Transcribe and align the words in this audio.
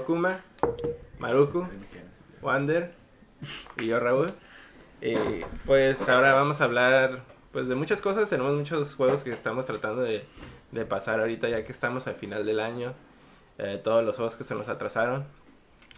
Está 0.00 0.04
conmigo 0.04 0.04
Kuma, 0.04 0.40
Maruku, 1.18 1.66
Wander 2.42 2.92
y 3.78 3.86
yo 3.86 4.00
Raúl. 4.00 4.32
Y 5.02 5.14
pues 5.66 6.06
ahora 6.08 6.32
vamos 6.32 6.60
a 6.60 6.64
hablar 6.64 7.22
pues 7.52 7.68
de 7.68 7.74
muchas 7.74 8.00
cosas. 8.00 8.28
Tenemos 8.30 8.56
muchos 8.56 8.94
juegos 8.94 9.22
que 9.22 9.30
estamos 9.30 9.66
tratando 9.66 10.02
de, 10.02 10.24
de 10.72 10.84
pasar 10.84 11.20
ahorita 11.20 11.48
ya 11.48 11.64
que 11.64 11.72
estamos 11.72 12.06
al 12.06 12.14
final 12.14 12.44
del 12.46 12.60
año. 12.60 12.94
Eh, 13.58 13.80
todos 13.82 14.04
los 14.04 14.16
juegos 14.16 14.36
que 14.36 14.44
se 14.44 14.54
nos 14.54 14.68
atrasaron. 14.68 15.24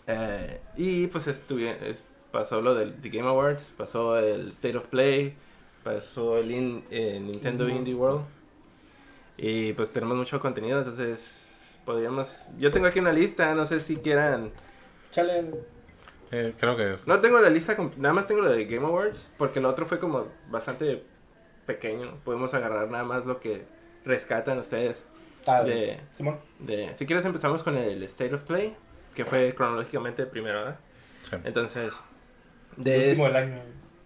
Eh, 0.06 0.60
y 0.76 1.06
pues 1.08 1.28
estuvi- 1.28 1.76
es- 1.82 2.10
pasó 2.32 2.60
lo 2.60 2.74
del 2.74 2.94
The 3.00 3.08
Game 3.10 3.28
Awards, 3.28 3.72
pasó 3.76 4.16
el 4.18 4.48
State 4.48 4.76
of 4.78 4.86
Play, 4.86 5.34
pasó 5.84 6.38
el 6.38 6.50
in- 6.50 6.84
eh, 6.90 7.20
Nintendo. 7.20 7.68
Indie 7.68 7.94
World. 7.94 8.24
Y 9.36 9.72
pues 9.74 9.90
tenemos 9.92 10.16
mucho 10.16 10.40
contenido, 10.40 10.78
entonces 10.78 11.41
podríamos... 11.84 12.48
Yo 12.58 12.70
tengo 12.70 12.86
aquí 12.86 12.98
una 13.00 13.12
lista, 13.12 13.54
no 13.54 13.66
sé 13.66 13.80
si 13.80 13.96
quieran... 13.96 14.52
Chale. 15.10 15.50
Eh, 16.30 16.54
creo 16.58 16.76
que 16.76 16.92
es. 16.92 17.06
No 17.06 17.20
tengo 17.20 17.38
la 17.40 17.50
lista, 17.50 17.76
nada 17.98 18.14
más 18.14 18.26
tengo 18.26 18.40
lo 18.40 18.50
de 18.50 18.64
Game 18.64 18.86
Awards, 18.86 19.30
porque 19.36 19.60
lo 19.60 19.68
otro 19.68 19.84
fue 19.86 19.98
como 19.98 20.28
bastante 20.48 21.02
pequeño. 21.66 22.14
Podemos 22.24 22.54
agarrar 22.54 22.88
nada 22.90 23.04
más 23.04 23.26
lo 23.26 23.38
que 23.38 23.64
rescatan 24.04 24.58
ustedes. 24.58 25.04
Ah, 25.46 25.62
De- 25.62 26.00
Simón. 26.12 26.38
De, 26.58 26.94
si 26.96 27.04
quieres 27.04 27.24
empezamos 27.26 27.62
con 27.62 27.76
el 27.76 28.02
State 28.04 28.34
of 28.34 28.42
Play, 28.42 28.74
que 29.14 29.24
fue 29.26 29.54
cronológicamente 29.54 30.22
el 30.22 30.28
primero, 30.28 30.60
¿verdad? 30.60 30.78
sí. 31.22 31.36
Entonces, 31.44 31.92
El 32.78 32.84
de, 32.84 33.08
último 33.10 33.26
es- 33.26 33.32
del 33.34 33.42
año. 33.42 33.62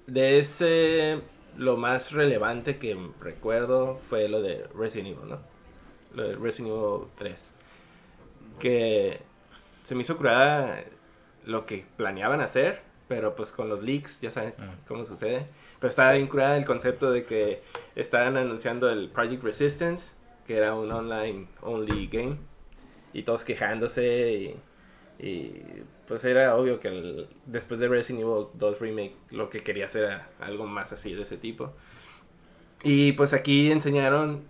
de 0.08 0.38
ese, 0.40 1.20
lo 1.56 1.76
más 1.76 2.10
relevante 2.10 2.78
que 2.78 2.98
recuerdo 3.20 4.00
fue 4.08 4.28
lo 4.28 4.42
de 4.42 4.66
Resident 4.74 5.16
Evil, 5.16 5.28
¿no? 5.28 5.38
Lo 6.14 6.28
de 6.28 6.34
Resident 6.34 6.72
Evil 6.74 7.06
3. 7.18 7.52
Que 8.58 9.20
se 9.84 9.94
me 9.94 10.02
hizo 10.02 10.16
curada 10.16 10.82
lo 11.44 11.66
que 11.66 11.84
planeaban 11.96 12.40
hacer, 12.40 12.80
pero 13.08 13.36
pues 13.36 13.52
con 13.52 13.68
los 13.68 13.82
leaks, 13.82 14.20
ya 14.20 14.30
saben 14.30 14.54
cómo 14.88 15.04
sucede. 15.06 15.46
Pero 15.78 15.90
estaba 15.90 16.12
bien 16.12 16.26
curada 16.26 16.56
el 16.56 16.64
concepto 16.64 17.10
de 17.10 17.24
que 17.24 17.62
estaban 17.94 18.36
anunciando 18.36 18.90
el 18.90 19.08
Project 19.10 19.42
Resistance, 19.44 20.12
que 20.46 20.56
era 20.56 20.74
un 20.74 20.90
online 20.90 21.46
only 21.62 22.08
game, 22.08 22.36
y 23.12 23.22
todos 23.22 23.44
quejándose 23.44 24.56
y, 25.20 25.24
y, 25.24 25.62
pues 26.08 26.24
era 26.24 26.56
obvio 26.56 26.80
que 26.80 26.88
el- 26.88 27.28
después 27.46 27.78
de 27.80 27.88
Resident 27.88 28.22
Evil 28.24 28.46
2 28.54 28.78
Remake 28.80 29.14
lo 29.30 29.48
que 29.50 29.62
quería 29.62 29.86
hacer 29.86 30.04
era 30.04 30.28
algo 30.40 30.66
más 30.66 30.92
así 30.92 31.14
de 31.14 31.22
ese 31.22 31.36
tipo. 31.36 31.72
Y 32.82 33.12
pues 33.12 33.32
aquí 33.32 33.70
enseñaron 33.70 34.44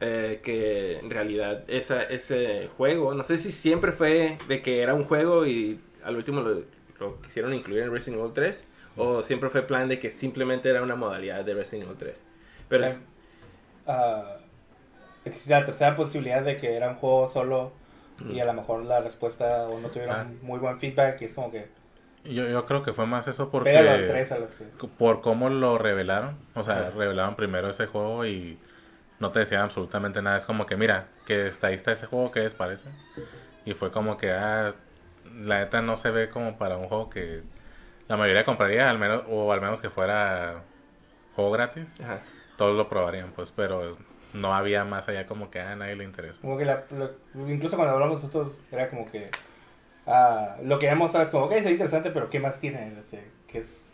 eh, 0.00 0.40
que 0.42 0.98
en 0.98 1.10
realidad 1.10 1.64
esa, 1.68 2.02
ese 2.04 2.68
juego, 2.76 3.14
no 3.14 3.24
sé 3.24 3.38
si 3.38 3.52
siempre 3.52 3.92
fue 3.92 4.38
de 4.48 4.62
que 4.62 4.82
era 4.82 4.94
un 4.94 5.04
juego 5.04 5.46
y 5.46 5.80
al 6.04 6.16
último 6.16 6.40
lo, 6.40 6.62
lo 6.98 7.20
quisieron 7.22 7.54
incluir 7.54 7.82
en 7.82 7.92
Resident 7.92 8.20
Evil 8.20 8.32
3, 8.34 8.64
o 8.96 9.22
siempre 9.22 9.50
fue 9.50 9.62
plan 9.62 9.88
de 9.88 9.98
que 9.98 10.10
simplemente 10.12 10.68
era 10.70 10.82
una 10.82 10.96
modalidad 10.96 11.44
de 11.44 11.54
Resident 11.54 11.84
Evil 11.86 11.98
3. 11.98 12.14
Pero 12.68 12.86
ah, 13.86 14.36
existe 15.24 15.50
la 15.52 15.64
tercera 15.64 15.96
posibilidad 15.96 16.42
de 16.42 16.56
que 16.56 16.74
era 16.76 16.88
un 16.90 16.96
juego 16.96 17.28
solo 17.28 17.72
y 18.28 18.40
a 18.40 18.44
lo 18.44 18.52
mejor 18.52 18.84
la 18.84 19.00
respuesta 19.00 19.66
o 19.66 19.80
no 19.80 19.88
tuvieron 19.88 20.16
Ah. 20.16 20.26
muy 20.42 20.58
buen 20.58 20.78
feedback 20.78 21.20
y 21.22 21.24
es 21.24 21.34
como 21.34 21.50
que 21.50 21.68
Yo, 22.24 22.46
yo 22.48 22.66
creo 22.66 22.82
que 22.82 22.92
fue 22.92 23.06
más 23.06 23.26
eso 23.28 23.50
porque. 23.50 23.72
3 23.72 24.32
a 24.32 24.38
los 24.38 24.54
que... 24.54 24.64
Por 24.98 25.22
cómo 25.22 25.48
lo 25.48 25.78
revelaron. 25.78 26.36
O 26.54 26.62
sea, 26.62 26.88
Ajá. 26.88 26.90
revelaron 26.90 27.34
primero 27.34 27.70
ese 27.70 27.86
juego 27.86 28.26
y 28.26 28.58
no 29.20 29.32
te 29.32 29.40
decían 29.40 29.62
absolutamente 29.62 30.22
nada. 30.22 30.36
Es 30.38 30.46
como 30.46 30.66
que, 30.66 30.76
mira, 30.76 31.08
que 31.26 31.46
está 31.48 31.68
ahí 31.68 31.74
está 31.74 31.92
ese 31.92 32.06
juego, 32.06 32.30
¿qué 32.30 32.40
les 32.40 32.54
parece? 32.54 32.90
Y 33.64 33.74
fue 33.74 33.90
como 33.92 34.16
que, 34.16 34.32
ah, 34.32 34.74
la 35.24 35.58
neta 35.60 35.82
no 35.82 35.96
se 35.96 36.10
ve 36.10 36.30
como 36.30 36.58
para 36.58 36.76
un 36.76 36.88
juego 36.88 37.10
que 37.10 37.42
la 38.08 38.16
mayoría 38.16 38.44
compraría, 38.44 38.90
al 38.90 38.98
menos, 38.98 39.24
o 39.28 39.52
al 39.52 39.60
menos 39.60 39.80
que 39.80 39.90
fuera 39.90 40.64
juego 41.34 41.50
gratis. 41.52 42.00
ajá. 42.02 42.20
Todos 42.56 42.76
lo 42.76 42.88
probarían, 42.88 43.32
pues, 43.32 43.52
pero 43.52 43.96
no 44.34 44.54
había 44.54 44.84
más 44.84 45.08
allá 45.08 45.26
como 45.26 45.50
que 45.50 45.60
a 45.60 45.76
nadie 45.76 45.96
le 45.96 46.04
interesa. 46.04 46.40
Como 46.40 46.58
que 46.58 46.64
la, 46.64 46.84
lo- 46.90 47.48
incluso 47.48 47.76
cuando 47.76 47.94
hablamos 47.94 48.22
nosotros 48.22 48.60
era 48.70 48.90
como 48.90 49.10
que 49.10 49.30
ah, 50.06 50.56
lo 50.62 50.76
que 50.76 50.86
queríamos 50.86 51.12
saber 51.12 51.26
es 51.26 51.30
como, 51.30 51.46
ok, 51.46 51.52
es 51.52 51.66
interesante, 51.66 52.10
pero 52.10 52.28
¿qué 52.30 52.40
más 52.40 52.60
tiene? 52.60 52.92
Este, 52.98 53.24
que 53.48 53.58
es, 53.58 53.92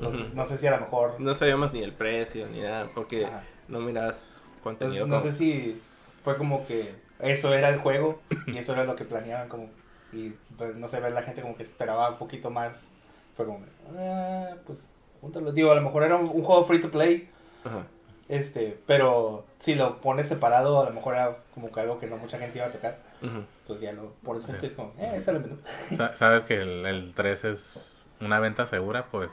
no, 0.00 0.10
sé- 0.10 0.18
Ujú. 0.18 0.34
no 0.34 0.44
sé 0.44 0.58
si 0.58 0.66
a 0.66 0.72
lo 0.72 0.80
mejor... 0.80 1.20
No 1.20 1.34
sabíamos 1.34 1.72
ni 1.72 1.82
el 1.82 1.92
precio 1.92 2.46
ni 2.48 2.60
nada, 2.60 2.88
porque 2.94 3.26
Ajá. 3.26 3.42
no 3.68 3.80
miras 3.80 4.42
contenido. 4.68 5.04
Entonces, 5.04 5.30
no 5.30 5.32
sé 5.32 5.36
si 5.36 5.80
fue 6.22 6.36
como 6.36 6.66
que 6.66 6.94
eso 7.20 7.52
era 7.54 7.68
el 7.68 7.78
juego 7.80 8.20
y 8.46 8.58
eso 8.58 8.72
era 8.72 8.84
lo 8.84 8.94
que 8.96 9.04
planeaban 9.04 9.48
como 9.48 9.68
y 10.12 10.30
pues, 10.56 10.74
no 10.76 10.88
sé 10.88 11.00
ver 11.00 11.12
la 11.12 11.22
gente 11.22 11.42
como 11.42 11.56
que 11.56 11.62
esperaba 11.62 12.10
un 12.10 12.18
poquito 12.18 12.50
más 12.50 12.88
fue 13.36 13.44
como 13.46 13.60
ah, 13.98 14.54
pues 14.66 14.86
júntalo 15.20 15.52
digo 15.52 15.70
a 15.70 15.74
lo 15.74 15.82
mejor 15.82 16.02
era 16.02 16.16
un, 16.16 16.28
un 16.28 16.42
juego 16.42 16.64
free 16.64 16.80
to 16.80 16.90
play 16.90 17.28
Ajá. 17.64 17.84
este 18.28 18.78
pero 18.86 19.44
si 19.58 19.74
lo 19.74 20.00
pones 20.00 20.28
separado 20.28 20.80
a 20.80 20.84
lo 20.84 20.92
mejor 20.94 21.14
era 21.14 21.36
como 21.54 21.70
que 21.72 21.80
algo 21.80 21.98
que 21.98 22.06
no 22.06 22.16
mucha 22.16 22.38
gente 22.38 22.58
iba 22.58 22.66
a 22.68 22.70
tocar 22.72 22.98
Ujú. 23.22 23.44
pues 23.66 23.80
ya 23.80 23.92
lo 23.92 24.12
pones 24.24 24.42
Sí. 24.42 24.48
junto 24.52 24.64
y 24.64 24.68
es 24.68 24.74
como 24.74 24.92
eh 24.98 25.12
está 25.16 25.32
el 25.32 25.40
menú 25.40 25.56
Sa- 25.96 26.16
Sabes 26.16 26.44
que 26.44 26.54
el, 26.54 26.86
el 26.86 27.14
3 27.14 27.44
es 27.44 27.96
una 28.20 28.40
venta 28.40 28.66
segura, 28.66 29.06
pues 29.10 29.32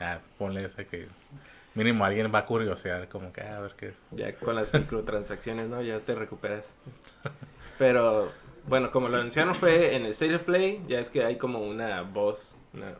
ya 0.00 0.20
ponle 0.38 0.64
ese 0.64 0.86
que 0.86 1.06
mínimo 1.76 2.04
alguien 2.04 2.32
va 2.34 2.40
a 2.40 2.46
curiosear, 2.46 3.08
como 3.08 3.32
que 3.32 3.42
"Ah, 3.42 3.58
a 3.58 3.60
ver 3.60 3.74
qué 3.76 3.88
es. 3.88 4.06
Ya 4.10 4.34
con 4.34 4.56
las 4.56 4.72
microtransacciones, 4.74 5.68
¿no? 5.68 5.80
Ya 5.82 6.00
te 6.00 6.14
recuperas. 6.16 6.74
Pero, 7.78 8.30
bueno, 8.66 8.90
como 8.90 9.08
lo 9.08 9.18
anunciaron 9.18 9.54
fue 9.54 9.94
en 9.94 10.06
el 10.06 10.12
State 10.12 10.34
of 10.36 10.42
Play, 10.42 10.82
ya 10.88 10.98
es 10.98 11.10
que 11.10 11.24
hay 11.24 11.36
como 11.36 11.60
una 11.60 12.02
voz, 12.02 12.56
una 12.72 12.94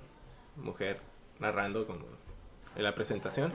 mujer 0.56 0.98
narrando 1.40 1.86
como 1.86 2.04
en 2.76 2.82
la 2.82 2.94
presentación. 2.94 3.52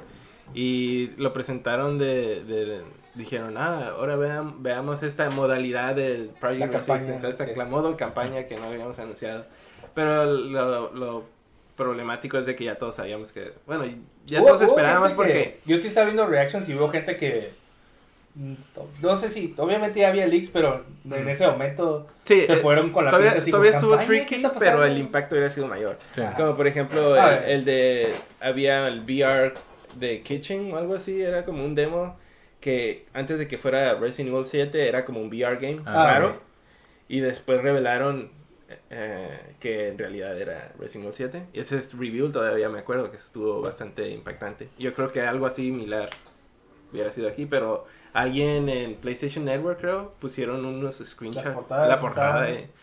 Y 0.53 1.07
lo 1.17 1.31
presentaron 1.31 1.97
de, 1.97 2.43
de- 2.43 2.81
dijeron, 3.15 3.57
ah, 3.57 3.89
ahora 3.95 4.15
vean, 4.15 4.63
veamos 4.63 5.03
esta 5.03 5.29
modalidad 5.29 5.95
del 5.95 6.29
Project 6.39 6.59
La 6.59 6.69
campaña, 6.69 6.99
Resistance, 6.99 7.29
esta 7.29 7.45
sí. 7.47 7.53
la 7.55 7.65
modo 7.65 7.95
campaña 7.95 8.45
que 8.47 8.55
no 8.57 8.65
habíamos 8.65 8.97
anunciado. 8.99 9.45
Pero 9.93 10.25
lo, 10.25 10.91
lo 10.93 11.23
problemático 11.83 12.37
es 12.37 12.45
de 12.45 12.55
que 12.55 12.63
ya 12.65 12.75
todos 12.75 12.95
sabíamos 12.95 13.31
que, 13.31 13.51
bueno, 13.65 13.85
ya 14.25 14.39
todos 14.39 14.61
esperábamos 14.61 15.13
porque... 15.13 15.33
que- 15.33 15.59
yo 15.65 15.77
sí 15.77 15.87
estaba 15.87 16.05
viendo 16.05 16.25
reactions 16.27 16.67
y 16.69 16.75
hubo 16.75 16.89
gente 16.89 17.17
que 17.17 17.49
mm, 18.35 18.53
no 19.01 19.15
sé 19.17 19.29
si 19.29 19.53
obviamente 19.57 19.99
ya 19.99 20.09
había 20.09 20.25
leaks 20.27 20.49
pero 20.49 20.85
en 21.09 21.27
ese 21.27 21.45
momento 21.47 22.07
Sí, 22.23 22.45
se 22.45 22.53
eh, 22.53 22.57
fueron 22.57 22.91
con 22.91 23.05
la 23.05 23.11
todavía, 23.11 23.31
así 23.31 23.51
todavía 23.51 23.71
como, 23.71 23.79
estuvo 23.81 23.97
"Campaña, 23.97 24.19
¿qué 24.19 24.25
tricky, 24.27 24.41
pero 24.41 24.53
pasando?". 24.53 24.85
el 24.85 24.97
impacto 24.97 25.35
hubiera 25.35 25.49
sido 25.49 25.67
mayor. 25.67 25.97
Sí. 26.11 26.21
Como 26.37 26.55
por 26.55 26.67
ejemplo 26.67 27.15
el, 27.17 27.65
de 27.65 28.13
había 28.39 28.87
el 28.87 29.01
VR 29.01 29.53
de 29.95 30.21
Kitchen 30.21 30.71
o 30.73 30.77
algo 30.77 30.93
así, 30.95 31.21
era 31.21 31.43
como 31.43 31.65
un 31.65 31.75
demo 31.75 32.15
que 32.61 33.05
antes 33.13 33.39
de 33.39 33.47
que 33.47 33.57
fuera 33.57 33.95
Resident 33.95 34.33
Evil 34.33 34.45
7 34.45 34.87
era 34.87 35.03
como 35.03 35.19
un 35.19 35.27
VR 35.27 35.55
game 35.57 35.81
Ah, 35.85 36.05
raro 36.11 36.29
sí. 37.09 37.15
y 37.17 37.19
después 37.21 37.61
revelaron 37.61 38.29
eh, 38.89 39.55
que 39.59 39.87
en 39.89 39.97
realidad 39.97 40.39
era 40.39 40.71
Resident 40.79 41.05
Evil 41.05 41.13
7 41.13 41.43
y 41.53 41.59
ese 41.59 41.77
es 41.77 41.93
review 41.97 42.31
todavía 42.31 42.69
me 42.69 42.79
acuerdo 42.79 43.11
que 43.11 43.17
estuvo 43.17 43.61
bastante 43.61 44.09
impactante. 44.09 44.69
Yo 44.77 44.93
creo 44.93 45.11
que 45.11 45.21
algo 45.21 45.45
así 45.45 45.65
similar 45.65 46.09
hubiera 46.91 47.11
sido 47.11 47.27
aquí, 47.29 47.45
pero 47.45 47.85
alguien 48.13 48.67
en 48.69 48.95
PlayStation 48.95 49.45
Network 49.45 49.79
creo 49.79 50.13
pusieron 50.19 50.65
unos 50.65 50.97
screenshots 50.97 51.45
Las 51.45 51.55
portadas 51.55 51.87
la 51.89 51.99
portada 51.99 52.47
estaban- 52.47 52.67
de 52.67 52.81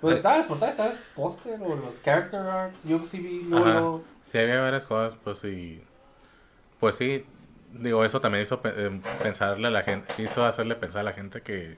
pues 0.00 0.12
Ay. 0.14 0.16
estaban 0.18 0.38
las 0.38 0.46
portadas 0.46 0.70
estaban 0.74 0.92
los 0.92 1.00
póster 1.14 1.60
o 1.62 1.76
los 1.76 2.00
character 2.02 2.40
arts 2.40 2.84
yo 2.84 3.00
sí 3.06 3.20
vi 3.20 3.48
Ajá. 3.52 3.72
luego 3.72 4.04
Sí, 4.22 4.38
había 4.38 4.60
varias 4.60 4.86
cosas, 4.86 5.16
pues 5.22 5.38
sí. 5.38 5.82
Pues 6.80 6.96
sí, 6.96 7.24
digo, 7.72 8.04
eso 8.04 8.20
también 8.20 8.42
hizo 8.42 8.60
eh, 8.64 9.00
pensarle 9.22 9.68
a 9.68 9.70
la 9.70 9.82
gente, 9.82 10.12
hizo 10.22 10.44
hacerle 10.44 10.74
pensar 10.76 11.00
a 11.00 11.04
la 11.04 11.12
gente 11.12 11.42
que 11.42 11.76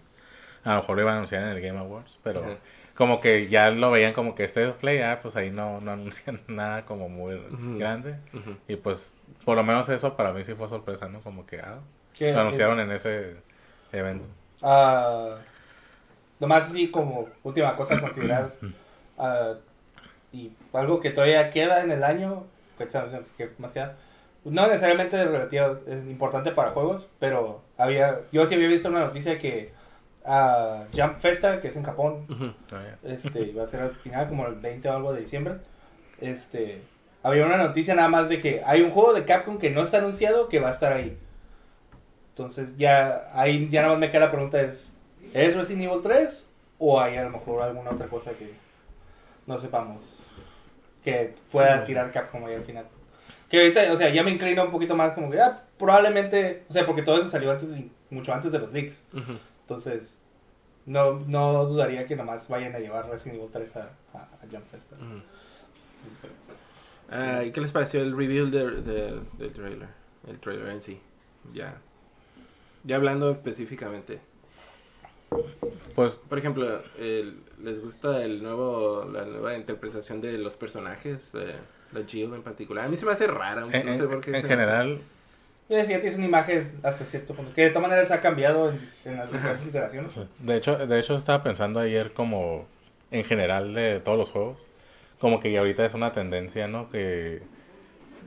a 0.65 0.75
lo 0.75 0.81
mejor 0.81 0.97
lo 0.97 1.03
iban 1.03 1.15
a 1.15 1.17
anunciar 1.19 1.43
en 1.43 1.49
el 1.51 1.61
Game 1.61 1.79
Awards, 1.79 2.19
pero. 2.23 2.59
Como 2.97 3.21
que 3.21 3.49
ya 3.49 3.71
lo 3.71 3.91
veían 3.91 4.13
como 4.13 4.35
que 4.35 4.45
este 4.45 4.67
Play, 4.69 5.01
ah, 5.01 5.21
pues 5.23 5.37
ahí 5.37 5.51
no, 5.51 5.81
no 5.81 5.91
anuncian 5.93 6.41
nada 6.49 6.85
como 6.85 7.09
muy 7.09 7.41
grande. 7.79 8.17
Y 8.67 8.77
pues, 8.77 9.13
por 9.45 9.57
lo 9.57 9.63
menos 9.63 9.89
eso 9.89 10.17
para 10.17 10.33
mí 10.33 10.43
sí 10.45 10.55
fue 10.55 10.69
sorpresa, 10.69 11.09
¿no? 11.09 11.21
Como 11.21 11.47
que, 11.47 11.61
ah, 11.61 11.81
lo 12.19 12.41
anunciaron 12.41 12.81
en 12.81 12.91
ese 12.91 13.37
evento. 13.93 14.27
Ah, 14.63 15.37
nomás 16.41 16.69
así 16.69 16.91
como 16.91 17.29
última 17.43 17.77
cosa 17.77 17.97
a 17.97 18.01
considerar 18.01 18.55
ah, 19.19 19.55
y 20.33 20.53
algo 20.73 21.01
que 21.01 21.11
todavía 21.11 21.51
queda 21.51 21.83
en 21.83 21.91
el 21.91 22.05
año 22.05 22.45
que 22.79 22.87
que 23.39 23.51
más 23.59 23.73
queda 23.73 23.97
no 24.45 24.67
necesariamente 24.67 25.25
relativo 25.25 25.79
es 25.87 26.05
importante 26.05 26.53
para 26.53 26.73
juegos 26.73 27.09
pero 27.19 27.63
había 27.79 28.21
yo 28.33 28.45
sí 28.47 28.55
había 28.55 28.69
visto 28.69 28.89
una 28.89 29.01
noticia 29.01 29.39
que 29.39 29.73
ah, 30.27 30.85
Jump 30.95 31.19
Festa 31.19 31.61
que 31.61 31.69
es 31.69 31.77
en 31.77 31.85
Japón 31.85 32.27
Ujú. 32.29 32.53
Todavía. 32.69 32.99
este 33.05 33.53
va 33.53 33.63
a 33.63 33.67
ser 33.67 33.81
al 33.81 33.95
final 33.95 34.29
como 34.29 34.47
el 34.47 34.55
20 34.57 34.89
o 34.89 34.93
algo 34.97 35.13
de 35.13 35.21
diciembre 35.21 35.55
este 36.21 36.83
había 37.23 37.47
una 37.47 37.57
noticia 37.57 37.95
nada 37.95 38.09
más 38.09 38.29
de 38.29 38.41
que 38.41 38.63
hay 38.65 38.83
un 38.83 38.91
juego 38.91 39.13
de 39.15 39.25
Capcom 39.25 39.59
que 39.59 39.71
no 39.71 39.83
está 39.83 39.99
anunciado 39.99 40.49
que 40.49 40.61
va 40.61 40.69
a 40.69 40.73
estar 40.73 40.93
ahí 40.93 41.17
entonces 42.31 42.77
ya 42.77 43.31
ahí 43.35 43.69
ya 43.71 43.83
nada 43.83 43.95
más 43.95 44.01
me 44.01 44.11
queda 44.11 44.27
la 44.27 44.31
pregunta 44.31 44.61
es 44.61 44.93
¿Es 45.35 45.55
Resident 45.57 45.85
Evil 45.85 46.01
3 46.03 46.47
o 46.79 47.01
hay 47.01 47.17
a 47.17 47.25
lo 47.25 47.31
mejor 47.31 47.63
alguna 47.63 47.91
otra 47.91 48.07
cosa 48.07 48.33
que 48.33 48.53
no 49.47 49.59
sepamos 49.59 50.03
que 51.03 51.35
pueda 51.51 51.85
tirar 51.85 52.11
Capcom 52.13 52.45
ahí 52.47 52.55
al 52.55 52.65
final? 52.65 52.85
Que 53.49 53.59
ahorita, 53.61 53.93
o 53.93 53.97
sea, 53.97 54.09
ya 54.11 54.25
me 54.25 54.33
inclino 54.33 54.65
un 54.65 54.73
poquito 54.73 54.97
más 54.97 55.13
como 55.13 55.31
que, 55.31 55.41
ah, 55.41 55.63
probablemente, 55.79 56.65
o 56.69 56.73
sea, 56.73 56.85
porque 56.85 57.03
todo 57.03 57.19
eso 57.21 57.29
salió 57.29 57.53
antes, 57.53 57.69
mucho 58.11 58.35
antes 58.35 58.51
de 58.51 58.59
los 58.59 58.73
leaks. 58.73 59.05
Ujú. 59.13 59.39
Entonces, 59.67 60.23
no, 60.87 61.19
no 61.27 61.65
dudaría 61.67 62.07
que 62.07 62.15
nomás 62.15 62.49
vayan 62.49 62.75
a 62.77 62.79
llevar 62.79 63.09
Resident 63.11 63.39
Evil 63.41 63.51
3 63.53 63.77
a, 63.77 63.81
a, 64.15 64.19
a 64.19 64.47
Jump 64.49 64.65
Fest. 64.71 64.93
Ujú. 64.93 65.21
Ah, 67.11 67.43
¿y 67.45 67.51
qué 67.51 67.61
les 67.61 67.73
pareció 67.73 68.01
el 68.01 68.17
review 68.17 68.47
del, 68.49 68.85
del, 68.85 69.21
del 69.39 69.53
trailer? 69.53 69.89
El 70.29 70.39
trailer 70.39 70.69
en 70.69 70.83
sí. 70.83 71.01
Ya. 71.53 71.77
Ya 72.85 72.97
hablando 72.97 73.31
específicamente. 73.33 74.21
Pues 75.97 76.15
Por 76.29 76.39
ejemplo, 76.39 76.83
el- 76.99 77.41
¿les 77.63 77.83
gusta 77.83 78.23
el 78.25 78.43
nuevo, 78.43 79.05
la 79.13 79.25
nueva 79.25 79.57
interpretación 79.57 80.21
de 80.21 80.39
los 80.39 80.57
personajes? 80.57 81.33
De 81.33 81.55
la 81.93 82.05
Jill 82.07 82.33
en 82.35 82.43
particular. 82.43 82.85
A 82.85 82.89
mí 82.89 82.97
se 82.97 83.05
me 83.07 83.13
hace 83.13 83.27
rara. 83.27 83.63
No 83.63 83.71
en, 83.73 83.97
sé 83.99 84.05
por 84.05 84.21
qué. 84.21 84.37
en 84.37 84.45
general, 84.45 85.01
Y 85.69 85.75
decía, 85.75 86.01
tienes 86.01 86.17
una 86.17 86.27
imagen 86.27 86.81
hasta 86.85 87.05
cierto 87.05 87.35
punto, 87.35 87.53
que 87.53 87.63
de 87.63 87.71
todas 87.71 87.89
maneras 87.89 88.11
ha 88.13 88.21
cambiado 88.21 88.71
en, 88.71 88.79
en 89.05 89.17
las 89.17 89.33
diferentes 89.33 89.67
iteraciones. 89.67 90.13
pues. 90.13 90.29
de 90.39 90.57
hecho, 90.57 90.77
de 90.87 90.99
hecho 90.99 91.15
estaba 91.15 91.43
pensando 91.43 91.81
ayer 91.81 92.13
como 92.13 92.67
en 93.11 93.25
general 93.25 93.75
de 93.75 94.01
todos 94.01 94.17
los 94.19 94.31
juegos, 94.31 94.71
como 95.21 95.41
que 95.41 95.57
ahorita 95.59 95.85
es 95.85 95.95
una 95.95 96.13
tendencia, 96.13 96.69
¿no? 96.69 96.89
Que 96.91 97.43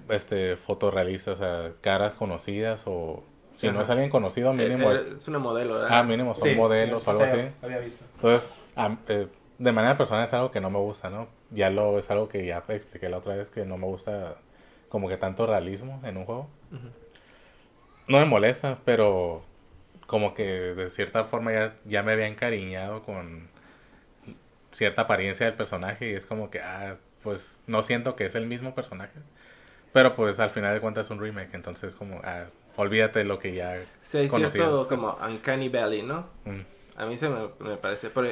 este 0.09 0.55
fotorrealistas, 0.57 1.35
o 1.35 1.43
sea, 1.43 1.71
caras 1.81 2.15
conocidas 2.15 2.83
o 2.85 3.23
si 3.57 3.67
no 3.67 3.73
Ajá. 3.73 3.83
es 3.83 3.89
alguien 3.89 4.09
conocido, 4.09 4.51
hace. 4.53 4.63
mínimo 4.63 4.91
Eh, 4.91 4.95
es 4.95 5.01
eh, 5.01 5.13
es 5.17 5.27
una 5.27 5.39
modelo, 5.39 5.75
¿verdad? 5.75 5.89
ah, 5.91 6.03
mínimo 6.03 6.33
son 6.35 6.49
Sí, 6.49 6.55
modelos 6.55 7.07
o 7.07 7.11
algo 7.11 7.23
sí, 7.23 7.29
así. 7.29 7.51
Había 7.61 7.79
visto. 7.79 8.05
Entonces, 8.15 8.53
a- 8.75 8.97
eh, 9.07 9.27
de 9.57 9.71
manera 9.71 9.97
personal 9.97 10.23
es 10.23 10.33
algo 10.33 10.51
que 10.51 10.61
no 10.61 10.69
me 10.69 10.79
gusta, 10.79 11.09
¿no? 11.09 11.27
Ya 11.51 11.69
lo 11.69 11.97
es 11.99 12.09
algo 12.11 12.27
que 12.29 12.45
ya 12.45 12.63
expliqué 12.69 13.09
la 13.09 13.17
otra 13.17 13.35
vez 13.35 13.49
que 13.49 13.65
no 13.65 13.77
me 13.77 13.85
gusta 13.85 14.37
como 14.89 15.09
que 15.09 15.17
tanto 15.17 15.45
realismo 15.45 15.99
en 16.03 16.17
un 16.17 16.25
juego. 16.25 16.47
Ujú. 16.71 16.89
No 18.09 18.17
me 18.17 18.25
molesta, 18.25 18.79
pero 18.85 19.43
como 20.07 20.33
que 20.33 20.43
de 20.43 20.89
cierta 20.89 21.25
forma 21.25 21.53
ya, 21.53 21.75
ya 21.85 22.01
me 22.01 22.11
había 22.13 22.27
encariñado 22.27 23.03
con 23.03 23.47
cierta 24.71 25.03
apariencia 25.03 25.45
del 25.45 25.55
personaje 25.55 26.09
y 26.09 26.13
es 26.13 26.25
como 26.25 26.49
que, 26.49 26.59
ah, 26.59 26.97
pues 27.21 27.61
no 27.67 27.83
siento 27.83 28.15
que 28.15 28.25
es 28.25 28.33
el 28.33 28.47
mismo 28.47 28.73
personaje. 28.73 29.19
Pero 29.93 30.15
pues 30.15 30.39
al 30.39 30.49
final 30.49 30.73
de 30.73 30.81
cuentas 30.81 31.05
es 31.05 31.11
un 31.11 31.19
remake, 31.19 31.53
entonces 31.53 31.95
como, 31.95 32.19
ah, 32.23 32.45
olvídate 32.77 33.19
de 33.19 33.25
lo 33.25 33.37
que 33.37 33.53
ya 33.53 33.83
Sí, 34.01 34.17
hay 34.17 34.29
cierto 34.29 34.87
como 34.87 35.15
Uncanny 35.21 35.69
Valley, 35.69 36.01
¿no? 36.01 36.27
Mm. 36.45 36.61
A 36.95 37.05
mí 37.05 37.15
se 37.15 37.29
me, 37.29 37.49
me 37.59 37.77
parece, 37.77 38.09
por, 38.09 38.27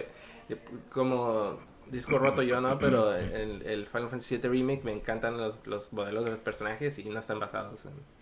como 0.92 1.60
disco 1.86 2.18
roto 2.18 2.42
yo, 2.42 2.60
¿no? 2.62 2.80
Pero 2.80 3.14
el, 3.16 3.62
el 3.62 3.86
Final 3.86 4.10
Fantasy 4.10 4.38
VII 4.38 4.50
Remake 4.50 4.84
me 4.84 4.92
encantan 4.92 5.38
los, 5.38 5.56
los 5.68 5.94
modelos 5.94 6.26
de 6.26 6.32
los 6.32 6.40
personajes 6.40 6.98
y 6.98 7.06
no 7.10 7.20
están 7.20 7.40
basados 7.40 7.86
en... 7.86 8.17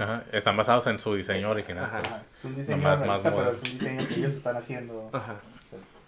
Ajá, 0.00 0.24
Están 0.32 0.56
basados 0.56 0.86
en 0.86 0.98
su 0.98 1.14
diseño 1.14 1.50
original. 1.50 1.84
Ajá. 1.84 1.98
pues. 2.00 2.12
Ajá, 2.12 2.22
Es 2.32 2.44
un 2.44 2.54
diseño 2.56 2.82
más 2.82 2.98
realista, 2.98 3.34
pero 3.34 3.50
es 3.50 3.58
un 3.58 3.78
diseño 3.78 4.08
que 4.08 4.14
ellos 4.14 4.32
están 4.32 4.56
haciendo. 4.56 5.10
Ajá. 5.12 5.34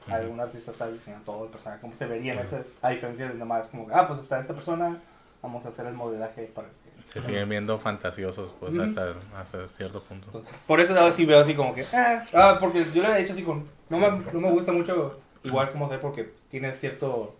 O 0.05 0.07
sea, 0.09 0.17
Algún 0.17 0.39
artista 0.41 0.71
está 0.71 0.89
diseñando 0.89 1.25
todo 1.25 1.45
el 1.45 1.51
personaje, 1.51 1.81
como 1.81 1.95
se 1.95 2.07
vería 2.07 2.33
en 2.35 2.39
ese, 2.41 2.65
a 2.83 2.91
diferencia 2.91 3.29
de 3.29 3.35
nomás 3.35 3.67
como, 3.69 3.89
ah, 3.93 4.07
pues 4.07 4.21
está 4.21 4.39
esta 4.39 4.55
persona, 4.55 5.01
vamos 5.43 5.65
a 5.67 5.69
hacer 5.71 5.87
el 5.87 5.95
modelaje 5.95 6.45
para 6.55 6.69
que... 6.69 7.13
Se 7.13 7.23
siguen 7.23 7.49
viendo 7.49 7.79
fantasiosos, 7.79 8.55
pues 8.59 8.73
Ujú. 8.73 8.83
hasta, 8.83 9.15
hasta 9.37 9.67
cierto 9.69 10.03
punto. 10.03 10.27
Entonces, 10.27 10.55
por 10.67 10.81
ese 10.81 10.93
lado 10.93 11.11
sí 11.11 11.25
veo 11.25 11.41
así 11.41 11.55
como 11.55 11.75
que, 11.75 11.85
ah, 11.93 12.25
ah, 12.35 12.57
porque 12.61 12.87
yo 12.93 13.03
le 13.03 13.11
he 13.17 13.19
dicho 13.21 13.33
así 13.33 13.43
con, 13.43 13.69
no 13.89 13.99
me, 13.99 14.11
no 14.33 14.41
me 14.41 14.51
gusta 14.51 14.71
mucho, 14.73 15.19
igual 15.43 15.71
como 15.73 15.89
sé, 15.89 15.99
porque 15.99 16.33
tiene 16.51 16.73
cierto, 16.73 17.35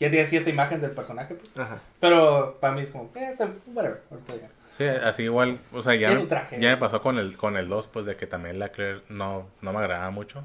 ya 0.00 0.08
tiene 0.10 0.26
cierta 0.26 0.48
imagen 0.50 0.80
del 0.80 0.92
personaje, 0.92 1.34
pues. 1.34 1.56
Ajá. 1.58 1.80
Pero 2.00 2.56
para 2.60 2.74
mí 2.74 2.82
es 2.82 2.92
como, 2.92 3.10
eh, 3.14 3.34
whatever, 3.74 4.02
ahorita 4.10 4.36
ya. 4.36 4.48
Sí, 4.76 4.84
así 4.84 5.22
igual, 5.24 5.58
o 5.72 5.82
sea, 5.82 5.94
ya, 5.94 6.26
traje. 6.26 6.60
ya 6.60 6.70
me 6.70 6.76
pasó 6.76 7.00
con 7.00 7.18
el, 7.18 7.36
con 7.36 7.56
el 7.56 7.68
2, 7.68 7.88
pues 7.88 8.04
de 8.06 8.16
que 8.16 8.26
también 8.26 8.58
la 8.58 8.68
Claire 8.70 9.02
no, 9.08 9.48
no 9.62 9.72
me 9.72 9.78
agradaba 9.78 10.10
mucho. 10.10 10.44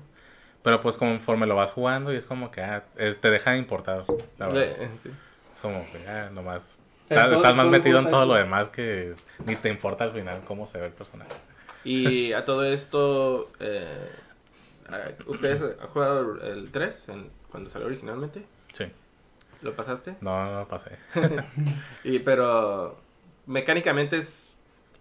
Pero 0.64 0.80
pues 0.80 0.96
conforme 0.98 1.48
lo 1.48 1.56
vas 1.56 1.72
jugando 1.72 2.14
y 2.14 2.18
es 2.18 2.26
como 2.26 2.52
que 2.52 2.62
ah, 2.62 2.84
es- 2.98 3.20
te 3.20 3.30
deja 3.32 3.52
de 3.52 3.58
importar, 3.58 4.06
la 4.38 4.48
verdad. 4.48 4.78
Sí. 5.04 5.10
Es 5.54 5.60
como 5.62 5.86
que 5.92 6.08
ah, 6.08 6.30
nomás... 6.32 6.80
O 7.04 7.08
sea, 7.08 7.18
estás, 7.18 7.30
todo- 7.32 7.36
estás 7.42 7.56
más 7.56 7.66
todo 7.66 7.72
metido 7.72 8.00
en 8.00 8.10
todo 8.10 8.26
lo 8.26 8.36
demás 8.36 8.70
que 8.70 9.16
ni 9.46 9.56
te 9.56 9.70
importa 9.70 10.04
al 10.06 10.12
final 10.12 10.42
cómo 10.48 10.68
se 10.68 10.80
ve 10.80 10.86
el 10.88 10.94
personaje. 10.94 11.32
Y 11.84 12.32
a 12.34 12.46
todo 12.46 12.64
esto, 12.64 13.52
eh, 13.60 14.08
ah, 14.90 15.10
¿ustedes 15.26 15.62
han 15.62 15.88
jugado 15.90 16.40
el 16.42 16.72
3 16.72 17.10
en- 17.10 17.30
cuando 17.50 17.70
salió 17.70 17.88
originalmente? 17.88 18.46
Sí, 18.72 18.86
¿Lo 19.62 19.76
pasaste? 19.76 20.16
no, 20.22 20.46
no, 20.46 20.60
no 20.60 20.68
pasé. 20.68 20.92
Y, 22.04 22.20
pero 22.20 22.98
mecánicamente 23.46 24.18
es 24.18 24.54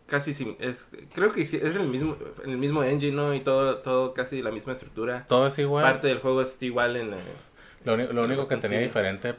casi 0.07 0.57
es 0.59 0.89
creo 1.15 1.31
que 1.33 1.43
es 1.43 1.55
el 1.55 1.87
mismo 1.87 2.17
el 2.45 2.57
mismo 2.57 2.83
engine 2.83 3.15
¿no? 3.15 3.33
y 3.35 3.41
todo 3.41 3.79
todo 3.79 4.13
casi 4.13 4.43
la 4.43 4.51
misma 4.51 4.73
estructura 4.73 5.25
Todo 5.29 5.47
es 5.47 5.59
igual. 5.59 5.85
parte 5.85 6.09
del 6.09 6.19
juego 6.19 6.43
es 6.43 6.61
igual 6.63 6.97
en 6.97 7.15
eh, 7.15 7.23
Lo, 7.85 7.97
lo 7.97 8.25
único 8.25 8.49
que 8.49 8.57
tenía 8.57 8.81
diferente 8.81 9.35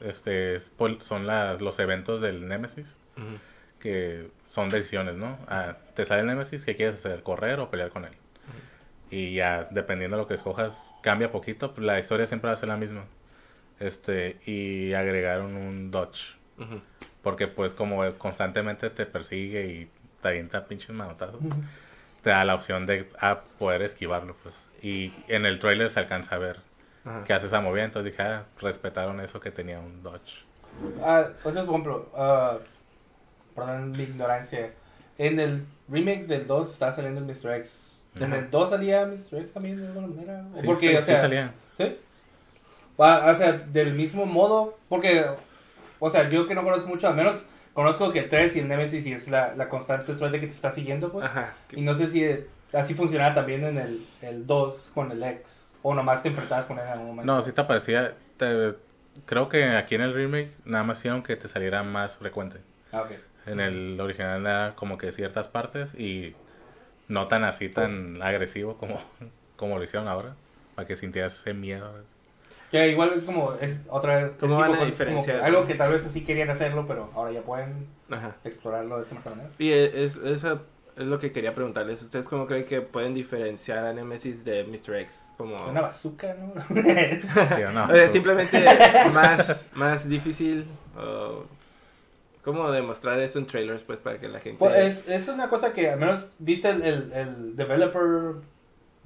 este, 0.00 0.54
es 0.54 0.70
son 1.00 1.26
las, 1.26 1.60
los 1.60 1.78
eventos 1.80 2.20
del 2.20 2.46
Nemesis. 2.46 2.96
que 3.80 4.28
son 4.48 4.70
decisiones, 4.70 5.16
¿no? 5.16 5.38
Ah, 5.48 5.76
te 5.94 6.06
sale 6.06 6.20
el 6.22 6.26
Nemesis, 6.28 6.64
¿qué 6.64 6.74
quieres 6.76 7.00
hacer? 7.00 7.22
¿Correr 7.22 7.58
o 7.60 7.68
pelear 7.70 7.90
con 7.90 8.04
él? 8.04 8.12
Y 9.10 9.34
ya, 9.34 9.66
dependiendo 9.70 10.16
de 10.16 10.22
lo 10.22 10.28
que 10.28 10.34
escojas, 10.34 10.90
cambia 11.02 11.30
poquito, 11.32 11.72
pero 11.74 11.86
la 11.86 11.98
historia 11.98 12.26
siempre 12.26 12.48
va 12.48 12.52
a 12.54 12.56
ser 12.56 12.68
la 12.68 12.76
misma. 12.76 13.04
Este, 13.80 14.38
y 14.46 14.92
agregaron 14.92 15.56
un 15.56 15.90
dodge, 15.90 16.36
ujú. 16.58 16.80
Porque 17.22 17.48
pues 17.48 17.74
como 17.74 18.02
constantemente 18.14 18.90
te 18.90 19.06
persigue 19.06 19.66
y 19.66 19.90
te 20.22 20.28
avienta 20.28 20.66
pinches 20.66 20.90
manotazos, 20.90 21.40
te 22.22 22.30
da 22.30 22.44
la 22.44 22.54
opción 22.54 22.86
de 22.86 23.08
ah, 23.20 23.40
poder 23.58 23.82
esquivarlo, 23.82 24.36
pues. 24.42 24.54
Y 24.82 25.12
en 25.28 25.46
el 25.46 25.58
trailer 25.58 25.90
se 25.90 26.00
alcanza 26.00 26.36
a 26.36 26.38
ver 26.38 26.60
Ajá. 27.04 27.24
que 27.24 27.32
hace 27.32 27.46
esa 27.46 27.60
movida, 27.60 27.84
entonces 27.84 28.12
dije, 28.12 28.22
ah, 28.22 28.44
respetaron 28.60 29.20
eso 29.20 29.40
que 29.40 29.50
tenía 29.50 29.78
un 29.78 30.02
dodge. 30.02 30.44
Ah, 31.02 31.24
entonces, 31.28 31.64
por 31.64 31.74
ejemplo, 31.74 32.08
ah, 32.14 32.58
perdón 33.54 33.92
mi 33.92 34.04
ignorancia, 34.04 34.72
en 35.16 35.40
el 35.40 35.66
remake 35.88 36.26
del 36.26 36.46
2 36.46 36.72
está 36.72 36.92
saliendo 36.92 37.20
el 37.20 37.26
Mr. 37.26 37.56
X. 37.56 38.02
¿En 38.16 38.32
Ajá. 38.32 38.38
el 38.38 38.50
2 38.50 38.70
salía 38.70 39.04
Mr. 39.06 39.38
X 39.40 39.52
también 39.52 39.80
de 39.80 39.86
alguna 39.88 40.06
manera? 40.06 40.44
¿O 40.52 40.56
Sí, 40.56 40.66
porque, 40.66 40.90
sí, 40.90 40.94
o 40.96 41.00
sí 41.00 41.06
sea, 41.06 41.16
salía. 41.20 41.54
¿Sí? 41.72 41.98
O 42.96 43.34
sea, 43.34 43.52
del 43.52 43.94
mismo 43.94 44.26
modo, 44.26 44.76
porque, 44.88 45.24
o 46.00 46.10
sea, 46.10 46.28
yo 46.28 46.46
que 46.46 46.54
no 46.54 46.64
conozco 46.64 46.88
mucho, 46.88 47.08
al 47.08 47.14
menos 47.16 47.46
conozco 47.72 48.12
que 48.12 48.20
el 48.20 48.28
3 48.28 48.56
y 48.56 48.60
el 48.60 48.68
Nemesis 48.68 49.06
y 49.06 49.12
es 49.12 49.28
la, 49.28 49.54
la 49.54 49.68
constante 49.68 50.12
de 50.14 50.30
que 50.40 50.46
te 50.46 50.52
está 50.52 50.70
siguiendo, 50.70 51.12
pues. 51.12 51.24
Ajá. 51.26 51.54
Y 51.72 51.82
no 51.82 51.94
sé 51.94 52.08
si 52.08 52.24
eh, 52.24 52.46
así 52.72 52.94
funcionaba 52.94 53.34
también 53.34 53.64
en 53.64 53.78
el, 53.78 54.06
el 54.22 54.46
2 54.46 54.90
con 54.94 55.10
el 55.12 55.22
X, 55.22 55.72
o 55.82 55.94
nomás 55.94 56.22
te 56.22 56.28
enfrentabas 56.28 56.66
con 56.66 56.78
él 56.78 56.84
en 56.84 56.90
algún 56.92 57.06
momento. 57.08 57.32
No, 57.32 57.42
sí 57.42 57.52
te 57.52 57.64
parecía. 57.64 58.14
te- 58.36 58.74
creo 59.26 59.48
que 59.48 59.64
aquí 59.76 59.94
en 59.94 60.02
el 60.02 60.14
remake 60.14 60.50
nada 60.64 60.84
más 60.84 60.98
hicieron 60.98 61.22
que 61.22 61.36
te 61.36 61.48
saliera 61.48 61.82
más 61.82 62.16
frecuente. 62.16 62.58
Ah, 62.92 63.02
ok. 63.02 63.12
En 63.46 63.60
el 63.60 64.00
original 64.00 64.40
era 64.42 64.74
como 64.76 64.98
que 64.98 65.10
ciertas 65.12 65.48
partes 65.48 65.94
y 65.94 66.34
no 67.08 67.28
tan 67.28 67.44
así, 67.44 67.68
tan 67.68 68.20
agresivo 68.22 68.76
como, 68.76 69.00
como 69.56 69.78
lo 69.78 69.84
hicieron 69.84 70.08
ahora. 70.08 70.34
Para 70.74 70.86
que 70.86 70.94
sintieras 70.96 71.34
ese 71.34 71.54
miedo. 71.54 72.04
Que 72.70 72.88
igual 72.88 73.12
es 73.14 73.24
como, 73.24 73.54
es 73.54 73.80
otra 73.88 74.22
vez, 74.24 74.34
¿Cómo 74.38 74.56
van 74.56 74.70
tipo 74.72 74.82
a 74.82 74.86
cosas, 74.86 75.06
como 75.08 75.22
algo 75.44 75.66
que 75.66 75.74
tal 75.74 75.90
vez 75.92 76.04
así 76.04 76.22
querían 76.22 76.50
hacerlo, 76.50 76.86
pero 76.86 77.10
ahora 77.14 77.32
ya 77.32 77.40
pueden 77.42 77.86
Ajá. 78.10 78.36
explorarlo 78.44 78.96
de 78.96 79.02
esa 79.02 79.14
manera. 79.14 79.48
Y 79.58 79.70
e- 79.70 80.04
es, 80.04 80.16
eso 80.16 80.60
es 80.96 81.06
lo 81.06 81.18
que 81.18 81.32
quería 81.32 81.54
preguntarles. 81.54 82.02
¿Ustedes 82.02 82.28
cómo 82.28 82.46
creen 82.46 82.64
que 82.66 82.80
pueden 82.82 83.14
diferenciar 83.14 83.86
a 83.86 83.92
Nemesis 83.94 84.44
de 84.44 84.64
Mr. 84.64 84.96
X? 84.96 85.28
Como... 85.38 85.56
Una 85.66 85.80
bazooka, 85.80 86.34
¿no? 86.34 86.52
Digo, 87.56 87.70
no, 87.72 87.94
Eh, 87.94 88.08
simplemente 88.08 88.62
más, 89.14 89.68
más 89.74 90.08
difícil. 90.08 90.66
o 90.96 91.44
¿Cómo 92.44 92.70
demostrar 92.70 93.18
eso 93.20 93.38
en 93.38 93.46
trailers? 93.46 93.82
Pues 93.82 93.98
para 94.00 94.18
que 94.18 94.28
la 94.28 94.40
gente. 94.40 94.58
Pues 94.58 94.74
es, 94.74 95.08
es 95.08 95.28
una 95.28 95.48
cosa 95.50 95.72
que 95.72 95.90
al 95.90 95.98
menos 96.00 96.30
viste 96.38 96.70
el, 96.70 96.82
el, 96.82 97.12
el 97.12 97.56
developer 97.56 98.36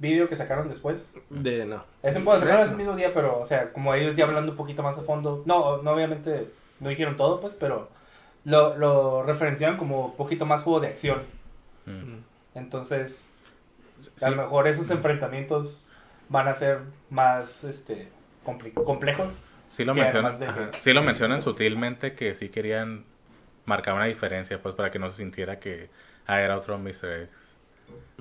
video 0.03 0.29
que 0.29 0.35
sacaron 0.35 0.69
después. 0.69 1.15
De 1.31 1.65
no. 1.65 1.83
Ese 2.03 2.19
puedo 2.19 2.39
sacaron 2.39 2.65
ese 2.65 2.75
mismo 2.75 2.95
día, 2.95 3.11
pero, 3.11 3.39
o 3.39 3.45
sea, 3.45 3.73
como 3.73 3.95
ellos 3.95 4.15
ya 4.15 4.25
hablando 4.25 4.51
un 4.51 4.57
poquito 4.57 4.83
más 4.83 4.99
a 4.99 5.01
fondo. 5.01 5.41
No, 5.47 5.81
no 5.81 5.91
obviamente 5.91 6.51
no 6.79 6.89
dijeron 6.89 7.17
todo, 7.17 7.41
pues, 7.41 7.55
pero 7.55 7.89
lo, 8.45 8.77
lo 8.77 9.23
referenciaron 9.23 9.77
como 9.77 10.05
un 10.05 10.15
poquito 10.15 10.45
más 10.45 10.61
juego 10.61 10.79
de 10.79 10.89
acción. 10.89 11.23
Mm. 11.87 12.19
Entonces, 12.53 13.25
Sí, 14.17 14.25
a 14.25 14.29
lo 14.29 14.37
mejor 14.37 14.67
esos 14.67 14.89
enfrentamientos 14.91 15.85
van 16.29 16.47
a 16.47 16.53
ser 16.53 16.79
más 17.09 17.63
este 17.63 18.09
complejos. 18.43 19.31
sí 19.69 19.85
lo 19.85 19.93
mencionan, 19.93 20.37
de 20.39 20.47
sí 20.81 20.93
lo 20.93 21.03
mencionan 21.03 21.41
sutilmente 21.41 22.13
que 22.13 22.35
sí 22.35 22.49
querían 22.49 23.05
marcar 23.65 23.93
una 23.93 24.05
diferencia, 24.05 24.61
pues 24.61 24.75
para 24.75 24.91
que 24.91 24.99
no 24.99 25.09
se 25.09 25.17
sintiera 25.17 25.59
que 25.59 25.89
ah, 26.25 26.41
era 26.41 26.57
otro 26.57 26.77
Mr. 26.77 27.23
X. 27.23 27.52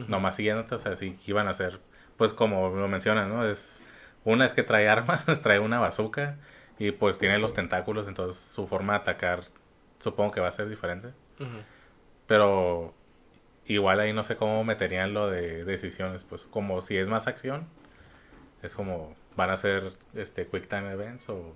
Nomás 0.08 0.36
siguiéndote, 0.36 0.74
o 0.74 0.78
sea, 0.78 0.96
sí 0.96 1.16
iban 1.26 1.48
a 1.48 1.54
ser, 1.54 1.80
pues 2.16 2.32
como 2.34 2.70
lo 2.70 2.88
mencionan, 2.88 3.28
¿no? 3.28 3.46
Es, 3.46 3.82
una 4.24 4.44
es 4.44 4.54
que 4.54 4.62
trae 4.62 4.88
armas, 4.88 5.24
trae 5.42 5.58
una 5.58 5.78
bazooka 5.78 6.38
y 6.78 6.90
pues 6.92 7.18
tiene 7.18 7.38
los 7.38 7.54
tentáculos, 7.54 8.08
entonces 8.08 8.42
su 8.42 8.66
forma 8.66 8.94
de 8.94 8.98
atacar 9.00 9.44
supongo 10.00 10.32
que 10.32 10.40
va 10.40 10.48
a 10.48 10.52
ser 10.52 10.68
diferente. 10.68 11.12
Pero 12.26 12.94
igual 13.66 14.00
ahí 14.00 14.12
no 14.12 14.22
sé 14.22 14.36
cómo 14.36 14.64
meterían 14.64 15.14
lo 15.14 15.30
de 15.30 15.64
decisiones, 15.64 16.24
pues 16.24 16.44
como 16.44 16.80
si 16.80 16.96
es 16.96 17.08
más 17.08 17.26
acción, 17.26 17.66
es 18.62 18.74
como 18.74 19.14
van 19.36 19.50
a 19.50 19.56
ser 19.56 19.92
este 20.14 20.46
quick 20.46 20.68
time 20.68 20.92
events 20.92 21.28
o 21.28 21.54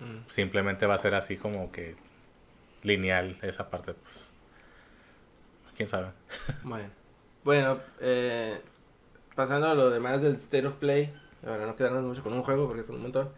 Mm. 0.00 0.24
simplemente 0.28 0.86
va 0.86 0.94
a 0.94 0.98
ser 0.98 1.14
así 1.14 1.36
como 1.36 1.70
que 1.72 1.94
lineal 2.82 3.36
esa 3.42 3.70
parte, 3.70 3.94
pues 3.94 4.32
quién 5.76 5.88
sabe. 5.88 6.12
Bueno, 6.62 6.88
bueno 7.44 7.78
eh, 8.00 8.60
pasando 9.34 9.68
a 9.68 9.74
lo 9.74 9.90
demás 9.90 10.20
del 10.22 10.34
State 10.36 10.66
of 10.66 10.76
Play, 10.76 11.12
para 11.42 11.66
no 11.66 11.76
quedarnos 11.76 12.04
mucho 12.04 12.22
con 12.22 12.32
un 12.32 12.42
juego 12.42 12.66
porque 12.66 12.82
son 12.84 12.96
un 12.96 13.02
montón. 13.02 13.28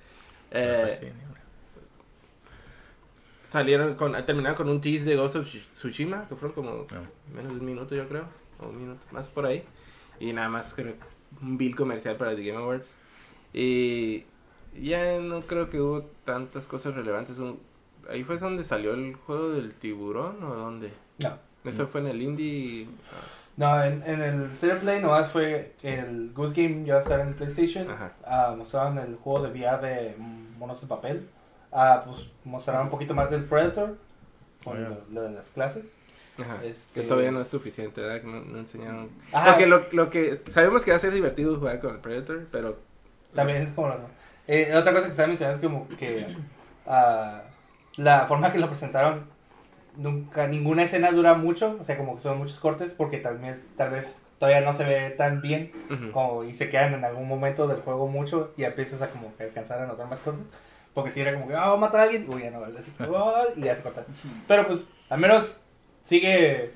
eh, 0.50 0.80
Pues 0.82 0.99
sí, 0.99 1.06
ni- 1.06 1.32
salieron 3.47 3.94
con, 3.94 4.12
terminaron 4.25 4.56
con 4.56 4.68
un 4.68 4.80
tease 4.80 5.04
de 5.04 5.16
Ghost 5.16 5.37
of 5.37 5.47
Tsu- 5.47 5.62
Tsushima, 5.73 6.26
que 6.28 6.37
fueron 6.37 6.54
como 6.54 6.71
No. 6.90 7.06
menos 7.35 7.52
de 7.52 7.61
un 7.61 7.64
minuto 7.66 7.94
yo 7.94 8.09
creo, 8.09 8.25
o 8.61 8.68
un 8.68 8.78
minuto 8.80 9.04
más 9.11 9.28
por 9.28 9.47
ahí. 9.47 9.62
Y 10.21 10.32
nada 10.32 10.49
más 10.49 10.73
creo 10.75 10.94
un 11.42 11.59
bill 11.59 11.75
comercial 11.76 12.16
para 12.16 12.35
The 12.35 12.44
Game 12.44 12.59
Awards. 12.62 12.90
Y 13.52 14.25
ya 14.80 15.18
no 15.18 15.42
creo 15.42 15.68
que 15.68 15.80
hubo 15.80 16.02
tantas 16.25 16.66
cosas 16.66 16.94
relevantes. 16.94 17.38
Un- 17.38 17.61
Ahí 18.11 18.25
fue 18.25 18.37
donde 18.38 18.64
salió 18.64 18.94
el 18.94 19.14
juego 19.14 19.50
del 19.50 19.75
tiburón 19.75 20.42
o 20.42 20.54
dónde? 20.56 20.92
No. 21.18 21.38
Eso 21.64 21.87
fue 21.87 22.00
en 22.00 22.09
el 22.09 22.21
indie. 22.21 22.88
ah, 23.12 23.26
No, 23.56 23.82
en, 23.85 24.02
en 24.06 24.23
el 24.23 24.44
of 24.44 24.80
Play 24.80 25.00
nomás 25.02 25.30
fue 25.30 25.75
el 25.82 26.32
Goose 26.32 26.54
Game, 26.62 26.85
ya 26.87 26.94
va 26.94 27.00
a 27.00 27.02
estar 27.02 27.21
en 27.21 27.35
PlayStation. 27.35 27.90
Ajá. 27.90 28.12
Ah, 28.25 28.54
mostraron 28.56 28.99
el 28.99 29.16
juego 29.16 29.47
de 29.47 29.50
VR 29.50 29.87
de 29.87 30.14
mm, 30.16 30.59
monos 30.59 30.80
de 30.80 30.87
papel. 30.87 31.28
Ah, 31.71 32.02
pues 32.06 32.28
mostraron 32.44 32.85
un 32.85 32.90
poquito 32.90 33.14
más 33.14 33.30
del 33.30 33.44
Predator, 33.44 33.97
con 34.64 34.76
Oye. 34.78 34.88
lo, 34.88 35.00
lo 35.11 35.23
de 35.23 35.30
las 35.32 35.50
clases. 35.50 36.00
Ajá. 36.38 36.64
Este- 36.64 37.02
Que 37.02 37.06
todavía 37.06 37.30
no 37.30 37.42
es 37.42 37.49
suficiente, 37.49 38.00
¿verdad? 38.00 38.23
Que 38.23 38.26
no, 38.26 38.40
no 38.40 38.59
enseñaron. 38.59 39.11
Ajá. 39.32 39.50
Porque 39.50 39.66
lo, 39.66 39.82
lo 39.92 40.09
que 40.09 40.40
sabemos 40.50 40.85
que 40.85 40.90
va 40.90 40.97
a 40.97 41.00
ser 41.00 41.12
divertido 41.12 41.56
jugar 41.59 41.80
con 41.80 41.94
el 41.94 42.00
Predator, 42.00 42.47
pero. 42.50 42.78
También 43.35 43.62
es 43.62 43.73
como 43.73 43.88
lo 43.88 43.97
eh, 44.47 44.75
Otra 44.75 44.92
cosa 44.92 45.04
que 45.04 45.11
estaba 45.11 45.28
mencionando 45.28 45.59
es 45.59 45.64
como 45.64 45.88
que 45.97 46.26
ah, 46.87 47.42
la 47.97 48.26
forma 48.26 48.50
que 48.52 48.59
lo 48.59 48.66
presentaron, 48.66 49.25
nunca, 49.97 50.47
ninguna 50.49 50.85
escena 50.85 51.13
dura 51.13 51.35
mucho, 51.35 51.77
o 51.81 51.85
sea, 51.85 51.97
como 51.99 52.15
que 52.15 52.21
son 52.23 52.39
muchos 52.39 52.59
cortes, 52.59 52.95
porque 52.95 53.19
tal 53.19 53.39
vez, 53.39 53.63
tal 53.77 53.91
vez 53.91 54.19
todavía 54.39 54.61
no 54.63 54.73
se 54.73 54.85
ve 54.85 55.11
tan 55.11 55.43
bien 55.43 55.73
Ujú. 55.91 56.13
como, 56.13 56.45
y 56.45 56.55
se 56.55 56.69
quedan 56.69 56.95
en 56.95 57.05
algún 57.05 57.29
momento 57.29 57.69
del 57.69 57.81
juego 57.83 58.09
mucho 58.09 58.53
y 58.57 58.65
empiezas 58.65 59.03
a 59.03 59.11
como 59.11 59.35
alcanzar 59.41 59.81
a 59.83 59.87
notar 59.87 60.09
más 60.09 60.21
cosas. 60.21 60.49
Porque 60.95 61.11
si 61.11 61.21
era 61.21 61.33
como 61.35 61.49
que, 61.49 61.55
ah, 61.55 61.73
a 61.73 61.77
matar 61.77 62.01
a 62.01 62.03
alguien, 62.05 62.29
uy, 62.29 62.43
ya 62.43 62.51
no. 62.51 62.65
Así, 62.65 62.93
"Ah", 63.01 63.45
y 63.57 63.63
ya 63.63 63.75
se 63.77 63.83
corta. 63.83 64.05
Pero 64.47 64.67
pues, 64.67 64.89
al 65.09 65.21
menos 65.21 65.57
sigue 66.05 66.75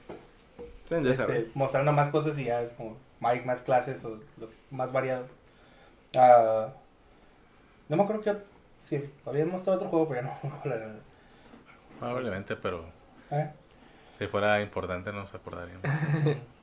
Sí, 0.88 0.94
este, 1.04 1.50
mostrando 1.54 1.92
más 1.92 2.08
cosas 2.10 2.38
y 2.38 2.44
ya 2.44 2.62
es 2.62 2.72
como 2.72 2.98
hay 3.20 3.40
más 3.44 3.62
clases 3.62 4.04
o 4.04 4.20
lo- 4.36 4.50
más 4.70 4.92
variado. 4.92 5.26
Ah, 6.16 6.72
no 7.88 7.96
me 7.96 8.02
acuerdo 8.02 8.22
que 8.22 8.36
sí, 8.80 9.02
había 9.24 9.44
mostrado 9.46 9.76
otro 9.78 9.88
juego, 9.88 10.08
pero 10.08 10.22
ya 10.22 10.26
no 10.42 10.50
me 10.50 10.56
acuerdo. 10.56 11.00
Probablemente, 11.98 12.56
pero 12.56 12.92
¿Eh? 13.30 13.50
si 14.12 14.26
fuera 14.28 14.60
importante 14.62 15.12
no 15.12 15.26
se 15.26 15.36
acordarían. 15.36 15.80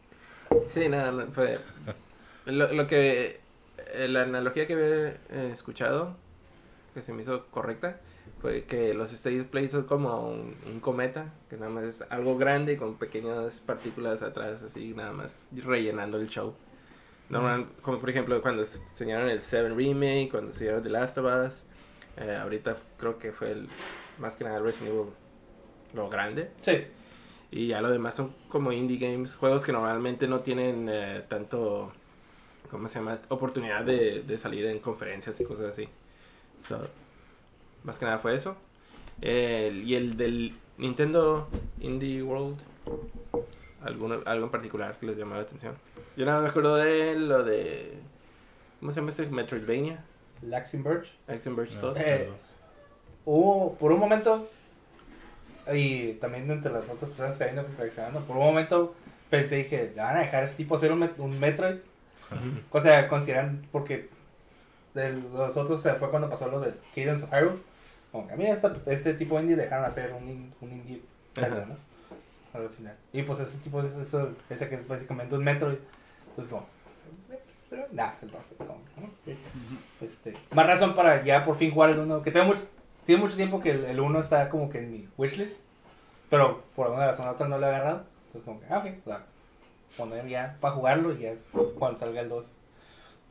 Sí, 0.70 0.88
nada, 0.88 1.12
no, 1.12 1.26
fue. 1.32 1.58
Lo, 2.46 2.72
lo 2.74 2.86
que. 2.86 3.40
eh, 3.94 4.08
La 4.08 4.22
analogía 4.24 4.68
que 4.68 4.74
había 4.74 5.08
eh, 5.30 5.50
escuchado, 5.52 6.16
que 6.94 7.02
se 7.02 7.12
me 7.12 7.24
hizo 7.24 7.48
correcta, 7.48 8.00
fue 8.40 8.66
que 8.66 8.94
los 8.94 9.12
Stage 9.14 9.46
Play 9.46 9.68
son 9.68 9.84
como 9.84 10.30
un, 10.30 10.56
un 10.68 10.80
cometa, 10.80 11.34
que 11.50 11.58
nada 11.58 11.72
más 11.72 11.86
es 11.86 12.02
algo 12.12 12.38
grande 12.38 12.78
con 12.78 12.98
pequeñas 12.98 13.62
partículas 13.62 14.22
atrás, 14.22 14.62
así 14.62 14.94
nada 14.94 15.12
más 15.12 15.48
rellenando 15.56 16.18
el 16.20 16.28
show. 16.30 16.54
Normal, 17.30 17.68
como 17.82 18.00
por 18.00 18.12
ejemplo 18.12 18.40
cuando 18.42 18.64
se 18.66 18.78
enseñaron 18.78 19.30
el 19.30 19.42
7 19.42 19.70
Remake, 19.70 20.30
cuando 20.30 20.52
se 20.52 20.58
enseñaron 20.66 20.84
The 20.84 20.90
Last 20.90 21.18
of 21.18 21.26
Us, 21.48 21.64
eh, 22.18 22.36
ahorita 22.36 22.76
creo 23.00 23.18
que 23.18 23.32
fue 23.32 23.52
el, 23.54 23.70
más 24.20 24.36
que 24.36 24.44
nada 24.44 24.60
Resident 24.60 24.90
Evil 24.94 25.14
lo 25.94 26.10
grande. 26.10 26.52
Sí, 26.62 26.86
Y 27.52 27.68
ya 27.68 27.82
lo 27.82 27.90
demás 27.92 28.16
son 28.16 28.34
como 28.50 28.72
indie 28.72 28.98
games, 28.98 29.36
juegos 29.36 29.64
que 29.64 29.72
normalmente 29.72 30.28
no 30.28 30.40
tienen 30.42 30.88
eh, 30.92 31.24
tanto, 31.28 31.92
¿cómo 32.72 32.88
se 32.88 33.00
llama? 33.00 33.20
Oportunidad 33.30 33.84
de, 33.84 34.24
de 34.24 34.38
salir 34.38 34.66
en 34.66 34.80
conferencias 34.80 35.40
y 35.40 35.44
cosas 35.46 35.68
así. 35.72 35.88
So, 36.68 36.80
más 37.84 38.00
que 38.00 38.06
nada 38.06 38.18
fue 38.20 38.34
eso. 38.36 38.58
El- 39.22 39.84
y 39.84 39.96
el 39.96 40.18
del 40.18 40.56
Nintendo 40.78 41.48
Indie 41.82 42.24
World, 42.24 42.58
¿alguno, 43.84 44.22
algo 44.26 44.46
en 44.46 44.52
particular 44.52 44.98
que 45.00 45.06
les 45.06 45.18
llamó 45.18 45.36
la 45.36 45.42
atención. 45.42 45.76
Yo 46.16 46.26
nada 46.26 46.38
más 46.38 46.44
me 46.44 46.50
acuerdo 46.50 46.76
de 46.76 47.16
lo 47.16 47.44
de, 47.44 48.00
¿cómo 48.80 48.92
se 48.92 49.00
llama 49.00 49.12
este? 49.12 49.28
Metroidvania, 49.28 50.04
Verge 51.56 51.76
No, 51.76 51.82
2. 51.82 51.98
Eh, 52.00 52.30
Hubo, 53.26 53.76
por 53.78 53.92
un 53.92 54.00
momento, 54.00 54.50
y 55.74 56.14
también 56.14 56.50
entre 56.52 56.72
las 56.72 56.90
otras 56.90 57.10
personas 57.12 57.38
que 57.38 57.46
están 57.46 57.66
reaccionando, 57.78 58.22
por 58.22 58.38
un 58.38 58.44
momento 58.44 58.96
pensé, 59.30 59.58
dije, 59.58 59.92
¿le 59.96 60.02
van 60.02 60.18
a 60.18 60.20
dejar 60.22 60.44
a 60.44 60.46
este 60.46 60.58
tipo 60.58 60.76
hacer 60.76 60.92
un, 60.92 61.00
met- 61.02 61.18
un 61.18 61.40
Metroid? 61.40 61.78
O 62.72 62.82
sea, 62.82 63.08
consideran, 63.08 63.66
porque 63.72 64.10
de 64.94 65.14
los 65.14 65.56
otros 65.58 65.82
se 65.82 65.94
fue 65.94 66.10
cuando 66.10 66.30
pasó 66.30 66.50
lo 66.50 66.60
de 66.60 66.74
Cadence 66.96 67.26
of 67.26 67.32
Hyrule. 67.32 67.58
Como 68.12 68.28
que 68.28 68.34
a 68.34 68.38
mí 68.38 68.46
esta- 68.46 68.76
este 68.88 69.14
tipo 69.14 69.40
indie 69.40 69.56
dejaron 69.56 69.86
hacer 69.86 70.14
un, 70.14 70.28
in- 70.30 70.54
un 70.62 70.72
indie 70.72 71.02
Zelda. 71.34 71.66
¿no? 71.66 71.76
Y 73.12 73.24
pues 73.24 73.40
ese 73.40 73.58
tipo 73.60 73.82
es 73.82 73.96
eso, 73.96 74.30
ese 74.50 74.68
que 74.70 74.76
es 74.76 74.88
básicamente 74.88 75.36
un 75.36 75.44
Metroid. 75.44 75.78
Entonces 76.30 76.52
como, 76.52 76.68
nah, 77.92 78.10
es 78.16 78.24
entonces 78.24 78.58
como, 78.58 78.80
¿no? 78.98 79.10
este, 80.02 80.34
más 80.54 80.68
razón 80.68 80.94
para 80.94 81.24
ya 81.24 81.44
por 81.44 81.56
fin 81.56 81.72
jugar 81.72 81.90
el 81.92 82.00
1, 82.00 82.22
que 82.22 82.32
tengo 82.32 82.46
mucho, 82.48 82.62
tiene 83.06 83.22
mucho 83.22 83.36
tiempo 83.36 83.62
que 83.62 83.72
el, 83.72 83.86
el 83.86 84.00
1 84.00 84.20
está 84.20 84.50
como 84.50 84.70
que 84.70 84.80
en 84.80 84.92
mi 84.92 85.10
wishlist, 85.18 85.62
pero 86.30 86.64
por 86.76 86.88
alguna 86.88 87.08
razón 87.08 87.28
otra 87.28 87.48
no 87.48 87.58
lo 87.58 87.66
he 87.66 87.70
agarrado. 87.70 88.04
Entonces 88.28 88.44
como 88.44 88.60
que, 88.60 88.66
ah, 88.70 88.80
ok, 88.80 89.06
la 89.06 89.24
poner 89.98 90.28
ya 90.28 90.58
para 90.60 90.74
jugarlo 90.74 91.14
y 91.14 91.20
ya 91.20 91.32
es 91.32 91.46
cuando 91.78 91.98
salga 91.98 92.22
el 92.22 92.30
2, 92.30 92.52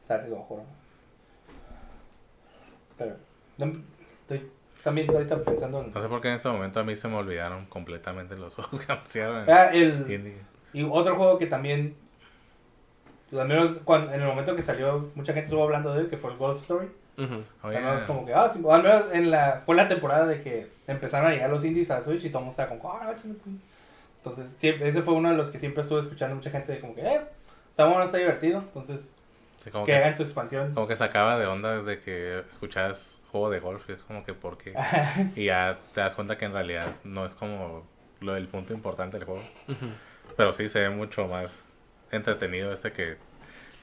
sabes 0.07 0.25
si 0.25 0.31
lo 0.31 0.38
mejor. 0.38 0.61
Pero, 2.99 3.17
estoy 4.23 4.50
también 4.83 5.11
ahorita 5.11 5.43
pensando 5.43 5.81
en... 5.81 5.93
No 5.93 6.00
sé 6.00 6.09
por 6.09 6.21
qué 6.21 6.29
en 6.29 6.35
este 6.35 6.49
momento 6.49 6.81
a 6.81 6.85
mí 6.85 6.97
se 6.97 7.09
me 7.09 7.17
olvidaron 7.17 7.67
completamente 7.67 8.37
los 8.37 8.55
juegos 8.57 8.85
que 8.85 8.93
anunciaron. 8.93 9.50
Ah, 9.50 9.71
el. 9.73 10.37
Y 10.73 10.85
otro 10.85 11.17
juego 11.17 11.38
que 11.38 11.47
también, 11.47 11.97
al 13.33 13.49
menos 13.49 13.81
cuando, 13.85 14.12
en 14.12 14.21
el 14.21 14.26
momento 14.26 14.57
que 14.57 14.62
salió, 14.62 15.11
mucha 15.14 15.33
gente 15.33 15.47
estuvo 15.47 15.62
hablando 15.62 15.93
de 15.95 16.02
él, 16.02 16.09
que 16.09 16.17
fue 16.17 16.31
el 16.31 16.38
Golf 16.38 16.59
Story. 16.61 16.88
Oye, 17.16 17.76
Al 17.76 17.85
menos 17.85 18.02
como 18.04 18.25
que, 18.25 18.33
ah, 18.35 18.49
sí, 18.49 18.62
al 18.69 18.83
menos 18.83 19.04
en 19.12 19.31
la, 19.31 19.62
fue 19.64 19.76
la 19.76 19.88
temporada 19.88 20.26
de 20.26 20.40
que 20.40 20.71
empezaron 20.87 21.31
a 21.31 21.35
llegar 21.35 21.50
los 21.50 21.64
indies 21.64 21.90
a 21.90 22.02
Switch 22.02 22.25
y 22.25 22.28
todo 22.31 22.38
el 22.38 22.45
mundo 22.47 22.50
estaba 22.50 22.69
como, 22.69 22.92
ah, 22.92 23.14
chinga, 23.16 23.37
chinga". 23.42 23.61
Entonces, 24.19 24.54
siempre, 24.57 24.88
ese 24.88 25.02
fue 25.02 25.14
uno 25.14 25.31
de 25.31 25.37
los 25.37 25.50
que 25.50 25.59
siempre 25.59 25.83
estuve 25.83 26.00
escuchando 26.00 26.37
mucha 26.37 26.50
gente 26.50 26.73
de 26.73 26.81
como 26.81 26.95
que, 26.95 27.02
eh, 27.02 27.21
está 27.69 27.85
bueno, 27.85 28.02
está 28.02 28.16
divertido. 28.19 28.61
Entonces, 28.61 29.14
sí, 29.61 29.71
como, 29.71 29.85
que 29.85 29.92
que, 29.92 29.99
hagan 29.99 30.16
su 30.16 30.23
expansión. 30.23 30.75
como 30.75 30.87
que 30.87 30.97
sacaba 30.97 31.38
de 31.38 31.47
onda 31.47 31.83
de 31.83 32.00
que 32.00 32.45
escuchabas 32.50 33.19
juego 33.33 33.50
de 33.50 33.61
golf 33.61 33.88
y 33.88 33.92
es 33.92 34.02
como 34.02 34.25
que 34.25 34.35
por 34.35 34.59
qué. 34.59 34.75
Y 35.37 35.47
ya 35.47 35.78
te 35.92 36.00
das 36.00 36.14
cuenta 36.14 36.38
que 36.38 36.45
en 36.45 36.52
realidad 36.52 36.87
no 37.02 37.26
es 37.26 37.35
como 37.35 37.85
lo 38.21 38.35
del 38.35 38.47
punto 38.47 38.73
importante 38.73 39.19
del 39.19 39.26
juego. 39.26 39.42
Pero 40.37 40.52
sí 40.52 40.69
se 40.69 40.81
ve 40.81 40.90
mucho 40.90 41.26
más 41.26 41.64
entretenido 42.11 42.73
este 42.73 42.92
que 42.92 43.16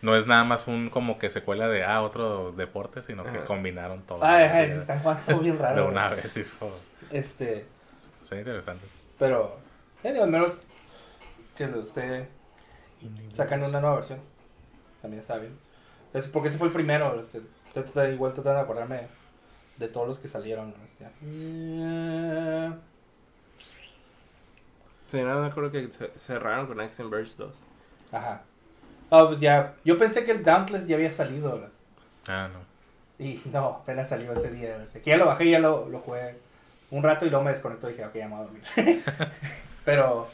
no 0.02 0.16
es 0.16 0.28
nada 0.28 0.44
más 0.44 0.68
un 0.68 0.90
como 0.90 1.18
que 1.20 1.30
secuela 1.30 1.68
de 1.68 1.84
ah, 1.84 2.02
otro 2.02 2.52
deporte, 2.54 3.02
sino 3.02 3.24
que 3.24 3.30
Ajá. 3.30 3.46
combinaron 3.46 4.02
todo. 4.04 4.20
Ay, 4.24 4.46
así 4.46 4.58
ay, 4.58 4.72
están 4.72 5.00
jugando 5.00 5.24
todo 5.26 5.40
bien 5.40 5.58
raro. 5.60 5.84
de 5.84 5.88
una 5.90 6.10
vez 6.10 6.36
hizo. 6.38 6.80
Este, 7.12 7.66
Se 8.24 8.36
ve 8.36 8.42
interesante. 8.42 8.86
pero, 9.18 9.58
eh, 10.04 10.12
digo, 10.12 10.24
al 10.24 10.32
menos 10.32 10.66
que 11.56 11.68
lo 11.68 11.82
esté 11.82 12.28
sacando 13.34 13.68
una 13.68 13.82
nueva 13.82 13.98
versión. 13.98 14.20
También 15.02 15.20
está 15.22 15.38
bien. 15.38 15.58
Es 16.14 16.28
porque 16.28 16.50
ese 16.50 16.58
fue 16.58 16.68
el 16.68 16.74
primero. 16.74 17.20
Este, 17.20 17.42
igual 18.14 18.34
tratando 18.34 18.58
de 18.60 18.64
acordarme 18.64 19.08
de 19.78 19.88
todos 19.88 20.08
los 20.08 20.20
que 20.20 20.28
salieron. 20.28 20.74
Este. 20.86 21.06
Eh, 21.24 22.72
Sí, 25.08 25.20
no 25.22 25.42
me 25.42 25.48
acuerdo 25.48 25.72
que 25.72 25.88
ce- 25.92 26.12
cerraron 26.20 26.68
con 26.68 26.80
Action 26.80 27.10
Verge 27.10 27.34
2. 27.38 27.52
Ajá. 28.12 28.42
Ah, 29.12 29.26
pues 29.28 29.40
ya. 29.40 29.76
Yo 29.86 29.98
pensé 29.98 30.24
que 30.24 30.32
el 30.32 30.44
Dauntless 30.44 30.88
ya 30.88 30.96
había 30.96 31.12
salido. 31.12 31.58
las- 31.60 31.80
Ah, 32.28 32.50
no. 32.54 32.60
Y 33.24 33.42
no, 33.52 33.66
apenas 33.82 34.10
salió 34.10 34.32
ese 34.34 34.52
día. 34.52 34.78
Que 34.94 35.10
ya 35.10 35.18
lo 35.18 35.26
bajé 35.26 35.46
y 35.46 35.52
ya 35.52 35.60
lo, 35.60 35.90
lo 35.90 36.00
jugué 36.00 36.36
un 36.92 37.04
rato 37.04 37.26
y 37.26 37.30
luego 37.30 37.44
me 37.44 37.52
desconectó 37.52 37.88
y 37.90 37.94
dije, 37.94 38.06
ok, 38.06 38.16
ya 38.16 38.28
me 38.28 38.36
voy 38.36 38.42
a 38.42 38.44
dormir. 38.44 39.04
Pero 39.86 40.28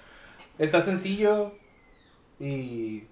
está 0.60 0.82
sencillo 0.82 1.51
y 2.39 3.03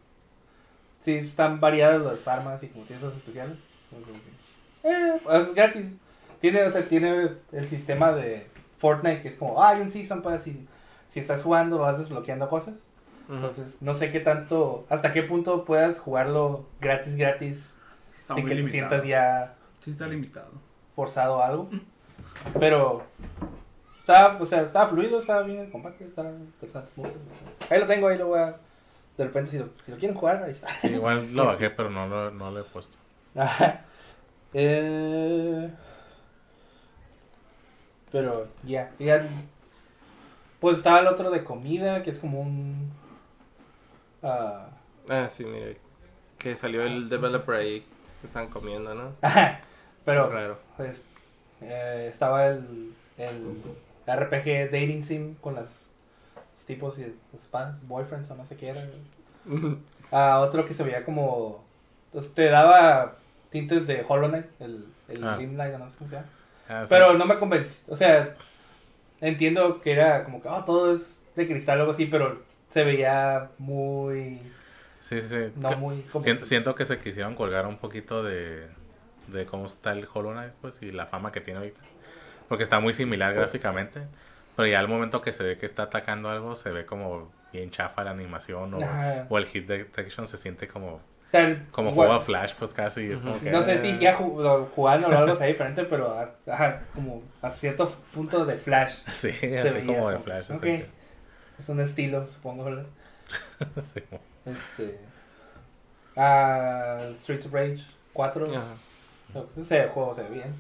sí 1.00 1.14
están 1.16 1.60
variadas 1.60 2.02
las 2.02 2.28
armas 2.28 2.62
y 2.64 2.68
como 2.68 2.86
tiene 2.86 3.02
esas 3.02 3.16
especiales. 3.18 3.60
Eh, 4.84 5.20
pues, 5.24 5.48
es 5.48 5.54
gratis. 5.56 5.86
Tiene, 6.42 6.64
o 6.64 6.72
sea, 6.72 6.88
tiene 6.88 7.30
el 7.52 7.68
sistema 7.68 8.12
de 8.12 8.48
Fortnite 8.78 9.22
que 9.22 9.30
es 9.30 9.36
como, 9.38 9.62
ah, 9.64 9.70
hay 9.70 9.82
un 9.82 9.90
season 9.90 10.22
para 10.22 10.38
si, 10.40 10.68
si 11.08 11.20
estás 11.20 11.42
jugando 11.42 11.78
vas 11.80 11.98
desbloqueando 12.00 12.50
cosas. 12.50 12.86
Entonces, 13.30 13.78
no 13.82 13.94
sé 13.94 14.12
qué 14.12 14.20
tanto, 14.20 14.86
hasta 14.90 15.12
qué 15.12 15.24
punto 15.24 15.64
puedas 15.66 16.00
jugarlo 16.00 16.66
gratis, 16.82 17.16
gratis, 17.16 17.74
Está 18.20 18.36
sin 18.36 18.44
que 18.46 18.50
te 18.50 18.56
limitado. 18.56 18.72
sientas 18.90 19.04
ya 19.06 19.56
Sí, 19.80 19.92
está 19.92 20.08
limitado. 20.08 20.52
forzado 20.96 21.42
a 21.42 21.48
algo. 21.48 21.70
Pero 22.60 23.04
está, 24.00 24.38
o 24.40 24.46
sea, 24.46 24.62
está 24.62 24.86
fluido, 24.88 25.20
está 25.20 25.42
bien 25.42 25.70
compacto, 25.72 26.04
está 26.04 26.24
interesante. 26.24 26.90
muy 26.96 27.10
bien. 27.10 27.22
Ahí 27.70 27.80
lo 27.80 27.86
tengo, 27.86 28.08
ahí 28.08 28.18
lo 28.18 28.28
voy 28.28 28.40
a. 28.40 28.58
De 29.18 29.26
repente, 29.26 29.52
si 29.52 29.60
lo, 29.60 29.70
si 29.86 29.92
lo 29.92 29.98
quieren 29.98 30.18
jugar, 30.18 30.44
ahí 30.44 30.52
está. 30.52 30.68
Sí, 30.82 30.88
igual 30.88 31.34
lo 31.34 31.46
bajé, 31.46 31.70
pero 31.70 31.90
no 31.90 32.08
lo, 32.08 32.32
no 32.32 32.52
lo 32.52 32.60
he 32.60 32.64
puesto. 32.64 32.98
Ajá. 33.36 33.82
Eh, 34.54 35.70
pero 38.12 38.48
ya, 38.64 38.92
ya. 39.00 39.28
Pues 40.60 40.78
estaba 40.78 41.00
el 41.00 41.08
otro 41.08 41.32
de 41.32 41.44
comida, 41.44 42.04
que 42.04 42.10
es 42.10 42.20
como 42.20 42.42
un. 42.42 42.92
Ah, 44.24 44.70
Ah, 45.10 45.28
sí, 45.30 45.44
mire. 45.46 45.78
Que 46.38 46.56
salió 46.56 46.84
el 46.84 47.10
developer 47.10 47.56
ahí 47.56 47.86
que 48.22 48.28
están 48.28 48.48
comiendo, 48.48 48.94
¿no? 48.96 49.14
pero 50.06 50.30
Raro. 50.30 50.58
pues 50.78 51.06
eh, 51.62 52.08
estaba 52.10 52.48
el, 52.48 52.94
el 53.18 53.62
RPG 54.08 54.72
Dating 54.72 55.04
Sim 55.04 55.36
con 55.36 55.56
las 55.56 55.88
los 56.54 56.66
tipos 56.66 57.00
y 57.00 57.14
los 57.34 57.48
fans, 57.48 57.86
boyfriends 57.88 58.30
o 58.30 58.36
no 58.36 58.46
sé 58.46 58.56
qué 58.58 58.70
era. 58.70 58.86
Ah, 60.16 60.42
otro 60.42 60.64
que 60.68 60.76
se 60.76 60.84
veía 60.84 61.04
como. 61.04 61.64
pues, 62.12 62.32
te 62.36 62.48
daba 62.50 63.16
tintes 63.50 63.88
de 63.88 64.06
Hollow 64.08 64.30
Knight, 64.30 64.46
el, 64.60 64.86
el 65.08 65.24
Ah. 65.24 65.38
Rim 65.38 65.58
Light, 65.58 65.74
o 65.74 65.80
no 65.80 65.90
sé 65.90 65.98
cómo 65.98 66.08
se 66.08 66.18
llama. 66.18 66.28
Ah, 66.70 66.82
sí. 66.86 66.90
Pero 66.90 67.14
no 67.16 67.26
me 67.26 67.40
convenció. 67.40 67.92
O 67.92 67.96
sea, 67.96 68.36
entiendo 69.22 69.82
que 69.82 69.92
era 69.94 70.24
como 70.24 70.40
que 70.40 70.50
oh, 70.50 70.64
todo 70.66 70.94
es 70.94 71.26
de 71.36 71.48
cristal 71.48 71.80
o 71.80 71.82
algo 71.82 71.94
así, 71.94 72.06
pero 72.06 72.44
se 72.74 72.84
veía 72.84 73.50
muy. 73.60 74.40
Sí, 75.00 75.22
sí, 75.22 75.28
sí. 75.28 75.54
No 75.56 75.70
Que- 75.70 75.76
muy 75.76 76.06
siento, 76.22 76.46
siento 76.46 76.76
que 76.76 76.86
se 76.86 76.98
quisieron 77.00 77.36
colgar 77.36 77.68
un 77.68 77.78
poquito 77.78 78.24
de, 78.24 78.68
de 79.28 79.46
cómo 79.46 79.66
está 79.66 79.92
el 79.92 80.08
Hollow 80.12 80.32
Knight, 80.32 80.54
pues, 80.62 80.82
y 80.82 80.92
la 80.92 81.06
fama 81.06 81.32
que 81.32 81.42
tiene 81.42 81.60
ahorita. 81.60 81.80
Porque 82.50 82.64
está 82.64 82.80
muy 82.80 82.94
similar 82.94 83.34
gráficamente, 83.34 84.02
pero 84.56 84.68
ya 84.68 84.80
al 84.80 84.88
momento 84.88 85.22
que 85.22 85.32
se 85.32 85.44
ve 85.44 85.58
que 85.58 85.66
está 85.66 85.84
atacando 85.84 86.30
algo, 86.30 86.56
se 86.56 86.70
ve 86.72 86.86
como 86.86 87.32
bien 87.52 87.70
chafa 87.72 88.04
la 88.04 88.12
animación 88.12 88.74
o, 88.74 88.78
Ajá. 88.78 89.26
o 89.30 89.38
el 89.38 89.46
hit 89.46 89.68
detection 89.68 90.28
se 90.28 90.38
siente 90.38 90.68
como, 90.68 90.96
O 90.96 91.02
sea, 91.32 91.64
como 91.72 91.92
igual- 91.92 92.08
juego 92.08 92.22
a 92.22 92.26
Flash, 92.26 92.54
pues 92.58 92.74
casi. 92.74 93.12
Es 93.12 93.22
como 93.22 93.40
que, 93.40 93.52
No 93.52 93.62
sé 93.62 93.74
ah, 93.74 93.78
si 93.78 93.98
ya 94.00 94.18
ju- 94.18 94.42
lo- 94.42 94.66
jugando 94.76 95.08
o 95.08 95.18
algo 95.18 95.36
sea 95.36 95.48
diferente, 95.48 95.84
pero 95.86 96.12
a- 96.18 96.34
ajá, 96.52 96.80
como 96.96 97.24
a 97.42 97.50
cierto 97.50 97.90
punto 98.14 98.46
de 98.46 98.58
flash. 98.58 98.94
Sí, 99.12 99.30
así 99.30 99.42
veía 99.46 99.86
como 99.86 100.10
de 100.10 100.20
Flash. 100.20 100.46
se 100.46 100.54
ok. 100.54 100.64
sentía. 100.64 100.86
Es 101.64 101.70
un 101.70 101.80
estilo, 101.80 102.28
supongo, 102.28 102.66
¿verdad? 102.66 102.86
Sí. 103.94 104.04
Este. 104.46 105.00
Ah, 106.18 107.10
Streets 107.16 107.46
of 107.46 107.54
Rage 107.54 107.80
4. 108.12 108.46
Ajá. 108.52 108.76
No, 109.34 109.44
pues 109.46 109.66
ese 109.66 109.88
juego 109.88 110.14
se 110.14 110.24
ve 110.24 110.30
bien. 110.30 110.54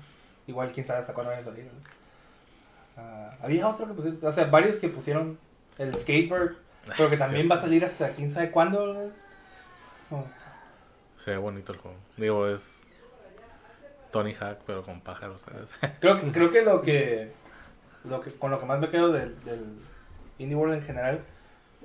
Igual 0.47 0.71
quién 0.71 0.85
sabe 0.85 0.99
hasta 1.01 1.13
cuándo 1.13 1.31
vaya 1.31 1.41
a 1.41 1.45
salir. 1.51 1.65
¿no? 1.65 1.71
Ah, 2.95 3.35
había 3.41 3.67
otro 3.67 3.85
que 3.85 3.93
pusieron, 3.93 4.19
o 4.23 4.31
sea, 4.31 4.45
varios 4.45 4.77
que 4.77 4.87
pusieron 4.87 5.37
el 5.77 5.93
skateboard, 5.93 6.55
pero 6.95 7.09
que 7.09 7.15
Ah, 7.15 7.19
también 7.19 7.43
sí. 7.43 7.47
va 7.49 7.55
a 7.55 7.59
salir 7.59 7.83
hasta 7.83 8.11
quién 8.11 8.31
sabe 8.31 8.49
cuándo. 8.49 9.11
Como- 10.09 10.25
Se 11.17 11.31
ve 11.31 11.37
bonito 11.37 11.73
el 11.73 11.79
juego. 11.79 11.97
Digo, 12.15 12.47
es 12.47 12.81
Tony 14.11 14.33
Hawk, 14.35 14.59
pero 14.65 14.83
con 14.83 15.01
pájaros, 15.01 15.41
¿sabes? 15.41 15.69
Creo 15.99 16.21
que, 16.21 16.31
creo 16.31 16.49
que 16.49 16.61
lo 16.61 16.81
que, 16.81 17.33
lo 18.05 18.21
que 18.21 18.31
con 18.33 18.51
lo 18.51 18.59
que 18.61 18.65
más 18.65 18.79
me 18.79 18.87
quedo 18.89 19.11
del, 19.11 19.43
del 19.43 19.65
Indie 20.39 20.55
World 20.55 20.75
en 20.75 20.81
general 20.81 21.19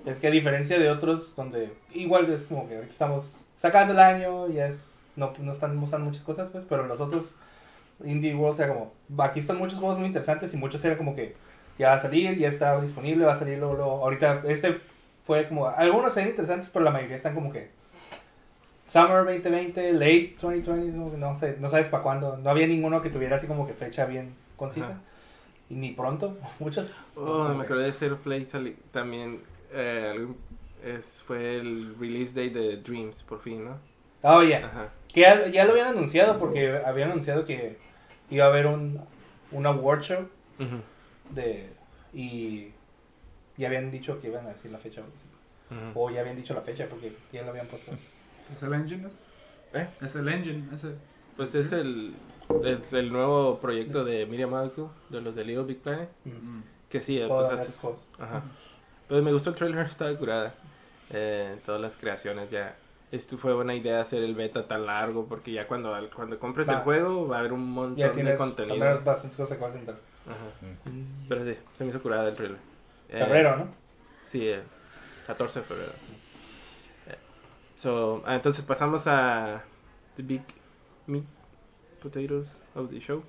es 0.06 0.20
que 0.20 0.28
a 0.28 0.30
diferencia 0.30 0.78
de 0.78 0.90
otros 0.90 1.34
donde 1.36 1.72
igual 1.92 2.30
es 2.32 2.44
como 2.44 2.68
que 2.68 2.76
ahorita 2.76 2.92
estamos 2.92 3.40
sacando 3.54 3.92
el 3.92 3.98
año, 3.98 4.48
ya 4.48 4.66
es 4.66 5.00
no, 5.16 5.32
no 5.38 5.52
están 5.52 5.76
mostrando 5.76 6.06
muchas 6.06 6.22
cosas, 6.22 6.50
pues, 6.50 6.64
pero 6.64 6.86
los 6.86 7.00
otros 7.00 7.34
Indie 8.04 8.34
World 8.34 8.60
era 8.60 8.74
como, 8.74 8.92
aquí 9.18 9.40
están 9.40 9.58
muchos 9.58 9.78
juegos 9.78 9.98
muy 9.98 10.06
interesantes 10.06 10.54
y 10.54 10.56
muchos 10.56 10.84
eran 10.84 10.96
como 10.96 11.16
que 11.16 11.34
ya 11.78 11.88
va 11.88 11.94
a 11.94 11.98
salir, 11.98 12.36
ya 12.38 12.48
está 12.48 12.80
disponible, 12.80 13.24
va 13.24 13.32
a 13.32 13.36
salir 13.36 13.58
luego, 13.58 13.82
ahorita 13.82 14.42
este 14.46 14.80
fue 15.24 15.48
como, 15.48 15.66
algunos 15.66 16.16
eran 16.16 16.30
interesantes, 16.30 16.70
pero 16.70 16.84
la 16.84 16.90
mayoría 16.90 17.16
están 17.16 17.34
como 17.34 17.52
que 17.52 17.70
Summer 18.88 19.24
2020, 19.24 19.92
Late 19.92 20.36
2020, 20.40 20.96
como 20.96 21.10
que 21.10 21.18
no 21.18 21.34
sé, 21.34 21.56
no 21.60 21.68
sabes 21.68 21.88
para 21.88 22.02
cuándo. 22.02 22.38
No 22.38 22.48
había 22.48 22.66
ninguno 22.66 23.02
que 23.02 23.10
tuviera 23.10 23.36
así 23.36 23.46
como 23.46 23.66
que 23.66 23.74
fecha 23.74 24.06
bien 24.06 24.34
concisa. 24.56 24.98
Y 25.70 25.74
ni 25.74 25.92
pronto, 25.92 26.36
muchos. 26.60 26.94
Oh, 27.16 27.48
me 27.54 27.64
acordé 27.64 27.90
de 27.92 28.10
of 28.10 28.20
Play 28.20 28.46
también. 28.92 29.40
eh, 29.72 30.26
es, 30.84 31.22
fue 31.26 31.58
el 31.58 31.96
release 31.98 32.34
day 32.34 32.50
de 32.50 32.76
Dreams, 32.78 33.22
por 33.22 33.40
fin, 33.40 33.64
¿no? 33.64 33.78
Oh, 34.22 34.42
ya. 34.42 34.58
Ajá. 34.58 34.88
Que 35.12 35.20
ya, 35.22 35.48
ya 35.48 35.64
lo 35.64 35.72
habían 35.72 35.88
anunciado 35.88 36.38
porque 36.38 36.80
habían 36.84 37.10
anunciado 37.10 37.44
que 37.44 37.76
iba 38.30 38.44
a 38.44 38.48
haber 38.48 38.66
un, 38.66 39.00
un 39.52 39.66
award 39.66 40.02
show 40.02 40.28
Ujú, 40.58 40.82
de 41.34 41.68
y 42.12 42.68
ya 43.56 43.68
habían 43.68 43.90
dicho 43.90 44.20
que 44.20 44.28
iban 44.28 44.46
a 44.46 44.50
decir 44.50 44.70
la 44.70 44.78
fecha. 44.78 45.02
así. 45.02 45.24
ujú. 45.70 46.00
O 46.00 46.10
ya 46.10 46.20
habían 46.20 46.36
dicho 46.36 46.54
la 46.54 46.62
fecha 46.62 46.86
porque 46.88 47.12
ya 47.32 47.42
lo 47.42 47.50
habían 47.50 47.66
puesto. 47.66 47.92
¿Es 48.52 48.62
el 48.62 48.72
engine 48.74 49.06
ese? 49.06 49.16
¿Eh? 49.74 49.88
Es 50.00 50.14
el 50.16 50.28
engine 50.28 50.64
ese. 50.74 50.94
Pues 51.36 51.54
es 51.54 51.72
el, 51.72 52.14
el, 52.62 52.82
el 52.92 53.12
nuevo 53.12 53.58
proyecto 53.58 54.04
de 54.04 54.26
Miriam 54.26 54.50
Malco, 54.50 54.90
de 55.08 55.20
los 55.20 55.34
de 55.34 55.44
Little 55.44 55.64
Big 55.64 55.78
Planet. 55.80 56.08
Mm. 56.24 56.60
Que 56.88 57.00
sí, 57.02 57.18
eh, 57.20 57.28
Todos 57.28 57.48
pues 57.50 57.76
juegos. 57.78 58.00
Ajá. 58.18 58.42
Pues 59.08 59.22
me 59.22 59.32
gustó 59.32 59.50
el 59.50 59.56
trailer, 59.56 59.86
estaba 59.90 60.14
curada. 60.16 60.54
Eh, 61.10 61.58
todas 61.64 61.80
las 61.80 61.96
creaciones 61.96 62.50
ya. 62.50 62.76
Esto 63.10 63.38
fue 63.38 63.54
buena 63.54 63.74
idea 63.74 64.02
hacer 64.02 64.22
el 64.22 64.34
beta 64.34 64.68
tan 64.68 64.84
largo 64.84 65.24
porque 65.26 65.50
ya 65.52 65.66
cuando, 65.66 65.96
cuando 66.14 66.38
compres 66.38 66.68
Va. 66.68 66.74
el 66.74 66.78
juego 66.80 67.26
va 67.26 67.36
a 67.36 67.38
haber 67.40 67.54
un 67.54 67.70
montón 67.70 67.96
Ya 67.96 68.08
de 68.08 68.14
tienes 68.14 68.36
contenido. 68.36 68.76
también 68.78 69.04
bastantes 69.04 69.36
cosas 69.36 69.56
que 69.56 69.64
vas 69.64 69.74
a 69.74 69.78
intentar. 69.78 70.02
Ajá. 70.26 70.90
Pero 71.26 71.44
sí, 71.46 71.56
se 71.74 71.84
me 71.84 71.90
hizo 71.90 72.02
curada 72.02 72.28
el 72.28 72.34
trailer. 72.34 72.58
Eh, 73.08 73.18
Febrero, 73.24 73.56
¿no? 73.56 73.68
Sí, 74.26 74.46
el 74.46 74.62
14 75.26 75.60
de 75.60 75.64
febrero. 75.64 75.92
Eh, 77.06 77.16
So, 77.76 78.22
ah, 78.26 78.34
entonces 78.34 78.62
pasamos 78.62 79.06
a 79.06 79.62
The 80.16 80.22
Big 80.22 80.42
Meat 81.06 81.24
Potatoes 81.98 82.60
of 82.74 82.90
the 82.90 83.00
Show, 83.00 83.22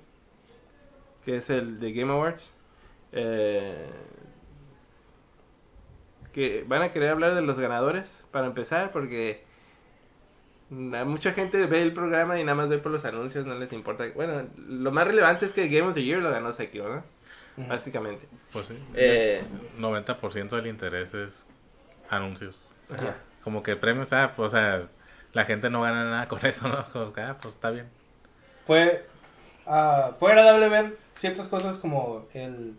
que 1.24 1.36
es 1.36 1.50
el 1.50 1.80
de 1.80 1.92
Game 1.92 2.12
Awards. 2.12 2.50
Eh, 3.12 3.88
que 6.32 6.64
van 6.66 6.82
a 6.82 6.90
querer 6.90 7.10
hablar 7.10 7.34
de 7.34 7.42
los 7.42 7.58
ganadores 7.58 8.24
para 8.30 8.46
empezar, 8.46 8.92
porque 8.92 9.42
mucha 10.70 11.32
gente 11.32 11.66
ve 11.66 11.82
el 11.82 11.92
programa 11.92 12.38
y 12.38 12.44
nada 12.44 12.54
más 12.54 12.68
ve 12.68 12.78
por 12.78 12.92
los 12.92 13.04
anuncios, 13.04 13.44
no 13.46 13.54
les 13.56 13.72
importa. 13.72 14.04
Bueno, 14.14 14.48
lo 14.56 14.92
más 14.92 15.06
relevante 15.06 15.46
es 15.46 15.52
que 15.52 15.68
Game 15.68 15.88
of 15.88 15.94
the 15.94 16.04
Year 16.04 16.22
lo 16.22 16.30
ganó 16.30 16.52
Sekiro, 16.52 16.94
¿no? 16.94 17.04
Básicamente. 17.68 18.26
Pues 18.52 18.68
sí. 18.68 18.78
Eh, 18.94 19.42
90% 19.78 20.50
del 20.50 20.68
interés 20.68 21.12
es 21.14 21.46
anuncios. 22.08 22.70
ajá. 22.92 23.16
Como 23.42 23.62
que 23.62 23.74
premios, 23.74 24.12
ah, 24.12 24.32
pues, 24.36 24.52
o 24.52 24.56
sea, 24.56 24.82
la 25.32 25.44
gente 25.44 25.70
no 25.70 25.82
gana 25.82 26.04
nada 26.04 26.28
con 26.28 26.44
eso, 26.46 26.68
¿no? 26.68 26.86
Como 26.92 27.12
que, 27.12 27.20
ah, 27.20 27.36
pues 27.40 27.54
está 27.54 27.70
bien. 27.70 27.88
Fue, 28.70 29.04
ah, 29.66 30.12
fue 30.16 30.30
agradable 30.30 30.68
ver 30.68 30.96
ciertas 31.16 31.48
cosas 31.48 31.76
como 31.76 32.26
el, 32.34 32.76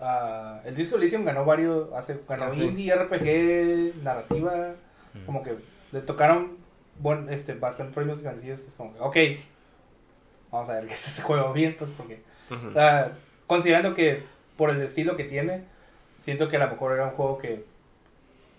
ah, 0.00 0.60
el 0.64 0.74
disco 0.74 0.96
Elysium 0.96 1.24
ganó 1.24 1.44
varios, 1.44 1.92
hace, 1.92 2.18
ganó 2.28 2.52
sí. 2.52 2.60
indie, 2.64 2.92
RPG, 2.92 4.02
narrativa, 4.02 4.74
Mm. 5.14 5.24
como 5.26 5.44
que 5.44 5.58
le 5.92 6.00
tocaron 6.00 6.56
buen, 6.98 7.28
este, 7.28 7.54
bastante 7.54 7.94
premios 7.94 8.20
grandecillos 8.20 8.62
que 8.62 8.66
es 8.66 8.74
como 8.74 8.94
que, 8.94 8.98
ok, 9.00 9.16
vamos 10.50 10.68
a 10.70 10.74
ver 10.74 10.86
que 10.88 10.94
ese 10.94 11.22
juego 11.22 11.52
bien, 11.52 11.76
pues 11.78 11.92
porque, 11.96 12.20
ah, 12.74 13.10
considerando 13.46 13.94
que 13.94 14.24
por 14.56 14.70
el 14.70 14.82
estilo 14.82 15.16
que 15.16 15.22
tiene, 15.22 15.62
siento 16.18 16.48
que 16.48 16.56
a 16.56 16.64
lo 16.64 16.68
mejor 16.68 16.94
era 16.94 17.04
un 17.04 17.10
juego 17.12 17.38
que, 17.38 17.64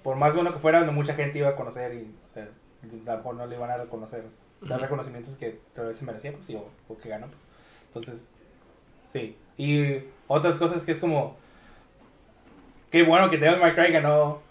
por 0.02 0.15
más 0.15 0.34
bueno 0.34 0.54
que 0.54 0.60
fuera, 0.60 0.80
no 0.86 0.93
mucha 0.93 1.13
gente 1.13 1.39
iba 1.39 1.49
a 1.49 1.56
conocer 1.58 1.93
y, 1.93 2.15
o 2.26 2.30
sea, 2.30 2.43
a 2.43 3.12
lo 3.12 3.17
mejor 3.17 3.36
no 3.36 3.47
le 3.47 3.56
iban 3.58 3.69
a 3.69 3.76
reconocer, 3.76 4.23
dar 4.67 4.82
reconocimientos 4.82 5.36
que 5.36 5.60
tal 5.76 5.88
vez 5.88 5.97
se 5.97 6.06
merecía, 6.06 6.32
pues, 6.34 6.49
y, 6.49 6.56
o, 6.56 6.69
o 6.88 6.97
que 6.97 7.10
ganó. 7.10 7.28
pues. 7.28 7.39
Entonces, 8.08 8.30
sí. 9.12 9.38
Y 9.58 9.99
otras 10.28 10.56
cosas 10.56 10.84
que 10.86 10.91
es 10.91 10.99
como, 10.99 11.38
qué 12.91 13.04
bueno 13.04 13.30
que 13.30 13.38
Devil 13.38 13.60
May 13.60 13.76
Cry 13.76 13.91
ganó 13.91 14.41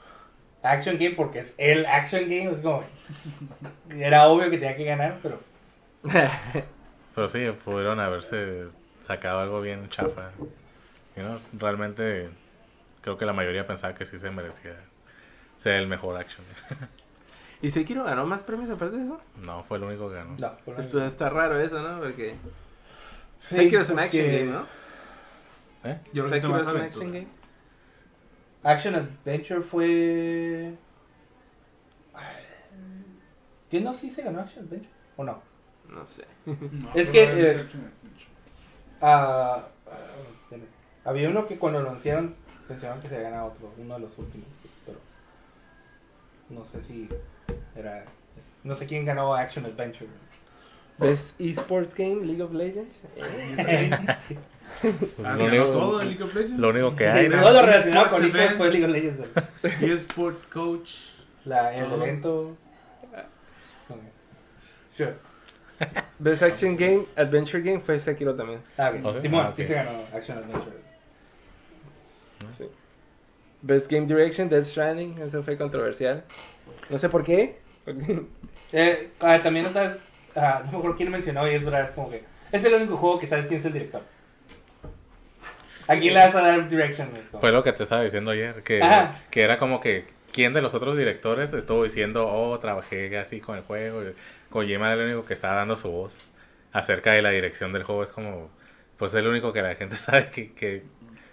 Action 0.62 0.96
Game 0.96 1.12
porque 1.16 1.40
es 1.40 1.54
el 1.58 1.86
Action 1.86 2.22
Game, 2.22 2.50
es 2.52 2.60
como, 2.60 2.84
era 3.90 4.28
obvio 4.28 4.50
que 4.50 4.58
tenía 4.58 4.76
que 4.76 4.84
ganar, 4.84 5.18
pero 5.22 5.40
Pero 7.14 7.28
sí, 7.28 7.50
pudieron 7.64 8.00
haberse 8.00 8.66
sacado 9.02 9.40
algo 9.40 9.60
bien 9.60 9.88
chafa. 9.90 10.30
You 11.16 11.22
know, 11.22 11.40
Realmente 11.52 12.30
creo 13.02 13.18
que 13.18 13.26
la 13.26 13.32
mayoría 13.32 13.66
pensaba 13.66 13.94
que 13.94 14.06
sí 14.06 14.18
se 14.18 14.30
merecía 14.30 14.76
ser 15.56 15.76
el 15.76 15.86
mejor 15.86 16.16
action. 16.16 16.44
¿Y 17.62 17.70
Sekiro 17.70 18.02
ganó 18.02 18.26
más 18.26 18.42
premios 18.42 18.68
aparte 18.70 18.96
de 18.96 19.04
eso? 19.04 19.20
No, 19.46 19.62
fue 19.62 19.78
el 19.78 19.84
único 19.84 20.08
que 20.08 20.16
ganó. 20.16 20.36
No, 20.36 20.56
por 20.64 20.80
Esto 20.80 21.04
está 21.06 21.30
raro 21.30 21.60
eso, 21.60 21.80
¿no? 21.80 22.00
Porque 22.00 22.34
Sí, 23.48 23.54
Sekiro 23.56 23.82
es 23.82 23.88
un 23.88 23.96
porque 23.96 24.18
action 24.18 24.26
game, 24.26 24.44
¿no? 24.52 24.66
¿Eh? 25.84 26.00
Yo 26.12 26.28
Sekiro 26.28 26.58
es 26.58 26.68
un 26.68 26.80
action 26.80 27.12
game. 27.12 27.28
Action 28.64 28.94
Adventure 28.96 29.62
fue. 29.62 30.74
¿Quién 33.70 33.84
no 33.84 33.94
sí 33.94 34.10
se 34.10 34.22
ganó 34.22 34.40
Action 34.40 34.64
Adventure? 34.64 34.92
¿O 35.16 35.24
no? 35.24 35.40
No 35.88 36.04
sé. 36.04 36.24
No, 36.46 36.90
Es 36.94 37.10
que, 37.10 37.22
es 37.22 37.30
eh. 37.38 37.66
Ah, 39.00 39.64
ah, 39.86 39.96
había 41.04 41.28
uno 41.28 41.46
que 41.46 41.58
cuando 41.58 41.80
lo 41.80 41.88
anunciaron 41.88 42.34
pensaban 42.68 43.00
que 43.00 43.08
se 43.08 43.20
ganado 43.20 43.46
otro, 43.46 43.72
uno 43.76 43.94
de 43.94 44.00
los 44.00 44.18
últimos, 44.18 44.48
pues, 44.62 44.74
pero 44.86 44.98
no 46.50 46.64
sé 46.64 46.80
si 46.80 47.08
era. 47.76 48.04
No 48.64 48.74
sé 48.74 48.86
quién 48.86 49.04
ganó 49.04 49.34
Action 49.34 49.64
Adventure. 49.66 50.08
Best 50.98 51.38
Esports 51.40 51.94
Game, 51.94 52.24
League 52.24 52.42
of 52.42 52.52
Legends. 52.52 53.02
Lo 55.18 55.44
único- 55.44 55.64
todo 55.72 56.00
en 56.02 56.08
League 56.08 56.22
of 56.22 56.34
Legends. 56.34 56.58
Lo 56.58 56.68
único 56.70 56.94
que 56.94 57.08
hay, 57.08 57.26
Sí, 57.26 57.30
¿no? 57.32 57.42
todo 57.42 57.52
lo 57.52 57.62
relacionado 57.62 58.10
con 58.10 58.24
Sports 58.24 58.34
esports 58.34 58.56
fue 58.56 58.70
League 58.70 58.84
of 58.86 58.92
Legends. 58.92 59.20
eSport 59.82 60.48
Coach. 60.50 60.90
La, 61.44 61.74
el 61.74 61.86
Ajá. 61.86 61.94
evento. 61.96 62.56
Sure. 64.96 65.14
Best 66.18 66.42
Action 66.42 66.76
Game, 66.76 67.06
Adventure 67.16 67.62
Game 67.62 67.80
fue 67.80 67.98
Sekiro 67.98 68.34
también. 68.36 68.60
Ah, 68.76 68.90
bien. 68.90 69.04
¿Oh, 69.04 69.12
sí? 69.14 69.22
Simón, 69.22 69.46
Ah, 69.46 69.48
ok. 69.48 69.54
sí 69.54 69.64
se 69.64 69.74
ganó 69.74 69.90
Action 70.14 70.38
Adventure. 70.38 70.76
Sí. 72.56 72.64
Best 73.62 73.90
Game 73.90 74.06
Direction, 74.06 74.48
Death 74.48 74.66
Stranding, 74.66 75.18
eso 75.18 75.42
fue 75.42 75.56
controversial. 75.56 76.24
No 76.90 76.98
sé 76.98 77.08
por 77.08 77.22
qué. 77.24 77.58
Eh, 78.72 79.10
ah, 79.20 79.38
también 79.42 79.68
sabes, 79.70 79.96
ah, 80.34 80.62
no 80.64 80.72
me 80.72 80.78
acuerdo 80.78 80.96
quién 80.96 81.10
mencionó 81.10 81.46
y 81.46 81.54
es 81.54 81.62
verdad, 81.64 81.84
es 81.84 81.90
como 81.90 82.10
que 82.10 82.22
es 82.50 82.64
el 82.64 82.74
único 82.74 82.96
juego 82.96 83.18
que 83.18 83.26
sabes 83.26 83.46
quién 83.46 83.58
es 83.58 83.64
el 83.64 83.72
director. 83.72 84.02
Aquí 85.88 86.10
le 86.10 86.14
vas 86.14 86.34
a 86.34 86.42
dar 86.42 86.68
direction. 86.68 87.08
es 87.16 87.28
Fue 87.28 87.52
lo 87.52 87.62
que 87.62 87.72
te 87.72 87.82
estaba 87.82 88.02
diciendo 88.02 88.30
ayer, 88.30 88.62
que, 88.62 88.82
Ajá. 88.82 89.20
que 89.30 89.42
era 89.42 89.58
como 89.58 89.80
que 89.80 90.06
quién 90.32 90.52
de 90.52 90.62
los 90.62 90.74
otros 90.74 90.96
directores 90.96 91.52
estuvo 91.52 91.84
diciendo, 91.84 92.26
oh, 92.28 92.58
trabajé 92.58 93.16
así 93.18 93.40
con 93.40 93.56
el 93.56 93.62
juego. 93.62 94.02
Kojima 94.50 94.92
era 94.92 95.02
el 95.02 95.08
único 95.08 95.26
que 95.26 95.34
estaba 95.34 95.54
dando 95.54 95.76
su 95.76 95.90
voz 95.90 96.18
acerca 96.72 97.12
de 97.12 97.22
la 97.22 97.30
dirección 97.30 97.72
del 97.72 97.84
juego. 97.84 98.02
Es 98.02 98.12
como, 98.12 98.50
pues 98.96 99.14
el 99.14 99.26
único 99.26 99.52
que 99.52 99.62
la 99.62 99.74
gente 99.74 99.96
sabe 99.96 100.30
que, 100.30 100.52
que 100.52 100.82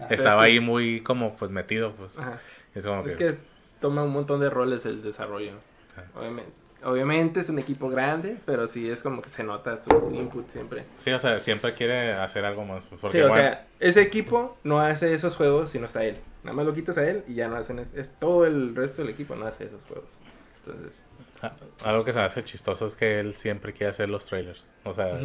estaba 0.09 0.41
que- 0.43 0.47
ahí 0.47 0.59
muy 0.59 1.01
como 1.01 1.35
pues 1.35 1.51
metido. 1.51 1.93
Pues 1.93 2.17
Ajá. 2.19 2.39
es 2.75 2.85
como 2.85 3.01
Es 3.05 3.15
que, 3.15 3.25
que 3.33 3.37
toma 3.79 4.03
un 4.03 4.11
montón 4.11 4.39
de 4.39 4.49
roles 4.49 4.85
el 4.85 5.01
desarrollo. 5.01 5.53
Ah. 5.97 6.03
Obviamente, 6.19 6.51
obviamente 6.83 7.39
es 7.41 7.49
un 7.49 7.59
equipo 7.59 7.89
grande, 7.89 8.37
pero 8.45 8.67
sí 8.67 8.89
es 8.89 9.01
como 9.03 9.21
que 9.21 9.29
se 9.29 9.43
nota 9.43 9.77
su 9.77 10.11
input 10.13 10.47
siempre. 10.49 10.85
sí, 10.97 11.11
o 11.11 11.19
sea, 11.19 11.39
siempre 11.39 11.73
quiere 11.73 12.13
hacer 12.13 12.45
algo 12.45 12.63
más. 12.65 12.85
pues, 12.87 13.01
porque, 13.01 13.17
sí, 13.17 13.23
o 13.23 13.27
bueno, 13.27 13.41
sea, 13.43 13.67
ese 13.79 14.01
equipo 14.01 14.57
no 14.63 14.79
hace 14.79 15.13
esos 15.13 15.35
juegos 15.35 15.71
si 15.71 15.79
no 15.79 15.85
está 15.85 16.03
él. 16.03 16.17
Nada 16.43 16.55
más 16.55 16.65
lo 16.65 16.73
quitas 16.73 16.97
a 16.97 17.05
él 17.09 17.23
y 17.27 17.33
ya 17.33 17.49
no 17.49 17.57
hacen. 17.57 17.79
Es, 17.79 17.93
es 17.93 18.11
todo 18.17 18.45
el 18.45 18.75
resto 18.75 19.01
del 19.01 19.11
equipo 19.11 19.35
no 19.35 19.45
hace 19.45 19.65
esos 19.65 19.83
juegos. 19.83 20.17
Entonces, 20.65 21.05
a- 21.41 21.53
algo 21.83 22.03
que 22.05 22.13
se 22.13 22.19
me 22.19 22.25
hace 22.25 22.43
chistoso 22.45 22.85
es 22.85 22.95
que 22.95 23.19
él 23.19 23.35
siempre 23.35 23.73
quiere 23.73 23.89
hacer 23.91 24.07
los 24.07 24.25
trailers. 24.25 24.63
O 24.85 24.93
sea. 24.93 25.19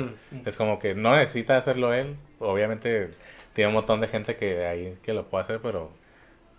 Es 0.45 0.57
como 0.57 0.79
que 0.81 0.95
no 0.97 1.15
necesita 1.17 1.57
hacerlo 1.57 1.93
él. 1.93 2.17
Obviamente 2.41 3.11
tiene 3.55 3.69
un 3.69 3.75
montón 3.75 4.01
de 4.01 4.09
gente 4.09 4.37
que 4.37 4.67
ahí 4.67 4.99
que 5.03 5.15
lo 5.15 5.25
puede 5.27 5.43
hacer, 5.43 5.61
pero 5.63 5.91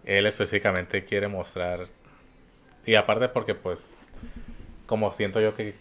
él 0.06 0.26
específicamente 0.26 1.06
quiere 1.06 1.28
mostrar. 1.28 1.82
Y 2.86 2.96
aparte 2.96 3.28
porque 3.30 3.54
pues, 3.54 3.92
como 4.88 5.12
siento 5.14 5.40
yo 5.42 5.54
que 5.54 5.76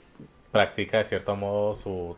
practica 0.52 0.98
de 0.98 1.04
cierto 1.04 1.36
modo 1.36 1.74
su 1.74 2.16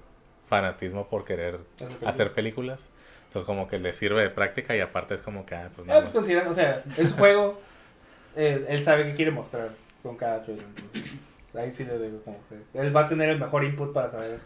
fanatismo 0.49 1.09
por 1.09 1.25
querer 1.25 1.59
hacer 2.05 2.33
películas. 2.33 2.89
Entonces 3.27 3.45
como 3.45 3.69
que 3.69 3.79
le 3.79 3.93
sirve 3.93 4.23
de 4.23 4.31
práctica 4.31 4.75
y 4.77 4.81
aparte 4.81 5.15
es 5.15 5.23
como 5.23 5.45
que, 5.45 5.55
ah, 5.55 5.71
pues 5.75 5.89
Ah, 5.91 6.01
pues 6.01 6.15
o 6.15 6.53
sea, 6.53 6.83
es 6.97 7.13
un 7.13 7.19
juego, 7.19 7.61
eh, 8.37 8.65
él 8.69 8.83
sabe 8.83 9.05
qué 9.05 9.15
quiere 9.15 9.31
mostrar 9.31 9.71
con 10.03 10.17
cada 10.17 10.43
trailer. 10.43 10.65
entonces, 10.65 11.19
ahí 11.55 11.73
sí 11.73 11.85
le 11.85 11.99
digo 11.99 12.23
como 12.23 12.39
que 12.49 12.81
él 12.81 12.97
va 12.97 13.03
a 13.03 13.09
tener 13.09 13.29
el 13.29 13.39
mejor 13.39 13.65
input 13.65 13.93
para 13.93 14.09
saber 14.09 14.39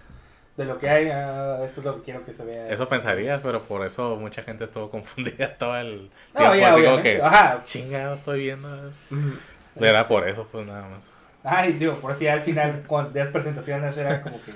de 0.56 0.64
lo 0.64 0.78
que 0.78 0.88
hay, 0.88 1.08
ah, 1.08 1.60
esto 1.64 1.80
es 1.80 1.86
lo 1.86 1.96
que 1.96 2.02
quiero 2.02 2.24
que 2.24 2.32
se 2.32 2.44
vea. 2.44 2.68
Eso 2.68 2.88
pensarías, 2.88 3.40
pero 3.40 3.62
por 3.64 3.84
eso 3.86 4.16
mucha 4.16 4.42
gente 4.42 4.64
estuvo 4.64 4.90
confundida 4.90 5.56
todo 5.56 5.76
el 5.76 6.10
No, 6.34 6.40
tiempo. 6.40 6.56
ya, 6.56 6.72
así 6.74 6.84
como 6.84 7.02
que, 7.02 7.22
Ajá. 7.22 7.62
chingado, 7.64 8.14
estoy 8.14 8.40
viendo 8.40 8.88
eso. 8.88 8.98
Ujú. 9.10 9.84
Era 9.84 10.06
por 10.08 10.28
eso, 10.28 10.46
pues 10.50 10.66
nada 10.66 10.88
más. 10.88 11.08
Ay, 11.42 11.72
digo, 11.74 11.94
por 11.94 12.14
si 12.14 12.26
al 12.28 12.42
final, 12.42 12.82
cuando 12.86 13.10
de 13.10 13.20
las 13.20 13.30
presentaciones, 13.30 13.96
era 13.96 14.20
como 14.22 14.42
que. 14.42 14.52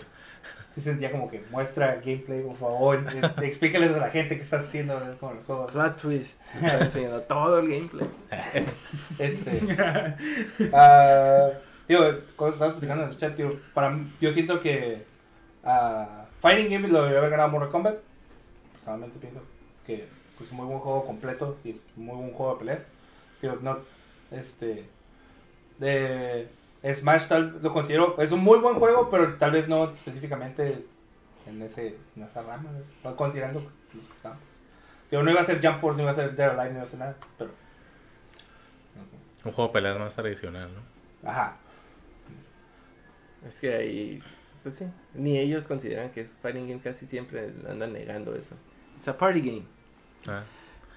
Sí 0.71 0.81
sentía 0.81 1.13
como 1.13 1.31
que 1.31 1.41
muestra 1.53 1.95
gameplay, 2.05 2.43
por 2.43 2.57
favor. 2.57 3.05
Explícales 3.41 3.93
a 3.95 3.99
la 3.99 4.11
gente 4.11 4.37
qué 4.37 4.43
estás 4.43 4.65
haciendo 4.65 4.95
¿verdad? 4.99 5.17
con 5.19 5.37
los 5.37 5.45
juegos. 5.45 5.71
Plot 5.71 6.03
twist. 6.03 6.41
Está 6.57 6.81
enseñando 6.81 7.21
todo 7.23 7.61
el 7.61 7.69
gameplay. 7.69 8.09
Este. 9.21 9.77
ah, 10.73 11.51
digo, 11.89 12.03
cuando 12.35 12.55
estabas 12.55 12.73
explicando 12.73 13.05
en 13.05 13.11
el 13.11 13.17
chat, 13.17 13.39
para 13.73 13.97
yo 14.21 14.31
siento 14.33 14.59
que. 14.61 15.05
Ah, 15.65 16.27
Fighting 16.41 16.71
Game 16.71 16.89
lo 16.89 16.99
debería 16.99 17.19
haber 17.19 17.31
ganado 17.31 17.51
Mortal 17.51 17.71
Kombat. 17.71 17.97
Personalmente 18.73 19.19
pienso 19.19 19.41
que 19.87 20.09
pues, 20.37 20.49
es 20.49 20.53
un 20.53 20.59
muy 20.59 20.67
buen 20.67 20.81
juego 20.81 21.05
completo 21.05 21.59
y 21.65 21.71
es 21.71 21.83
un 21.97 22.07
muy 22.07 22.17
buen 22.17 22.33
juego 22.33 22.55
de 22.55 22.59
peleas. 22.59 22.87
Digo, 23.41 23.59
no. 23.61 23.79
Este. 24.31 24.89
De. 25.79 26.49
Smash 26.93 27.29
tal, 27.29 27.61
lo 27.63 27.73
considero. 27.73 28.21
Es 28.21 28.31
un 28.33 28.41
muy 28.41 28.59
buen 28.59 28.77
juego, 28.77 29.09
pero 29.11 29.37
tal 29.37 29.53
vez 29.53 29.69
no 29.69 29.89
específicamente 29.89 30.85
en, 31.47 31.63
ese, 31.63 31.97
en 32.17 32.25
esa 32.25 32.43
rama. 32.43 32.71
¿no? 33.03 33.17
Considerando 33.17 33.61
los 33.95 34.09
que 34.09 34.15
estamos. 34.15 34.39
Digo, 35.11 35.23
no 35.23 35.31
iba 35.31 35.41
a 35.41 35.45
ser 35.45 35.65
Jump 35.65 35.79
Force, 35.79 35.97
no 35.97 36.03
iba 36.03 36.11
a 36.11 36.15
ser 36.15 36.35
Dead 36.35 36.51
Alive, 36.51 36.71
no 36.71 36.77
iba 36.77 36.83
a 36.83 36.87
ser 36.87 36.99
nada, 36.99 37.17
pero. 37.39 37.51
Un 39.45 39.53
juego 39.53 39.69
de 39.69 39.73
peleas 39.75 39.99
más 39.99 40.15
tradicional, 40.15 40.71
¿no? 40.75 41.29
Ajá. 41.29 41.57
Es 43.47 43.61
que 43.61 43.75
ahí, 43.75 44.23
pues 44.65 44.75
sí, 44.75 44.87
ni 45.15 45.39
ellos 45.39 45.69
consideran 45.69 46.11
que 46.11 46.23
es 46.23 46.35
fighting 46.43 46.67
game, 46.69 46.81
casi 46.81 47.07
siempre 47.07 47.53
andan 47.71 47.93
negando 47.93 48.35
eso. 48.35 48.57
Es 49.01 49.07
a 49.07 49.17
party 49.17 49.41
game. 49.41 49.63
Ah. 50.27 50.43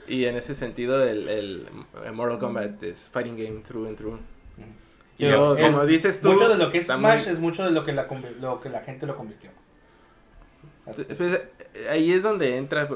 Y 0.07 0.25
en 0.25 0.35
ese 0.37 0.55
sentido, 0.55 1.03
el, 1.03 1.27
el, 1.29 1.67
el 2.05 2.11
Mortal 2.13 2.39
Kombat 2.39 2.81
es 2.81 3.07
fighting 3.09 3.37
game 3.37 3.61
through 3.61 3.87
and 3.87 3.97
through. 3.97 4.19
Y 5.19 5.25
el- 5.25 5.35
como 5.35 5.85
dices 5.85 6.21
tú, 6.21 6.31
mucho 6.31 6.47
de 6.49 6.55
lo 6.57 6.71
que 6.71 6.77
es 6.79 6.87
Smash 6.87 7.23
muy- 7.25 7.33
es 7.33 7.39
mucho 7.39 7.63
de 7.65 7.71
lo 7.71 7.83
que 7.83 7.91
la, 7.91 8.07
convi- 8.09 8.35
lo 8.39 8.59
que 8.59 8.69
la 8.69 8.79
gente 8.81 9.05
lo 9.05 9.15
convirtió. 9.17 9.49
Pues, 10.85 11.09
eh, 11.73 11.87
ahí 11.89 12.13
es 12.13 12.23
donde 12.23 12.55
entra. 12.57 12.87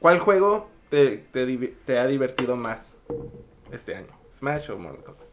¿Cuál 0.00 0.18
juego 0.20 0.70
te, 0.88 1.18
te, 1.32 1.46
divi- 1.46 1.74
te 1.84 1.98
ha 1.98 2.06
divertido 2.06 2.56
más 2.56 2.94
este 3.70 3.94
año? 3.94 4.08
¿Smash 4.32 4.70
o 4.70 4.78
Mortal 4.78 5.04
Kombat? 5.04 5.26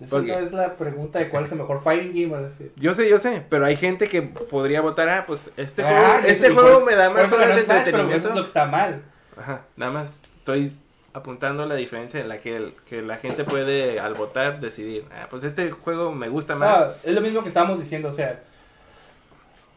Eso 0.00 0.22
no 0.22 0.32
es 0.38 0.52
la 0.52 0.76
pregunta 0.76 1.18
de 1.18 1.28
cuál 1.28 1.44
es 1.44 1.52
el 1.52 1.58
mejor 1.58 1.82
fighting 1.82 2.12
game. 2.30 2.40
¿no? 2.42 2.48
Yo 2.76 2.94
sé, 2.94 3.08
yo 3.08 3.18
sé, 3.18 3.42
pero 3.48 3.64
hay 3.66 3.76
gente 3.76 4.08
que 4.08 4.22
podría 4.22 4.80
votar, 4.80 5.08
ah, 5.08 5.24
pues 5.26 5.50
este 5.56 5.82
Ah, 5.82 5.88
juego, 6.20 6.28
este 6.28 6.50
y 6.50 6.54
juego 6.54 6.84
me 6.84 6.94
da 6.94 7.10
más 7.10 7.32
horas 7.32 7.56
de 7.56 7.62
Smash, 7.62 7.66
pero 7.66 7.78
eso 7.78 7.78
entretenimiento. 7.78 8.28
es 8.28 8.34
lo 8.34 8.40
que 8.42 8.46
está 8.46 8.66
mal. 8.66 9.02
Ajá, 9.36 9.62
nada 9.76 9.90
más 9.92 10.20
estoy 10.38 10.72
apuntando 11.14 11.66
la 11.66 11.74
diferencia 11.74 12.20
en 12.20 12.28
la 12.28 12.38
que, 12.40 12.56
el- 12.56 12.74
que 12.88 13.02
la 13.02 13.16
gente 13.16 13.42
puede 13.44 13.98
al 13.98 14.14
votar 14.14 14.60
decidir, 14.60 15.04
ah, 15.12 15.26
pues 15.28 15.42
este 15.42 15.70
juego 15.72 16.12
me 16.12 16.28
gusta 16.28 16.54
más. 16.54 16.68
Ah, 16.80 16.94
es 17.02 17.14
lo 17.14 17.20
mismo 17.20 17.42
que 17.42 17.48
estábamos 17.48 17.80
diciendo, 17.80 18.08
o 18.08 18.12
sea. 18.12 18.40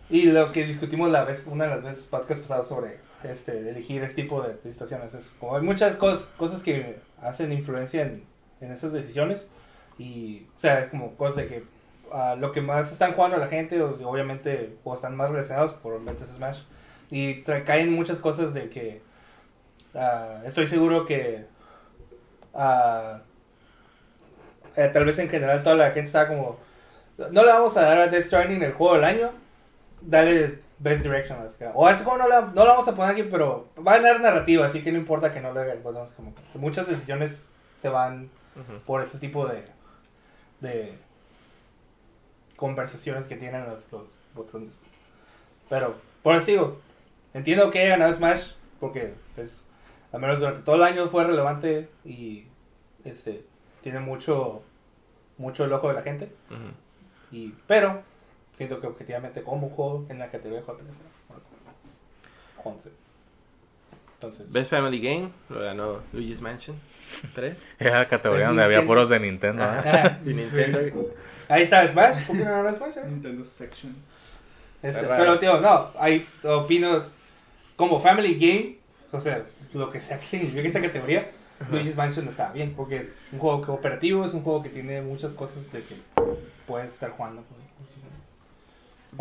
Y 0.10 0.24
lo 0.26 0.52
que 0.52 0.66
discutimos 0.66 1.10
la 1.10 1.24
vez, 1.24 1.42
una 1.46 1.64
de 1.66 1.70
las 1.72 1.84
veces 1.84 2.06
podcast 2.06 2.42
pasadas 2.42 2.68
sobre 2.68 2.98
este, 3.24 3.70
elegir 3.70 4.04
este 4.04 4.24
tipo 4.24 4.42
de, 4.42 4.56
de 4.62 4.72
situaciones. 4.72 5.14
Es 5.14 5.34
como 5.40 5.56
hay 5.56 5.64
muchas 5.64 5.96
cosas, 5.96 6.28
cosas 6.38 6.62
que 6.62 6.98
hacen 7.22 7.52
influencia 7.54 8.02
en, 8.04 8.24
en 8.60 8.72
esas 8.72 8.92
decisiones. 8.92 9.50
Y, 10.02 10.48
o 10.56 10.60
sea, 10.60 10.80
es 10.80 10.88
como 10.88 11.16
cosas 11.16 11.36
de 11.38 11.48
que 11.48 11.64
ah, 12.12 12.36
lo 12.38 12.52
que 12.52 12.62
más 12.62 12.92
están 12.92 13.14
jugando 13.14 13.38
la 13.38 13.48
gente, 13.48 13.82
obviamente, 13.82 14.76
o 14.84 14.94
están 14.94 15.16
más 15.16 15.30
relacionados, 15.30 15.74
por 15.74 15.94
es 15.94 16.30
Smash. 16.30 16.60
Y 17.10 17.42
caen 17.66 17.92
muchas 17.94 18.20
cosas 18.20 18.54
de 18.54 18.70
que 18.70 19.02
ah, 19.94 20.42
estoy 20.46 20.68
seguro 20.68 21.06
que 21.06 21.46
eh, 24.76 24.90
tal 24.94 25.06
vez 25.06 25.20
en 25.20 25.30
general 25.30 25.64
toda 25.64 25.76
la 25.76 25.92
gente 25.92 26.08
estaba 26.08 26.28
como 26.28 26.58
no 27.18 27.44
le 27.46 27.52
vamos 27.52 27.76
a 27.78 27.82
dar 27.82 27.98
a 28.00 28.08
Death 28.08 28.24
Stranding 28.26 28.62
el 28.64 28.74
juego 28.74 28.96
del 28.96 29.04
año 29.04 29.32
dale 30.02 30.60
Best 30.80 31.04
Direction 31.04 31.40
a 31.40 31.44
o 31.76 31.86
a 31.88 31.92
este 31.92 32.04
juego 32.04 32.20
no, 32.20 32.28
la- 32.28 32.42
no 32.42 32.64
lo 32.66 32.72
vamos 32.72 32.88
a 32.88 32.96
poner 32.96 33.12
aquí 33.12 33.24
pero 33.24 33.68
va 33.86 33.94
a 33.94 33.98
ganar 34.00 34.22
narrativa 34.22 34.66
así 34.66 34.82
que 34.82 34.92
no 34.92 34.98
importa 34.98 35.32
que 35.32 35.42
no 35.42 35.52
lo 35.54 35.60
hagan 35.60 35.80
muchas 36.56 36.88
decisiones 36.88 37.50
se 37.76 37.90
van 37.90 38.30
por 38.86 39.02
ese 39.02 39.20
tipo 39.20 39.48
de 39.48 39.64
de 40.62 40.98
conversaciones 42.56 43.28
que 43.28 43.36
tienen 43.36 43.68
los, 43.68 43.92
los 43.92 44.16
botones 44.34 44.78
pero 45.70 45.96
por 46.24 46.36
eso 46.36 46.46
digo 46.46 46.82
entiendo 47.34 47.70
que 47.72 47.80
haya 47.80 47.90
ganado 47.90 48.14
Smash 48.14 48.52
porque 48.80 49.14
es 49.38 49.66
al 50.12 50.22
menos 50.22 50.40
durante 50.40 50.62
todo 50.62 50.76
el 50.76 50.84
año 50.84 51.08
fue 51.08 51.24
relevante 51.24 51.90
y 52.06 52.46
este 53.04 53.44
tiene 53.82 54.00
mucho 54.00 54.64
mucho 55.42 55.66
el 55.66 55.74
ojo 55.74 55.90
de 55.90 55.96
la 55.96 56.02
gente. 56.02 56.32
Y, 57.32 57.54
pero, 57.68 58.04
siento 58.54 58.80
que 58.80 58.88
objetivamente 58.88 59.42
como 59.42 59.70
juego 59.70 60.06
en 60.10 60.20
la 60.20 60.30
categoría 60.30 60.60
de 60.60 60.66
JPS, 60.66 61.00
11. 62.64 62.92
Entonces, 64.14 64.52
Best 64.52 64.70
Family 64.70 65.02
Game 65.02 65.32
lo 65.50 65.62
ganó 65.62 66.02
Luigi's 66.14 66.42
Mansion 66.42 66.80
3. 67.36 67.56
Era 67.80 68.00
la 68.00 68.08
categoría 68.08 68.48
donde 68.48 68.64
había 68.64 68.86
puros 68.86 69.10
de 69.10 69.20
Nintendo. 69.20 69.64
¿eh? 69.64 69.68
ah, 69.68 70.20
Y 70.26 70.34
Nintendo. 70.34 70.80
ahí 71.48 71.64
está 71.64 71.88
Smash. 71.88 72.26
¿Por 72.26 72.38
qué 72.38 72.44
no 72.44 72.52
ganó 72.52 72.74
Smash? 72.74 72.96
Nintendo 73.08 73.44
section. 73.44 73.96
Este, 74.82 75.02
pero, 75.04 75.38
tío, 75.38 75.62
no, 75.62 75.92
ahí 76.00 76.28
opino 76.44 77.04
como 77.76 78.00
Family 78.00 78.34
Game, 78.36 78.78
o 79.12 79.20
sea, 79.22 79.44
lo 79.74 79.92
que 79.92 80.00
sea 80.00 80.20
que 80.20 80.26
signifique 80.26 80.68
esta 80.68 80.82
categoría, 80.82 81.30
Luigi's 81.70 81.96
Mansion 81.96 82.28
está 82.28 82.52
bien, 82.52 82.74
porque 82.76 82.98
es 82.98 83.16
un 83.32 83.38
juego 83.38 83.62
cooperativo, 83.62 84.26
es 84.26 84.34
un 84.34 84.42
juego 84.42 84.64
que 84.64 84.70
tiene 84.70 85.02
muchas 85.04 85.36
cosas 85.36 85.72
de 85.72 85.84
que 85.84 85.96
puedes 86.66 86.92
estar 86.92 87.12
jugando. 87.12 87.44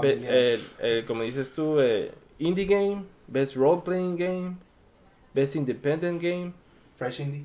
Be- 0.01 0.21
eh, 0.23 0.61
eh, 0.79 1.05
como 1.07 1.23
dices 1.25 1.53
tú, 1.53 1.81
eh, 1.81 2.13
Indie 2.39 2.65
Game, 2.65 3.05
Best 3.27 3.57
Role 3.57 3.83
Playing 3.85 4.17
Game, 4.17 4.57
Best 5.35 5.57
Independent 5.57 6.23
Game, 6.23 6.53
Fresh 6.97 7.21
Indie. 7.21 7.45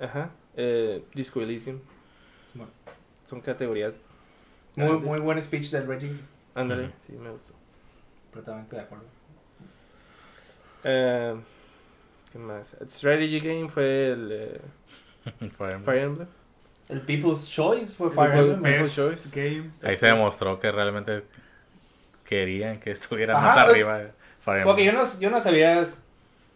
Ajá, 0.00 0.30
eh, 0.56 1.02
Disco 1.14 1.40
Elysium. 1.40 1.78
Son 3.28 3.40
categorías. 3.40 3.94
Muy, 4.74 4.86
grandes. 4.86 5.06
muy 5.08 5.20
buen 5.20 5.40
speech 5.42 5.70
del 5.70 5.86
Reggie, 5.86 6.16
Ándale, 6.54 6.90
sí, 7.06 7.12
me 7.12 7.30
gustó. 7.30 7.54
completamente 8.32 8.76
de 8.76 8.82
acuerdo. 8.82 9.04
Eh, 10.84 11.36
¿Qué 12.32 12.38
más? 12.38 12.76
Strategy 12.88 13.40
Game 13.40 13.68
fue 13.68 14.12
el 14.12 14.28
eh, 14.32 14.60
Fire 15.56 15.72
Emblem. 15.72 15.82
Fire 15.84 16.02
Emblem. 16.02 16.28
El 16.88 17.00
People's 17.02 17.48
Choice 17.48 17.94
fue 17.94 18.10
Fire 18.10 18.30
People's- 18.32 18.54
Emblem. 18.54 18.72
¿no? 18.78 18.78
Best 19.10 19.34
game. 19.34 19.70
Ahí 19.82 19.96
se 19.96 20.06
demostró 20.06 20.58
que 20.58 20.72
realmente 20.72 21.22
querían 22.24 22.80
que 22.80 22.90
estuviera 22.92 23.36
Ajá, 23.36 23.46
más 23.46 23.54
pues, 23.64 23.74
arriba 23.74 23.98
de 23.98 24.12
Fire 24.40 24.64
Porque 24.64 24.84
yo 24.84 24.90
Emblem. 24.92 25.08
no, 25.14 25.20
yo 25.20 25.30
no 25.30 25.40
sabía, 25.40 25.88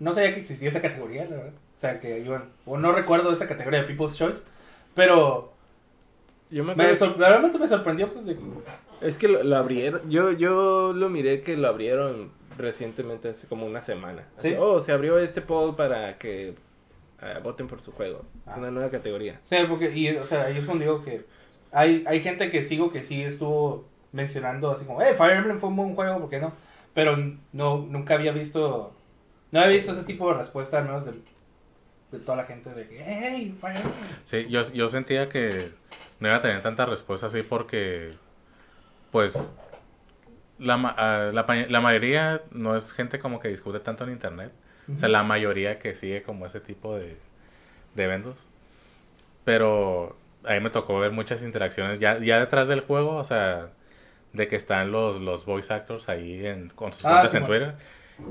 no 0.01 0.13
sabía 0.13 0.33
que 0.33 0.41
existía 0.41 0.69
esa 0.69 0.81
categoría, 0.81 1.25
la 1.27 1.37
verdad. 1.37 1.53
Sea, 1.85 2.01
que 2.01 2.19
iban, 2.21 2.45
o 2.65 2.79
no 2.79 2.93
recuerdo 2.93 3.31
esa 3.31 3.47
categoría 3.47 3.83
de 3.83 3.87
People's 3.87 4.17
Choice, 4.17 4.43
pero 4.95 5.53
Yo 6.51 6.65
me 6.65 6.75
me 6.75 6.85
acuerdo- 6.85 6.97
sor- 6.97 7.19
realmente 7.19 7.59
me 7.59 7.69
sorprendió 7.69 8.09
pues 8.09 8.25
de. 8.25 8.39
Es 9.03 9.19
que 9.19 9.29
lo, 9.29 9.43
lo 9.43 9.55
abrieron. 9.59 10.09
Yo, 10.09 10.33
yo 10.33 10.95
lo 10.95 11.11
miré 11.11 11.43
que 11.43 11.59
lo 11.59 11.69
abrieron 11.69 12.31
recientemente, 12.57 13.29
hace 13.29 13.47
como 13.47 13.67
una 13.67 13.83
semana. 13.83 14.25
Así, 14.39 14.49
¿Sí? 14.53 14.57
oh, 14.59 14.81
se 14.81 14.93
abrió 14.93 15.19
este 15.19 15.43
poll 15.43 15.77
para 15.77 16.17
que 16.17 16.55
eh, 17.21 17.39
voten 17.43 17.67
por 17.69 17.83
su 17.83 17.93
juego. 17.93 18.23
Ah. 18.47 18.53
Es 18.53 18.57
una 18.57 18.71
nueva 18.71 18.89
categoría. 18.91 19.39
Sí, 19.43 19.57
porque, 19.69 19.95
y, 19.95 20.09
o 20.17 20.25
sea, 20.25 20.45
ahí 20.45 20.57
es 20.57 20.65
cuando 20.65 20.85
digo 20.85 21.05
que 21.05 21.27
hay, 21.71 22.03
hay 22.07 22.21
gente 22.21 22.49
que 22.49 22.65
sigo 22.65 22.91
que 22.93 23.03
sí 23.03 23.23
estuvo 23.23 23.85
mencionando 24.13 24.71
así 24.71 24.87
como, 24.87 25.03
eh, 25.03 25.13
Fire 25.13 25.37
Emblem 25.37 25.59
fue 25.59 25.69
un 25.69 25.77
buen 25.77 25.95
juego, 25.95 26.19
¿por 26.21 26.31
qué 26.31 26.39
no? 26.41 26.55
Pero 26.95 27.15
no, 27.53 27.79
nunca 27.91 28.15
había 28.15 28.33
visto, 28.33 28.91
no 29.53 29.61
había 29.61 29.75
visto 29.75 29.93
ese 29.93 30.05
tipo 30.05 30.29
de 30.31 30.39
respuesta, 30.39 30.79
al 30.79 30.85
menos 30.87 31.05
del- 31.05 31.21
de 32.15 32.21
toda 32.21 32.37
la 32.37 32.45
gente 32.45 32.71
de 32.71 32.89
que, 32.89 33.03
hey, 33.05 33.57
Fire. 33.61 33.81
Sí, 34.25 34.47
yo, 34.49 34.63
yo 34.73 34.89
sentía 34.89 35.29
que 35.29 35.71
no 36.21 36.29
iba 36.29 36.37
a 36.37 36.41
tener 36.41 36.63
tanta 36.63 36.87
respuesta 36.87 37.27
así 37.27 37.43
porque, 37.43 38.11
pues, 39.11 39.37
la, 40.59 40.75
ah, 40.97 41.31
la, 41.33 41.81
mayoría 41.81 42.43
no 42.53 42.77
es 42.77 42.93
gente 42.93 43.19
como 43.19 43.41
que 43.41 43.49
discute 43.49 43.81
tanto 43.81 44.05
en 44.05 44.11
internet. 44.13 44.53
O 44.95 44.99
sea, 44.99 45.09
la 45.09 45.23
mayoría 45.23 45.79
que 45.79 45.95
sigue 45.95 46.23
como 46.23 46.47
ese 46.47 46.61
tipo 46.61 46.97
de, 46.97 47.17
de 47.95 48.05
eventos. 48.05 48.47
Pero 49.45 50.17
ahí 50.45 50.61
me 50.61 50.71
tocó 50.71 50.99
ver 51.01 51.11
muchas 51.11 51.43
interacciones 51.43 52.01
ya, 52.01 52.19
ya 52.19 52.39
detrás 52.39 52.69
del 52.69 52.81
juego, 52.81 53.17
o 53.17 53.25
sea, 53.25 53.71
de 54.33 54.49
que 54.49 54.57
están 54.57 54.93
los, 54.93 55.21
los 55.21 55.47
voice 55.47 55.73
actors 55.73 56.09
ahí 56.09 56.47
en, 56.47 56.69
con 56.71 56.93
sus 56.93 57.05
Ah, 57.05 57.11
cuentas 57.11 57.31
sí, 57.31 57.37
en 57.39 57.43
mo- 57.43 57.49
Twitter. 57.49 57.75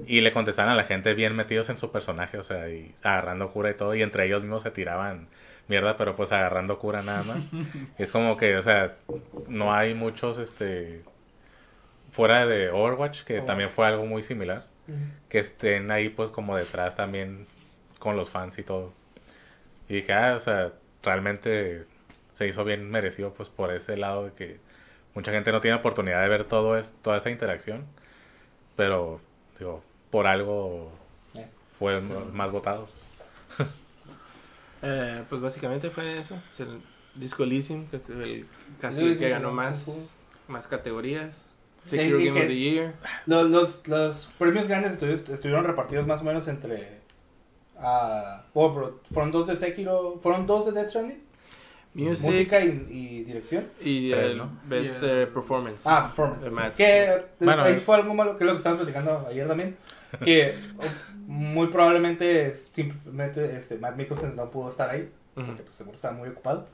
Y 0.08 0.22
le 0.22 0.32
contestaban 0.32 0.72
a 0.72 0.76
la 0.76 0.84
gente 0.86 1.13
bien 1.13 1.36
metidos 1.36 1.69
en 1.69 1.78
su 1.78 1.91
personaje, 1.91 2.38
o 2.38 2.43
sea, 2.43 2.69
y 2.69 2.93
agarrando 3.04 3.52
cura 3.52 3.69
y 3.72 3.74
todo. 3.76 3.96
Y 3.96 4.02
entre 4.02 4.26
ellos 4.26 4.43
mismos 4.43 4.63
se 4.63 4.72
tiraban 4.72 5.28
mierda, 5.67 5.98
pero 5.98 6.15
pues 6.15 6.32
agarrando 6.32 6.80
cura 6.80 7.02
nada 7.02 7.24
más. 7.24 7.54
es 7.98 8.12
como 8.12 8.38
que, 8.38 8.56
o 8.58 8.62
sea, 8.62 8.96
no 9.48 9.74
hay 9.74 9.93
muchos, 9.93 10.38
este, 10.38 11.02
fuera 12.12 12.46
de 12.46 12.69
Overwatch, 12.69 13.24
que 13.24 13.39
Oh. 13.39 13.46
también 13.46 13.69
fue 13.69 13.88
algo 13.88 14.06
muy 14.06 14.22
similar 14.22 14.65
Ujú. 14.88 14.98
que 15.30 15.39
estén 15.39 15.89
ahí 15.91 16.10
pues 16.10 16.30
como 16.30 16.56
detrás 16.56 16.96
también 16.96 17.48
con 18.00 18.15
los 18.17 18.30
fans 18.30 18.58
y 18.60 18.63
todo. 18.63 18.93
Y 19.89 19.96
dije, 19.96 20.13
ah, 20.13 20.36
o 20.36 20.39
sea, 20.39 20.74
realmente 21.04 21.86
se 22.32 22.48
hizo 22.48 22.63
bien 22.63 22.89
merecido 22.89 23.34
pues 23.34 23.50
por 23.50 23.72
ese 23.74 23.98
lado 23.98 24.26
de 24.26 24.32
que 24.34 24.60
mucha 25.13 25.32
gente 25.32 25.52
no 25.52 25.62
tiene 25.62 25.78
oportunidad 25.78 26.22
de 26.22 26.30
ver 26.30 26.46
todo 26.46 26.78
es, 26.78 26.93
toda 27.02 27.17
esa 27.17 27.30
interacción, 27.30 27.86
pero 28.76 29.22
digo, 29.60 29.82
por 30.12 30.28
algo 30.28 30.92
Eh. 31.36 31.48
fue 31.80 31.98
m- 31.98 32.13
más 32.34 32.52
votado. 32.52 32.88
Eh, 34.86 35.24
pues 35.30 35.42
básicamente 35.42 35.89
fue 35.89 36.20
eso. 36.20 36.36
Es 36.52 36.60
el 36.60 36.82
Disco 37.16 37.44
Elysium, 37.44 37.88
que 37.88 37.98
es 37.98 38.10
el 38.10 38.46
casi 38.82 39.00
Elysium 39.02 39.20
que 39.20 39.26
sí, 39.28 39.32
ganó 39.32 39.50
sí, 39.50 39.56
más, 39.56 39.80
sí. 39.84 40.10
más 40.50 40.68
categorías. 40.68 41.36
Sí, 41.86 41.98
Secure 41.98 42.26
Game 42.26 42.42
of 42.42 42.48
the 42.48 42.56
Year. 42.60 42.94
Los, 43.26 43.50
los, 43.50 43.88
los 43.88 44.26
premios 44.38 44.68
grandes 44.68 45.02
estu- 45.02 45.32
estuvieron 45.34 45.63
repartidos 45.66 46.06
más 46.08 46.22
o 46.22 46.24
menos 46.26 46.48
entre... 46.50 47.00
ah, 47.78 48.44
oh, 48.54 48.74
bro, 48.74 49.00
fueron 49.13 49.32
dos 49.32 49.48
de 49.48 49.56
Sekiro, 49.56 50.20
fueron 50.22 50.46
dos 50.48 50.66
de 50.66 50.72
Death 50.74 50.89
Stranding, 50.89 51.24
Music 51.94 52.26
música 52.26 52.60
y, 52.64 52.88
y 52.90 53.24
dirección. 53.24 53.66
y 53.80 54.10
Tres, 54.12 54.32
el 54.32 54.38
¿no? 54.40 54.50
Best 54.66 54.96
Y 55.02 55.06
el- 55.06 55.12
eh, 55.24 55.28
Performance. 55.28 55.82
Ah, 55.86 56.06
performance. 56.08 56.76
Que 56.76 57.04
es- 57.06 57.22
Bueno, 57.40 57.64
ahí 57.64 57.76
fue 57.76 57.96
algo 57.98 58.14
malo, 58.14 58.38
que 58.38 58.44
es 58.44 58.48
lo 58.48 58.54
que 58.54 58.58
estábamos 58.58 58.84
platicando 58.84 59.28
ayer 59.30 59.48
también. 59.48 59.78
Que 60.24 60.56
muy 61.28 61.68
probablemente 61.68 62.52
simplemente 62.54 63.56
este, 63.58 63.78
Matt 63.78 63.96
Mikkelsen 63.96 64.36
no 64.36 64.50
pudo 64.52 64.70
estar 64.70 64.90
ahí, 64.90 65.10
Ujú. 65.36 65.46
porque 65.48 65.64
pues, 65.64 65.76
seguro 65.76 65.96
estaba 65.96 66.14
muy 66.16 66.30
ocupado. 66.30 66.68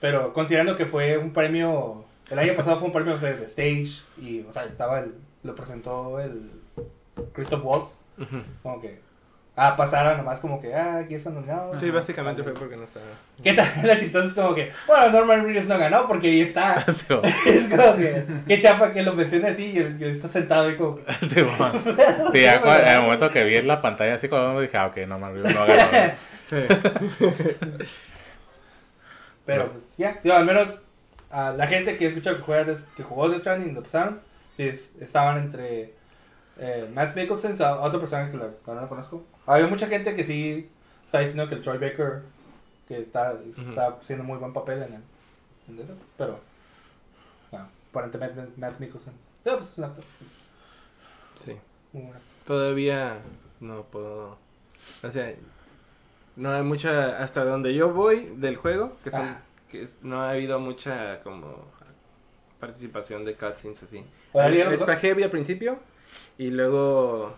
Pero 0.00 0.32
considerando 0.32 0.76
que 0.76 0.84
fue 0.86 1.16
un 1.18 1.32
premio, 1.32 2.04
el 2.30 2.38
año 2.38 2.54
pasado 2.54 2.76
fue 2.76 2.86
un 2.86 2.92
premio 2.92 3.14
o 3.14 3.18
sea, 3.18 3.32
de 3.34 3.44
stage, 3.46 4.02
y 4.20 4.44
o 4.48 4.52
sea, 4.52 4.64
estaba 4.64 5.00
el, 5.00 5.14
lo 5.42 5.54
presentó 5.54 6.20
el 6.20 6.50
Christoph 7.32 7.64
Waltz, 7.64 7.96
Ujú. 8.18 8.42
como 8.62 8.80
que, 8.80 9.00
ah, 9.56 9.74
pasara 9.76 10.16
nomás 10.16 10.38
como 10.40 10.60
que, 10.60 10.74
ah, 10.74 10.98
aquí 10.98 11.14
están 11.14 11.34
nominados. 11.34 11.80
Sí, 11.80 11.90
básicamente 11.90 12.42
fue 12.42 12.52
porque 12.52 12.76
no 12.76 12.84
estaba. 12.84 13.06
¿Qué 13.42 13.52
tal? 13.54 13.68
Lo 13.82 13.96
chistoso 13.96 14.26
es 14.28 14.32
como 14.34 14.54
que, 14.54 14.70
bueno, 14.86 15.10
Norman 15.10 15.44
Reedus 15.44 15.66
no 15.68 15.78
ganó 15.78 16.06
porque 16.06 16.28
ahí 16.28 16.40
está. 16.42 16.80
Sí, 16.90 17.04
bueno. 17.08 17.22
Es 17.46 17.68
como 17.68 17.96
que, 17.96 18.24
qué 18.46 18.58
chapa 18.58 18.92
que 18.92 19.02
lo 19.02 19.14
mencione 19.14 19.48
así 19.48 19.72
y 19.72 19.78
él, 19.78 19.96
está 20.02 20.28
sentado 20.28 20.70
y 20.70 20.76
como 20.76 20.96
que... 20.96 21.12
Sí, 21.26 21.42
bueno. 21.42 21.80
Sí, 22.32 22.42
ya 22.42 22.56
en 22.56 22.88
el 22.96 23.02
momento 23.02 23.30
que 23.30 23.44
vi 23.44 23.56
en 23.56 23.66
la 23.68 23.80
pantalla 23.82 24.14
así 24.14 24.28
como 24.28 24.60
dije, 24.60 24.76
ah, 24.76 24.86
ok, 24.86 24.96
no, 25.08 25.18
man, 25.18 25.40
no 25.42 25.48
agarró. 25.60 26.14
Sí. 26.48 26.56
Pero 29.44 29.62
Pues- 29.62 29.72
pues 29.72 29.92
ya, 29.96 30.18
digo, 30.22 30.34
al 30.36 30.44
menos 30.44 30.80
a 31.30 31.52
la 31.52 31.66
gente 31.66 31.96
que 31.96 32.04
he 32.04 32.08
escuchado 32.08 32.36
que, 32.36 32.42
juega 32.42 32.74
que 32.96 33.02
jugó 33.02 33.30
The 33.30 33.38
Stranding 33.38 33.74
lo 33.74 33.82
pasaron, 33.82 34.20
sí, 34.56 34.64
es- 34.64 34.92
estaban 35.00 35.38
entre 35.38 35.94
eh, 36.58 36.88
Matt 36.94 37.14
Mikkelsen, 37.14 37.54
a- 37.62 37.80
otra 37.80 38.00
persona 38.00 38.30
que, 38.30 38.36
la, 38.36 38.46
que 38.46 38.70
no 38.72 38.80
la 38.80 38.88
conozco. 38.88 39.24
Había 39.46 39.66
mucha 39.68 39.86
gente 39.86 40.14
que 40.14 40.24
sí 40.24 40.68
está 41.04 41.20
diciendo 41.20 41.48
que 41.48 41.54
el 41.54 41.60
Troy 41.60 41.78
Baker, 41.78 42.22
que 42.88 43.00
está, 43.00 43.38
está 43.48 43.86
haciendo 44.00 44.24
muy 44.24 44.38
buen 44.38 44.52
papel 44.52 44.82
en, 44.82 44.94
el, 44.94 45.02
en 45.68 45.84
eso, 45.84 45.94
pero 46.16 46.40
no, 47.52 47.68
aparentemente 47.90 48.42
Matt 48.56 48.78
Mikkelsen. 48.80 49.14
Pero 49.44 49.58
pues 49.58 49.70
es 49.70 49.78
un 49.78 49.84
actor, 49.84 50.04
sí. 51.44 51.56
Todavía 52.46 53.18
no 53.60 53.82
puedo. 53.84 54.36
O 55.02 55.10
sea, 55.10 55.34
no 56.36 56.52
hay 56.52 56.62
mucha. 56.62 57.22
Hasta 57.22 57.44
donde 57.44 57.74
yo 57.74 57.92
voy 57.92 58.32
del 58.36 58.56
juego, 58.56 58.96
que 59.02 59.10
son. 59.10 59.22
Ah. 59.22 59.40
que 59.70 59.88
no 60.02 60.22
ha 60.22 60.30
habido 60.30 60.60
mucha 60.60 61.22
como 61.22 61.64
participación 62.60 63.24
de 63.24 63.34
cutscenes 63.34 63.82
así. 63.82 64.04
¿Podría 64.32 64.64
ir 64.64 64.66
a 64.66 64.74
Está 64.74 64.96
heavy 64.96 65.22
al 65.22 65.30
principio 65.30 65.78
y 66.38 66.50
luego 66.50 67.34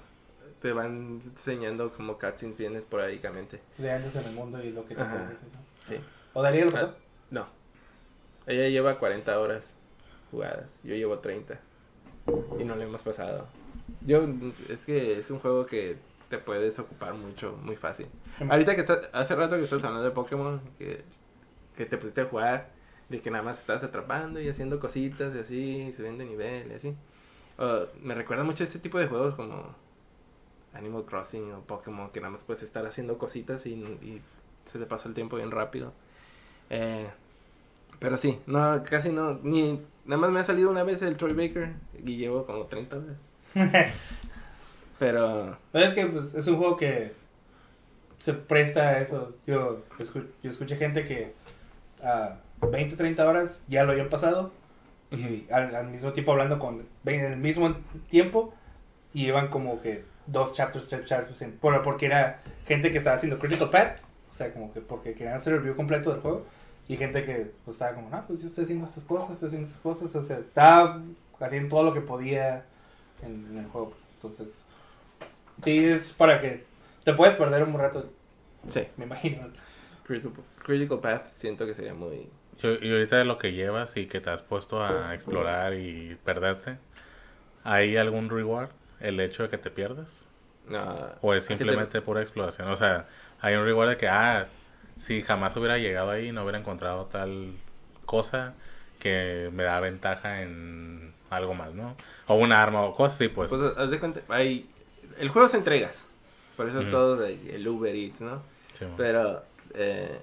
te 0.60 0.72
van 0.72 1.20
enseñando 1.24 1.92
como 1.92 2.18
cutscenes 2.18 2.56
bien 2.56 2.76
esporádicamente. 2.76 3.60
de 3.76 3.90
antes 3.90 4.14
en 4.16 4.24
el 4.24 4.34
mundo 4.34 4.62
y 4.62 4.72
lo 4.72 4.84
que 4.86 4.94
te 4.94 5.04
puedes. 5.04 5.38
Sí. 5.86 5.96
¿O 6.34 6.42
Darío 6.42 6.66
lo 6.66 6.72
pasó? 6.72 6.94
No. 7.30 7.46
Ella 8.46 8.68
lleva 8.68 8.98
40 8.98 9.38
horas 9.38 9.74
jugadas. 10.30 10.68
Yo 10.82 10.94
llevo 10.94 11.18
30. 11.18 11.58
Y 12.58 12.64
no 12.64 12.76
le 12.76 12.84
hemos 12.84 13.02
pasado. 13.02 13.46
Yo, 14.06 14.26
es 14.68 14.84
que 14.84 15.18
es 15.18 15.30
un 15.30 15.38
juego 15.38 15.66
que 15.66 15.96
te 16.28 16.38
puedes 16.38 16.78
ocupar 16.78 17.14
mucho, 17.14 17.58
muy 17.62 17.76
fácil. 17.76 18.06
Ahorita 18.48 18.74
que 18.74 18.82
estás, 18.82 19.08
hace 19.12 19.34
rato 19.34 19.56
que 19.56 19.62
estás 19.62 19.82
hablando 19.84 20.04
de 20.04 20.10
Pokémon, 20.10 20.60
que, 20.78 21.02
que 21.74 21.86
te 21.86 21.96
pusiste 21.96 22.22
a 22.22 22.24
jugar, 22.26 22.68
de 23.08 23.20
que 23.20 23.30
nada 23.30 23.44
más 23.44 23.58
estás 23.58 23.82
atrapando 23.82 24.40
y 24.40 24.48
haciendo 24.48 24.78
cositas 24.78 25.34
y 25.34 25.38
así, 25.38 25.92
subiendo 25.96 26.24
nivel 26.24 26.70
y 26.70 26.74
así. 26.74 26.88
Uh, 27.58 27.86
me 28.02 28.14
recuerda 28.14 28.44
mucho 28.44 28.64
ese 28.64 28.78
tipo 28.78 28.98
de 28.98 29.06
juegos 29.06 29.34
como 29.34 29.74
Animal 30.74 31.04
Crossing 31.04 31.52
o 31.52 31.60
Pokémon, 31.62 32.10
que 32.10 32.20
nada 32.20 32.32
más 32.32 32.44
puedes 32.44 32.62
estar 32.62 32.86
haciendo 32.86 33.18
cositas 33.18 33.66
y, 33.66 33.72
y 33.74 34.22
se 34.72 34.78
te 34.78 34.86
pasa 34.86 35.08
el 35.08 35.14
tiempo 35.14 35.36
bien 35.36 35.50
rápido. 35.50 35.92
Eh, 36.70 37.08
Pero 38.00 38.18
sí, 38.18 38.40
no, 38.46 38.82
casi 38.84 39.12
no, 39.12 39.40
ni, 39.42 39.80
nada 40.06 40.20
más 40.20 40.30
me 40.30 40.40
ha 40.40 40.44
salido 40.44 40.70
una 40.70 40.84
vez 40.84 41.02
el 41.02 41.16
Troy 41.16 41.34
Baker 41.34 41.74
y 42.04 42.16
llevo 42.16 42.46
como 42.46 42.66
30 42.66 42.98
veces. 42.98 43.16
Pero, 44.98 45.56
Pero 45.72 45.84
es 45.84 45.94
que 45.94 46.06
pues, 46.06 46.34
es 46.34 46.46
un 46.46 46.56
juego 46.56 46.76
que 46.76 47.12
se 48.18 48.34
presta 48.34 48.88
a 48.90 49.00
eso. 49.00 49.34
Yo, 49.46 49.82
escu- 49.98 50.26
yo 50.42 50.50
escuché 50.50 50.76
gente 50.76 51.04
que 51.04 51.34
a 52.02 52.36
20, 52.62 52.96
30 52.96 53.28
horas 53.28 53.62
ya 53.68 53.84
lo 53.84 53.92
habían 53.92 54.08
pasado 54.10 54.52
y 55.10 55.46
al, 55.52 55.74
al 55.74 55.88
mismo 55.88 56.12
tiempo 56.12 56.32
hablando 56.32 56.58
con 56.58 56.86
en 57.06 57.20
el 57.32 57.38
mismo 57.38 57.74
tiempo 58.10 58.54
y 59.14 59.26
iban 59.28 59.48
como 59.50 59.80
que 59.82 60.04
dos 60.30 60.52
chapters, 60.52 60.88
tres 60.88 61.04
chapters 61.06 61.40
en- 61.42 61.52
por- 61.52 61.82
porque 61.82 62.06
era 62.06 62.42
gente 62.66 62.90
que 62.90 62.98
estaba 62.98 63.16
haciendo 63.16 63.38
critical 63.38 63.70
path, 63.70 63.98
o 64.30 64.32
sea, 64.32 64.52
como 64.52 64.72
que 64.72 64.80
porque 64.80 65.14
querían 65.14 65.36
hacer 65.36 65.54
el 65.54 65.58
review 65.60 65.76
completo 65.76 66.10
del 66.12 66.20
juego 66.20 66.44
y 66.86 66.96
gente 66.96 67.24
que 67.24 67.50
pues, 67.64 67.74
estaba 67.76 67.94
como, 67.94 68.08
no, 68.10 68.24
pues 68.26 68.40
yo 68.40 68.46
estoy 68.48 68.64
haciendo 68.64 68.84
estas 68.86 69.04
cosas, 69.04 69.32
estoy 69.32 69.48
haciendo 69.48 69.66
estas 69.68 69.80
cosas, 69.80 70.14
o 70.14 70.22
sea, 70.22 70.38
estaba 70.38 71.02
haciendo 71.40 71.68
todo 71.68 71.82
lo 71.82 71.92
que 71.94 72.00
podía 72.00 72.64
en, 73.22 73.46
en 73.50 73.58
el 73.58 73.66
juego, 73.66 73.90
pues, 73.90 74.02
entonces 74.14 74.64
Sí, 75.62 75.84
es 75.84 76.12
para 76.12 76.40
que 76.40 76.64
te 77.04 77.12
puedes 77.14 77.34
perder 77.34 77.64
un 77.64 77.76
rato, 77.76 78.08
sí, 78.68 78.86
me 78.96 79.06
imagino. 79.06 79.48
Critical, 80.04 80.32
Critical 80.64 81.00
Path 81.00 81.32
siento 81.34 81.66
que 81.66 81.74
sería 81.74 81.94
muy... 81.94 82.28
Y 82.62 82.92
ahorita 82.92 83.16
de 83.16 83.24
lo 83.24 83.38
que 83.38 83.52
llevas 83.52 83.96
y 83.96 84.06
que 84.06 84.20
te 84.20 84.30
has 84.30 84.42
puesto 84.42 84.82
a 84.82 85.14
explorar 85.14 85.74
y 85.74 86.16
perderte, 86.24 86.78
¿hay 87.64 87.96
algún 87.96 88.30
reward? 88.30 88.70
¿El 89.00 89.20
hecho 89.20 89.44
de 89.44 89.48
que 89.48 89.58
te 89.58 89.70
pierdas? 89.70 90.26
No, 90.68 90.80
¿O 91.20 91.34
es 91.34 91.44
¿a 91.50 91.56
qué 91.56 91.64
te- 91.64 91.64
simplemente 91.64 92.00
pura 92.02 92.20
exploración? 92.20 92.68
O 92.68 92.76
sea, 92.76 93.08
hay 93.40 93.54
un 93.54 93.64
reward 93.64 93.90
de 93.90 93.96
que, 93.96 94.08
ah, 94.08 94.46
si 94.98 95.22
jamás 95.22 95.56
hubiera 95.56 95.78
llegado 95.78 96.10
ahí, 96.10 96.32
no 96.32 96.42
hubiera 96.42 96.58
encontrado 96.58 97.06
tal 97.06 97.52
cosa 98.04 98.54
que 98.98 99.50
me 99.52 99.62
da 99.62 99.80
ventaja 99.80 100.42
en 100.42 101.14
algo 101.30 101.54
más, 101.54 101.72
¿no? 101.74 101.96
O 102.26 102.34
un 102.36 102.52
arma 102.52 102.82
o 102.82 102.94
cosas 102.94 103.14
así, 103.14 103.28
pues. 103.28 103.50
Pues 103.50 103.76
haz 103.76 103.90
de 103.90 103.98
cuenta, 104.00 104.20
hay... 104.28 104.68
El 105.18 105.28
juego 105.30 105.48
se 105.48 105.56
entregas. 105.56 106.04
Por 106.56 106.68
eso 106.68 106.82
todo 106.84 107.16
de, 107.16 107.54
el 107.54 107.66
Uber 107.68 107.94
Eats, 107.94 108.20
¿no? 108.20 108.42
Sí. 108.74 108.84
Pero 108.96 109.42
eh, 109.74 110.18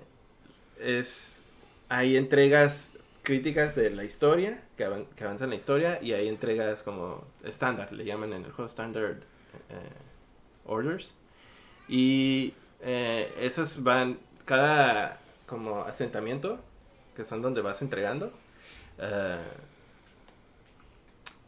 es... 0.79 1.41
Hay 1.87 2.17
entregas 2.17 2.94
críticas 3.25 3.75
de 3.75 3.89
la 3.89 4.05
historia, 4.05 4.61
que, 4.77 5.05
que 5.17 5.23
avanzan 5.25 5.49
la 5.49 5.55
historia, 5.55 5.99
y 6.01 6.13
hay 6.13 6.29
entregas 6.29 6.81
como 6.81 7.25
estándar, 7.43 7.91
le 7.91 8.05
llaman 8.05 8.31
en 8.31 8.45
el 8.45 8.51
juego 8.53 8.69
standard 8.69 9.17
eh, 9.69 10.63
orders. 10.65 11.13
Y 11.89 12.53
eh, 12.81 13.33
esas 13.41 13.83
van, 13.83 14.19
cada 14.45 15.19
como 15.45 15.81
asentamiento, 15.81 16.59
que 17.15 17.25
son 17.25 17.41
donde 17.41 17.61
vas 17.61 17.81
entregando, 17.81 18.31
eh, 18.99 19.37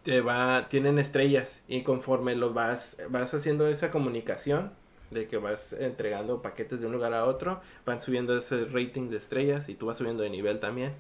te 0.03 0.21
va, 0.21 0.67
tienen 0.69 0.99
estrellas 0.99 1.63
y 1.67 1.83
conforme 1.83 2.35
lo 2.35 2.53
vas, 2.53 2.97
vas 3.09 3.33
haciendo 3.33 3.67
esa 3.67 3.91
comunicación 3.91 4.71
de 5.11 5.27
que 5.27 5.37
vas 5.37 5.73
entregando 5.73 6.41
paquetes 6.41 6.79
de 6.79 6.87
un 6.87 6.93
lugar 6.93 7.13
a 7.13 7.25
otro, 7.25 7.61
van 7.85 8.01
subiendo 8.01 8.37
ese 8.37 8.65
rating 8.65 9.09
de 9.09 9.17
estrellas 9.17 9.69
y 9.69 9.75
tú 9.75 9.87
vas 9.87 9.97
subiendo 9.97 10.23
de 10.23 10.29
nivel 10.29 10.59
también. 10.59 10.93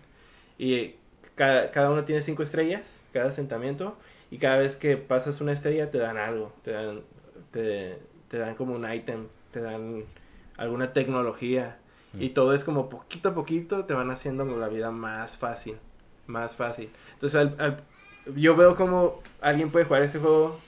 Y 0.57 0.95
cada, 1.35 1.71
cada 1.71 1.89
uno 1.91 2.03
tiene 2.03 2.21
cinco 2.21 2.43
estrellas, 2.43 3.01
cada 3.13 3.27
asentamiento, 3.27 3.97
y 4.31 4.37
cada 4.39 4.57
vez 4.57 4.75
que 4.75 4.97
pasas 4.97 5.41
una 5.41 5.51
estrella 5.51 5.91
te 5.91 5.97
dan 5.99 6.17
algo, 6.17 6.53
te 6.63 6.71
dan, 6.71 7.01
te, 7.51 7.99
te 8.29 8.37
dan 8.37 8.55
como 8.55 8.73
un 8.75 8.91
ítem, 8.91 9.27
te 9.51 9.61
dan 9.61 10.05
alguna 10.57 10.93
tecnología. 10.93 11.77
Y 12.19 12.29
Mm. 12.29 12.33
todo 12.33 12.53
es 12.53 12.63
como 12.63 12.89
poquito 12.89 13.29
a 13.29 13.35
poquito 13.35 13.85
te 13.85 13.93
van 13.93 14.09
haciendo 14.09 14.43
la 14.45 14.69
vida 14.69 14.89
más 14.91 15.37
fácil, 15.37 15.77
más 16.25 16.55
fácil. 16.55 16.89
Entonces 17.13 17.39
al- 17.39 17.55
al- 17.59 17.83
yo 18.35 18.55
veo 18.55 18.75
como 18.75 19.21
alguien 19.41 19.69
puede 19.71 19.85
jugar 19.85 20.01
este 20.01 20.19
juego 20.19 20.59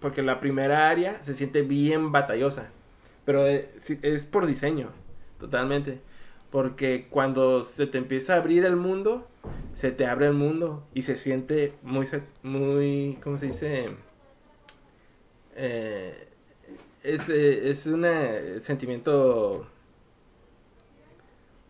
porque 0.00 0.22
la 0.22 0.40
primera 0.40 0.88
área 0.90 1.22
se 1.24 1.34
siente 1.34 1.62
bien 1.62 2.12
batallosa, 2.12 2.66
pero 3.24 3.46
es, 3.46 3.66
sí- 3.80 3.98
es 4.02 4.24
por 4.24 4.46
diseño, 4.46 4.88
totalmente. 5.38 6.00
Porque 6.52 7.08
cuando 7.10 7.64
se 7.64 7.88
te 7.88 7.98
empieza 7.98 8.34
a 8.34 8.36
abrir 8.36 8.64
el 8.64 8.76
mundo, 8.76 9.26
se 9.74 9.90
te 9.90 10.06
abre 10.06 10.26
el 10.26 10.34
mundo 10.34 10.86
y 10.94 11.02
se 11.02 11.16
siente 11.16 11.72
muy, 11.82 12.06
muy, 12.44 13.18
¿cómo 13.24 13.38
se 13.38 13.46
dice? 13.46 13.88
Eh, 15.56 16.28
es, 17.02 17.28
eh, 17.28 17.68
es 17.70 17.86
un 17.86 18.04
eh, 18.04 18.60
sentimiento 18.60 19.66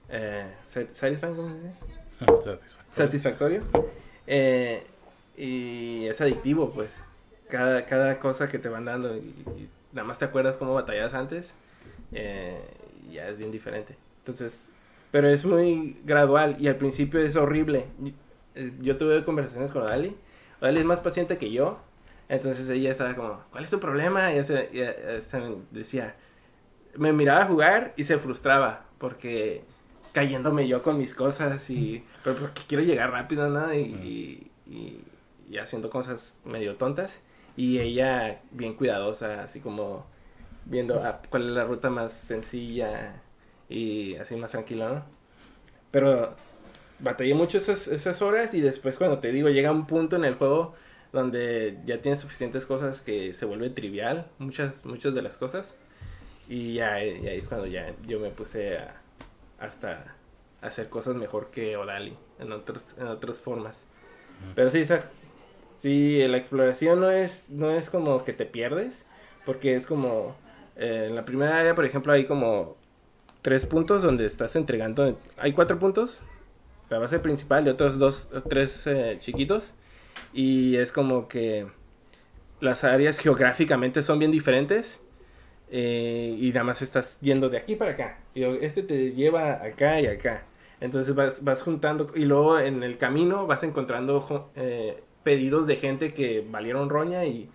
eh. 0.09 0.53
Satisfactorio. 0.93 1.73
satisfactorio 2.93 3.63
eh, 4.27 4.85
y 5.37 6.07
es 6.07 6.21
adictivo 6.21 6.71
pues 6.71 7.03
cada, 7.49 7.87
cada 7.87 8.19
cosa 8.21 8.49
que 8.49 8.59
te 8.59 8.69
van 8.69 8.85
dando 8.85 9.17
y, 9.17 9.21
y 9.57 9.69
nada 9.93 10.07
más 10.07 10.19
te 10.19 10.27
acuerdas 10.27 10.59
cómo 10.59 10.75
batallas 10.75 11.15
antes 11.15 11.55
eh, 12.13 12.61
ya 13.11 13.29
es 13.29 13.39
bien 13.39 13.51
diferente 13.51 13.97
entonces 14.19 14.67
pero 15.13 15.29
es 15.29 15.45
muy 15.45 15.99
gradual 16.05 16.57
y 16.59 16.67
al 16.67 16.77
principio 16.77 17.21
es 17.21 17.37
horrible. 17.37 17.87
Eh, 18.57 18.73
yo 18.81 18.97
tuve 18.97 19.25
conversaciones 19.25 19.71
con 19.71 19.85
Dali 19.85 20.17
Dali 20.61 20.79
es 20.81 20.85
más 20.85 20.99
paciente 21.01 21.39
que 21.39 21.53
yo. 21.53 21.79
Entonces 22.29 22.69
ella 22.69 22.91
estaba 22.91 23.15
como 23.15 23.41
¿cuál 23.53 23.63
es 23.65 23.71
tu 23.71 23.79
problema? 23.79 24.33
y 24.33 24.39
ella, 24.39 24.61
ella- 24.73 25.17
esta 25.17 25.41
decía 25.71 26.17
me 26.97 27.13
miraba 27.13 27.47
jugar 27.47 27.95
y 27.97 28.05
se 28.05 28.19
frustraba 28.19 28.85
porque 28.99 29.63
cayéndome 30.13 30.69
yo 30.69 30.83
con 30.83 30.99
mis 30.99 31.15
cosas 31.15 31.71
y 31.71 32.05
pero 32.23 32.37
porque 32.37 32.63
quiero 32.67 32.83
llegar 32.85 33.11
rápido 33.11 33.49
¿no? 33.49 33.73
y, 33.73 33.79
y, 33.79 34.51
y- 34.71 35.05
y 35.51 35.59
haciendo 35.59 35.89
cosas 35.91 36.39
medio 36.45 36.77
tontas. 36.77 37.21
Y 37.57 37.79
ella 37.81 38.41
bien 38.51 38.75
cuidadosa 38.75 39.43
así 39.43 39.61
como 39.61 40.07
viendo 40.65 41.03
ah, 41.05 41.21
cuál 41.29 41.45
es 41.49 41.51
la 41.51 41.65
ruta 41.65 41.91
más 41.91 42.13
sencilla 42.15 43.21
y 43.73 44.17
así 44.17 44.37
más 44.37 44.53
tranquilo 44.53 44.89
¿no? 44.89 45.05
pero 45.91 46.35
batallé 46.99 47.35
mucho 47.35 47.59
esas, 47.59 47.89
esas 47.89 48.23
horas 48.23 48.55
y 48.55 48.61
después 48.61 48.97
cuando 48.99 49.19
te 49.19 49.33
digo 49.33 49.49
llega 49.49 49.73
un 49.73 49.87
punto 49.87 50.17
en 50.17 50.25
el 50.25 50.35
juego 50.35 50.75
donde 51.13 51.79
ya 51.85 52.01
tienes 52.01 52.21
suficientes 52.21 52.65
cosas 52.65 53.01
que 53.01 53.33
se 53.35 53.45
vuelve 53.45 53.71
trivial 53.71 54.27
muchas 54.39 54.85
muchas 54.85 55.15
de 55.15 55.23
las 55.23 55.37
cosas 55.37 55.75
y 56.49 56.75
ya, 56.75 57.03
y 57.05 57.27
ahí 57.29 57.39
es 57.39 57.49
cuando 57.49 57.67
ya 57.67 57.95
yo 58.07 58.19
me 58.21 58.31
puse 58.31 58.79
a 58.79 58.95
hasta 59.59 60.05
hacer 60.61 60.89
cosas 60.89 61.15
mejor 61.17 61.51
que 61.51 61.77
Odali 61.77 62.17
en 62.39 62.53
otros 62.53 62.85
en 62.99 63.07
otras 63.09 63.39
formas 63.39 63.85
pero 64.55 64.71
sí 64.71 64.79
esa- 64.79 65.05
sí 65.77 66.27
la 66.29 66.37
exploración 66.39 67.01
no 67.01 67.11
es 67.11 67.49
no 67.51 67.71
es 67.73 67.91
como 67.91 68.25
que 68.25 68.33
te 68.33 68.45
pierdes 68.47 69.07
porque 69.45 69.75
es 69.75 69.87
como 69.87 70.35
eh, 70.77 71.07
en 71.09 71.17
la 71.17 71.25
primera 71.25 71.59
área 71.59 71.75
por 71.75 71.85
ejemplo 71.85 72.13
hay 72.13 72.27
como 72.27 72.77
tres 73.43 73.67
puntos 73.67 74.03
donde 74.03 74.27
estás 74.27 74.57
entregando 74.57 75.19
hay 75.37 75.53
cuatro 75.53 75.79
puntos 75.79 76.23
la 76.89 76.99
base 76.99 77.19
principal 77.19 77.67
y 77.67 77.71
otros 77.71 77.99
dos 77.99 78.31
tres 78.49 78.87
eh, 78.87 79.19
chiquitos 79.21 79.75
y 80.33 80.77
es 80.77 80.93
como 80.93 81.29
que 81.29 81.67
las 82.61 82.85
áreas 82.85 83.19
geográficamente 83.19 84.03
son 84.03 84.19
bien 84.19 84.31
diferentes 84.31 85.01
eh, 85.75 86.37
y 86.39 86.49
nada 86.51 86.65
más 86.65 86.83
estás 86.83 87.19
yendo 87.21 87.49
de 87.49 87.57
aquí 87.57 87.77
para 87.77 87.93
acá. 87.93 88.19
Y 88.35 88.45
este 88.45 88.83
te 88.83 89.13
lleva 89.13 89.55
acá 89.65 90.01
y 90.01 90.07
acá. 90.07 90.45
Entonces 90.81 91.15
vas, 91.15 91.43
vas 91.43 91.63
juntando 91.63 92.13
y 92.15 92.25
luego 92.25 92.59
en 92.59 92.83
el 92.83 92.99
camino 92.99 93.47
vas 93.47 93.63
encontrando 93.63 94.51
eh, 94.55 95.03
pedidos 95.23 95.67
de 95.67 95.77
gente 95.77 96.13
que 96.13 96.47
valieron 96.49 96.91
roña 96.91 97.25
y, 97.25 97.49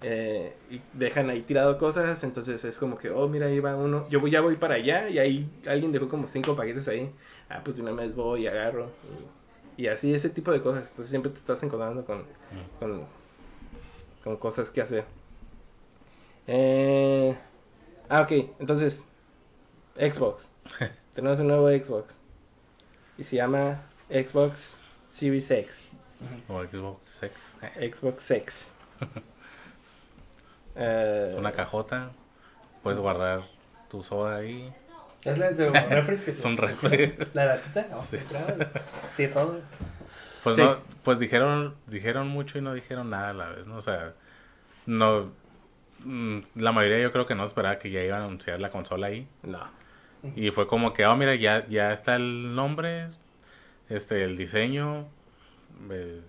eh, 0.00 0.54
y 0.70 0.80
dejan 0.92 1.30
ahí 1.30 1.42
tirado 1.42 1.78
cosas. 1.78 2.22
Entonces 2.24 2.64
es 2.64 2.78
como 2.78 2.98
que, 2.98 3.10
oh, 3.10 3.28
mira, 3.28 3.46
ahí 3.46 3.60
va 3.60 3.76
uno. 3.76 4.08
Yo 4.08 4.20
voy, 4.20 4.30
ya 4.30 4.40
voy 4.40 4.56
para 4.56 4.74
allá 4.74 5.08
y 5.08 5.18
ahí 5.18 5.50
alguien 5.66 5.92
dejó 5.92 6.08
como 6.08 6.28
cinco 6.28 6.54
paquetes 6.56 6.88
ahí. 6.88 7.10
Ah, 7.48 7.60
pues 7.64 7.78
una 7.78 7.92
vez 7.92 8.14
voy 8.14 8.42
y 8.42 8.46
agarro. 8.46 8.90
Y, 9.76 9.84
y 9.84 9.86
así 9.88 10.12
ese 10.12 10.30
tipo 10.30 10.52
de 10.52 10.60
cosas. 10.60 10.88
Entonces 10.90 11.10
siempre 11.10 11.32
te 11.32 11.38
estás 11.38 11.62
encontrando 11.62 12.04
con, 12.04 12.24
con, 12.78 13.04
con 14.22 14.36
cosas 14.36 14.70
que 14.70 14.82
hacer. 14.82 15.04
Eh, 16.46 17.36
ah, 18.08 18.22
ok. 18.22 18.32
Entonces, 18.58 19.02
Xbox. 19.96 20.48
Tenemos 21.14 21.40
un 21.40 21.48
nuevo 21.48 21.68
Xbox. 21.68 22.14
Y 23.16 23.24
se 23.24 23.36
llama 23.36 23.82
Xbox 24.08 24.74
Series 25.08 25.50
X. 25.50 25.88
O 26.48 26.64
Xbox 26.64 27.06
Sex. 27.06 27.56
Xbox 27.80 28.30
X. 28.30 28.66
Eh, 30.78 31.26
Es 31.28 31.34
una 31.34 31.52
cajota. 31.52 32.10
Puedes 32.82 32.98
guardar 32.98 33.42
tu 33.90 34.02
soda 34.02 34.36
ahí. 34.36 34.72
Es 35.24 35.36
la 35.38 35.50
de 35.50 35.66
los 35.70 35.72
refres 35.90 36.22
que 36.22 36.30
Es 36.32 36.44
un 36.44 36.56
refri. 36.56 37.14
La 37.34 37.44
latita, 37.46 37.86
no, 37.90 37.98
Sí. 37.98 38.18
claro, 38.18 38.54
tiene 39.16 39.32
todo. 39.32 39.60
Pues 40.44 40.56
Sí. 40.56 40.62
no, 40.62 40.78
pues 41.02 41.18
dijeron, 41.18 41.74
dijeron 41.86 42.28
mucho 42.28 42.58
y 42.58 42.62
no 42.62 42.72
dijeron 42.72 43.10
nada 43.10 43.30
a 43.30 43.32
la 43.34 43.48
vez, 43.50 43.66
¿no? 43.66 43.76
O 43.76 43.82
sea, 43.82 44.14
no, 44.86 45.32
mm, 46.04 46.38
la 46.54 46.70
mayoría 46.72 47.00
yo 47.00 47.10
creo 47.12 47.26
que 47.26 47.34
no 47.34 47.44
esperaba 47.44 47.78
que 47.78 47.90
ya 47.90 48.00
iban 48.02 48.22
a 48.22 48.24
anunciar 48.26 48.60
la 48.60 48.70
consola 48.70 49.08
ahí. 49.08 49.26
No. 49.42 49.60
Y 50.36 50.50
fue 50.50 50.66
como 50.66 50.92
que, 50.92 51.06
oh, 51.06 51.16
mira, 51.16 51.34
ya, 51.34 51.66
ya 51.68 51.92
está 51.92 52.16
el 52.16 52.54
nombre, 52.54 53.08
Este, 53.88 54.22
el 54.24 54.36
diseño, 54.36 55.06
eh, 55.90 56.20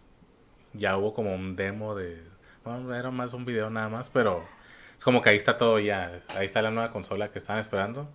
ya 0.73 0.95
hubo 0.97 1.13
como 1.13 1.33
un 1.35 1.55
demo 1.55 1.93
de, 1.93 2.21
bueno, 2.69 2.95
era 2.95 3.11
más 3.11 3.33
un 3.33 3.45
video 3.45 3.69
nada 3.69 3.89
más, 3.89 4.09
pero 4.09 4.43
es 4.97 5.03
como 5.03 5.21
que 5.21 5.29
ahí 5.29 5.37
está 5.37 5.57
todo 5.57 5.79
ya, 5.79 6.21
ahí 6.35 6.45
está 6.45 6.61
la 6.61 6.71
nueva 6.71 6.91
consola 6.91 7.29
que 7.31 7.39
estaban 7.39 7.59
esperando, 7.61 8.09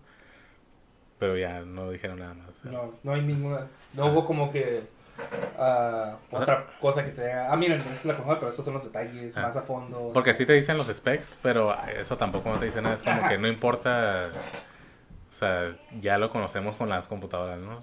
pero 1.19 1.37
ya 1.37 1.61
no 1.61 1.91
dijeron 1.91 2.19
nada 2.19 2.35
más. 2.35 2.49
o 2.51 2.53
sea. 2.55 2.71
No, 2.73 2.95
no 3.03 3.13
hay 3.13 3.23
ninguna. 3.23 3.61
No 3.93 4.07
hubo 4.07 4.25
como 4.25 4.51
que. 4.53 4.83
O 5.57 5.59
sea- 5.59 6.19
otra 6.33 6.67
cosa 6.81 7.05
que 7.05 7.13
te 7.13 7.23
diga. 7.23 7.53
Ah, 7.53 7.57
miren, 7.57 7.81
esta 7.81 7.93
es 7.95 8.05
la 8.05 8.15
consola, 8.17 8.39
pero 8.41 8.51
estos 8.51 8.65
son 8.65 8.75
los 8.75 8.85
detalles 8.85 9.37
Ah. 9.37 9.43
más 9.43 9.57
a 9.57 9.63
fondo. 9.63 10.11
Porque 10.13 10.35
sí 10.35 10.45
te 10.45 10.55
dicen 10.55 10.77
los 10.77 10.89
specs, 10.89 11.35
pero 11.43 11.75
eso 11.87 12.17
tampoco 12.17 12.51
no 12.51 12.59
te 12.59 12.67
dice 12.67 12.83
nada. 12.83 12.95
Es 12.95 13.03
como 13.03 13.27
que 13.29 13.39
no 13.39 13.47
importa. 13.49 14.31
O 15.31 15.35
sea, 15.37 15.77
ya 16.01 16.19
lo 16.19 16.31
conocemos 16.31 16.77
con 16.77 16.89
las 16.89 17.07
computadoras, 17.09 17.59
¿no? 17.59 17.81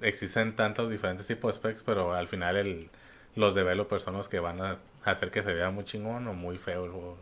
Existen 0.00 0.56
tantos 0.56 0.90
diferentes 0.90 1.26
tipos 1.26 1.54
de 1.54 1.58
specs, 1.60 1.82
pero 1.82 2.14
al 2.14 2.26
final 2.28 2.56
el, 2.56 2.90
los 3.36 3.54
developers 3.54 4.02
son 4.04 4.14
los 4.14 4.28
que 4.28 4.40
van 4.40 4.60
a 4.60 4.76
hacer 5.04 5.30
que 5.30 5.42
se 5.42 5.52
vea 5.52 5.70
muy 5.70 5.84
chingón 5.84 6.26
o 6.28 6.34
muy 6.34 6.58
feo 6.58 6.84
el 6.86 6.90
juego. 6.90 7.16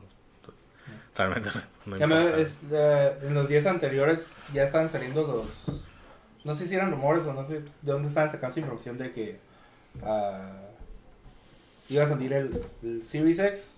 Realmente 1.16 1.50
no, 1.54 1.62
no 1.86 1.96
Ya 1.98 2.06
me- 2.06 2.20
importa. 2.20 2.40
es, 2.40 2.56
eh, 2.70 3.18
en 3.22 3.34
los 3.34 3.48
días 3.48 3.66
anteriores 3.66 4.36
ya 4.52 4.64
estaban 4.64 4.88
saliendo 4.88 5.26
los. 5.26 5.80
No 6.44 6.54
sé 6.54 6.66
si 6.66 6.74
eran 6.74 6.90
rumores 6.90 7.24
o 7.26 7.32
no 7.32 7.44
sé 7.44 7.60
de 7.60 7.92
dónde 7.92 8.08
estaban 8.08 8.30
sacando 8.30 8.50
esa 8.52 8.60
información 8.60 8.98
de 8.98 9.12
que. 9.12 9.40
ah, 10.04 10.52
iba 11.88 12.04
a 12.04 12.06
salir 12.06 12.32
el, 12.32 12.64
el 12.82 13.04
Series 13.04 13.38
X, 13.38 13.74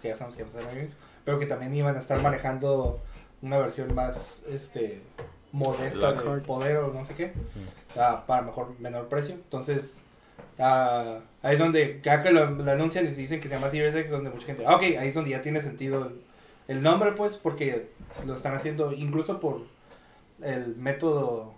que 0.00 0.08
ya 0.08 0.14
sabemos 0.14 0.36
que 0.36 0.44
va 0.44 0.70
a 0.70 0.72
X, 0.78 0.94
pero 1.24 1.38
que 1.38 1.46
también 1.46 1.74
iban 1.74 1.96
a 1.96 1.98
estar 1.98 2.20
manejando 2.22 3.00
una 3.42 3.58
versión 3.58 3.94
más 3.94 4.42
este 4.48 5.02
modesta 5.52 6.12
de 6.12 6.40
poder 6.42 6.76
o 6.76 6.92
no 6.92 7.04
sé 7.04 7.14
qué, 7.14 7.32
ah, 7.96 8.22
para 8.26 8.42
mejor 8.42 8.78
menor 8.78 9.08
precio. 9.08 9.34
Entonces, 9.34 9.98
ah, 10.60 11.20
ahí 11.42 11.54
es 11.54 11.58
donde, 11.58 12.00
que 12.00 12.30
lo, 12.32 12.50
lo 12.50 12.70
anuncian 12.70 13.04
y 13.06 13.08
dicen 13.08 13.40
que 13.40 13.48
se 13.48 13.54
llama 13.54 13.68
Series 13.70 13.94
X, 13.94 14.10
donde 14.10 14.30
mucha 14.30 14.46
gente, 14.46 14.64
ah, 14.66 14.76
ok, 14.76 14.82
ahí 14.82 15.08
es 15.08 15.14
donde 15.14 15.30
ya 15.30 15.40
tiene 15.40 15.60
sentido 15.60 16.06
el, 16.06 16.20
el 16.76 16.82
nombre, 16.82 17.12
pues, 17.12 17.36
porque 17.36 17.88
lo 18.26 18.34
están 18.34 18.54
haciendo 18.54 18.92
incluso 18.92 19.40
por 19.40 19.62
el 20.42 20.76
método 20.76 21.52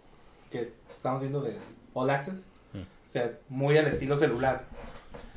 que 0.51 0.73
estamos 0.97 1.21
viendo 1.21 1.41
de 1.43 1.57
All 1.95 2.11
Access, 2.11 2.47
Mm. 2.73 2.79
o 2.81 3.11
sea, 3.11 3.33
muy 3.51 3.77
al 3.77 3.87
estilo 3.87 4.17
celular. 4.17 4.65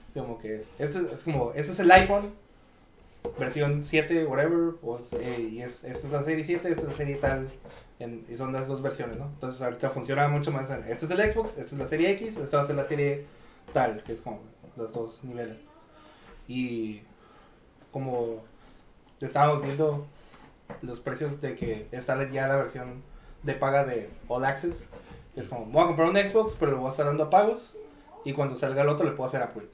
O 0.09 0.13
sea, 0.13 0.21
como 0.23 0.39
que, 0.39 0.63
este 0.79 0.99
es 1.13 1.23
como, 1.23 1.51
este 1.53 1.71
es 1.73 1.79
el 1.81 1.91
iPhone, 1.91 2.31
versión 3.39 3.83
7, 3.83 4.25
whatever, 4.25 4.75
o 4.83 4.97
es- 4.97 5.13
eh, 5.13 5.49
y 5.51 5.61
es, 5.61 5.83
esta 5.83 6.07
es 6.07 6.13
la 6.13 6.23
serie 6.23 6.43
7, 6.45 6.69
esta 6.69 6.81
es 6.83 6.87
la 6.87 6.93
serie 6.93 7.15
tal, 7.15 7.49
en- 7.99 8.23
y 8.31 8.37
son 8.37 8.53
las 8.53 8.67
dos 8.67 8.81
versiones, 8.81 9.17
¿no? 9.17 9.25
Entonces 9.25 9.61
ahorita 9.61 9.89
funciona 9.89 10.27
mucho 10.27 10.51
más, 10.51 10.69
en- 10.69 10.83
este 10.83 11.05
es 11.05 11.11
el 11.11 11.31
Xbox, 11.31 11.49
esta 11.57 11.61
es 11.63 11.73
la 11.73 11.87
serie 11.87 12.11
X, 12.11 12.37
esta 12.37 12.57
va 12.57 12.63
a 12.63 12.67
ser 12.67 12.75
la 12.75 12.83
serie 12.83 13.25
tal, 13.75 14.01
que 14.03 14.13
es 14.13 14.21
como 14.21 14.39
los 14.77 14.93
dos 14.93 15.23
niveles. 15.25 15.61
Y 16.47 17.01
como 17.91 18.41
estábamos 19.19 19.61
viendo 19.61 20.07
los 20.81 21.01
precios 21.01 21.41
de 21.41 21.55
que 21.55 21.87
está 21.91 22.29
ya 22.31 22.47
la 22.47 22.55
versión 22.55 23.03
de 23.43 23.53
paga 23.53 23.83
de 23.83 24.09
All 24.29 24.45
Access, 24.45 24.87
que 25.33 25.41
es 25.41 25.49
como, 25.49 25.65
voy 25.65 25.83
a 25.83 25.87
comprar 25.87 26.09
un 26.09 26.15
Xbox, 26.15 26.55
pero 26.57 26.71
lo 26.71 26.77
voy 26.77 26.87
a 26.87 26.91
estar 26.91 27.05
dando 27.05 27.25
a 27.25 27.29
pagos, 27.29 27.75
y 28.23 28.31
cuando 28.31 28.55
salga 28.55 28.81
el 28.81 28.89
otro 28.89 29.05
le 29.05 29.11
puedo 29.11 29.27
hacer 29.27 29.43
upgrade. 29.43 29.69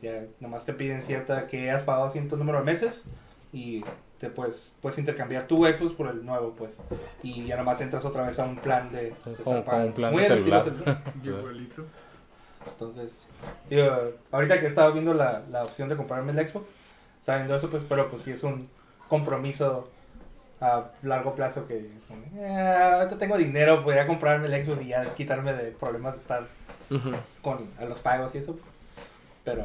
Ya 0.00 0.24
nomás 0.40 0.64
te 0.64 0.72
piden 0.72 1.02
cierta 1.02 1.46
que 1.46 1.70
has 1.70 1.82
pagado 1.82 2.08
cierto 2.08 2.38
número 2.38 2.58
de 2.58 2.64
meses 2.64 3.04
y 3.52 3.84
te 4.18 4.30
puedes, 4.30 4.74
puedes 4.80 4.98
intercambiar 4.98 5.46
tu 5.46 5.66
Xbox 5.66 5.92
por 5.92 6.08
el 6.08 6.24
nuevo, 6.24 6.54
pues. 6.56 6.80
Y 7.22 7.44
ya 7.44 7.58
nomás 7.58 7.80
entras 7.82 8.06
otra 8.06 8.26
vez 8.26 8.38
a 8.38 8.44
un 8.44 8.56
plan 8.56 8.90
de... 8.90 9.02
de 9.02 9.32
Es 9.32 9.40
estar 9.40 9.44
como, 9.44 9.64
como 9.64 9.84
un 9.84 9.92
plan 9.92 10.12
Muy 10.12 10.22
de 10.22 10.34
estilo 10.34 10.60
celular. 10.60 11.02
Entonces, 12.66 13.26
digo, 13.68 13.86
ahorita 14.30 14.60
que 14.60 14.66
estaba 14.66 14.90
viendo 14.90 15.14
la, 15.14 15.42
la 15.50 15.64
opción 15.64 15.88
de 15.88 15.96
comprarme 15.96 16.32
el 16.32 16.48
Xbox, 16.48 16.66
estaba 17.20 17.38
viendo 17.38 17.54
eso, 17.56 17.70
pues, 17.70 17.82
pero 17.88 18.08
pues 18.10 18.22
sí 18.22 18.30
es 18.32 18.42
un 18.42 18.68
compromiso 19.08 19.88
a 20.60 20.90
largo 21.02 21.34
plazo 21.34 21.66
que 21.66 21.78
es 21.78 22.02
como, 22.04 22.24
"Eh, 22.36 22.58
ahorita 22.58 23.16
tengo 23.18 23.36
dinero, 23.36 23.82
podría 23.84 24.06
comprarme 24.06 24.46
el 24.48 24.64
Xbox 24.64 24.82
y 24.82 24.88
ya 24.88 25.14
quitarme 25.14 25.52
de 25.54 25.70
problemas 25.72 26.14
de 26.14 26.20
estar 26.20 26.46
Ujú. 26.90 27.10
con 27.42 27.70
a 27.78 27.84
los 27.84 28.00
pagos 28.00 28.34
y 28.34 28.38
eso, 28.38 28.52
pues. 28.56 28.68
Pero, 29.44 29.64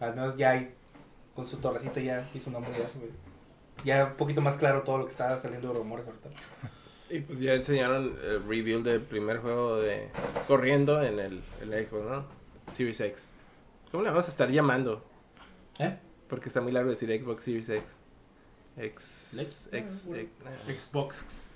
al 0.00 0.14
menos 0.14 0.36
ya 0.36 0.50
hay, 0.50 0.74
con 1.34 1.46
su 1.46 1.56
torrecita 1.58 2.00
ya 2.00 2.28
y 2.34 2.40
su 2.40 2.50
nombre 2.50 2.72
ya, 3.84 4.04
un 4.06 4.14
poquito 4.14 4.40
más 4.42 4.56
claro 4.56 4.82
todo 4.82 4.98
lo 4.98 5.04
que 5.06 5.12
estaba 5.12 5.38
saliendo 5.38 5.68
de 5.68 5.74
rumores 5.74 6.06
ahorita. 6.06 6.28
Y 7.10 7.20
pues 7.20 7.40
ya 7.40 7.54
enseñaron 7.54 8.16
el 8.22 8.44
review 8.44 8.82
del 8.82 9.00
primer 9.00 9.38
juego 9.38 9.78
de 9.78 10.08
corriendo 10.46 11.02
en 11.02 11.18
el, 11.18 11.42
el 11.60 11.88
Xbox, 11.88 12.04
¿no? 12.08 12.24
Series 12.72 13.00
X. 13.00 13.28
¿Cómo 13.90 14.04
le 14.04 14.10
vamos 14.10 14.26
a 14.28 14.30
estar 14.30 14.48
llamando? 14.48 15.04
¿Eh? 15.80 15.96
Porque 16.28 16.48
está 16.48 16.60
muy 16.60 16.70
largo 16.70 16.90
decir 16.90 17.08
Xbox 17.20 17.42
Series 17.42 17.68
X. 17.68 17.96
X. 18.76 19.36
X. 19.38 19.68
X- 19.72 20.08
nah. 20.44 20.72
Xbox. 20.72 21.52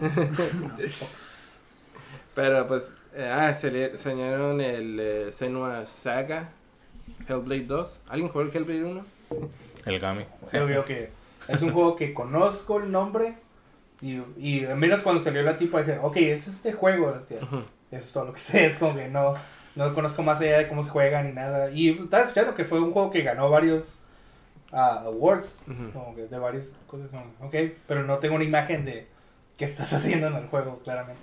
Pero 2.34 2.66
pues, 2.66 2.92
eh, 3.14 3.28
ah, 3.30 3.52
se 3.52 3.70
le 3.70 3.90
enseñaron 3.90 4.60
el 4.60 4.98
eh, 4.98 5.32
Senua 5.32 5.84
Saga, 5.84 6.50
Hellblade 7.28 7.66
2. 7.66 8.02
¿Alguien 8.08 8.28
jugó 8.30 8.42
el 8.42 8.54
Hellblade 8.54 8.84
1? 8.84 9.04
El 9.84 9.98
Gami. 10.00 10.24
Yo 10.52 10.66
veo 10.66 10.84
que 10.84 11.10
es 11.48 11.62
un 11.62 11.72
juego 11.72 11.96
que 11.96 12.12
conozco 12.14 12.80
el 12.80 12.90
nombre 12.90 13.34
y, 14.00 14.20
y 14.36 14.64
al 14.64 14.76
menos 14.76 15.02
cuando 15.02 15.22
salió 15.22 15.42
la 15.42 15.56
tipa 15.56 15.82
dije, 15.82 15.98
ok, 16.00 16.16
es 16.16 16.48
este 16.48 16.72
juego, 16.72 17.08
hostia. 17.08 17.38
Eso 17.38 18.04
es 18.04 18.12
todo 18.12 18.26
lo 18.26 18.32
que 18.32 18.40
sé, 18.40 18.66
es 18.66 18.76
como 18.76 18.94
que 18.94 19.08
no, 19.08 19.34
no 19.74 19.94
conozco 19.94 20.22
más 20.22 20.40
allá 20.40 20.58
de 20.58 20.68
cómo 20.68 20.82
se 20.82 20.90
juega 20.90 21.22
ni 21.22 21.32
nada. 21.32 21.70
Y 21.70 21.90
estaba 21.90 22.22
escuchando 22.24 22.54
que 22.54 22.64
fue 22.64 22.80
un 22.80 22.92
juego 22.92 23.10
que 23.10 23.22
ganó 23.22 23.48
varios 23.50 23.98
ah, 24.72 25.02
awards, 25.06 25.58
como 25.92 26.14
que 26.14 26.26
de 26.26 26.38
varias 26.38 26.76
cosas, 26.86 27.08
como, 27.08 27.24
ok, 27.40 27.54
pero 27.86 28.04
no 28.04 28.18
tengo 28.18 28.34
una 28.34 28.44
imagen 28.44 28.84
de 28.84 29.06
qué 29.56 29.64
estás 29.64 29.92
haciendo 29.94 30.26
en 30.26 30.36
el 30.36 30.46
juego, 30.48 30.78
claramente. 30.80 31.22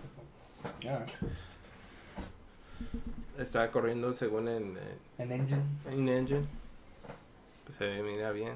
Como, 0.82 1.05
Estaba 3.38 3.69
corriendo 3.71 4.13
según 4.13 4.47
en, 4.47 4.78
en 5.17 5.32
Engine. 5.32 5.63
en 5.91 6.07
Engine. 6.07 6.45
Pues 7.65 7.78
se 7.78 8.01
mira 8.03 8.32
bien. 8.32 8.53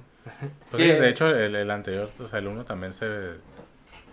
Pues 0.69 0.83
de 0.83 1.09
hecho, 1.09 1.27
el, 1.29 1.55
el 1.55 1.71
anterior, 1.71 2.09
o 2.19 2.27
sea, 2.27 2.39
el 2.39 2.47
1 2.47 2.65
también 2.65 2.93
se, 2.93 3.05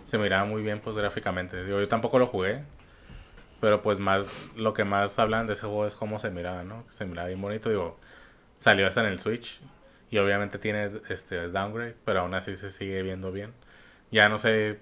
se 0.05 0.17
miraba 0.17 0.45
muy 0.45 0.61
bien, 0.63 0.79
pues, 0.79 0.95
gráficamente. 0.95 1.63
Digo, 1.65 1.79
yo 1.79 1.87
tampoco 1.87 2.19
lo 2.19 2.27
jugué, 2.27 2.63
pero 3.59 3.81
pues 3.81 3.99
más, 3.99 4.25
lo 4.55 4.73
que 4.73 4.85
más 4.85 5.17
hablan 5.19 5.47
de 5.47 5.53
ese 5.53 5.63
juego 5.63 5.87
es 5.87 5.95
cómo 5.95 6.19
se 6.19 6.29
miraba, 6.29 6.63
¿no? 6.63 6.85
Se 6.89 7.05
miraba 7.05 7.27
bien 7.27 7.41
bonito, 7.41 7.69
digo, 7.69 7.97
salió 8.57 8.87
hasta 8.87 9.01
en 9.01 9.07
el 9.07 9.19
Switch 9.19 9.59
y 10.11 10.17
obviamente 10.17 10.59
tiene 10.59 10.91
este 11.09 11.49
downgrade, 11.49 11.95
pero 12.05 12.21
aún 12.21 12.33
así 12.35 12.55
se 12.55 12.71
sigue 12.71 13.01
viendo 13.01 13.31
bien. 13.31 13.53
Ya 14.11 14.29
no 14.29 14.37
sé 14.37 14.79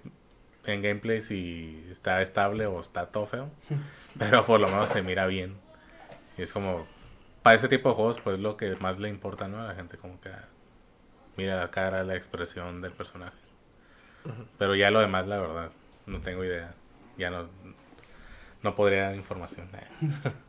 en 0.66 0.82
gameplay 0.82 1.22
si 1.22 1.86
está 1.90 2.22
estable 2.22 2.66
o 2.66 2.82
está 2.82 3.08
todo 3.08 3.26
feo, 3.26 3.50
pero 4.20 4.46
por 4.46 4.60
lo 4.60 4.68
menos 4.68 4.90
se 4.90 5.02
mira 5.02 5.28
bien. 5.28 5.56
Y 6.38 6.42
es 6.42 6.52
como, 6.52 6.86
para 7.42 7.56
ese 7.56 7.68
tipo 7.68 7.90
de 7.90 7.96
juegos, 7.96 8.20
pues 8.20 8.40
lo 8.40 8.58
que 8.58 8.76
más 8.78 9.00
le 9.00 9.10
importa, 9.10 9.48
¿no? 9.48 9.62
A 9.62 9.68
la 9.68 9.76
gente 9.76 9.98
como 9.98 10.20
que 10.20 10.30
mira 11.38 11.58
la 11.58 11.72
cara, 11.72 12.04
la 12.04 12.16
expresión 12.16 12.82
del 12.82 12.92
personaje. 12.92 13.43
Pero 14.58 14.76
ya 14.76 14.92
lo 14.92 15.00
demás, 15.00 15.28
la 15.28 15.40
verdad, 15.40 15.72
no 16.06 16.20
tengo 16.22 16.44
idea. 16.44 16.74
Ya 17.18 17.30
no, 17.30 17.48
no 18.62 18.76
podría 18.76 19.04
dar 19.04 19.16
información. 19.16 19.68
Eh. 19.74 20.10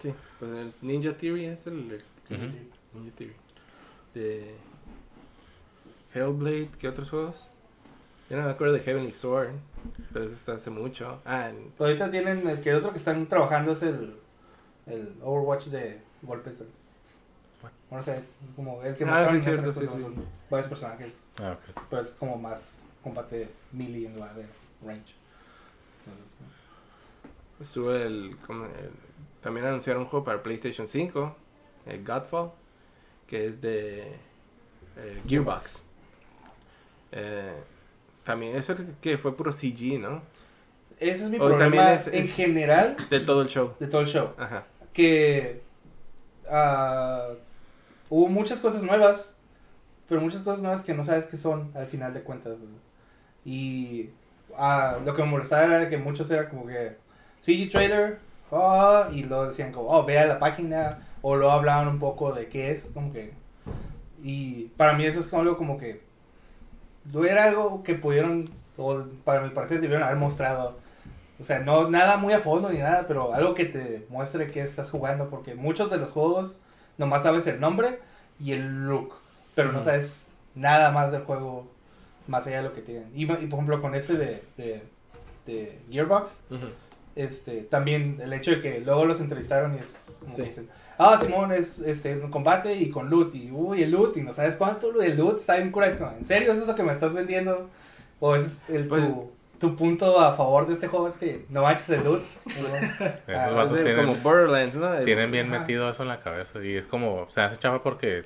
Sí, 0.00 0.14
pues 0.38 0.50
el 0.52 0.72
Ninja 0.80 1.12
Theory 1.16 1.46
es 1.46 1.66
el, 1.66 1.90
el- 2.30 2.36
Ujú. 2.36 2.54
Ninja 2.94 3.16
Theory. 3.16 3.34
De 4.14 4.54
Hellblade, 6.14 6.68
¿qué 6.78 6.88
otros 6.88 7.10
juegos? 7.10 7.50
Yo 8.30 8.36
no 8.36 8.44
me 8.44 8.50
acuerdo 8.50 8.74
de 8.74 8.80
Heavenly 8.80 9.12
Sword, 9.12 9.50
pero 10.12 10.24
eso 10.26 10.34
está 10.34 10.52
hace 10.52 10.70
mucho. 10.70 11.20
Ah, 11.24 11.48
en- 11.50 11.72
Ahorita 11.78 12.10
tienen, 12.10 12.46
el 12.46 12.60
que 12.60 12.74
otro 12.74 12.92
que 12.92 12.98
están 12.98 13.26
trabajando 13.26 13.72
es 13.72 13.82
el, 13.82 14.14
el 14.86 15.14
Overwatch 15.22 15.66
de 15.66 16.00
golpes. 16.22 16.58
¿sabes? 16.58 16.80
What? 17.62 17.70
No 17.90 18.02
sé, 18.02 18.22
como 18.54 18.82
el 18.82 18.94
que 18.94 19.04
Ah, 19.04 19.08
mostraron 19.08 19.36
sí, 19.36 19.42
cierto, 19.42 19.72
sí, 19.72 19.80
sí. 19.80 20.02
son 20.02 20.14
varios 20.50 20.68
personajes, 20.68 21.18
Ah, 21.42 21.56
ok. 21.58 21.80
pero 21.90 22.02
es 22.02 22.10
como 22.12 22.36
más 22.36 22.84
combate 23.08 23.48
melee 23.72 24.06
en 24.06 24.14
lugar 24.14 24.34
de 24.34 24.42
range. 24.84 25.14
Entonces, 26.00 26.24
estuvo 27.60 27.92
el, 27.92 28.36
También 29.42 29.66
anunciaron 29.66 30.02
un 30.02 30.08
juego 30.08 30.24
para 30.24 30.42
PlayStation 30.42 30.86
5, 30.88 31.36
el 31.86 32.04
Godfall, 32.04 32.50
que 33.26 33.46
es 33.46 33.60
de 33.60 34.12
eh, 34.96 35.22
Gearbox. 35.26 35.82
Eh, 37.12 37.52
también 38.24 38.56
es 38.56 38.68
el 38.68 38.94
que 39.00 39.16
fue 39.18 39.34
puro 39.36 39.52
CG, 39.52 39.98
¿no? 39.98 40.22
Ese 40.98 41.24
es 41.24 41.30
mi 41.30 41.36
O 41.38 41.48
también 41.48 41.58
problema 41.70 41.92
es- 41.92 42.08
en 42.08 42.24
es- 42.24 42.34
general 42.34 42.96
De 43.10 43.20
todo 43.20 43.42
el 43.42 43.48
show. 43.48 43.74
de 43.78 43.86
todo 43.86 44.00
el 44.02 44.06
show. 44.08 44.30
Ajá. 44.38 44.64
que 44.92 45.62
ah, 46.50 47.28
hubo 48.10 48.26
muchas 48.28 48.58
cosas 48.58 48.82
nuevas, 48.82 49.36
pero 50.08 50.20
muchas 50.20 50.40
cosas 50.42 50.60
nuevas 50.60 50.82
que 50.82 50.92
no 50.92 51.04
sabes 51.04 51.26
qué 51.28 51.36
son 51.36 51.70
al 51.76 51.86
final 51.86 52.12
de 52.14 52.22
cuentas. 52.22 52.58
¿no? 52.58 52.87
Y 53.48 54.10
ah, 54.58 54.98
lo 55.06 55.14
que 55.14 55.22
me 55.22 55.30
molestaba 55.30 55.64
era 55.64 55.88
que 55.88 55.96
muchos 55.96 56.30
era 56.30 56.50
como 56.50 56.66
que 56.66 56.98
CG 57.40 57.70
trailer, 57.70 58.18
oh, 58.50 59.04
y 59.10 59.22
luego 59.22 59.46
decían 59.46 59.72
como, 59.72 59.88
oh, 59.88 60.04
vea 60.04 60.26
la 60.26 60.38
página, 60.38 60.98
o 61.22 61.34
luego 61.34 61.52
hablaban 61.52 61.88
un 61.88 61.98
poco 61.98 62.34
de 62.34 62.48
qué 62.48 62.72
es, 62.72 62.84
como 62.92 63.10
que, 63.10 63.32
y 64.22 64.64
para 64.76 64.92
mí 64.92 65.06
eso 65.06 65.18
es 65.18 65.28
como 65.28 65.40
algo 65.40 65.56
como 65.56 65.78
que, 65.78 66.02
no 67.10 67.24
era 67.24 67.44
algo 67.44 67.82
que 67.82 67.94
pudieron, 67.94 68.50
o 68.76 69.04
para 69.24 69.40
mi 69.40 69.48
parecer 69.48 69.80
debieron 69.80 70.04
haber 70.04 70.18
mostrado, 70.18 70.76
o 71.40 71.44
sea, 71.44 71.60
no 71.60 71.88
nada 71.88 72.18
muy 72.18 72.34
a 72.34 72.38
fondo 72.38 72.68
ni 72.68 72.80
nada, 72.80 73.06
pero 73.08 73.32
algo 73.32 73.54
que 73.54 73.64
te 73.64 74.04
muestre 74.10 74.48
que 74.48 74.60
estás 74.60 74.90
jugando, 74.90 75.30
porque 75.30 75.54
muchos 75.54 75.90
de 75.90 75.96
los 75.96 76.10
juegos 76.10 76.58
nomás 76.98 77.22
sabes 77.22 77.46
el 77.46 77.60
nombre 77.60 77.98
y 78.38 78.52
el 78.52 78.86
look, 78.86 79.14
pero 79.54 79.72
no 79.72 79.80
sabes 79.80 80.26
nada 80.54 80.90
más 80.90 81.12
del 81.12 81.22
juego 81.22 81.77
más 82.28 82.46
allá 82.46 82.58
de 82.58 82.62
lo 82.64 82.72
que 82.72 82.82
tienen. 82.82 83.10
Y, 83.14 83.22
y, 83.24 83.26
por 83.26 83.38
ejemplo 83.58 83.80
con 83.80 83.94
ese 83.94 84.16
de, 84.16 84.42
de, 84.56 84.82
de 85.46 85.78
Gearbox, 85.90 86.40
este, 87.16 87.62
también 87.62 88.20
el 88.22 88.32
hecho 88.32 88.52
de 88.52 88.60
que 88.60 88.80
luego 88.80 89.04
los 89.04 89.20
entrevistaron 89.20 89.74
y 89.74 89.78
es 89.78 90.12
como 90.20 90.36
que 90.36 90.42
Sí. 90.42 90.48
dicen, 90.48 90.68
ah, 90.98 91.18
Simón 91.20 91.52
es 91.52 91.78
este, 91.80 92.16
un 92.16 92.30
combate 92.30 92.74
y 92.74 92.90
con 92.90 93.10
loot, 93.10 93.34
y 93.34 93.50
uy, 93.50 93.82
el 93.82 93.90
loot, 93.90 94.16
y 94.16 94.20
no 94.22 94.32
sabes 94.32 94.54
cuánto, 94.54 95.00
el 95.00 95.16
loot 95.16 95.36
está 95.38 95.56
curado. 95.72 95.90
Es 95.92 95.98
como, 95.98 96.12
¿En 96.12 96.24
serio 96.24 96.52
eso 96.52 96.62
es 96.62 96.68
lo 96.68 96.74
que 96.76 96.82
me 96.84 96.92
estás 96.92 97.14
vendiendo? 97.14 97.68
¿O 98.20 98.36
ese 98.36 98.46
es 98.46 98.62
el, 98.68 98.86
Pues- 98.88 99.02
tu, 99.02 99.30
tu 99.58 99.74
punto 99.76 100.20
a 100.20 100.34
favor 100.34 100.66
de 100.68 100.74
este 100.74 100.86
juego? 100.86 101.08
Es 101.08 101.16
que 101.16 101.44
no 101.48 101.62
manches 101.62 101.88
el 101.90 102.04
loot. 102.04 102.22
Esos 102.46 102.70
Ah, 103.28 103.50
vatos 103.52 103.78
Es 103.78 103.84
de- 103.84 103.94
tienen, 103.94 104.06
como 104.06 104.22
Borderlands, 104.22 104.74
¿no? 104.76 104.96
tienen 105.02 105.30
bien 105.32 105.52
Ajá. 105.52 105.60
metido 105.60 105.90
eso 105.90 106.02
en 106.02 106.08
la 106.08 106.20
cabeza. 106.20 106.62
Y 106.64 106.76
es 106.76 106.86
como, 106.86 107.26
se 107.30 107.40
hace 107.40 107.56
chafa 107.56 107.82
porque, 107.82 108.22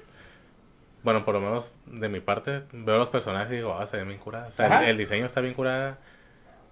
bueno, 1.02 1.24
por 1.24 1.34
lo 1.34 1.40
menos 1.40 1.74
de 1.86 2.08
mi 2.08 2.20
parte, 2.20 2.62
veo 2.72 2.98
los 2.98 3.10
personajes 3.10 3.52
y 3.52 3.56
digo, 3.56 3.76
ah, 3.78 3.86
se 3.86 3.96
ven 3.96 4.08
bien 4.08 4.20
curados. 4.20 4.50
O 4.50 4.52
sea, 4.52 4.88
el, 4.88 4.96
diseño 4.96 5.26
está 5.26 5.40
bien 5.40 5.54
curado. 5.54 5.96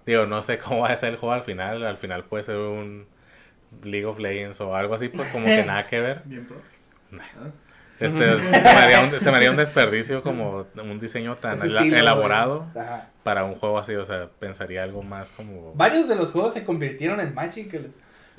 Digo, 0.05 0.25
no 0.25 0.41
sé 0.41 0.57
cómo 0.57 0.81
va 0.81 0.89
a 0.89 0.95
ser 0.95 1.09
el 1.09 1.17
juego 1.17 1.33
al 1.33 1.43
final. 1.43 1.85
Al 1.85 1.97
final 1.97 2.23
puede 2.23 2.43
ser 2.43 2.57
un 2.57 3.07
League 3.83 4.05
of 4.05 4.19
Legends 4.19 4.61
o 4.61 4.75
algo 4.75 4.95
así, 4.95 5.09
pues 5.09 5.27
como 5.29 5.45
que 5.45 5.63
nada 5.65 5.85
que 5.87 6.01
ver. 6.01 6.21
Bien 6.25 6.45
pro. 6.45 6.57
¿Ah? 7.13 7.49
Este, 7.99 8.39
se, 8.39 8.49
me 8.49 8.57
haría 8.57 9.01
un, 9.01 9.19
se 9.19 9.31
me 9.31 9.37
haría 9.37 9.51
un 9.51 9.57
desperdicio 9.57 10.23
como 10.23 10.65
un 10.75 10.99
diseño 10.99 11.35
tan 11.37 11.53
estilo, 11.53 11.97
elaborado 11.97 12.65
para 13.23 13.43
un 13.43 13.55
juego 13.55 13.77
así. 13.77 13.95
O 13.95 14.05
sea, 14.05 14.29
pensaría 14.39 14.83
algo 14.83 15.03
más 15.03 15.31
como... 15.31 15.73
Varios 15.75 16.07
de 16.07 16.15
los 16.15 16.31
juegos 16.31 16.53
se 16.53 16.63
convirtieron 16.63 17.19
en 17.19 17.35
Magic. 17.35 17.79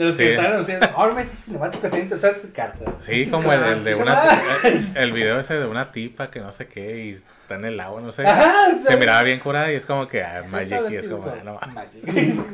De 0.02 0.08
los 0.08 0.16
Sí. 0.16 0.24
que 0.24 0.34
estaban 0.34 0.60
haciendo, 0.60 0.86
ahora 0.94 1.14
me 1.14 1.24
cinemáticas 1.24 1.98
interesantes 1.98 2.46
cartas. 2.54 2.94
Sí, 3.00 3.22
Es 3.22 3.30
como 3.30 3.52
el, 3.52 3.62
el 3.62 3.84
de 3.84 3.94
una 3.94 4.22
el, 4.64 4.92
el 4.96 5.12
video 5.12 5.38
ese 5.40 5.54
de 5.58 5.66
una 5.66 5.92
tipa 5.92 6.30
que 6.30 6.40
no 6.40 6.52
sé 6.52 6.66
qué 6.68 7.04
y 7.06 7.10
está 7.10 7.54
en 7.54 7.64
el 7.64 7.80
agua, 7.80 8.00
no 8.00 8.12
sé. 8.12 8.26
Ajá, 8.26 8.74
Se 8.86 8.96
miraba 8.96 9.22
bien 9.22 9.40
curada 9.40 9.70
y 9.72 9.76
es 9.76 9.86
como 9.86 10.06
que 10.08 10.22
ah, 10.22 10.44
Magic 10.50 10.90
y 10.90 10.96
es 10.96 11.08
como, 11.08 11.26
no, 11.44 11.58
Magic. 11.74 12.02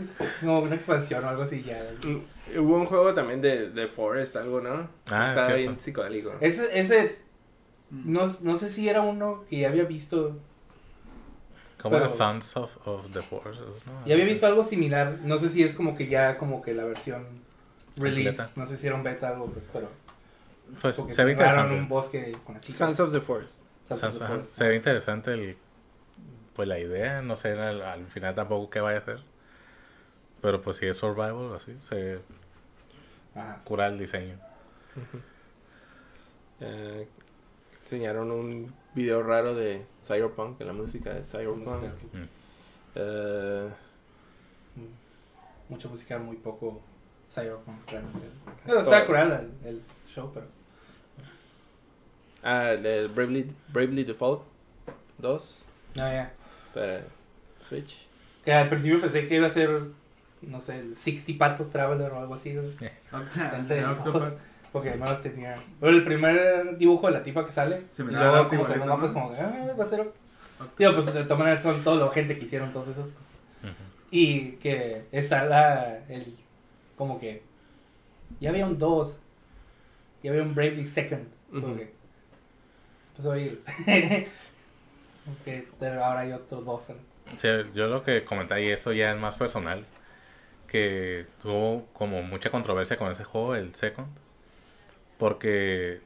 Como 0.41 0.61
una 0.61 0.75
expansión 0.77 1.25
o 1.25 1.29
algo 1.29 1.43
así 1.43 1.63
ya. 1.65 1.83
Mm, 2.05 2.59
Hubo 2.61 2.77
un 2.77 2.87
juego 2.87 3.13
también 3.13 3.41
de, 3.41 3.71
de 3.71 3.89
Forest, 3.89 4.37
algo, 4.37 4.61
¿no? 4.61 4.89
Ah, 5.11 5.29
Estaba 5.31 5.47
cierto. 5.47 5.57
bien 5.57 5.81
psicodélico. 5.81 6.33
Ese, 6.41 6.79
ese 6.79 7.19
no, 7.91 8.27
no 8.43 8.57
sé 8.59 8.69
si 8.69 8.89
era 8.89 9.01
uno 9.01 9.45
que 9.51 9.59
ya 9.59 9.69
había 9.69 9.85
visto. 9.85 10.37
como 11.81 11.97
era 11.97 12.07
pero- 12.07 12.17
Sons 12.17 12.57
of, 12.57 12.71
of 12.87 13.13
the 13.13 13.21
Force, 13.23 13.59
¿no? 13.87 14.07
Ya 14.07 14.15
había 14.15 14.27
visto 14.27 14.47
algo 14.47 14.63
similar. 14.65 15.19
No 15.25 15.39
sé 15.39 15.51
si 15.51 15.63
es 15.63 15.75
como 15.75 15.97
que 15.97 16.07
ya 16.09 16.39
como 16.39 16.63
que 16.63 16.73
la 16.75 16.85
versión 16.85 17.25
release. 17.99 18.43
No 18.57 18.67
sé 18.67 18.77
si 18.77 18.87
era 18.87 18.97
un 18.97 19.03
beta 19.03 19.31
o 19.31 19.35
algo, 19.35 19.47
pues, 19.47 19.65
pero. 19.73 19.89
Pues 20.83 20.97
Porque 20.97 21.15
se 21.15 21.25
ve 21.25 21.33
interesante. 21.33 21.75
un 21.75 21.89
bosque 21.89 22.37
con 22.45 22.55
la 22.57 22.61
chica. 22.61 22.79
Sons 22.79 23.01
of 23.01 23.13
the 23.13 23.21
Forest. 23.21 23.61
Sons 23.89 23.91
of 23.93 24.01
Sons- 24.01 24.19
the 24.19 24.25
ajá, 24.25 24.35
Forest. 24.35 24.55
se 24.55 24.69
ve 24.69 24.77
interesante 24.77 25.33
el, 25.33 25.57
pues 26.55 26.69
la 26.69 26.79
idea, 26.79 27.23
no 27.23 27.37
sé 27.37 27.53
al, 27.53 27.81
al 27.83 28.07
final 28.09 28.35
tampoco 28.35 28.69
qué 28.71 28.81
vaya 28.81 28.99
a 28.99 29.01
hacer. 29.01 29.21
Pero 30.43 30.61
pues 30.61 30.77
si 30.77 30.87
es 30.87 30.97
survival 30.97 31.55
así, 31.57 31.77
se 31.81 32.21
Ajá. 33.35 33.61
cura 33.65 33.87
el 33.87 33.99
diseño. 33.99 34.39
Eh, 36.61 37.09
enseñaron 37.85 38.31
un 38.31 38.75
video 38.95 39.23
raro 39.23 39.55
de 39.55 39.85
Cyberpunk, 40.07 40.59
de 40.59 40.65
la 40.65 40.73
música 40.73 41.15
de 41.15 41.25
Cyberpunk. 41.25 41.67
Música. 41.67 41.93
Mm. 42.13 42.29
Eh, 42.97 43.69
Mucha 45.69 45.87
música, 45.89 46.19
muy 46.19 46.37
poco 46.37 46.81
cyberpunk, 47.29 47.91
realmente. 47.91 48.26
No, 48.66 48.81
estaba 48.81 49.07
curada 49.07 49.41
el, 49.64 49.68
el 49.68 49.83
show, 50.07 50.31
pero. 50.33 50.47
ah, 52.43 52.70
el 52.72 53.09
Bravely, 53.09 53.51
Bravely 53.72 54.05
Default 54.05 54.43
2 55.18 55.64
No, 55.97 56.11
ya. 56.11 56.33
para 56.74 57.03
Switch. 57.61 58.07
Que 58.45 58.53
al 58.53 58.68
principio 58.68 59.01
pensé 59.01 59.26
que 59.26 59.35
iba 59.37 59.47
a 59.47 59.51
ser, 59.51 59.83
no 60.43 60.61
sé, 60.61 60.79
el 60.79 60.97
60 60.97 61.39
Pato 61.39 61.66
Traveler 61.66 62.11
o 62.12 62.18
algo 62.20 62.35
así. 62.35 62.57
Porque 64.72 64.91
además 64.91 65.22
tenía. 65.22 65.57
Pero 65.81 65.93
el 65.93 66.05
primer 66.05 66.76
dibujo 66.76 67.07
de 67.07 67.12
la 67.14 67.22
tipa 67.22 67.45
que 67.45 67.53
sale. 67.53 67.83
Se 67.91 68.03
y 68.03 68.07
me 68.07 68.12
luego, 68.12 68.33
da 68.35 68.43
la 68.43 68.49
como 68.49 68.64
se 68.64 68.72
ve 68.74 68.85
igualita, 68.85 68.85
el 68.85 68.89
mapa, 68.91 69.07
es 69.07 69.12
¿no? 69.12 69.20
como, 69.22 69.35
ah, 69.35 69.74
va 69.79 69.85
a 69.85 69.87
ser. 69.87 70.12
Digo, 70.76 70.93
pues 70.93 71.07
de 71.14 71.22
todas 71.24 71.39
maneras 71.39 71.62
son 71.62 71.83
toda 71.85 72.07
la 72.07 72.12
gente 72.12 72.39
que 72.39 72.45
hicieron 72.45 72.72
todos 72.72 72.89
esos. 72.89 73.09
Ujú. 73.09 73.14
Y 74.11 74.53
que 74.57 75.05
está 75.12 75.45
la. 75.45 75.99
El, 76.09 76.37
como 76.99 77.19
que. 77.19 77.43
Ya 78.41 78.51
había 78.51 78.67
un 78.67 78.79
2. 78.79 79.21
Ya 80.23 80.31
había 80.31 80.43
un 80.43 80.55
Bravely 80.55 80.85
Second. 80.85 81.27
Como 81.51 81.77
que. 81.77 81.91
Pues 83.17 83.27
ok, 85.27 85.65
pero 85.81 86.05
ahora 86.05 86.21
hay 86.21 86.33
otro 86.33 86.61
2. 86.61 86.93
Sí, 87.37 87.49
yo 87.75 87.87
lo 87.89 88.03
que 88.05 88.25
comenté 88.25 88.65
y 88.65 88.69
eso 88.69 88.93
ya 88.93 89.13
es 89.13 89.19
más 89.19 89.37
personal, 89.37 89.85
que 90.67 91.27
tuvo 91.43 91.87
como 91.93 92.23
mucha 92.23 92.51
controversia 92.51 92.97
con 92.97 93.11
ese 93.11 93.25
juego, 93.25 93.55
el 93.55 93.75
Second, 93.75 94.09
porque 95.19 96.01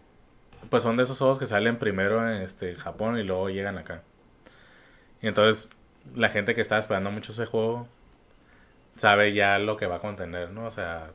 pues 0.71 0.83
son 0.83 0.97
de 0.97 1.05
esos 1.05 1.19
juegos 1.19 1.39
que 1.39 1.47
salen 1.47 1.79
primero 1.79 2.27
en 2.29 2.43
este 2.43 2.75
Japón 2.77 3.19
y 3.19 3.23
luego 3.25 3.51
llegan 3.51 3.79
acá. 3.79 4.03
Y 5.21 5.29
entonces 5.29 5.69
la 6.15 6.29
gente 6.29 6.55
que 6.55 6.61
estaba 6.61 6.81
esperando 6.81 7.11
mucho 7.11 7.33
ese 7.33 7.47
juego 7.47 7.89
sabe 8.97 9.33
ya 9.33 9.59
lo 9.59 9.77
que 9.77 9.87
va 9.87 9.97
a 9.97 10.01
contener, 10.01 10.51
¿no? 10.51 10.67
O 10.67 10.71
sea, 10.71 11.11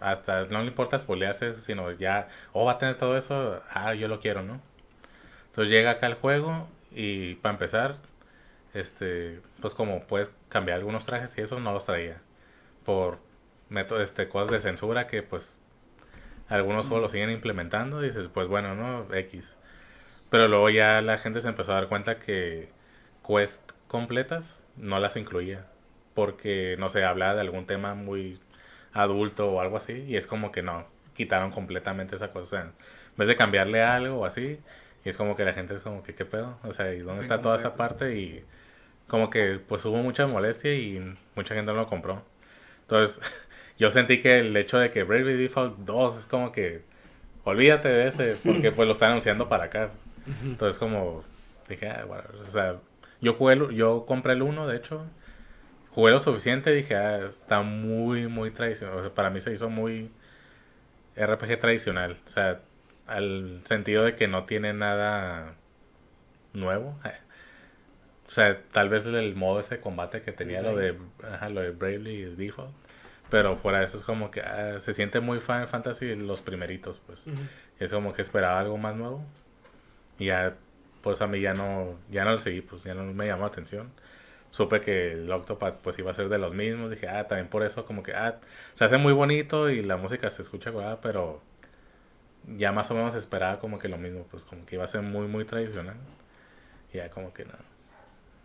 hasta 0.00 0.44
no 0.44 0.60
le 0.60 0.68
importa 0.68 0.98
spoilearse, 0.98 1.58
sino 1.58 1.92
ya, 1.92 2.28
oh, 2.52 2.64
va 2.66 2.72
a 2.72 2.78
tener 2.78 2.96
todo 2.96 3.16
eso, 3.16 3.62
ah, 3.70 3.94
yo 3.94 4.08
lo 4.08 4.20
quiero, 4.20 4.42
¿no? 4.42 4.60
Entonces 5.46 5.70
llega 5.70 5.92
acá 5.92 6.06
el 6.06 6.14
juego 6.14 6.68
y 6.92 7.36
para 7.36 7.54
empezar, 7.54 7.96
este, 8.74 9.40
pues 9.60 9.74
como 9.74 10.02
puedes 10.06 10.32
cambiar 10.48 10.78
algunos 10.78 11.06
trajes 11.06 11.36
y 11.38 11.42
eso 11.42 11.60
no 11.60 11.72
los 11.72 11.86
traía 11.86 12.20
por 12.84 13.18
métodos, 13.68 14.02
este, 14.02 14.28
cosas 14.28 14.50
de 14.50 14.60
censura 14.60 15.06
que 15.06 15.22
pues 15.22 15.56
algunos 16.48 16.86
juegos 16.86 17.02
lo 17.02 17.08
siguen 17.08 17.30
implementando 17.30 18.02
y 18.02 18.06
dices, 18.06 18.28
pues 18.28 18.48
bueno, 18.48 18.74
no, 18.74 19.12
X. 19.14 19.56
Pero 20.30 20.48
luego 20.48 20.70
ya 20.70 21.02
la 21.02 21.18
gente 21.18 21.40
se 21.40 21.48
empezó 21.48 21.72
a 21.72 21.76
dar 21.76 21.88
cuenta 21.88 22.18
que 22.18 22.70
quest 23.26 23.72
completas 23.88 24.66
no 24.76 24.98
las 25.00 25.16
incluía 25.16 25.66
porque 26.14 26.76
no 26.78 26.88
sé, 26.90 27.04
hablaba 27.04 27.34
de 27.34 27.40
algún 27.42 27.66
tema 27.66 27.94
muy 27.94 28.38
adulto 28.92 29.50
o 29.50 29.60
algo 29.60 29.76
así 29.76 30.04
y 30.08 30.16
es 30.16 30.26
como 30.26 30.52
que 30.52 30.62
no, 30.62 30.86
quitaron 31.14 31.50
completamente 31.50 32.16
esa 32.16 32.32
cosa. 32.32 32.42
O 32.42 32.46
sea, 32.46 32.60
en 32.62 32.72
vez 33.16 33.28
de 33.28 33.36
cambiarle 33.36 33.82
algo 33.82 34.20
o 34.20 34.24
así, 34.26 34.58
y 35.04 35.08
es 35.08 35.16
como 35.16 35.36
que 35.36 35.44
la 35.44 35.52
gente 35.52 35.74
es 35.74 35.82
como 35.82 36.02
que, 36.02 36.14
¿qué 36.14 36.24
pedo? 36.24 36.58
O 36.64 36.72
sea, 36.72 36.92
¿y 36.94 37.00
dónde 37.00 37.20
Está 37.22 37.36
está 37.36 37.42
toda 37.42 37.56
esa 37.56 37.74
parte? 37.76 38.16
Y 38.18 38.44
como 39.08 39.30
que 39.30 39.60
pues 39.66 39.84
hubo 39.84 39.98
mucha 39.98 40.26
molestia 40.26 40.74
y 40.74 41.16
mucha 41.36 41.54
gente 41.54 41.72
no 41.72 41.78
lo 41.78 41.86
compró. 41.88 42.22
Entonces, 42.82 43.20
yo 43.78 43.90
sentí 43.90 44.20
que 44.20 44.38
el 44.40 44.56
hecho 44.56 44.78
de 44.78 44.90
que 44.90 45.02
Bravely 45.04 45.36
Default 45.36 45.78
2 45.80 46.18
es 46.18 46.26
como 46.26 46.52
que 46.52 46.82
olvídate 47.44 47.88
de 47.88 48.08
ese, 48.08 48.36
porque 48.36 48.72
pues 48.72 48.86
lo 48.86 48.92
están 48.92 49.10
anunciando 49.10 49.48
para 49.48 49.64
acá. 49.64 49.90
Entonces, 50.52 50.78
como 50.78 51.24
dije, 51.68 51.88
ah, 51.88 52.04
bueno, 52.06 52.24
o 52.40 52.50
sea, 52.50 52.76
yo 53.20 53.34
jugué, 53.34 53.54
el- 53.54 53.70
yo 53.74 54.04
compré 54.06 54.34
el 54.34 54.42
1, 54.42 54.66
de 54.66 54.76
hecho, 54.76 55.04
jugué 55.94 56.12
lo 56.12 56.18
suficiente, 56.18 56.72
dije, 56.72 56.96
ah, 56.96 57.26
está 57.28 57.62
muy, 57.62 58.26
muy 58.28 58.50
tradicional. 58.50 58.98
O 58.98 59.02
sea, 59.02 59.14
para 59.14 59.30
mí 59.30 59.40
se 59.40 59.52
hizo 59.52 59.70
muy 59.70 60.10
RPG 61.16 61.60
tradicional, 61.60 62.18
o 62.26 62.28
sea, 62.28 62.60
al 63.06 63.60
sentido 63.64 64.04
de 64.04 64.14
que 64.14 64.28
no 64.28 64.44
tiene 64.44 64.72
nada 64.72 65.54
nuevo. 66.52 66.98
O 68.28 68.34
sea, 68.34 68.62
tal 68.72 68.88
vez 68.88 69.04
el 69.04 69.34
modo 69.34 69.60
ese 69.60 69.74
de 69.74 69.80
combate 69.82 70.22
que 70.22 70.32
tenía 70.32 70.62
lo 70.62 70.74
de, 70.74 70.96
ajá, 71.22 71.50
lo 71.50 71.60
de 71.60 71.70
Bravely 71.70 72.34
Default. 72.34 72.72
Pero 73.28 73.58
fuera 73.58 73.80
de 73.80 73.84
eso 73.84 73.98
es 73.98 74.04
como 74.04 74.30
que 74.30 74.40
ah, 74.40 74.80
se 74.80 74.94
siente 74.94 75.20
muy 75.20 75.38
Final 75.40 75.68
Fantasy 75.68 76.14
los 76.14 76.40
primeritos, 76.40 76.98
pues. 77.06 77.24
Es 77.78 77.92
como 77.92 78.14
que 78.14 78.22
esperaba 78.22 78.58
algo 78.58 78.78
más 78.78 78.96
nuevo. 78.96 79.22
Y 80.18 80.26
ya, 80.26 80.54
pues 81.02 81.20
a 81.20 81.26
mí 81.26 81.42
ya 81.42 81.52
no, 81.52 81.98
ya 82.10 82.24
no 82.24 82.30
lo 82.32 82.38
seguí, 82.38 82.62
pues 82.62 82.84
ya 82.84 82.94
no 82.94 83.04
me 83.04 83.26
llamó 83.26 83.42
la 83.42 83.48
atención. 83.48 83.92
Supe 84.52 84.82
que 84.82 85.12
el 85.12 85.32
Octopath 85.32 85.80
pues 85.80 85.98
iba 85.98 86.10
a 86.10 86.14
ser 86.14 86.28
de 86.28 86.38
los 86.38 86.52
mismos. 86.52 86.90
Dije, 86.90 87.08
ah, 87.08 87.26
también 87.26 87.48
por 87.48 87.62
eso 87.64 87.86
como 87.86 88.02
que, 88.02 88.12
ah, 88.14 88.38
se 88.74 88.84
hace 88.84 88.98
muy 88.98 89.14
bonito 89.14 89.70
y 89.70 89.82
la 89.82 89.96
música 89.96 90.28
se 90.28 90.42
escucha, 90.42 90.70
pero 91.00 91.40
ya 92.58 92.70
más 92.70 92.90
o 92.90 92.94
menos 92.94 93.14
esperaba 93.14 93.58
como 93.58 93.78
que 93.78 93.88
lo 93.88 93.96
mismo, 93.96 94.26
pues 94.30 94.44
como 94.44 94.66
que 94.66 94.76
iba 94.76 94.84
a 94.84 94.88
ser 94.88 95.00
muy, 95.00 95.26
muy 95.26 95.46
tradicional. 95.46 95.96
Y 96.92 96.98
ya 96.98 97.08
como 97.10 97.32
que 97.32 97.46
no, 97.46 97.54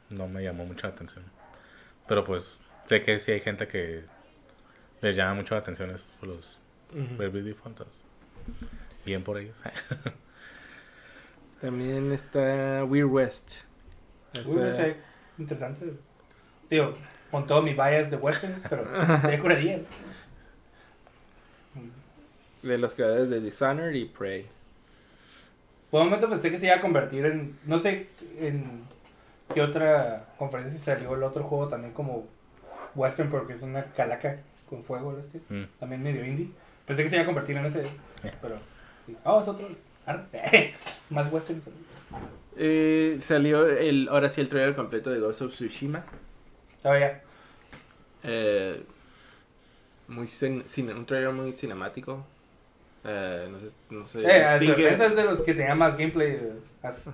no 0.10 0.28
me 0.30 0.41
llamó 0.43 0.66
mucho 0.66 0.88
la 0.88 0.93
atención. 0.93 1.26
Pero 2.08 2.24
pues 2.24 2.58
sé 2.86 3.03
que 3.03 3.20
sí 3.20 3.34
hay 3.34 3.41
gente 3.41 3.68
que 3.68 4.05
les 5.01 5.16
llama 5.18 5.34
mucho 5.34 5.55
la 5.55 5.60
atención 5.60 5.91
eso, 5.91 6.05
los 6.22 6.58
Default. 6.93 7.66
entonces, 7.66 7.97
Bien 9.05 9.24
por 9.24 9.38
ellos. 9.38 9.62
También 11.62 12.14
está 12.14 12.86
Weird 12.86 13.10
West. 13.10 13.51
Interesante. 15.38 15.94
Digo, 16.70 16.94
con 17.32 17.46
todo 17.48 17.62
mi 17.62 17.74
bias 17.74 18.10
de 18.12 18.18
westerns, 18.18 18.64
pero 18.70 18.86
de 19.30 19.40
curadía. 19.40 19.80
de 22.64 22.78
los 22.78 22.96
creadores 22.96 23.30
de 23.30 23.40
Dishonored 23.40 23.94
y 23.94 24.06
Prey. 24.06 24.46
Por 25.92 26.02
un 26.02 26.08
momento 26.08 26.30
pensé 26.30 26.52
que 26.52 26.60
se 26.60 26.66
iba 26.66 26.76
a 26.76 26.82
convertir 26.82 27.26
en. 27.26 27.58
No 27.66 27.80
sé 27.80 28.10
en 28.40 28.84
qué 29.54 29.62
otra 29.62 30.26
conferencia 30.38 30.78
salió 30.80 31.16
el 31.16 31.24
otro 31.24 31.44
juego 31.44 31.68
también 31.70 31.94
como 31.94 32.26
western, 32.96 33.30
porque 33.30 33.54
es 33.54 33.62
una 33.62 33.86
calaca 33.94 34.40
con 34.70 34.84
fuego. 34.84 35.18
Este, 35.18 35.40
Mm. 35.50 35.68
también 35.80 36.04
medio 36.04 36.26
indie. 36.26 36.50
Pensé 36.86 37.04
que 37.04 37.10
se 37.10 37.16
iba 37.16 37.24
a 37.24 37.26
convertir 37.26 37.56
en 37.58 37.66
ese, 37.66 37.86
pero. 38.42 38.58
Oh, 39.24 39.40
es 39.42 39.48
otro. 39.48 39.68
Más 41.10 41.32
western. 41.32 41.62
Eh, 42.58 43.20
salió 43.22 43.68
el, 43.68 44.08
ahora 44.10 44.30
sí 44.30 44.41
el 44.41 44.49
trailer 44.49 44.76
completo 44.76 45.12
de 45.12 45.20
Ghost 45.20 45.41
of 45.43 45.51
Tsushima. 45.53 46.03
Oh, 46.84 46.97
ya. 46.97 47.22
Eh, 48.24 48.84
muy 50.08 50.26
cin- 50.28 50.64
cine- 50.66 50.93
un 50.93 51.05
trailer 51.05 51.32
muy 51.32 51.53
cinemático. 51.53 52.26
Eh, 53.03 53.47
no 53.51 53.60
sé, 53.60 53.76
no 53.89 54.05
sé. 54.08 54.20
Eh, 54.20 54.88
es 54.91 55.16
de 55.16 55.24
los 55.24 55.41
que 55.41 55.53
tenía 55.53 55.76
más 55.76 55.97
gameplay. 55.97 56.39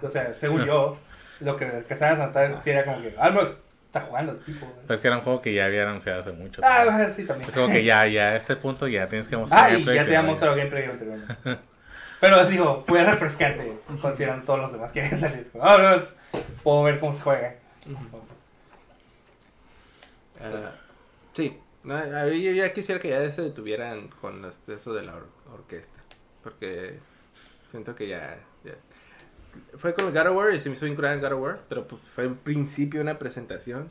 O 0.01 0.09
sea, 0.09 0.33
según 0.33 0.63
yo, 0.65 0.97
lo 1.41 1.57
que 1.57 1.65
alcanzaban 1.65 2.21
a 2.21 2.25
notar 2.27 2.61
sí 2.63 2.69
era 2.69 2.85
como 2.85 3.01
que. 3.01 3.13
Al 3.17 3.33
menos 3.33 3.51
está 3.87 4.01
jugando 4.01 4.31
el 4.31 4.39
tipo. 4.39 4.65
güey. 4.65 4.87
Pues 4.87 4.99
que 5.01 5.07
era 5.07 5.17
un 5.17 5.23
juego 5.23 5.41
que 5.41 5.53
ya 5.53 5.65
había 5.65 5.83
anunciado 5.83 6.19
hace 6.21 6.31
mucho. 6.31 6.61
Ah, 6.63 6.85
también. 6.85 7.09
sí, 7.11 7.25
también. 7.25 7.49
es 7.49 7.55
como 7.55 7.71
que 7.71 7.83
ya, 7.83 8.07
ya 8.07 8.29
a 8.29 8.35
este 8.35 8.55
punto 8.55 8.87
ya 8.87 9.07
tienes 9.09 9.27
que 9.27 9.35
mostrar 9.37 9.63
Ah, 9.65 9.69
y 9.69 9.73
gameplay, 9.73 9.95
ya 9.97 10.03
te 10.05 10.15
había 10.15 10.21
mostrado 10.27 10.55
gameplay 10.55 10.85
anteriormente. 10.85 11.35
Pero 12.23 12.45
digo, 12.47 12.83
fue 12.87 13.03
refrescante 13.03 13.77
considerando 14.01 14.45
todos 14.45 14.59
los 14.61 14.71
demás 14.71 14.93
que 14.93 15.01
habían 15.01 15.19
salido. 15.19 15.43
Ah, 15.61 15.77
no, 16.31 16.39
puedo 16.63 16.83
ver 16.83 16.99
cómo 17.01 17.11
se 17.11 17.21
juega. 17.21 17.55
Ah, 20.41 20.71
sí, 21.33 21.57
no, 21.83 22.27
yo 22.29 22.51
ya 22.51 22.71
quisiera 22.73 22.99
que 23.01 23.09
ya 23.09 23.29
se 23.31 23.41
detuvieran 23.41 24.07
con 24.21 24.41
los- 24.41 24.61
eso 24.69 24.93
de 24.93 25.03
la 25.03 25.15
or- 25.15 25.27
orquesta. 25.53 25.99
Porque 26.43 26.97
siento 27.69 27.93
que 27.95 28.07
ya, 28.07 28.37
ya- 28.63 28.75
Fue 29.77 29.93
con 29.93 30.11
God 30.13 30.27
of 30.29 30.35
War 30.37 30.53
y 30.53 30.59
se 30.59 30.69
me 30.69 30.75
hizo 30.75 30.85
vincular 30.85 31.13
en 31.13 31.21
God 31.21 31.33
of 31.33 31.41
War, 31.41 31.59
pero 31.69 31.87
pues 31.87 32.01
fue 32.15 32.23
en 32.23 32.35
principio 32.35 33.01
una 33.01 33.19
presentación. 33.19 33.89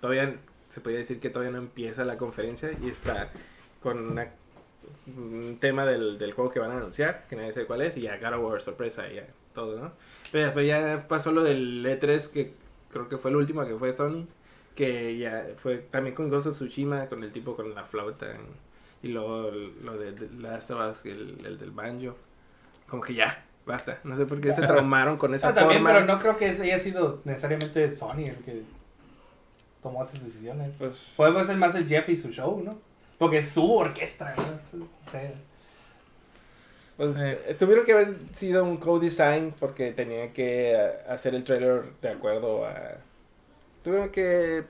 Todavía 0.00 0.36
se 0.70 0.80
podría 0.80 0.98
decir 1.00 1.20
que 1.20 1.30
todavía 1.30 1.52
no 1.52 1.58
empieza 1.58 2.04
la 2.04 2.16
conferencia 2.16 2.70
y 2.82 2.88
está 2.88 3.28
con 3.82 3.98
una- 4.10 4.30
un 5.06 5.58
tema 5.60 5.84
del, 5.86 6.18
del 6.18 6.32
juego 6.32 6.50
que 6.50 6.58
van 6.60 6.70
a 6.72 6.76
anunciar, 6.76 7.26
que 7.28 7.36
nadie 7.36 7.52
sabe 7.52 7.66
cuál 7.66 7.82
es, 7.82 7.96
y 7.96 8.02
ya 8.02 8.18
God 8.18 8.38
of 8.38 8.44
War, 8.50 8.62
sorpresa, 8.62 9.08
y 9.10 9.16
ya 9.16 9.26
todo, 9.54 9.78
¿no? 9.80 9.92
Pero 10.32 10.44
después 10.44 10.66
ya 10.66 11.06
pasó 11.08 11.32
lo 11.32 11.42
del 11.42 11.84
E3, 11.84 12.28
que 12.30 12.52
creo 12.90 13.08
que 13.08 13.18
fue 13.18 13.30
el 13.30 13.36
último 13.36 13.64
que 13.66 13.74
fue 13.76 13.92
Sony, 13.92 14.26
que 14.74 15.18
ya 15.18 15.46
fue 15.58 15.78
también 15.78 16.14
con 16.14 16.28
Ghost 16.30 16.46
of 16.48 16.56
Tsushima, 16.56 17.06
con 17.06 17.22
el 17.24 17.32
tipo 17.32 17.56
con 17.56 17.74
la 17.74 17.84
flauta, 17.84 18.26
y 19.02 19.08
luego 19.08 19.50
lo 19.82 19.96
de, 19.96 20.12
de 20.12 20.28
Last 20.40 20.70
of 20.70 20.80
Us, 20.92 21.04
el, 21.06 21.44
el 21.44 21.58
del 21.58 21.70
banjo. 21.70 22.16
Como 22.88 23.02
que 23.02 23.14
ya, 23.14 23.44
basta. 23.66 23.98
No 24.04 24.16
sé 24.16 24.26
por 24.26 24.40
qué 24.40 24.54
se 24.54 24.62
traumaron 24.66 25.16
con 25.18 25.34
esa 25.34 25.48
Ah, 25.48 25.54
también, 25.54 25.82
forma. 25.82 25.94
pero 25.98 26.06
no 26.06 26.18
creo 26.20 26.36
que 26.36 26.46
haya 26.46 26.78
sido 26.78 27.20
necesariamente 27.24 27.90
Sony 27.92 28.24
el 28.26 28.36
que 28.44 28.62
tomó 29.82 30.02
esas 30.02 30.24
decisiones. 30.24 30.74
Pues, 30.78 31.14
Podemos 31.16 31.46
ser 31.46 31.56
más 31.56 31.74
el 31.74 31.86
Jeff 31.86 32.08
y 32.08 32.16
su 32.16 32.30
show, 32.30 32.60
¿no? 32.64 32.78
Porque 33.18 33.38
es 33.38 33.48
su 33.48 33.74
orquesta, 33.74 34.34
¿no? 34.36 34.88
Pues, 36.96 37.16
Eh. 37.16 37.40
eh, 37.46 37.54
tuvieron 37.58 37.84
que 37.84 37.92
haber 37.92 38.16
sido 38.34 38.64
un 38.64 38.76
co-design 38.76 39.54
porque 39.58 39.92
tenían 39.92 40.32
que 40.32 40.72
eh, 40.72 40.90
hacer 41.08 41.34
el 41.34 41.44
trailer 41.44 41.84
de 42.02 42.10
acuerdo 42.10 42.66
a... 42.66 42.96
Tuvieron 43.84 44.10
que 44.10 44.64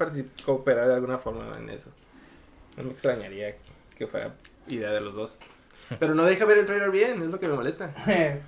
cooperar 0.45 0.89
de 0.89 0.95
alguna 0.95 1.19
forma 1.19 1.57
en 1.59 1.71
eso. 1.71 1.91
No 2.77 2.85
me 2.85 2.91
extrañaría 2.91 3.57
que 3.97 4.07
fuera 4.07 4.35
idea 4.69 4.91
de 4.91 5.01
los 5.01 5.15
dos. 5.15 5.39
Pero 5.99 6.15
no 6.15 6.25
deja 6.25 6.45
ver 6.45 6.59
el 6.59 6.67
trailer 6.67 6.91
bien, 6.91 7.23
es 7.23 7.31
lo 7.31 7.41
que 7.41 7.49
me 7.49 7.55
molesta. 7.55 7.93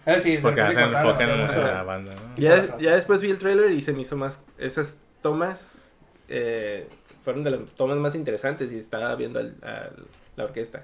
A 0.06 0.10
ver 0.10 0.20
si 0.20 0.36
de 0.36 0.42
Porque 0.42 0.60
hacen 0.60 0.82
enfoque 0.94 1.24
en, 1.24 1.46
la 1.48 1.82
banda, 1.82 2.14
¿no? 2.14 2.36
Ya, 2.36 2.78
ya 2.78 2.94
después 2.94 3.22
vi 3.22 3.30
el 3.30 3.38
trailer 3.38 3.70
y 3.70 3.80
se 3.80 3.94
me 3.94 4.02
hizo 4.02 4.16
más... 4.16 4.42
Esas 4.58 4.96
tomas 5.22 5.74
eh, 6.28 6.86
fueron 7.24 7.42
de 7.44 7.50
las 7.52 7.60
tomas 7.72 7.96
más 7.98 8.14
interesantes 8.14 8.72
y 8.72 8.78
estaba 8.78 9.14
viendo 9.14 9.38
al- 9.40 9.56
a 9.62 9.90
la 10.36 10.44
orquesta. 10.44 10.82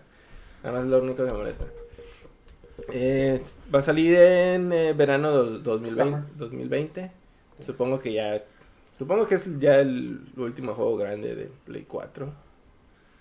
Nada 0.63 0.79
más 0.81 0.89
lo 0.89 0.99
único 1.03 1.25
que 1.25 1.31
me 1.31 1.37
molesta. 1.39 1.65
Eh, 2.93 3.43
va 3.75 3.79
a 3.79 3.83
salir 3.83 4.17
en 4.17 4.73
eh, 4.73 4.93
verano 4.93 5.43
del 5.45 5.63
2020, 5.63 6.03
Summer. 6.03 6.23
2020. 6.37 7.11
Supongo 7.65 7.99
que 7.99 8.13
ya... 8.13 8.43
Supongo 8.99 9.27
que 9.27 9.35
es 9.37 9.59
ya 9.59 9.77
el 9.77 10.21
último 10.37 10.75
juego 10.75 10.97
grande 10.97 11.35
de 11.35 11.51
Play 11.65 11.85
4. 11.89 12.33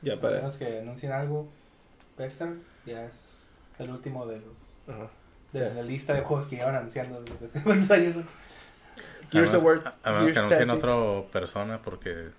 Ya 0.01 0.13
A 0.13 0.20
para... 0.20 0.38
menos 0.38 0.57
que 0.57 0.80
anuncien 0.80 1.11
algo 1.11 1.47
extra, 2.18 2.53
ya 2.86 3.05
es 3.05 3.47
el 3.80 3.89
último 3.89 4.26
de 4.26 4.39
los 4.39 4.57
Ajá. 4.88 5.09
de 5.51 5.59
Sí. 5.70 5.76
la 5.76 5.82
lista 5.84 6.13
de 6.13 6.22
juegos 6.22 6.47
que 6.47 6.57
llevan 6.57 6.76
anunciando 6.76 7.22
desde 7.22 7.45
hace 7.45 7.61
cuántos 7.63 7.89
años. 7.91 8.16
Gears 9.32 9.53
a 9.53 9.57
of 9.57 9.63
menos, 9.63 9.84
War- 9.86 9.93
a 10.03 10.11
menos 10.11 10.32
que 10.32 10.39
anuncien 10.39 10.70
otro 10.70 11.28
persona 11.32 11.82
porque 11.82 12.30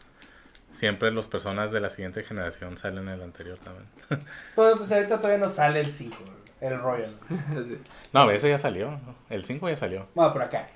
siempre 0.77 1.11
los 1.11 1.27
personas 1.27 1.73
de 1.73 1.81
la 1.81 1.89
siguiente 1.89 2.23
generación 2.23 2.77
salen 2.77 3.09
en 3.09 3.15
el 3.15 3.23
anterior 3.23 3.59
también. 3.59 3.87
Pues, 4.55 4.75
pues 4.77 4.93
ahorita 4.93 5.17
todavía 5.21 5.45
no 5.45 5.49
sale 5.51 5.81
el 5.81 5.91
5, 5.91 6.17
el 6.61 6.79
Royal. 6.79 7.15
No, 8.13 8.31
ese 8.31 8.51
ya 8.51 8.59
salió. 8.59 9.01
El 9.31 9.45
5 9.45 9.69
ya 9.69 9.77
salió. 9.77 10.07
Bueno, 10.15 10.33
por 10.33 10.43
acá. 10.43 10.67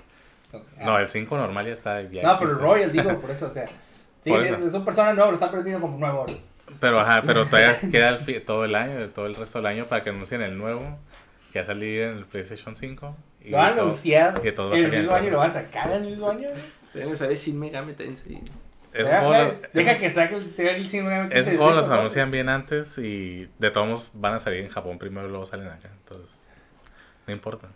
No, 0.79 0.97
el 0.97 1.07
5 1.07 1.37
normal 1.37 1.65
ya 1.65 1.73
está. 1.73 2.01
Ya 2.01 2.23
No, 2.23 2.37
pero 2.37 2.51
el. 2.51 2.57
Royal, 2.57 2.91
digo, 2.91 3.19
por 3.21 3.31
eso, 3.31 3.47
o 3.47 3.51
sea. 3.51 3.67
Sí, 3.67 4.29
sí, 4.29 4.31
eso. 4.31 4.69
son 4.69 4.85
personas 4.85 5.15
nuevas, 5.15 5.31
lo 5.31 5.35
están 5.35 5.51
perdiendo 5.51 5.81
como 5.81 5.97
nuevo. 5.97 6.25
Pero 6.79 6.99
ajá, 6.99 7.23
pero 7.25 7.45
todavía 7.45 7.79
queda 7.79 8.09
el 8.09 8.43
todo 8.43 8.65
el 8.65 8.75
año, 8.75 9.09
todo 9.09 9.25
el 9.25 9.35
resto 9.35 9.57
del 9.57 9.65
año 9.65 9.85
para 9.87 10.03
que 10.03 10.11
anuncien 10.11 10.41
el 10.41 10.57
nuevo 10.57 10.99
que 11.51 11.59
va 11.59 11.63
a 11.63 11.65
salir 11.65 12.01
en 12.01 12.17
el 12.17 12.25
PlayStation 12.25 12.75
5. 12.75 13.15
Y 13.41 13.49
Lo 13.49 13.57
van 13.57 13.79
a 13.79 13.81
anunciar 13.81 14.41
el 14.43 14.91
mismo 14.91 15.13
año 15.13 15.31
lo 15.31 15.37
van 15.39 15.49
a 15.49 15.53
sacar 15.53 15.91
el 15.91 16.05
mismo 16.05 16.29
año. 16.29 16.49
Deben 16.93 17.17
saber 17.17 17.37
Shin 17.37 17.59
Megami 17.59 17.93
Tensei. 17.93 18.41
Esos 18.93 19.07
Deja, 19.07 19.21
juegos, 19.25 19.53
deja 19.73 19.97
que 19.97 20.11
saque 20.11 20.35
el 20.35 20.43
el 20.67 20.89
chingo. 20.89 21.09
esos 21.31 21.55
juegos 21.55 21.75
los 21.75 21.89
anuncian 21.89 22.29
bien 22.29 22.49
antes 22.49 22.97
y 22.97 23.47
de 23.57 23.71
todos 23.71 23.87
modos 23.87 24.09
van 24.13 24.33
a 24.33 24.39
salir 24.39 24.59
en 24.61 24.69
Japón 24.69 24.99
primero 24.99 25.27
y 25.27 25.29
luego 25.29 25.45
salen 25.45 25.67
acá. 25.69 25.89
Entonces, 26.03 26.29
no 27.25 27.33
importa. 27.33 27.67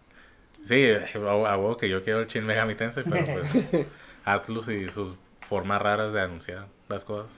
Sí, 0.66 0.88
a 0.92 1.18
huevo 1.58 1.78
que 1.78 1.88
yo 1.88 2.04
quiero 2.04 2.20
el 2.22 2.28
Shin 2.28 2.46
Megami 2.46 2.76
Tensei, 2.76 3.04
pero 3.10 3.26
pues 3.26 3.86
Atlus 4.26 4.68
y 4.68 4.90
sus 4.90 5.16
formas 5.48 5.82
raras 5.82 6.12
de 6.12 6.22
anunciar 6.22 6.68
las 6.90 7.06
cosas. 7.06 7.32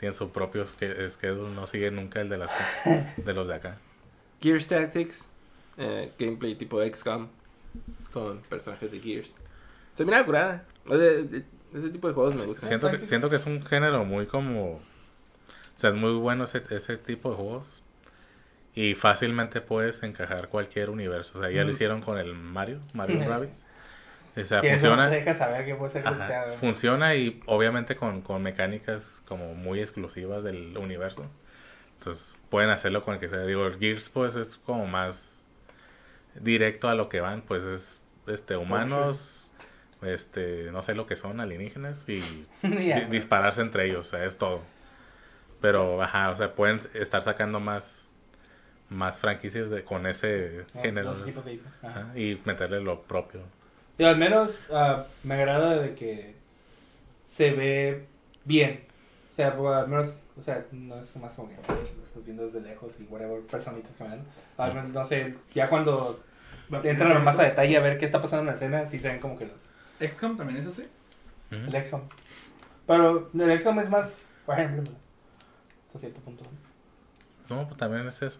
Tienen 0.00 0.14
su 0.14 0.30
propio 0.30 0.66
schedule, 0.66 1.54
no 1.54 1.66
siguen 1.66 1.94
nunca 1.96 2.20
el 2.20 2.28
de, 2.28 2.36
las, 2.38 2.50
de 3.16 3.32
los 3.32 3.48
de 3.48 3.54
acá. 3.54 3.78
Gears 4.42 4.66
Tactics, 4.68 5.26
eh, 5.78 6.10
gameplay 6.18 6.54
tipo 6.54 6.82
XCOM 6.82 7.28
con 8.12 8.40
personajes 8.42 8.90
de 8.90 9.00
Gears. 9.00 9.34
Se 9.94 10.04
mira 10.04 10.24
curada. 10.24 10.64
O 10.86 10.88
sea, 10.90 10.98
de- 10.98 11.44
ese 11.74 11.90
tipo 11.90 12.08
de 12.08 12.14
juegos 12.14 12.34
me 12.34 12.46
gustan. 12.46 12.68
Siento 12.68 12.90
que, 12.90 12.98
siento 12.98 13.30
que 13.30 13.36
es 13.36 13.46
un 13.46 13.62
género 13.62 14.04
muy 14.04 14.26
como... 14.26 14.74
O 14.74 15.78
sea, 15.78 15.90
es 15.90 16.00
muy 16.00 16.12
bueno 16.12 16.44
ese, 16.44 16.62
ese 16.70 16.96
tipo 16.96 17.30
de 17.30 17.36
juegos. 17.36 17.82
Y 18.74 18.94
fácilmente 18.94 19.60
puedes 19.60 20.02
encajar 20.02 20.48
cualquier 20.48 20.90
universo. 20.90 21.38
O 21.38 21.42
sea, 21.42 21.50
ya 21.50 21.64
lo 21.64 21.70
hicieron 21.70 22.02
con 22.02 22.18
el 22.18 22.34
Mario, 22.34 22.80
Mario. 22.92 23.26
Rabbids. 23.26 23.66
O 24.36 24.44
sea, 24.44 24.60
Sí, 24.60 24.68
funciona, 24.68 25.08
deja 25.08 25.32
saber 25.32 25.64
que 25.64 25.74
puede 25.74 25.90
ser 25.90 26.06
ajá, 26.06 26.52
funciona 26.60 27.14
y 27.14 27.40
obviamente 27.46 27.96
con, 27.96 28.20
con 28.20 28.42
mecánicas 28.42 29.22
como 29.26 29.54
muy 29.54 29.80
exclusivas 29.80 30.44
del 30.44 30.76
universo. 30.76 31.24
Entonces, 31.98 32.30
pueden 32.50 32.68
hacerlo 32.68 33.02
con 33.02 33.14
el 33.14 33.20
que 33.20 33.28
sea. 33.28 33.46
Digo, 33.46 33.66
el 33.66 33.78
Gears 33.78 34.10
pues 34.10 34.36
es 34.36 34.58
como 34.58 34.86
más 34.86 35.42
directo 36.34 36.88
a 36.90 36.94
lo 36.94 37.08
que 37.08 37.22
van. 37.22 37.40
Pues 37.40 37.64
es 37.64 38.00
este 38.26 38.56
humanos, 38.58 39.45
este 40.02 40.70
no 40.72 40.82
sé 40.82 40.94
lo 40.94 41.06
que 41.06 41.16
son, 41.16 41.40
alienígenas 41.40 42.08
y 42.08 42.20
di- 42.62 43.04
dispararse 43.10 43.62
entre 43.62 43.86
ellos, 43.86 44.06
o 44.06 44.10
sea, 44.10 44.24
es 44.24 44.36
todo. 44.36 44.60
Pero, 45.60 46.02
ajá, 46.02 46.30
o 46.30 46.36
sea, 46.36 46.54
pueden 46.54 46.78
estar 46.94 47.22
sacando 47.22 47.60
más 47.60 48.02
más 48.88 49.18
franquicias 49.18 49.68
de, 49.68 49.82
con 49.82 50.06
ese 50.06 50.64
¿no? 50.74 50.82
género. 50.82 51.10
Ajá. 51.10 51.88
ajá, 51.88 52.18
y 52.18 52.40
meterle 52.44 52.80
lo 52.80 53.02
propio. 53.02 53.40
Y 53.98 54.04
al 54.04 54.16
menos 54.16 54.62
ah, 54.70 55.06
me 55.24 55.34
agrada 55.34 55.76
de 55.76 55.94
que 55.94 56.34
se 57.24 57.50
ve 57.52 58.06
bien. 58.44 58.84
O 59.30 59.32
sea, 59.32 59.56
pues, 59.56 59.74
al 59.74 59.88
menos, 59.88 60.14
o 60.38 60.42
sea, 60.42 60.64
no 60.72 60.98
es 60.98 61.14
más 61.16 61.34
como 61.34 61.48
que 61.48 61.56
estás 62.02 62.24
viendo 62.24 62.44
desde 62.44 62.60
lejos 62.60 63.00
y 63.00 63.04
whatever, 63.04 63.40
personitas 63.42 63.96
caminando. 63.96 64.24
Al 64.56 64.74
menos, 64.74 64.90
no 64.90 65.04
sé, 65.04 65.34
ya 65.54 65.68
cuando 65.68 66.20
entran 66.84 67.22
más 67.24 67.38
a 67.38 67.44
detalle 67.44 67.76
a 67.76 67.80
ver 67.80 67.98
qué 67.98 68.04
está 68.04 68.22
pasando 68.22 68.42
en 68.42 68.46
la 68.46 68.52
escena, 68.52 68.86
sí 68.86 68.98
se 68.98 69.08
ven 69.08 69.20
como 69.20 69.38
que 69.38 69.46
los... 69.46 69.65
XCOM 70.00 70.36
también 70.36 70.58
es 70.58 70.66
así. 70.66 70.86
El 71.50 71.84
XCOM. 71.84 72.02
Pero 72.86 73.30
el 73.34 73.58
XCOM 73.60 73.80
es 73.80 73.88
más 73.90 74.24
Fire 74.46 74.60
Emblem. 74.70 74.94
hasta 75.86 75.98
cierto 75.98 76.20
punto. 76.20 76.44
No, 77.50 77.64
pues 77.66 77.76
también 77.76 78.06
es 78.06 78.20
eso. 78.22 78.38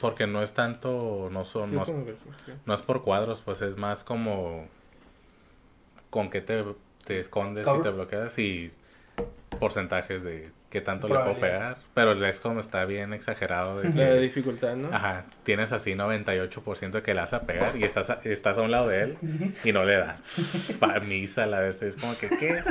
Porque 0.00 0.26
no 0.26 0.42
es 0.42 0.54
tanto, 0.54 1.28
no, 1.30 1.44
son, 1.44 1.68
Sí, 1.68 1.74
no, 1.76 1.82
es 1.82 1.88
es, 1.88 1.94
como 1.94 2.06
que- 2.06 2.16
no 2.64 2.74
es 2.74 2.82
por 2.82 3.02
cuadros, 3.02 3.40
pues 3.42 3.60
es 3.60 3.76
más 3.78 4.02
como 4.02 4.66
con 6.08 6.30
qué 6.30 6.40
te, 6.40 6.64
te 7.04 7.20
escondes 7.20 7.66
y 7.66 7.82
te 7.82 7.90
bloqueas 7.90 8.38
y 8.38 8.72
porcentajes 9.58 10.22
de 10.22 10.50
qué 10.70 10.80
tanto 10.80 11.08
le 11.08 11.14
puedo 11.16 11.38
pegar. 11.40 11.76
Pero 11.94 12.12
el 12.12 12.32
XCOM 12.32 12.58
está 12.60 12.84
bien 12.84 13.12
exagerado. 13.12 13.80
De 13.80 13.88
La 13.88 13.92
que, 14.14 14.20
dificultad, 14.20 14.76
¿no? 14.76 14.88
ajá, 14.94 15.24
tienes 15.42 15.72
así 15.72 15.92
98% 15.92 16.90
de 16.92 17.02
que 17.02 17.12
le 17.14 17.20
vas 17.20 17.32
a 17.32 17.42
pegar 17.42 17.76
y 17.76 17.84
estás 17.84 18.08
a, 18.10 18.20
estás 18.24 18.56
a 18.56 18.62
un 18.62 18.70
lado 18.70 18.88
de 18.88 19.02
él 19.02 19.16
y 19.64 19.72
no 19.72 19.84
le 19.84 19.96
da. 19.96 20.18
Pa 20.78 21.00
misa 21.00 21.46
la 21.46 21.60
vez. 21.60 21.82
Es 21.82 21.96
como 21.96 22.16
que, 22.16 22.28
¿qué? 22.28 22.62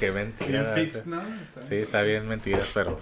Qué 0.00 0.10
mentira. 0.10 0.74
Bien 0.74 0.86
fix. 0.88 1.06
¿no? 1.06 1.20
Está- 1.20 1.62
Sí, 1.62 1.74
está 1.76 2.02
bien 2.02 2.26
mentiras, 2.26 2.70
pero 2.74 2.98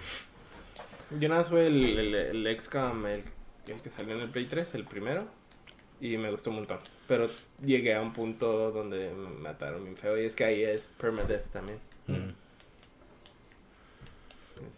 Yo 1.19 1.29
nada 1.29 1.41
más 1.43 1.49
fue 1.49 1.67
el, 1.69 1.99
el, 1.99 2.15
el 2.47 2.61
XCOM, 2.61 3.07
el, 3.07 3.23
el 3.69 3.81
que 3.83 3.91
salió 3.91 4.15
en 4.17 4.21
el 4.23 4.31
Play 4.31 4.47
3, 4.47 4.75
el 4.75 4.85
primero. 4.85 5.27
Y 6.01 6.17
me 6.19 6.31
gustó 6.31 6.51
un 6.51 6.57
montón. 6.57 6.79
Pero 7.07 7.31
llegué 7.65 7.95
a 7.95 8.01
un 8.01 8.13
punto 8.13 8.73
donde 8.73 9.11
me 9.15 9.29
mataron 9.41 9.85
bien 9.85 9.97
feo. 9.97 10.19
Y 10.21 10.25
es 10.27 10.35
que 10.35 10.45
ahí 10.45 10.63
es 10.65 10.91
permadeath 11.01 11.47
también. 11.53 11.79
mm, 12.09 12.31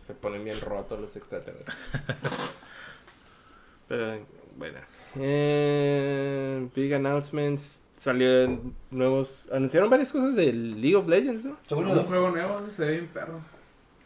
Se 0.06 0.14
ponen 0.14 0.44
bien 0.44 0.60
rotos 0.60 1.00
los 1.00 1.14
extraterrestres. 1.16 1.76
Pero 3.88 4.18
bueno. 4.56 4.78
Eh, 5.18 6.68
big 6.74 6.94
announcements. 6.94 7.80
Salieron 7.98 8.74
nuevos. 8.90 9.46
Anunciaron 9.50 9.88
varias 9.90 10.12
cosas 10.12 10.36
del 10.36 10.80
League 10.80 10.96
of 10.96 11.08
Legends, 11.08 11.44
¿no? 11.44 11.56
Según 11.66 11.86
Un 11.88 12.04
juego 12.04 12.30
nuevo, 12.30 12.68
se 12.68 12.84
ve 12.84 12.90
bien 12.92 13.06
perro. 13.08 13.40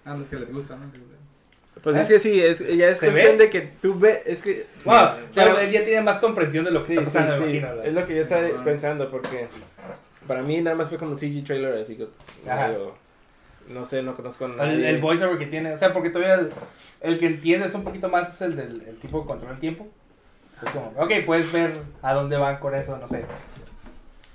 A 0.05 0.17
los 0.17 0.27
que 0.29 0.37
les 0.37 0.53
gusta, 0.53 0.77
¿no? 0.77 0.91
Pues 1.83 1.97
¿Eh? 1.97 2.01
es 2.03 2.09
que 2.09 2.21
sí, 2.21 2.41
es, 2.43 2.59
ya 2.61 2.89
es 2.89 2.99
¿Se 2.99 3.11
cuestión 3.11 3.39
ve? 3.39 3.45
de 3.45 3.51
que 3.51 3.61
tú 3.81 3.99
ves. 3.99 4.21
Es 4.27 4.43
que. 4.43 4.67
Bueno, 4.85 5.13
Pero- 5.35 5.59
él 5.59 5.71
ya 5.73 5.85
tiene 5.85 6.03
más 6.03 6.19
comprensión 6.19 6.65
de 6.65 6.71
lo 6.71 6.81
que 6.81 6.87
Sí, 6.89 6.93
está 6.95 7.05
pasando, 7.05 7.45
sí, 7.45 7.51
sí. 7.53 7.57
imagino. 7.59 7.83
Es 7.83 7.95
lo 7.95 8.07
que 8.07 8.17
yo 8.17 8.23
estaba 8.23 8.47
Sí. 8.47 8.53
pensando 8.65 9.11
porque 9.11 9.49
para 10.27 10.43
mí 10.43 10.61
nada 10.61 10.77
más 10.77 10.89
fue 10.89 10.99
como 10.99 11.13
un 11.13 11.19
CG 11.19 11.43
trailer, 11.45 11.79
así 11.83 11.97
que 11.97 12.07
Ajá. 12.49 12.69
medio- 12.69 12.95
no 13.71 13.85
sé, 13.85 14.03
no 14.03 14.15
conozco 14.15 14.47
a 14.47 14.71
El, 14.73 15.01
voiceover 15.01 15.39
que 15.39 15.47
tiene, 15.47 15.73
o 15.73 15.77
sea, 15.77 15.93
porque 15.93 16.11
todavía 16.11 16.35
el, 16.35 16.51
el 17.01 17.19
que 17.19 17.27
entiendes 17.27 17.75
un 17.75 17.85
poquito 17.85 18.09
más 18.09 18.35
es 18.35 18.41
el 18.43 18.57
del 18.57 18.83
el 18.83 18.97
tipo 18.99 19.23
que 19.23 19.29
controla 19.29 19.55
el 19.55 19.61
tiempo. 19.61 19.89
Es 20.63 20.71
como, 20.73 20.93
ok, 20.97 21.13
puedes 21.25 21.51
ver 21.53 21.81
a 22.03 22.13
dónde 22.13 22.37
van 22.37 22.59
con 22.59 22.75
eso, 22.75 22.99
no 22.99 23.09
sé. 23.09 23.25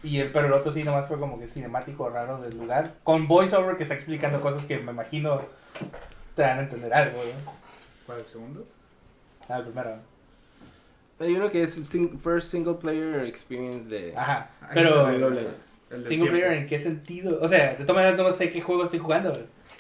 Y 0.04 0.20
el, 0.20 0.32
pero 0.32 0.48
el 0.48 0.54
otro 0.54 0.72
sí 0.72 0.84
nomás 0.84 1.08
fue 1.08 1.20
como 1.20 1.40
que 1.40 1.48
cinemático 1.48 2.10
raro 2.10 2.42
del 2.42 2.58
lugar. 2.58 2.94
Con 3.04 3.28
voiceover 3.28 3.76
que 3.76 3.84
está 3.84 3.96
explicando 3.96 4.42
cosas 4.42 4.66
que 4.66 4.78
me 4.78 4.92
imagino 4.92 5.40
te 6.36 6.42
dan 6.42 6.60
a 6.60 6.62
entender 6.62 6.94
algo, 6.94 7.18
¿no? 7.18 7.52
¿Cuál 8.06 8.20
el 8.20 8.26
segundo? 8.26 8.66
Ah, 9.50 9.58
el 9.58 9.64
primero. 9.64 9.98
Hay 11.20 11.34
uno 11.36 11.50
que 11.50 11.64
es 11.64 11.78
el 11.78 11.88
sing- 11.88 12.18
first 12.20 12.52
single 12.52 12.76
player 12.76 13.26
experience 13.26 13.88
de 13.88 14.14
Ajá. 14.16 14.50
Pero, 14.74 15.08
single 16.04 16.30
tiempo. 16.30 16.32
player, 16.32 16.54
¿en 16.54 16.68
qué 16.68 16.80
sentido? 16.80 17.39
O 17.41 17.48
sea, 17.48 17.76
de 17.76 17.86
todas 17.86 17.96
maneras 18.04 18.18
no 18.18 18.32
sé 18.34 18.50
qué 18.50 18.62
juego 18.62 18.84
estoy 18.84 19.00
jugando. 19.00 19.34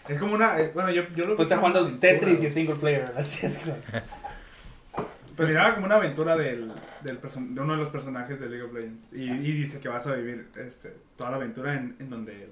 Es 0.07 0.19
como 0.19 0.35
una. 0.35 0.59
eh, 0.59 0.71
Bueno, 0.73 0.91
yo, 0.91 1.03
yo 1.15 1.25
lo 1.25 1.35
Pues 1.35 1.47
está 1.47 1.57
jugando 1.57 1.97
Tetris 1.97 2.41
y 2.43 2.49
single 2.49 2.75
player. 2.75 3.11
Así 3.17 3.45
es 3.45 3.57
que. 3.57 3.73
Pues 5.35 5.49
miraba 5.49 5.73
como 5.75 5.87
una 5.87 5.95
aventura 5.95 6.37
del, 6.37 6.71
del 7.01 7.19
de 7.19 7.61
uno 7.61 7.73
de 7.73 7.79
los 7.79 7.89
personajes 7.89 8.39
de 8.39 8.47
League 8.47 8.63
of 8.63 8.73
Legends. 8.73 9.11
Y, 9.11 9.23
y 9.23 9.51
dice 9.53 9.79
que 9.79 9.89
vas 9.89 10.07
a 10.07 10.13
vivir 10.15 10.47
este, 10.55 10.93
toda 11.17 11.31
la 11.31 11.37
aventura 11.37 11.73
en, 11.73 11.95
en 11.99 12.09
donde 12.09 12.43
él, 12.43 12.51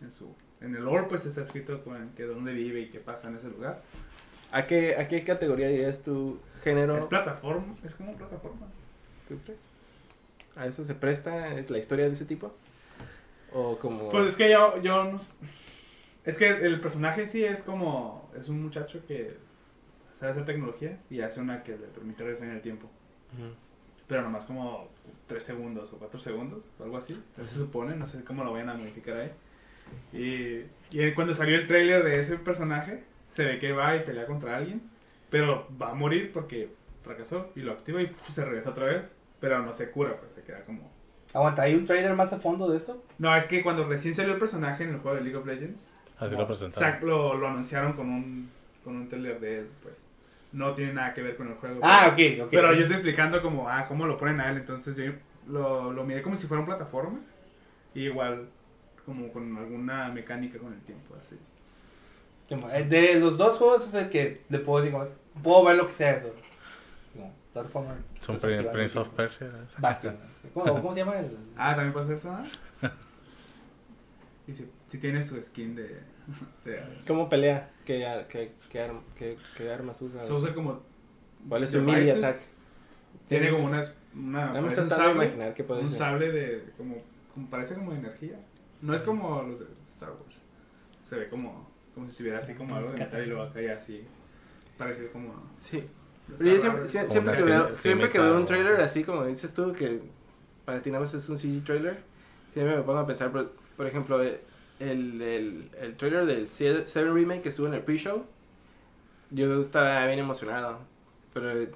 en 0.00 0.12
su 0.12 0.32
en 0.60 0.76
el 0.76 0.84
lore 0.84 1.06
pues 1.08 1.26
está 1.26 1.42
escrito 1.42 1.82
con 1.82 2.10
que 2.10 2.22
dónde 2.22 2.52
vive 2.52 2.82
y 2.82 2.86
qué 2.90 3.00
pasa 3.00 3.26
en 3.28 3.36
ese 3.36 3.48
lugar. 3.48 3.82
¿A 4.52 4.66
qué, 4.66 4.94
¿A 4.96 5.08
qué 5.08 5.24
categoría 5.24 5.66
dirías 5.66 6.00
tu 6.02 6.38
género? 6.62 6.96
Es 6.96 7.06
plataforma, 7.06 7.74
es 7.84 7.94
como 7.96 8.14
plataforma. 8.14 8.66
¿Tú 9.28 9.38
crees? 9.44 9.58
¿A 10.54 10.66
eso 10.66 10.84
se 10.84 10.94
presta? 10.94 11.58
¿Es 11.58 11.70
la 11.70 11.78
historia 11.78 12.04
de 12.06 12.12
ese 12.12 12.26
tipo? 12.26 12.54
¿O 13.54 13.78
como.? 13.78 14.08
Pues 14.10 14.28
es 14.30 14.36
que 14.36 14.50
yo, 14.50 14.80
yo 14.82 15.04
no 15.04 15.16
s- 15.16 15.32
Es 16.24 16.36
que 16.36 16.48
el 16.48 16.80
personaje 16.80 17.26
sí 17.26 17.44
es 17.44 17.62
como. 17.62 18.30
Es 18.38 18.48
un 18.48 18.62
muchacho 18.62 19.04
que 19.06 19.36
sabe 20.18 20.32
hacer 20.32 20.44
tecnología 20.44 20.98
y 21.10 21.20
hace 21.20 21.40
una 21.40 21.62
que 21.64 21.72
le 21.72 21.86
permite 21.88 22.22
regresar 22.22 22.48
en 22.48 22.54
el 22.54 22.60
tiempo. 22.62 22.88
Ujú. 23.34 23.52
Pero 24.06 24.22
nomás 24.22 24.44
como 24.44 24.88
3 25.26 25.42
segundos 25.44 25.92
o 25.92 25.98
4 25.98 26.20
segundos, 26.20 26.64
o 26.78 26.84
algo 26.84 26.96
así. 26.96 27.20
Eso 27.36 27.44
se 27.52 27.58
supone, 27.58 27.96
no 27.96 28.06
sé 28.06 28.22
cómo 28.24 28.44
lo 28.44 28.52
vayan 28.52 28.68
a 28.68 28.74
modificar 28.74 29.16
ahí. 29.16 29.32
Y, 30.12 30.66
y 30.96 31.12
cuando 31.14 31.34
salió 31.34 31.56
el 31.56 31.66
tráiler 31.66 32.04
de 32.04 32.20
ese 32.20 32.36
personaje, 32.38 33.02
se 33.28 33.44
ve 33.44 33.58
que 33.58 33.72
va 33.72 33.96
y 33.96 34.00
pelea 34.00 34.26
contra 34.26 34.56
alguien, 34.56 34.82
pero 35.30 35.66
va 35.80 35.90
a 35.90 35.94
morir 35.94 36.30
porque 36.32 36.70
fracasó 37.02 37.50
y 37.56 37.60
lo 37.60 37.72
activa 37.72 38.00
y 38.02 38.08
se 38.08 38.44
regresa 38.44 38.70
otra 38.70 38.86
vez. 38.86 39.12
Pero 39.40 39.60
no 39.60 39.72
se 39.72 39.90
cura, 39.90 40.16
pues 40.20 40.30
se 40.34 40.42
queda 40.42 40.64
como... 40.64 40.91
Aguanta, 41.34 41.62
¿hay 41.62 41.74
un 41.74 41.84
trailer 41.86 42.14
más 42.14 42.32
a 42.32 42.38
fondo 42.38 42.68
de 42.70 42.76
esto? 42.76 43.02
No, 43.18 43.34
es 43.36 43.44
que 43.46 43.62
cuando 43.62 43.86
recién 43.88 44.14
salió 44.14 44.32
el 44.34 44.38
personaje 44.38 44.84
en 44.84 44.90
el 44.90 44.98
juego 45.00 45.16
de 45.16 45.22
League 45.22 45.36
of 45.38 45.46
Legends, 45.46 45.92
así 46.18 46.34
No, 46.34 46.42
lo 46.42 46.46
presentaron. 46.46 47.06
lo, 47.08 47.34
lo 47.38 47.46
anunciaron 47.48 47.94
con 47.94 48.08
un, 48.10 48.50
con 48.84 48.96
un 48.96 49.08
trailer 49.08 49.40
de 49.40 49.60
él, 49.60 49.68
pues 49.82 50.08
no 50.52 50.74
tiene 50.74 50.92
nada 50.92 51.14
que 51.14 51.22
ver 51.22 51.36
con 51.36 51.48
el 51.48 51.54
juego. 51.54 51.80
Ah, 51.82 52.12
pero- 52.14 52.34
ok, 52.42 52.44
ok. 52.46 52.50
Pero 52.50 52.72
yo 52.74 52.80
estoy 52.80 52.94
explicando 52.96 53.40
como, 53.40 53.68
ah, 53.68 53.86
cómo 53.88 54.06
lo 54.06 54.18
ponen 54.18 54.40
a 54.40 54.50
él, 54.50 54.58
entonces 54.58 54.94
yo 54.96 55.12
lo, 55.48 55.92
lo 55.92 56.04
miré 56.04 56.20
como 56.22 56.36
si 56.36 56.46
fuera 56.46 56.62
una 56.62 56.76
plataforma, 56.76 57.18
y 57.94 58.02
igual 58.04 58.48
como 59.06 59.32
con 59.32 59.56
alguna 59.56 60.08
mecánica 60.10 60.58
con 60.58 60.72
el 60.72 60.80
tiempo, 60.82 61.14
así. 61.20 61.36
De 62.88 63.14
los 63.18 63.38
dos 63.38 63.56
juegos 63.56 63.86
es 63.88 63.94
el 63.94 64.10
que 64.10 64.42
le 64.50 64.58
puedo 64.58 64.84
decir, 64.84 64.98
puedo 65.42 65.64
ver 65.64 65.76
lo 65.76 65.86
que 65.86 65.94
sea 65.94 66.12
eso. 66.18 66.34
Plataforma. 67.52 67.94
Son 68.20 68.38
Prince 68.38 68.98
of 68.98 69.08
Persia. 69.10 69.50
Bastion. 69.78 70.16
¿Cómo, 70.54 70.66
¿Cómo 70.80 70.92
se 70.92 71.00
llama 71.00 71.18
el...? 71.18 71.36
Ah, 71.56 71.74
también 71.74 71.92
pasa 71.92 72.14
eso, 72.14 72.30
¿ah? 72.30 72.44
Y 74.48 74.52
si, 74.54 74.68
si 74.88 74.98
tiene 74.98 75.22
su 75.22 75.40
skin 75.40 75.74
de... 75.76 76.00
de 76.64 76.82
¿Cómo 77.06 77.28
pelea? 77.28 77.70
¿Qué, 77.84 78.04
ar- 78.06 78.26
qué, 78.26 78.52
qué, 78.70 78.80
arm- 78.82 79.02
qué- 79.16 79.38
qué 79.56 79.70
armas 79.72 80.00
usa? 80.02 80.24
se 80.26 80.32
usa 80.32 80.52
como... 80.54 80.80
¿Cuál 81.48 81.62
es 81.64 81.70
su 81.70 81.82
melee 81.82 82.10
attack? 82.10 82.36
Tiene 83.28 83.50
como 83.50 83.66
una... 83.66 83.80
una 84.14 84.52
parece 84.52 84.80
un 84.82 84.90
sable, 84.90 85.12
imaginar 85.24 85.54
qué 85.54 85.62
puede 85.64 85.82
un 85.82 85.90
ser. 85.90 85.98
sable 86.00 86.32
de... 86.32 86.72
Como, 86.76 86.96
como 87.34 87.50
parece 87.50 87.74
como 87.74 87.92
de 87.92 87.98
energía. 87.98 88.36
No 88.80 88.94
es 88.94 89.02
como 89.02 89.42
los 89.42 89.60
de 89.60 89.66
Star 89.88 90.10
Wars. 90.10 90.40
Se 91.04 91.16
ve 91.16 91.28
como, 91.28 91.68
como 91.94 92.08
si 92.08 92.16
tuviera 92.16 92.38
así 92.38 92.54
como 92.54 92.74
algo 92.74 92.90
de 92.92 92.98
metal 92.98 93.22
y 93.22 93.26
luego 93.26 93.42
acá 93.42 93.60
ya 93.60 93.74
así. 93.74 94.04
Parece 94.76 95.08
como... 95.10 95.34
Sí. 95.60 95.84
Pero 96.38 96.50
yo 96.50 96.58
siempre, 96.58 96.88
siempre, 96.88 97.34
que 97.34 97.42
veo, 97.42 97.70
siempre 97.72 98.10
que 98.10 98.18
veo 98.18 98.36
un 98.36 98.46
trailer 98.46 98.80
así 98.80 99.04
como 99.04 99.24
dices 99.24 99.52
tú, 99.52 99.72
que 99.72 100.00
para 100.64 100.80
ti 100.80 100.90
nada 100.90 101.02
más 101.02 101.12
es 101.14 101.28
un 101.28 101.38
CG 101.38 101.64
trailer, 101.64 101.98
siempre 102.52 102.76
me 102.76 102.82
pongo 102.82 103.00
a 103.00 103.06
pensar, 103.06 103.30
por, 103.30 103.52
por 103.76 103.86
ejemplo, 103.86 104.22
eh, 104.22 104.40
el, 104.80 105.20
el, 105.20 105.70
el 105.80 105.96
trailer 105.96 106.24
del 106.26 106.48
7 106.48 106.84
Remake 107.12 107.42
que 107.42 107.48
estuvo 107.50 107.66
en 107.66 107.74
el 107.74 107.80
pre-show, 107.82 108.24
yo 109.30 109.60
estaba 109.62 110.06
bien 110.06 110.18
emocionado, 110.18 110.78
pero 111.34 111.50
eh, 111.60 111.70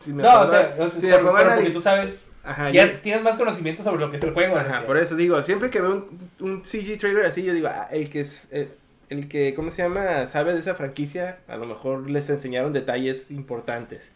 si 0.00 0.12
me 0.12 0.22
No, 0.22 0.30
pongo 0.30 0.42
o 0.42 0.46
sea, 0.46 0.74
me 0.78 1.10
por- 1.12 1.20
pongo 1.22 1.36
pero 1.36 1.54
porque 1.54 1.70
tú 1.70 1.80
sabes, 1.80 2.28
Ajá, 2.42 2.70
ya 2.70 2.86
yo- 2.92 3.00
tienes 3.00 3.22
más 3.22 3.36
conocimiento 3.36 3.82
sobre 3.82 4.00
lo 4.00 4.10
que 4.10 4.16
es 4.16 4.22
el 4.22 4.32
juego. 4.32 4.56
Ajá, 4.56 4.74
este. 4.76 4.86
por 4.86 4.96
eso 4.98 5.16
digo, 5.16 5.42
siempre 5.42 5.70
que 5.70 5.80
veo 5.80 5.92
un, 5.92 6.30
un 6.40 6.62
CG 6.64 6.98
trailer 6.98 7.24
así, 7.26 7.42
yo 7.42 7.54
digo, 7.54 7.68
ah, 7.68 7.88
el 7.90 8.10
que 8.10 8.20
es, 8.20 8.46
el, 8.50 8.68
el 9.14 9.28
que, 9.28 9.54
¿cómo 9.54 9.70
se 9.70 9.82
llama? 9.82 10.26
Sabe 10.26 10.52
de 10.54 10.60
esa 10.60 10.74
franquicia, 10.74 11.38
a 11.48 11.56
lo 11.56 11.66
mejor 11.66 12.10
les 12.10 12.28
enseñaron 12.30 12.72
detalles 12.72 13.30
importantes. 13.30 14.10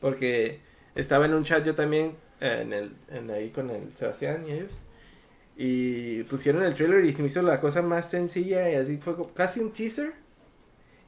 Porque 0.00 0.60
estaba 0.94 1.26
en 1.26 1.34
un 1.34 1.44
chat 1.44 1.64
yo 1.64 1.74
también, 1.74 2.14
eh, 2.40 2.60
en 2.62 2.72
el, 2.72 2.92
en 3.10 3.30
ahí 3.30 3.50
con 3.50 3.70
el 3.70 3.92
Sebastián 3.96 4.44
y 4.48 4.52
ellos, 4.52 4.72
y 5.56 6.22
pusieron 6.24 6.62
el 6.64 6.74
trailer 6.74 7.04
y 7.04 7.12
se 7.12 7.22
me 7.22 7.28
hizo 7.28 7.40
la 7.42 7.60
cosa 7.60 7.80
más 7.82 8.10
sencilla 8.10 8.70
y 8.70 8.74
así 8.74 8.98
fue 8.98 9.14
casi 9.34 9.60
un 9.60 9.72
teaser. 9.72 10.12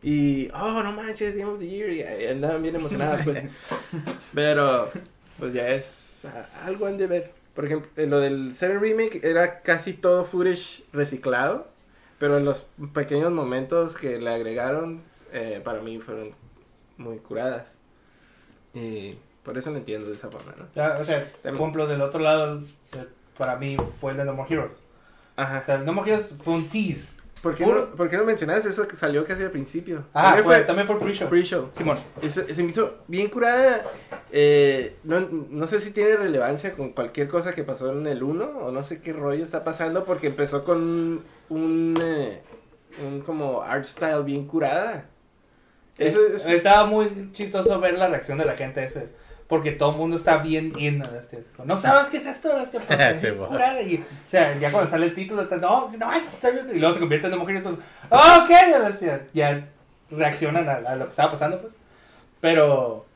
Y, 0.02 0.48
oh, 0.54 0.82
no 0.82 0.92
manches, 0.92 1.36
Game 1.36 1.50
of 1.50 1.58
the 1.58 1.66
Year, 1.66 1.90
y, 1.90 2.00
y 2.22 2.26
andaban 2.26 2.62
bien 2.62 2.76
emocionadas, 2.76 3.22
pues. 3.22 3.42
Pero, 4.34 4.90
pues 5.38 5.52
ya 5.52 5.68
es 5.70 6.24
a- 6.24 6.64
algo 6.64 6.86
han 6.86 6.96
de 6.98 7.06
ver. 7.08 7.30
Por 7.54 7.64
ejemplo, 7.64 7.90
en 7.96 8.10
lo 8.10 8.20
del 8.20 8.52
7 8.54 8.78
Remake 8.78 9.20
era 9.24 9.60
casi 9.62 9.92
todo 9.92 10.24
footage 10.24 10.84
reciclado, 10.92 11.68
pero 12.18 12.38
en 12.38 12.44
los 12.44 12.66
pequeños 12.92 13.30
momentos 13.32 13.96
que 13.96 14.18
le 14.18 14.30
agregaron, 14.30 15.02
eh, 15.32 15.60
para 15.64 15.80
mí 15.80 15.98
fueron 15.98 16.32
muy 16.96 17.18
curadas. 17.18 17.66
Y 18.74 19.16
por 19.42 19.56
eso 19.56 19.70
lo 19.70 19.78
entiendo 19.78 20.08
de 20.08 20.14
esa 20.16 20.30
forma, 20.30 20.52
¿no? 20.56 20.66
Ya, 20.74 20.98
o 21.00 21.04
sea, 21.04 21.32
por 21.42 21.54
ejemplo, 21.54 21.86
del 21.86 22.02
otro 22.02 22.20
lado, 22.20 22.60
eh, 22.94 23.06
para 23.36 23.56
mí 23.56 23.76
fue 24.00 24.12
el 24.12 24.18
de 24.18 24.24
No 24.24 24.34
More 24.34 24.52
Heroes. 24.52 24.82
O 25.36 25.40
Ajá. 25.40 25.60
sea, 25.62 25.76
el 25.76 25.84
No 25.84 25.92
More 25.92 26.10
Heroes 26.10 26.34
fue 26.42 26.54
un 26.54 26.68
tease. 26.68 27.17
¿Por 27.42 27.54
qué, 27.54 27.64
no, 27.64 27.86
¿Por 27.94 28.10
qué 28.10 28.16
no 28.16 28.24
mencionabas 28.24 28.64
eso 28.66 28.88
que 28.88 28.96
salió 28.96 29.24
casi 29.24 29.44
al 29.44 29.50
principio? 29.50 30.04
Ah, 30.12 30.24
También 30.24 30.44
fue, 30.44 30.58
también 30.60 30.86
fue 30.88 30.98
pre-show. 30.98 31.28
pre-show. 31.28 31.68
Simón. 31.72 31.98
Eso- 32.20 32.42
se 32.52 32.62
me 32.62 32.70
hizo 32.70 32.96
bien 33.06 33.28
curada. 33.28 33.84
eh, 34.32 34.96
no, 35.04 35.20
no 35.20 35.66
sé 35.66 35.80
si 35.80 35.90
tiene 35.92 36.16
relevancia 36.16 36.74
con 36.74 36.90
cualquier 36.92 37.28
cosa 37.28 37.52
que 37.52 37.62
pasó 37.64 37.90
en 37.92 38.06
el 38.06 38.22
1 38.22 38.44
o 38.44 38.70
no 38.72 38.82
sé 38.82 39.00
qué 39.00 39.12
rollo 39.12 39.42
está 39.44 39.64
pasando 39.64 40.04
porque 40.04 40.26
empezó 40.26 40.64
con 40.64 41.22
un, 41.48 41.94
eh, 42.02 42.42
un 43.02 43.20
como 43.22 43.62
art 43.62 43.84
style 43.84 44.22
bien 44.24 44.46
curada. 44.46 45.06
Es- 45.96 46.14
Eso 46.14 46.26
es- 46.34 46.46
Estaba 46.46 46.84
muy 46.86 47.30
chistoso 47.32 47.78
ver 47.80 47.96
la 47.98 48.08
reacción 48.08 48.38
de 48.38 48.44
la 48.44 48.54
gente 48.56 48.80
a 48.80 48.84
ese. 48.84 49.08
Porque 49.48 49.72
todo 49.72 49.92
el 49.92 49.96
mundo 49.96 50.16
está 50.16 50.36
bien 50.38 50.72
in 50.78 51.02
a 51.02 51.10
este, 51.18 51.40
No 51.64 51.76
sabes 51.78 52.08
qué 52.08 52.18
es 52.18 52.26
esto, 52.26 52.58
este, 52.58 52.80
pues, 52.80 53.00
es 53.00 53.20
Sí, 53.22 53.28
curada", 53.30 53.80
Y, 53.82 53.96
o 53.96 54.30
sea, 54.30 54.58
ya 54.58 54.70
cuando 54.70 54.90
sale 54.90 55.06
el 55.06 55.14
título, 55.14 55.44
no, 55.60 55.90
no, 55.96 56.14
está 56.14 56.50
bien", 56.50 56.68
y 56.74 56.78
luego 56.78 56.92
se 56.94 57.00
convierte 57.00 57.28
en 57.28 57.38
mujer 57.38 57.56
y 57.56 57.62
todos, 57.62 57.78
"Ah, 58.10 58.44
ok, 58.44 58.50
a 58.50 58.78
la 58.78 58.88
hostia", 58.88 59.26
ya 59.32 59.66
reaccionan 60.10 60.68
a, 60.68 60.74
a 60.74 60.96
lo 60.96 61.04
que 61.06 61.10
estaba 61.10 61.30
pasando, 61.30 61.60
pues. 61.60 61.76
Pero, 62.40 63.06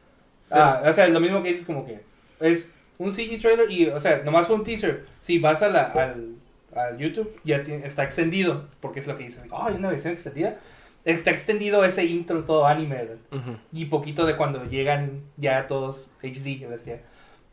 ah, 0.50 0.82
o 0.86 0.92
sea, 0.92 1.06
lo 1.08 1.20
mismo 1.20 1.42
que 1.42 1.50
dices, 1.50 1.66
como 1.66 1.86
que 1.86 2.00
es 2.40 2.70
un 2.98 3.12
CG 3.12 3.38
trailer 3.40 3.70
y, 3.70 3.88
o 3.88 4.00
sea, 4.00 4.18
nomás 4.24 4.46
fue 4.46 4.56
un 4.56 4.64
teaser. 4.64 5.06
Si 5.20 5.38
vas 5.38 5.62
a 5.62 5.68
la, 5.68 5.82
al, 5.84 6.34
al 6.74 6.98
YouTube, 6.98 7.38
ya 7.44 7.62
tiene- 7.62 7.86
está 7.86 8.04
extendido, 8.04 8.66
porque 8.80 9.00
es 9.00 9.06
lo 9.06 9.16
que 9.16 9.24
dices, 9.24 9.44
oh, 9.50 9.64
hay 9.66 9.74
una 9.74 9.90
versión 9.90 10.12
extendida. 10.14 10.56
Está 11.04 11.30
extendido 11.32 11.84
ese 11.84 12.04
intro 12.04 12.44
todo 12.44 12.66
anime, 12.66 12.94
¿verdad? 12.96 13.16
Ujú. 13.32 13.56
y 13.72 13.86
poquito 13.86 14.24
de 14.26 14.36
cuando 14.36 14.64
llegan 14.64 15.22
ya 15.36 15.66
todos 15.66 16.10
HD, 16.22 16.66
bestia. 16.68 17.02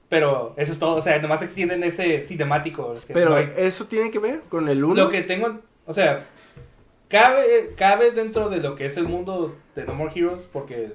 Pero 0.07 0.53
eso 0.57 0.71
es 0.71 0.79
todo, 0.79 0.95
o 0.95 1.01
sea, 1.01 1.19
nomás 1.21 1.41
extienden 1.41 1.83
ese 1.83 2.21
cinemático. 2.23 2.93
bestia. 2.93 3.13
Pero 3.13 3.31
No 3.31 3.35
hay- 3.37 3.51
eso 3.57 3.85
tiene 3.87 4.11
que 4.11 4.19
ver 4.19 4.41
con 4.49 4.67
el 4.69 4.83
1. 4.83 4.95
lo 4.95 5.09
que 5.09 5.21
tengo, 5.23 5.59
o 5.85 5.93
sea, 5.93 6.25
cabe, 7.07 7.73
cabe 7.75 8.11
dentro 8.11 8.49
de 8.49 8.57
lo 8.57 8.75
que 8.75 8.85
es 8.85 8.97
el 8.97 9.07
mundo 9.07 9.55
de 9.75 9.85
No 9.85 9.93
More 9.93 10.11
Heroes 10.15 10.47
porque 10.51 10.93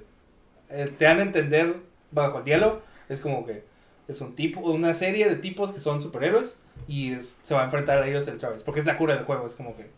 eh, 0.71 0.93
te 0.99 1.05
dan 1.05 1.19
a 1.21 1.23
entender 1.23 1.77
bajo 2.11 2.39
el 2.39 2.45
diálogo, 2.45 2.83
es 3.09 3.21
como 3.21 3.45
que 3.47 3.65
es 4.09 4.21
un 4.21 4.35
tipo, 4.35 4.61
una 4.61 4.95
serie 4.95 5.29
de 5.29 5.37
tipos 5.37 5.73
que 5.73 5.81
son 5.81 6.01
superhéroes 6.01 6.59
y 6.89 7.13
es- 7.13 7.37
se 7.43 7.55
va 7.55 7.63
a 7.63 7.65
enfrentar 7.65 8.03
a 8.03 8.07
ellos 8.07 8.27
el 8.29 8.39
Travis, 8.39 8.63
porque 8.63 8.81
es 8.81 8.87
la 8.87 8.97
cura 8.99 9.15
del 9.17 9.25
juego, 9.25 9.47
es 9.47 9.55
como 9.55 9.77
que 9.77 9.89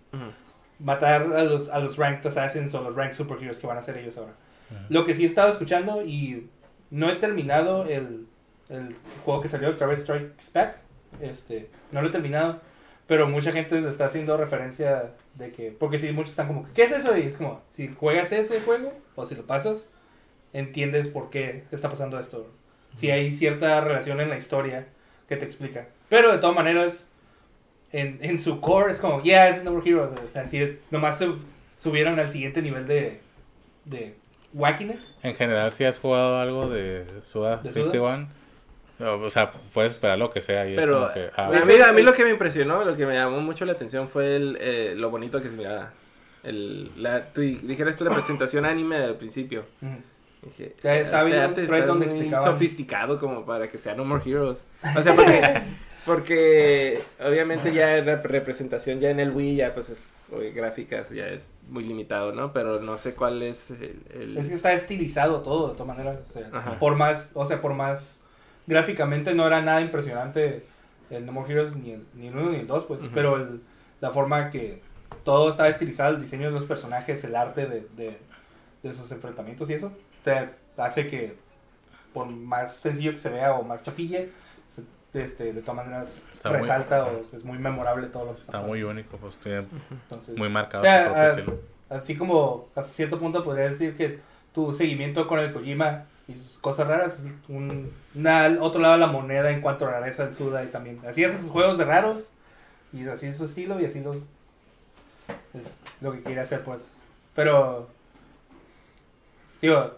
matar 0.78 1.22
a 1.32 1.44
los, 1.44 1.68
a 1.68 1.78
los 1.78 1.96
ranked 1.96 2.26
assassins 2.26 2.74
o 2.74 2.82
los 2.82 2.94
ranked 2.94 3.16
superheroes 3.16 3.58
que 3.58 3.66
van 3.66 3.78
a 3.78 3.82
ser 3.82 3.96
ellos 3.96 4.16
ahora. 4.18 4.34
Lo 4.88 5.06
que 5.06 5.14
sí 5.14 5.22
he 5.22 5.26
estado 5.26 5.48
escuchando 5.48 6.02
y 6.02 6.48
no 6.90 7.08
he 7.08 7.16
terminado 7.16 7.84
el, 7.84 8.26
el 8.68 8.96
juego 9.24 9.40
que 9.40 9.48
salió, 9.48 9.74
Travis 9.76 10.00
Strikes 10.00 10.50
Back. 10.52 10.78
Este, 11.20 11.70
no 11.92 12.02
lo 12.02 12.08
he 12.08 12.10
terminado, 12.10 12.60
pero 13.06 13.28
mucha 13.28 13.52
gente 13.52 13.80
le 13.80 13.88
está 13.88 14.06
haciendo 14.06 14.36
referencia 14.36 15.12
de 15.34 15.52
que, 15.52 15.70
porque 15.70 15.98
si 15.98 16.12
muchos 16.12 16.30
están 16.30 16.48
como, 16.48 16.66
¿qué 16.74 16.82
es 16.82 16.92
eso? 16.92 17.16
Y 17.16 17.22
es 17.22 17.36
como, 17.36 17.62
si 17.70 17.88
juegas 17.88 18.32
ese 18.32 18.60
juego 18.60 18.92
o 19.14 19.24
si 19.24 19.34
lo 19.34 19.46
pasas, 19.46 19.88
entiendes 20.52 21.08
por 21.08 21.30
qué 21.30 21.64
está 21.70 21.88
pasando 21.88 22.18
esto. 22.18 22.50
Si 22.96 23.10
hay 23.10 23.30
cierta 23.32 23.80
relación 23.80 24.20
en 24.20 24.30
la 24.30 24.38
historia 24.38 24.86
que 25.28 25.36
te 25.36 25.44
explica. 25.44 25.86
Pero 26.08 26.32
de 26.32 26.38
todas 26.38 26.56
maneras, 26.56 27.08
en, 27.92 28.18
en 28.22 28.38
su 28.38 28.60
core 28.60 28.90
es 28.92 29.00
como, 29.00 29.22
yeah, 29.22 29.48
es 29.48 29.64
No 29.64 29.72
More 29.72 29.88
Heroes. 29.88 30.10
O 30.24 30.28
sea, 30.28 30.46
si 30.46 30.78
nomás 30.90 31.18
se 31.18 31.30
subieron 31.76 32.18
al 32.18 32.30
siguiente 32.30 32.62
nivel 32.62 32.86
de, 32.86 33.20
de 33.84 34.14
wackiness. 34.54 35.14
En 35.22 35.34
general, 35.34 35.72
si 35.72 35.84
has 35.84 35.98
jugado 35.98 36.38
algo 36.38 36.68
de 36.68 37.04
Suda 37.22 37.58
¿De 37.58 37.72
Suda? 37.72 37.84
51, 37.92 38.28
o 39.00 39.26
o 39.26 39.30
sea, 39.30 39.52
puedes 39.74 39.92
esperar 39.92 40.18
lo 40.18 40.30
que 40.30 40.40
sea. 40.40 40.66
Y 40.68 40.74
es 40.74 40.80
Pero 40.80 41.00
como 41.00 41.12
que, 41.12 41.30
ah, 41.36 41.48
a, 41.50 41.58
Ese 41.58 41.76
mí, 41.76 41.82
a 41.82 41.92
mí 41.92 42.00
es- 42.00 42.06
lo 42.06 42.12
que 42.14 42.24
me 42.24 42.30
impresionó, 42.30 42.84
lo 42.84 42.96
que 42.96 43.04
me 43.06 43.14
llamó 43.14 43.40
mucho 43.40 43.64
la 43.64 43.72
atención 43.72 44.08
fue 44.08 44.36
el, 44.36 44.56
eh, 44.60 44.94
lo 44.96 45.10
bonito 45.10 45.40
que 45.42 45.50
se 45.50 45.56
miraba. 45.56 45.92
El, 46.42 46.90
la, 47.02 47.26
tú 47.32 47.40
dijeras 47.40 48.00
la 48.00 48.10
presentación 48.14 48.64
anime 48.66 48.96
al 48.96 49.16
principio. 49.16 49.64
Dije, 50.42 50.74
"Este 50.82 50.88
viendo 51.24 51.38
un 51.38 51.42
arte 51.42 51.66
thread 51.66 51.80
está 51.80 51.86
donde 51.86 52.06
muy 52.06 52.14
explicaban". 52.14 52.52
sofisticado 52.52 53.18
como 53.18 53.44
para 53.44 53.68
que 53.68 53.78
sea 53.78 53.94
No 53.94 54.04
More 54.04 54.22
Heroes. 54.24 54.64
O 54.96 55.02
sea, 55.02 55.14
porque, 55.14 55.42
porque 56.06 56.98
obviamente 57.20 57.72
ya 57.74 57.96
la 58.02 58.16
representación 58.22 59.00
ya 59.00 59.10
en 59.10 59.20
el 59.20 59.30
Wii 59.32 59.56
ya 59.56 59.74
pues 59.74 59.90
es 59.90 60.08
gráficas 60.54 61.10
ya 61.10 61.28
es 61.28 61.50
muy 61.68 61.84
limitado, 61.84 62.32
¿no? 62.32 62.52
Pero 62.52 62.80
no 62.80 62.96
sé 62.98 63.14
cuál 63.14 63.42
es 63.42 63.70
el... 63.70 64.00
el- 64.14 64.36
Es 64.38 64.48
que 64.48 64.54
está 64.54 64.72
estilizado 64.72 65.40
todo, 65.42 65.68
de 65.68 65.72
todas 65.74 65.88
maneras. 65.88 66.18
O 66.28 66.32
sea, 66.32 66.48
por 66.78 66.94
más, 66.96 67.30
o 67.34 67.44
sea, 67.44 67.60
por 67.60 67.74
más 67.74 68.22
gráficamente 68.66 69.34
no 69.34 69.46
era 69.46 69.60
nada 69.62 69.80
impresionante 69.80 70.64
el 71.10 71.24
No 71.26 71.32
More 71.32 71.52
Heroes 71.52 71.76
ni 71.76 71.92
el, 71.92 72.06
ni 72.14 72.28
el 72.28 72.36
1 72.36 72.50
ni 72.50 72.58
el 72.60 72.66
2, 72.66 72.84
pues. 72.86 73.00
Pero 73.14 73.36
el- 73.36 73.60
la 74.00 74.10
forma 74.10 74.50
que 74.50 74.80
todo 75.24 75.50
estaba 75.50 75.68
estilizado, 75.68 76.14
el 76.14 76.20
diseño 76.20 76.46
de 76.46 76.52
los 76.52 76.64
personajes, 76.64 77.22
el 77.24 77.34
arte 77.36 77.66
de, 77.66 77.86
de, 77.96 78.18
de 78.82 78.92
sus 78.92 79.10
enfrentamientos 79.12 79.70
y 79.70 79.74
eso, 79.74 79.92
te 80.24 80.48
hace 80.76 81.06
que 81.06 81.36
por 82.12 82.26
más 82.26 82.76
sencillo 82.76 83.12
que 83.12 83.18
se 83.18 83.28
vea 83.30 83.52
o 83.54 83.62
más 83.62 83.82
chafille, 83.82 84.30
este, 85.14 85.52
de 85.52 85.62
todas 85.62 85.76
maneras 85.86 86.22
Está 86.32 86.50
muy- 86.50 86.58
resalta 86.58 87.06
o 87.06 87.22
es 87.32 87.44
muy 87.44 87.58
memorable 87.58 88.06
todo 88.08 88.26
lo 88.26 88.34
que 88.34 88.40
está 88.40 88.52
pasando. 88.52 88.68
muy 88.68 88.82
único, 88.82 89.16
pues 89.16 89.36
tiene 89.36 89.66
Entonces, 89.90 90.36
muy 90.36 90.48
marcado 90.48 90.82
o 90.82 90.86
sea, 90.86 90.98
su 90.98 91.04
propio 91.10 91.22
ah, 91.22 91.28
estilo. 91.30 91.60
Así 91.88 92.16
como 92.16 92.68
hasta 92.74 92.92
cierto 92.92 93.18
punto 93.18 93.42
podría 93.44 93.66
decir 93.66 93.96
que 93.96 94.18
tu 94.52 94.74
seguimiento 94.74 95.26
con 95.28 95.38
el 95.38 95.52
Kojima 95.52 96.04
y 96.28 96.34
sus 96.34 96.58
cosas 96.58 96.88
raras 96.88 97.20
es 97.20 97.26
un 97.48 97.92
una- 98.14 98.48
otro 98.60 98.80
lado 98.80 98.94
de 98.94 99.00
la 99.00 99.06
moneda 99.06 99.50
en 99.50 99.60
cuanto 99.60 99.86
a 99.86 99.90
rareza 99.92 100.24
del 100.24 100.34
Suda 100.34 100.64
y 100.64 100.68
también 100.68 101.00
así 101.06 101.22
hace 101.24 101.38
sus 101.38 101.50
juegos 101.50 101.78
de 101.78 101.84
raros 101.84 102.32
y 102.92 103.06
así 103.06 103.26
es 103.26 103.36
su 103.36 103.44
estilo 103.44 103.78
y 103.80 103.84
así 103.84 104.00
los 104.00 104.26
es 105.54 105.78
lo 106.00 106.12
que 106.12 106.22
quiere 106.22 106.40
hacer 106.40 106.62
pues 106.64 106.90
pero 107.34 107.88
digo 109.62 109.92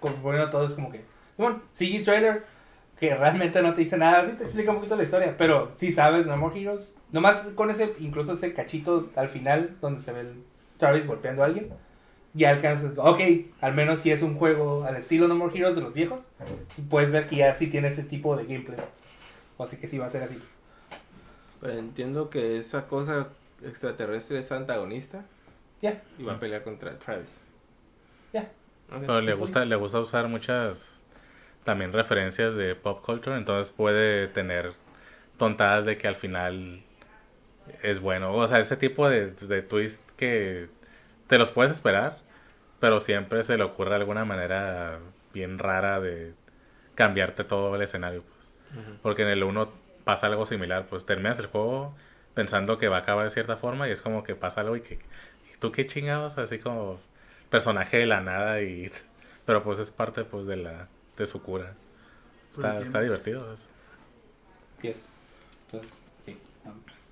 como 0.00 0.16
poniendo 0.16 0.50
todo 0.50 0.64
es 0.66 0.74
como 0.74 0.90
que 0.90 1.04
bueno 1.36 1.62
CG 1.72 2.02
trailer 2.04 2.44
que 3.00 3.14
realmente 3.16 3.62
no 3.62 3.72
te 3.74 3.80
dice 3.80 3.96
nada, 3.96 4.24
sí 4.24 4.32
te 4.32 4.42
explica 4.44 4.70
un 4.70 4.76
poquito 4.76 4.94
la 4.94 5.02
historia, 5.04 5.34
pero 5.38 5.72
sí 5.74 5.90
sabes 5.90 6.26
No 6.26 6.36
More 6.36 6.60
Heroes, 6.60 6.94
nomás 7.10 7.38
con 7.54 7.70
ese, 7.70 7.94
incluso 7.98 8.34
ese 8.34 8.52
cachito 8.52 9.08
al 9.16 9.28
final 9.30 9.76
donde 9.80 10.00
se 10.02 10.12
ve 10.12 10.20
el 10.20 10.44
Travis 10.76 11.06
golpeando 11.06 11.42
a 11.42 11.46
alguien, 11.46 11.70
ya 12.34 12.50
alcanzas, 12.50 12.94
ok, 12.98 13.20
al 13.62 13.74
menos 13.74 14.00
si 14.00 14.10
es 14.12 14.22
un 14.22 14.36
juego 14.36 14.84
al 14.84 14.96
estilo 14.96 15.26
No 15.28 15.34
More 15.34 15.56
Heroes 15.58 15.74
de 15.76 15.80
los 15.80 15.94
viejos, 15.94 16.28
puedes 16.90 17.10
ver 17.10 17.26
que 17.26 17.36
ya 17.36 17.54
sí 17.54 17.68
tiene 17.68 17.88
ese 17.88 18.02
tipo 18.04 18.36
de 18.36 18.44
gameplay, 18.44 18.78
o 19.56 19.64
así 19.64 19.76
que 19.78 19.88
sí 19.88 19.96
va 19.98 20.06
a 20.06 20.10
ser 20.10 20.22
así. 20.22 20.34
pues. 20.34 20.56
Pues 21.60 21.76
entiendo 21.78 22.30
que 22.30 22.58
esa 22.58 22.86
cosa 22.86 23.28
extraterrestre 23.62 24.38
es 24.38 24.50
antagonista 24.52 25.24
Ya, 25.82 26.02
y 26.18 26.22
va 26.22 26.34
a 26.34 26.38
pelear 26.40 26.62
contra 26.62 26.98
Travis. 26.98 27.30
ya. 28.32 28.50
Ok. 28.92 29.00
Pero 29.00 29.20
le 29.20 29.34
gusta, 29.34 29.64
le 29.64 29.76
gusta 29.76 30.00
usar 30.00 30.28
muchas 30.28 30.99
también 31.64 31.92
referencias 31.92 32.54
de 32.54 32.74
pop 32.74 33.04
culture, 33.04 33.36
entonces 33.36 33.72
puede 33.72 34.28
tener 34.28 34.72
tontadas 35.38 35.84
de 35.86 35.96
que 35.96 36.08
al 36.08 36.16
final 36.16 36.82
es 37.82 38.00
bueno. 38.00 38.34
O 38.34 38.46
sea, 38.46 38.58
ese 38.60 38.76
tipo 38.76 39.08
de, 39.08 39.32
de 39.32 39.62
twist 39.62 40.02
que 40.16 40.68
te 41.28 41.38
los 41.38 41.52
puedes 41.52 41.72
esperar, 41.72 42.18
pero 42.80 43.00
siempre 43.00 43.44
se 43.44 43.56
le 43.56 43.64
ocurre 43.64 43.94
alguna 43.94 44.24
manera 44.24 44.98
bien 45.32 45.58
rara 45.58 46.00
de 46.00 46.34
cambiarte 46.94 47.44
todo 47.44 47.76
el 47.76 47.82
escenario. 47.82 48.22
Pues. 48.22 48.90
Porque 49.02 49.22
en 49.22 49.28
el 49.28 49.42
1 49.42 49.70
pasa 50.04 50.26
algo 50.26 50.46
similar, 50.46 50.86
pues 50.88 51.06
terminas 51.06 51.38
el 51.38 51.46
juego 51.46 51.94
pensando 52.34 52.78
que 52.78 52.88
va 52.88 52.98
a 52.98 53.00
acabar 53.00 53.24
de 53.24 53.30
cierta 53.30 53.56
forma 53.56 53.88
y 53.88 53.92
es 53.92 54.02
como 54.02 54.22
que 54.24 54.34
pasa 54.36 54.60
algo 54.60 54.76
y 54.76 54.80
que 54.82 54.94
¿y 54.94 55.58
tú 55.58 55.72
qué 55.72 55.86
chingados 55.86 56.38
así 56.38 56.58
como 56.58 57.00
personaje 57.50 57.98
de 57.98 58.06
la 58.06 58.20
nada 58.20 58.62
y 58.62 58.90
pero 59.46 59.62
pues 59.62 59.78
es 59.78 59.90
parte 59.90 60.24
pues 60.24 60.46
de 60.46 60.56
la 60.56 60.88
de 61.16 61.26
su 61.26 61.42
cura. 61.42 61.74
Está, 62.50 62.74
Pues, 62.74 62.86
está 62.86 62.98
bien. 63.00 63.12
divertido 63.12 63.52
eso. 63.52 63.68
Yes. 64.82 65.06
Entonces, 65.66 65.92
sí. 66.26 66.36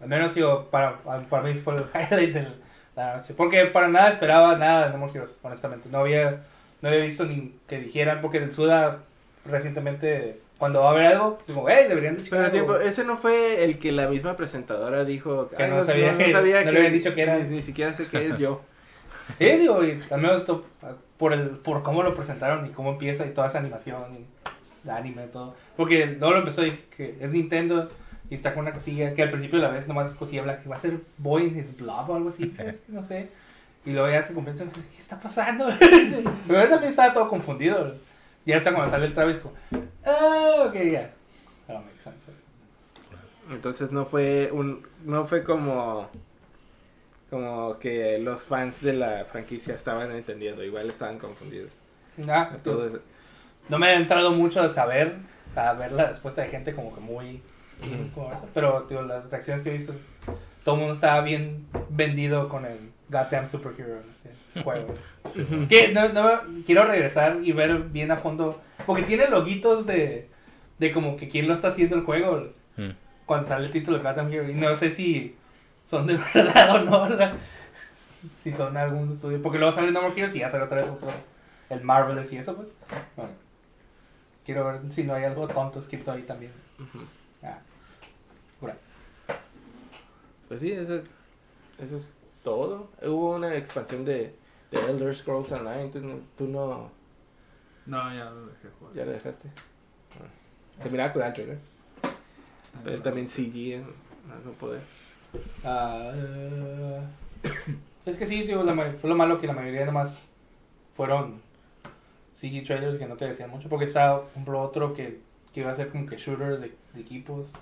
al 0.00 0.08
menos, 0.08 0.34
digo, 0.34 0.66
para, 0.70 0.98
para 0.98 1.42
mí 1.42 1.54
fue 1.54 1.76
el 1.76 1.84
highlight 1.94 2.34
de 2.34 2.48
la 2.96 3.16
noche. 3.18 3.34
Porque 3.34 3.64
para 3.66 3.88
nada 3.88 4.08
esperaba 4.10 4.56
nada 4.56 4.86
de 4.86 4.92
No 4.92 4.98
More 4.98 5.12
Heroes, 5.12 5.38
honestamente. 5.42 5.88
No 5.90 5.98
había, 5.98 6.44
no 6.80 6.88
había 6.88 7.00
visto 7.02 7.24
ni 7.24 7.54
que 7.68 7.78
dijeran, 7.80 8.20
porque 8.20 8.38
el 8.38 8.52
Suda 8.52 8.98
recientemente, 9.44 10.40
cuando 10.58 10.80
va 10.80 10.88
a 10.88 10.92
haber 10.92 11.06
algo, 11.06 11.38
como, 11.46 11.68
hey, 11.68 11.86
deberían 11.88 12.16
de 12.16 12.22
checar 12.22 12.50
Pero 12.50 12.62
algo". 12.64 12.74
tiempo, 12.74 12.88
ese 12.88 13.04
no 13.04 13.16
fue 13.16 13.64
el 13.64 13.78
que 13.78 13.92
la 13.92 14.08
misma 14.08 14.36
presentadora 14.36 15.04
dijo 15.04 15.48
Que 15.48 15.62
"Ay, 15.62 15.70
no 15.70 15.84
sabía 15.84 16.16
que- 16.16 16.32
no 16.32 16.42
le 16.42 16.78
habían 16.78 16.92
dicho 16.92 17.14
que 17.14 17.22
era. 17.22 17.38
Ni, 17.38 17.48
ni 17.48 17.62
siquiera 17.62 17.94
sé 17.94 18.06
qué 18.06 18.28
es 18.28 18.38
yo. 18.38 18.62
Sí, 19.38 19.44
digo, 19.44 19.84
y 19.84 20.02
al 20.10 20.20
menos 20.20 20.38
esto, 20.38 20.64
por, 21.18 21.32
el, 21.32 21.50
por 21.50 21.82
cómo 21.82 22.02
lo 22.02 22.14
presentaron 22.14 22.66
y 22.66 22.70
cómo 22.70 22.92
empieza 22.92 23.26
y 23.26 23.30
toda 23.30 23.48
esa 23.48 23.58
animación 23.58 24.02
y 24.14 24.26
el 24.84 24.90
anime 24.90 25.24
y 25.24 25.28
todo. 25.28 25.54
Porque 25.76 26.06
luego 26.06 26.32
lo 26.32 26.38
empezó 26.38 26.64
y 26.64 26.72
que 26.96 27.16
es 27.20 27.32
Nintendo 27.32 27.90
y 28.30 28.34
está 28.34 28.52
con 28.52 28.62
una 28.62 28.72
cosilla 28.72 29.14
que 29.14 29.22
al 29.22 29.30
principio 29.30 29.58
la 29.58 29.68
ves 29.68 29.88
nomás 29.88 30.08
es 30.08 30.14
cosilla 30.14 30.42
blanca 30.42 30.62
va 30.68 30.76
a 30.76 30.80
ser 30.80 31.00
Boy 31.16 31.44
in 31.44 31.58
his 31.58 31.76
blob 31.76 32.10
o 32.10 32.14
algo 32.14 32.28
así, 32.28 32.54
es 32.58 32.80
que 32.80 32.92
no 32.92 33.02
sé. 33.02 33.28
Y 33.84 33.92
luego 33.92 34.08
ya 34.10 34.22
se 34.22 34.34
convierte 34.34 34.64
en, 34.64 34.70
¿qué 34.70 34.98
está 34.98 35.18
pasando? 35.18 35.66
Pero 36.46 36.62
yo 36.62 36.68
también 36.68 36.90
estaba 36.90 37.12
todo 37.12 37.28
confundido. 37.28 37.94
Ya 38.44 38.56
hasta 38.56 38.72
cuando 38.72 38.90
sale 38.90 39.06
el 39.06 39.14
Travis 39.14 39.38
como, 39.38 39.54
ah, 40.04 40.64
ok, 40.66 40.74
ya. 40.74 41.10
Sense. 41.96 42.32
Entonces 43.50 43.90
no 43.90 44.04
fue 44.04 44.50
un 44.52 44.86
no 45.04 45.26
fue 45.26 45.42
como 45.42 46.08
como 47.30 47.78
que 47.78 48.18
los 48.18 48.42
fans 48.44 48.80
de 48.82 48.94
la 48.94 49.24
franquicia 49.30 49.74
estaban 49.74 50.10
entendiendo, 50.12 50.64
igual 50.64 50.88
estaban 50.88 51.18
confundidos. 51.18 51.72
Ah, 52.28 52.50
Todo- 52.64 52.98
No 53.68 53.78
me 53.78 53.88
ha 53.88 53.94
entrado 53.96 54.30
mucho 54.32 54.62
a 54.62 54.68
saber, 54.68 55.16
a 55.54 55.72
ver 55.74 55.92
la 55.92 56.06
respuesta 56.08 56.42
de 56.42 56.48
gente 56.48 56.74
como 56.74 56.94
que 56.94 57.00
muy... 57.00 57.42
como 58.14 58.32
eso, 58.32 58.48
pero 58.54 58.86
digo, 58.88 59.02
las 59.02 59.28
reacciones 59.30 59.62
que 59.62 59.70
he 59.70 59.72
visto, 59.74 59.92
es- 59.92 60.08
todo 60.64 60.74
el 60.74 60.80
mundo 60.80 60.94
estaba 60.94 61.20
bien 61.22 61.66
vendido 61.90 62.48
con 62.48 62.64
el 62.66 62.76
goddamn 63.08 63.46
superhero 63.46 64.00
este, 64.10 64.30
este 64.44 64.62
juego. 64.62 64.86
Sí, 65.24 65.46
Que 65.68 65.88
no, 65.92 66.08
no, 66.10 66.40
quiero 66.66 66.84
regresar 66.84 67.38
y 67.42 67.52
ver 67.52 67.78
bien 67.84 68.10
a 68.10 68.16
fondo. 68.16 68.60
Porque 68.86 69.02
tiene 69.02 69.28
loguitos 69.28 69.86
de, 69.86 70.28
de 70.78 70.92
como 70.92 71.16
que 71.16 71.28
quién 71.28 71.46
lo 71.46 71.52
está 71.54 71.68
haciendo 71.68 71.96
el 71.96 72.02
juego. 72.02 72.44
Mm. 72.76 72.90
Cuando 73.26 73.46
sale 73.46 73.66
el 73.66 73.72
título 73.72 73.98
de 73.98 74.02
Gotham 74.04 74.32
Hero. 74.32 74.48
Y 74.50 74.54
no 74.54 74.74
sé 74.74 74.90
si 74.90 75.36
son 75.88 76.06
de 76.06 76.16
verdad 76.34 76.76
o 76.76 76.84
no. 76.84 77.08
la- 77.08 77.34
si 78.36 78.52
son 78.52 78.76
algún 78.76 79.12
estudio. 79.12 79.40
Porque 79.40 79.58
luego 79.58 79.72
sale 79.72 79.90
No 79.92 80.02
More 80.02 80.12
Heroes 80.14 80.34
y 80.34 80.40
ya 80.40 80.50
sale 80.50 80.64
otra 80.64 80.78
vez 80.78 80.88
otro. 80.88 81.08
El 81.70 81.82
Marvelous 81.82 82.32
y 82.32 82.36
eso, 82.38 82.56
pues. 82.56 82.68
Bueno. 83.16 83.30
Quiero 84.44 84.64
ver 84.66 84.80
si 84.90 85.04
no 85.04 85.14
hay 85.14 85.24
algo 85.24 85.46
tonto 85.46 85.78
escrito 85.78 86.10
ahí 86.12 86.22
también. 86.22 86.52
Ah, 87.42 87.58
cura. 88.60 88.76
Pues 90.48 90.60
sí, 90.60 90.72
eso, 90.72 91.02
eso 91.78 91.96
es 91.96 92.12
todo. 92.42 92.90
Hubo 93.02 93.36
una 93.36 93.54
expansión 93.54 94.04
de, 94.04 94.34
de 94.70 94.80
Elder 94.90 95.14
Scrolls 95.14 95.52
Online. 95.52 95.88
¿Tú, 95.90 96.00
no- 96.00 96.20
tú 96.36 96.46
no. 96.48 96.90
No, 97.86 98.14
ya 98.14 98.24
lo 98.30 98.46
dejé 98.46 98.68
jugar. 98.78 98.94
¿Ya 98.94 99.04
lo 99.04 99.12
dejaste? 99.12 99.48
Ah. 100.14 100.82
Se 100.82 100.90
miraba 100.90 101.12
curar 101.12 101.28
el 101.28 101.34
trailer. 101.34 101.58
Pero 102.84 103.02
también 103.02 103.28
CG 103.28 103.74
en 103.74 103.82
más 104.28 104.42
no 104.44 104.52
poder. 104.52 104.80
Ah, 105.64 106.12
eh, 106.14 107.00
es 108.06 108.18
que 108.18 108.26
sí, 108.26 108.44
tío, 108.44 108.62
la 108.62 108.74
fue 108.92 109.10
lo 109.10 109.16
malo 109.16 109.38
que 109.38 109.46
la 109.46 109.52
mayoría 109.52 109.84
nomás 109.84 110.26
fueron 110.94 111.40
CG 112.32 112.64
trailers 112.64 112.98
que 112.98 113.06
no 113.06 113.16
te 113.16 113.26
decían 113.26 113.50
mucho. 113.50 113.68
Porque 113.68 113.84
estaba, 113.84 114.22
por 114.22 114.30
ejemplo, 114.30 114.60
otro 114.60 114.92
que, 114.92 115.20
que 115.52 115.60
iba 115.60 115.70
a 115.70 115.74
ser 115.74 115.90
como 115.90 116.06
que 116.06 116.16
shooters 116.16 116.60
de, 116.60 116.74
de 116.94 117.00
equipos. 117.00 117.52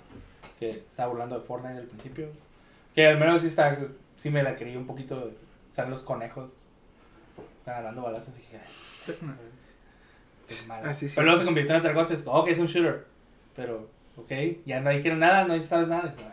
Que 0.59 0.69
estaba 0.71 1.09
burlando 1.09 1.39
de 1.39 1.45
Fortnite 1.45 1.77
al 1.79 1.85
principio. 1.85 2.29
Que 2.95 3.07
al 3.07 3.19
menos 3.19 3.41
sí, 3.41 3.47
está, 3.47 3.77
sí 4.15 4.29
me 4.29 4.43
la 4.43 4.55
creí 4.55 4.75
un 4.75 4.87
poquito. 4.87 5.31
Salen 5.71 5.91
los 5.91 6.01
conejos. 6.01 6.51
Están 7.59 7.75
agarrando 7.75 8.03
balazos 8.03 8.33
y 8.35 8.41
dije, 8.41 8.59
"Ay, 9.07 9.13
es 10.49 10.67
malo". 10.67 10.83
Ah, 10.85 10.93
sí, 10.93 11.07
sí. 11.07 11.15
Pero 11.15 11.25
luego 11.25 11.39
se 11.39 11.45
convirtió 11.45 11.75
en 11.75 11.81
otra 11.81 11.93
cosa. 11.93 12.13
Es 12.13 12.23
como, 12.23 12.37
ok, 12.37 12.47
es 12.47 12.59
un 12.59 12.67
shooter. 12.67 13.05
Pero, 13.55 13.87
ok, 14.15 14.31
ya 14.65 14.79
no 14.79 14.89
dijeron 14.89 15.19
nada, 15.19 15.43
no 15.45 15.63
sabes 15.63 15.87
nada. 15.87 16.09
Es 16.09 16.15
como, 16.15 16.29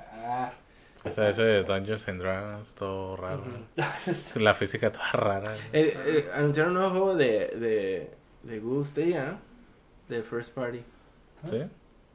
Ah, 1.05 1.09
Ese, 1.11 1.29
ese 1.31 1.43
de 1.43 1.65
Dungeons 1.65 2.09
and 2.09 2.21
Dragons, 2.21 2.75
todo 2.75 3.17
raro. 3.17 3.41
Ujú. 3.43 3.85
es- 4.11 4.37
La 4.41 4.55
física 4.55 4.91
toda 4.91 5.11
rara. 5.13 5.53
Eh, 5.73 5.97
eh, 6.07 6.31
anunciaron 6.35 6.73
un 6.73 6.79
nuevo 6.79 6.91
juego 6.95 7.15
de, 7.17 7.29
de, 7.59 8.11
de 8.43 8.61
Google 8.61 8.85
Stadia, 8.87 9.37
de 10.09 10.23
First 10.23 10.55
Party. 10.55 10.83
¿Sí? 11.51 11.63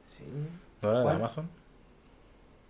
Sí. 0.08 0.24
¿No 0.82 0.90
era 0.90 0.98
de 1.00 1.04
¿Cuál? 1.04 1.16
Amazon? 1.16 1.48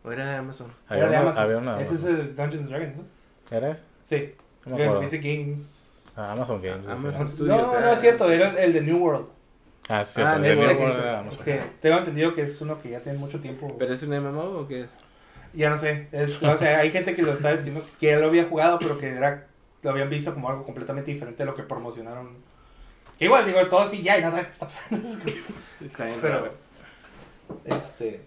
O 0.04 0.12
era 0.12 0.26
de 0.30 0.36
Amazon. 0.36 0.72
Había 0.88 1.02
Era 1.04 1.10
de 1.12 1.16
Amazon. 1.18 1.42
había 1.42 1.56
de 1.76 1.82
Ese 1.82 1.94
es 1.94 2.04
el 2.04 2.34
Dungeons 2.36 2.54
and 2.64 2.68
Dragons, 2.68 2.96
¿no? 2.96 3.56
¿Era 3.56 3.70
ese? 3.70 3.84
Sí. 4.02 4.34
No 4.66 4.76
me 4.76 4.82
acuerdo. 4.84 5.00
Dice 5.02 5.18
Games. 5.18 5.88
Ah, 6.16 6.32
Amazon 6.32 6.60
Games. 6.62 6.82
ese. 6.84 6.92
Amazon. 6.92 7.20
No, 7.20 7.26
Studios, 7.26 7.62
no, 7.62 7.78
era- 7.78 7.92
es 7.94 8.00
cierto, 8.00 8.30
era 8.30 8.62
el 8.62 8.72
de 8.74 8.80
New 8.82 8.98
World. 8.98 9.26
Ah, 9.88 10.04
sí, 10.04 10.20
Ah, 10.22 10.38
cierto. 10.38 10.40
de 10.42 10.54
New 10.74 10.80
World 10.80 10.98
era 10.98 11.10
de 11.12 11.16
Amazon. 11.18 11.44
tengo 11.80 11.98
entendido 11.98 12.34
que 12.34 12.42
es 12.42 12.60
uno 12.60 12.80
que 12.80 12.90
ya 12.90 13.00
tiene 13.00 13.18
mucho 13.18 13.40
tiempo. 13.40 13.74
¿Pero 13.78 13.94
es 13.94 14.02
un 14.02 14.10
MMO 14.10 14.60
o 14.60 14.68
qué 14.68 14.82
es? 14.82 14.90
Ya 15.52 15.68
no 15.70 15.78
sé. 15.78 16.08
es- 16.12 16.42
o 16.42 16.56
sea, 16.56 16.78
hay 16.80 16.90
gente 16.90 17.14
que 17.14 17.22
lo 17.22 17.32
está 17.32 17.52
diciendo 17.52 17.84
que 17.98 18.06
ya 18.06 18.18
lo 18.18 18.28
había 18.28 18.44
jugado, 18.44 18.78
pero 18.78 18.98
que 18.98 19.08
era, 19.08 19.46
lo 19.82 19.90
habían 19.90 20.08
visto 20.08 20.32
como 20.34 20.48
algo 20.50 20.64
completamente 20.64 21.10
diferente 21.10 21.42
a 21.42 21.46
lo 21.46 21.54
que 21.54 21.62
promocionaron. 21.62 22.36
Que 23.18 23.24
igual, 23.26 23.44
digo, 23.46 23.66
todo 23.68 23.86
sí 23.86 24.02
ya 24.02 24.16
y 24.18 24.22
no 24.22 24.30
sabes 24.30 24.46
qué 24.46 24.52
está 24.52 24.66
pasando. 24.66 25.08
Está 25.84 26.04
bien. 26.06 26.18
Pero, 26.22 26.34
raro. 26.40 26.54
este. 27.64 28.20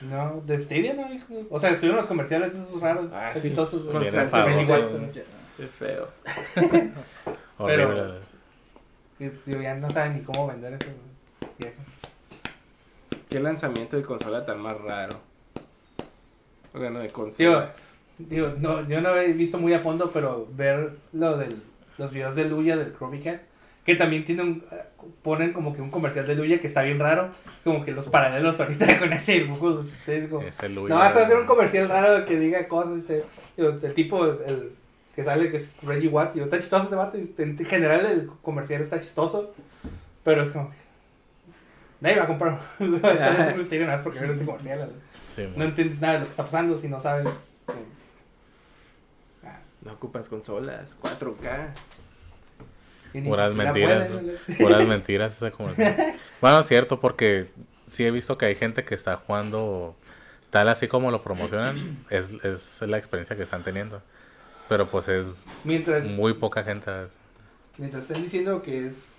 No, 0.00 0.42
de 0.44 0.58
Stadia 0.58 0.94
no, 0.94 1.12
hijo. 1.12 1.34
O 1.50 1.58
sea, 1.58 1.70
estuvieron 1.70 1.96
los 1.96 2.06
comerciales 2.06 2.54
esos 2.54 2.80
raros, 2.80 3.10
Ah, 3.12 3.30
sí, 3.32 3.38
exitosos. 3.38 3.86
de 3.86 4.08
enfadosos. 4.08 4.68
Watson. 4.68 5.08
Qué 5.56 5.66
feo. 5.68 6.08
Y, 9.20 9.28
digo, 9.46 9.60
ya 9.62 9.74
no 9.76 9.88
saben 9.90 10.14
ni 10.14 10.20
cómo 10.22 10.46
vender 10.48 10.72
eso. 10.74 10.90
Ya. 11.58 11.70
Qué 13.28 13.38
lanzamiento 13.40 13.96
de 13.96 14.02
consola 14.02 14.44
tan 14.44 14.58
más 14.60 14.76
raro. 14.80 15.20
Bueno, 16.74 16.98
de 16.98 17.06
Digo, 17.06 17.14
consola. 17.14 17.72
digo, 18.18 18.52
no, 18.58 18.86
yo 18.88 19.00
no 19.00 19.16
he 19.16 19.32
visto 19.32 19.58
muy 19.58 19.72
a 19.72 19.78
fondo, 19.78 20.10
pero 20.12 20.48
ver 20.52 20.96
lo 21.12 21.38
del, 21.38 21.62
los 21.98 22.12
videos 22.12 22.34
de 22.34 22.44
Luya 22.46 22.76
del 22.76 22.92
Chromie 22.92 23.20
Cat, 23.20 23.40
que 23.84 23.94
también 23.94 24.24
tiene 24.24 24.42
un, 24.42 24.64
ponen 25.22 25.52
como 25.52 25.72
que 25.74 25.80
un 25.80 25.90
comercial 25.90 26.26
de 26.26 26.34
Luya 26.34 26.58
que 26.58 26.66
está 26.66 26.82
bien 26.82 26.98
raro, 26.98 27.30
es 27.58 27.62
como 27.62 27.84
que 27.84 27.92
los 27.92 28.08
paralelos 28.08 28.58
ahorita 28.60 28.98
con 28.98 29.12
ese 29.12 29.32
dibujo, 29.40 29.68
ustedes 29.68 30.28
como, 30.28 30.42
Ese 30.42 30.68
Luis. 30.68 30.88
no 30.88 30.96
vas 30.96 31.16
a 31.16 31.28
ver 31.28 31.38
un 31.38 31.46
comercial 31.46 31.88
raro 31.88 32.24
que 32.26 32.38
diga 32.38 32.66
cosas, 32.66 32.98
este, 32.98 33.24
digo, 33.56 33.70
el 33.80 33.94
tipo, 33.94 34.24
el 34.24 34.72
que 35.14 35.22
sale 35.22 35.50
que 35.52 35.58
es 35.58 35.74
Reggie 35.82 36.08
Watts, 36.08 36.34
digo, 36.34 36.44
está 36.44 36.58
chistoso 36.58 36.86
ese 36.86 36.96
vato, 36.96 37.16
y 37.16 37.32
en 37.38 37.56
general 37.58 38.04
el 38.06 38.26
comercial 38.42 38.82
está 38.82 38.98
chistoso, 38.98 39.54
pero 40.24 40.42
es 40.42 40.50
como, 40.50 40.72
nadie 42.00 42.16
va 42.16 42.24
a 42.24 42.26
comprar, 42.26 42.58
un 42.80 43.00
nada 43.00 43.86
más 43.86 44.02
porque 44.02 44.18
ver 44.18 44.30
este 44.30 44.44
comercial, 44.44 44.90
Sí, 45.34 45.48
no 45.56 45.64
entiendes 45.64 46.00
nada 46.00 46.14
de 46.14 46.18
lo 46.20 46.24
que 46.26 46.30
está 46.30 46.44
pasando 46.44 46.76
si 46.76 46.88
no 46.88 47.00
sabes. 47.00 47.32
Ah, 49.44 49.58
No 49.82 49.92
ocupas 49.92 50.28
consolas. 50.28 50.96
4K. 51.00 51.68
y 53.14 53.20
ni 53.20 53.28
Puras 53.28 53.54
mentiras. 53.54 54.08
Puras 54.58 54.86
mentiras 54.86 55.36
esa. 55.42 55.52
Bueno, 56.40 56.60
es 56.60 56.66
cierto, 56.66 57.00
porque 57.00 57.50
sí 57.88 58.04
he 58.04 58.10
visto 58.10 58.38
que 58.38 58.46
hay 58.46 58.54
gente 58.54 58.84
que 58.84 58.94
está 58.94 59.16
jugando 59.16 59.96
tal 60.50 60.68
así 60.68 60.88
como 60.88 61.10
lo 61.10 61.22
promocionan. 61.22 62.04
Es, 62.10 62.30
es 62.44 62.82
la 62.82 62.96
experiencia 62.98 63.36
que 63.36 63.42
están 63.42 63.62
teniendo. 63.62 64.02
Pero 64.68 64.88
pues 64.90 65.08
es 65.08 65.26
Mientras, 65.64 66.04
muy 66.06 66.34
poca 66.34 66.64
gente. 66.64 66.90
mientras 67.76 68.04
están 68.04 68.22
diciendo 68.22 68.62
que 68.62 68.86
es 68.86 69.12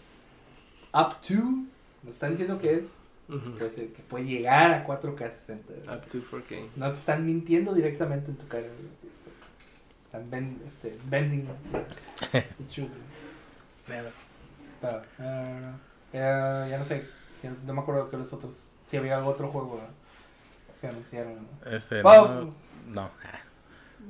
up 0.93 1.21
to, 1.21 1.33
nos 2.03 2.13
están 2.15 2.31
diciendo 2.31 2.57
que 2.59 2.75
es, 2.75 2.95
Ujú. 3.27 3.57
pues, 3.57 3.77
eh, 3.79 3.91
que 3.95 4.03
puede 4.03 4.25
llegar 4.25 4.71
a 4.71 4.85
4K 4.85 5.29
60. 5.31 5.73
Up 5.93 6.01
to 6.07 6.19
4K. 6.31 6.69
No 6.75 6.91
te 6.91 6.99
están 6.99 7.25
mintiendo 7.25 7.73
directamente 7.73 8.29
en 8.31 8.37
tu 8.37 8.47
cara. 8.47 8.67
Están 10.05 10.29
ven- 10.29 10.61
este, 10.67 10.97
bending 11.05 11.47
the 12.31 12.43
truth. 12.73 12.89
Pero, 13.87 14.09
ah, 15.19 15.73
eh, 16.13 16.67
ya 16.69 16.77
no 16.77 16.83
sé, 16.83 17.07
ya 17.43 17.51
no 17.65 17.73
me 17.73 17.81
acuerdo 17.81 18.09
que 18.09 18.17
los 18.17 18.31
otros, 18.33 18.71
si 18.87 18.97
había 18.97 19.17
algún 19.17 19.33
otro 19.33 19.49
juego 19.49 19.81
¿no? 19.81 19.87
que 20.81 20.87
anunciaron. 20.87 21.35
¿no? 21.65 21.71
Este, 21.71 22.01
Wow. 22.01 22.27
no, 22.87 23.09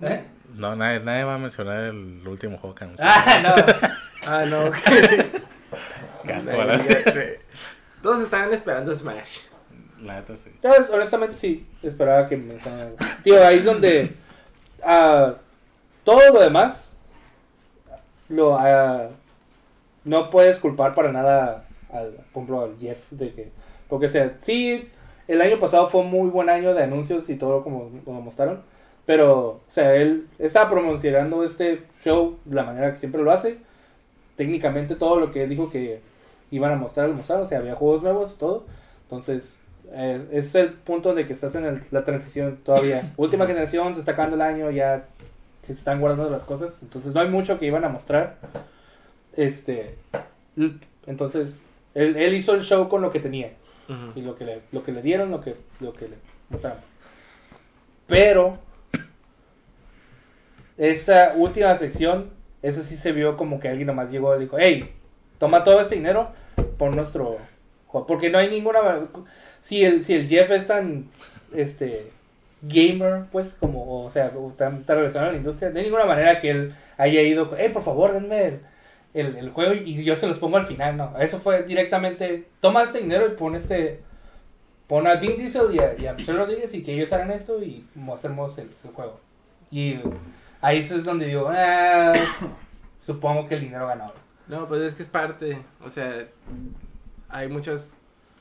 no, 0.01 0.07
¿Eh? 0.09 0.25
no, 0.53 0.75
nadie, 0.75 0.99
nadie 0.99 1.23
va 1.23 1.35
a 1.35 1.37
mencionar 1.37 1.79
el 1.85 2.27
último 2.27 2.57
juego 2.57 2.75
que 2.75 2.83
anunció. 2.85 3.05
Ah, 3.07 3.39
no. 3.41 3.55
Ah, 4.27 4.45
no. 4.45 4.71
Qué 6.25 6.33
asco, 6.33 6.51
Todos 8.05 8.21
estaban 8.21 8.53
esperando 8.53 8.95
Smash. 8.95 9.39
La 9.99 10.17
neta 10.17 10.37
sí. 10.37 10.51
Yo, 10.61 10.69
honestamente 10.93 11.33
sí, 11.33 11.65
esperaba 11.81 12.27
que 12.27 12.37
me 12.37 12.59
Tío, 13.23 13.43
ahí 13.43 13.57
es 13.57 13.65
donde 13.65 14.13
ah, 14.83 15.33
todo 16.03 16.19
lo 16.31 16.39
demás 16.39 16.95
lo 18.29 18.59
ah, 18.59 19.07
no 20.03 20.29
puedes 20.29 20.59
culpar 20.59 20.93
para 20.93 21.11
nada 21.11 21.65
al, 21.91 22.11
por 22.31 22.43
ejemplo, 22.43 22.61
al 22.61 22.77
Jeff 22.79 23.09
de 23.09 23.33
que 23.33 23.51
porque 23.89 24.07
sea, 24.07 24.35
sí, 24.37 24.87
el 25.27 25.41
año 25.41 25.57
pasado 25.57 25.87
fue 25.87 26.01
un 26.01 26.11
muy 26.11 26.29
buen 26.29 26.51
año 26.51 26.75
de 26.75 26.83
anuncios 26.83 27.27
y 27.31 27.37
todo 27.37 27.63
como, 27.63 27.89
como 28.05 28.21
mostraron, 28.21 28.61
pero 29.07 29.47
o 29.47 29.61
sea, 29.65 29.95
él 29.95 30.27
estaba 30.37 30.69
promocionando 30.69 31.43
este 31.43 31.81
show 32.03 32.37
de 32.45 32.55
la 32.55 32.65
manera 32.65 32.93
que 32.93 32.99
siempre 32.99 33.23
lo 33.23 33.31
hace. 33.31 33.57
Técnicamente 34.35 34.93
todo 34.93 35.19
lo 35.19 35.31
que 35.31 35.41
él 35.41 35.49
dijo 35.49 35.71
que 35.71 36.01
iban 36.55 36.71
a 36.71 36.75
mostrar, 36.75 37.09
mostraron, 37.09 37.45
o 37.45 37.47
sea, 37.47 37.59
había 37.59 37.75
juegos 37.75 38.01
nuevos 38.03 38.33
y 38.35 38.39
todo. 38.39 38.65
Entonces, 39.03 39.61
eh, 39.91 40.27
es 40.31 40.55
el 40.55 40.69
punto 40.73 41.13
de 41.13 41.25
que 41.27 41.33
estás 41.33 41.55
en 41.55 41.65
el- 41.65 41.81
la 41.91 42.03
transición 42.03 42.57
todavía. 42.63 43.13
Última 43.17 43.45
generación, 43.45 43.93
se 43.93 43.99
está 43.99 44.13
acabando 44.13 44.35
el 44.35 44.41
año, 44.41 44.71
ya 44.71 45.05
que 45.61 45.67
se 45.67 45.73
están 45.73 45.99
guardando 45.99 46.29
las 46.29 46.43
cosas. 46.45 46.81
Entonces, 46.83 47.13
no 47.13 47.21
hay 47.21 47.29
mucho 47.29 47.59
que 47.59 47.65
iban 47.65 47.83
a 47.85 47.89
mostrar. 47.89 48.37
Este, 49.35 49.95
entonces, 51.05 51.61
él, 51.93 52.15
él 52.15 52.33
hizo 52.33 52.53
el 52.53 52.61
show 52.61 52.87
con 52.89 53.01
lo 53.01 53.11
que 53.11 53.19
tenía. 53.19 53.51
Y 54.15 54.21
lo 54.21 54.35
que 54.35 54.45
le, 54.45 54.61
lo 54.71 54.83
que 54.83 54.91
le 54.91 55.01
dieron, 55.03 55.29
lo 55.29 55.41
que, 55.41 55.55
lo 55.79 55.93
que 55.93 56.07
le 56.07 56.15
mostraron. 56.49 56.79
Pero, 58.07 58.57
esa 60.77 61.33
última 61.35 61.75
sección, 61.75 62.31
esa 62.61 62.83
sí 62.83 62.95
se 62.95 63.11
vio 63.11 63.37
como 63.37 63.59
que 63.59 63.69
alguien 63.69 63.87
nomás 63.87 64.11
llegó 64.11 64.35
y 64.35 64.39
dijo, 64.39 64.57
hey, 64.59 64.93
toma 65.37 65.63
todo 65.63 65.79
este 65.79 65.95
dinero 65.95 66.29
por 66.77 66.95
nuestro. 66.95 67.37
Porque 68.07 68.29
no 68.29 68.37
hay 68.37 68.49
ninguna... 68.49 69.07
Si 69.61 69.83
el, 69.83 70.03
si 70.03 70.13
el 70.13 70.27
Jeff 70.27 70.51
es 70.51 70.67
tan, 70.67 71.09
este, 71.53 72.11
gamer, 72.61 73.25
pues, 73.31 73.53
como, 73.53 74.05
o 74.05 74.09
sea, 74.09 74.31
tan, 74.57 74.83
tan 74.83 74.97
relacionado 74.97 75.29
a 75.29 75.33
la 75.33 75.37
industria, 75.37 75.71
hay 75.73 75.83
ninguna 75.83 76.05
manera 76.05 76.39
que 76.39 76.49
él 76.49 76.75
haya 76.97 77.21
ido, 77.21 77.51
hey, 77.57 77.69
por 77.73 77.83
favor, 77.83 78.13
denme 78.13 78.59
el, 79.13 79.37
el, 79.37 79.49
juego 79.51 79.73
y 79.73 80.03
yo 80.03 80.15
se 80.15 80.27
los 80.27 80.39
pongo 80.39 80.57
al 80.57 80.65
final, 80.65 80.97
no. 80.97 81.17
Eso 81.19 81.39
fue 81.39 81.63
directamente, 81.63 82.47
toma 82.59 82.83
este 82.83 82.99
dinero 82.99 83.27
y 83.27 83.31
pon 83.31 83.55
este, 83.55 84.01
pon 84.87 85.07
a 85.07 85.15
Vin 85.15 85.37
Diesel 85.37 85.73
y 85.73 85.79
a, 85.79 85.95
y 85.97 86.07
a 86.07 86.13
Michelle 86.13 86.37
Rodríguez 86.37 86.73
y 86.73 86.83
que 86.83 86.93
ellos 86.93 87.13
hagan 87.13 87.31
esto 87.31 87.61
y 87.63 87.85
mostremos 87.95 88.57
el, 88.57 88.69
el 88.83 88.91
juego. 88.91 89.19
Y 89.71 89.99
ahí 90.61 90.79
eso 90.79 90.95
es 90.95 91.05
donde 91.05 91.27
digo, 91.27 91.47
ah, 91.49 92.13
supongo 92.99 93.47
que 93.47 93.55
el 93.55 93.61
dinero 93.61 93.87
ganó. 93.87 94.24
No, 94.47 94.67
pues 94.67 94.81
es 94.81 94.95
que 94.95 95.03
es 95.03 95.09
parte. 95.09 95.61
O 95.83 95.89
sea, 95.89 96.27
hay 97.29 97.47
muchos 97.47 97.95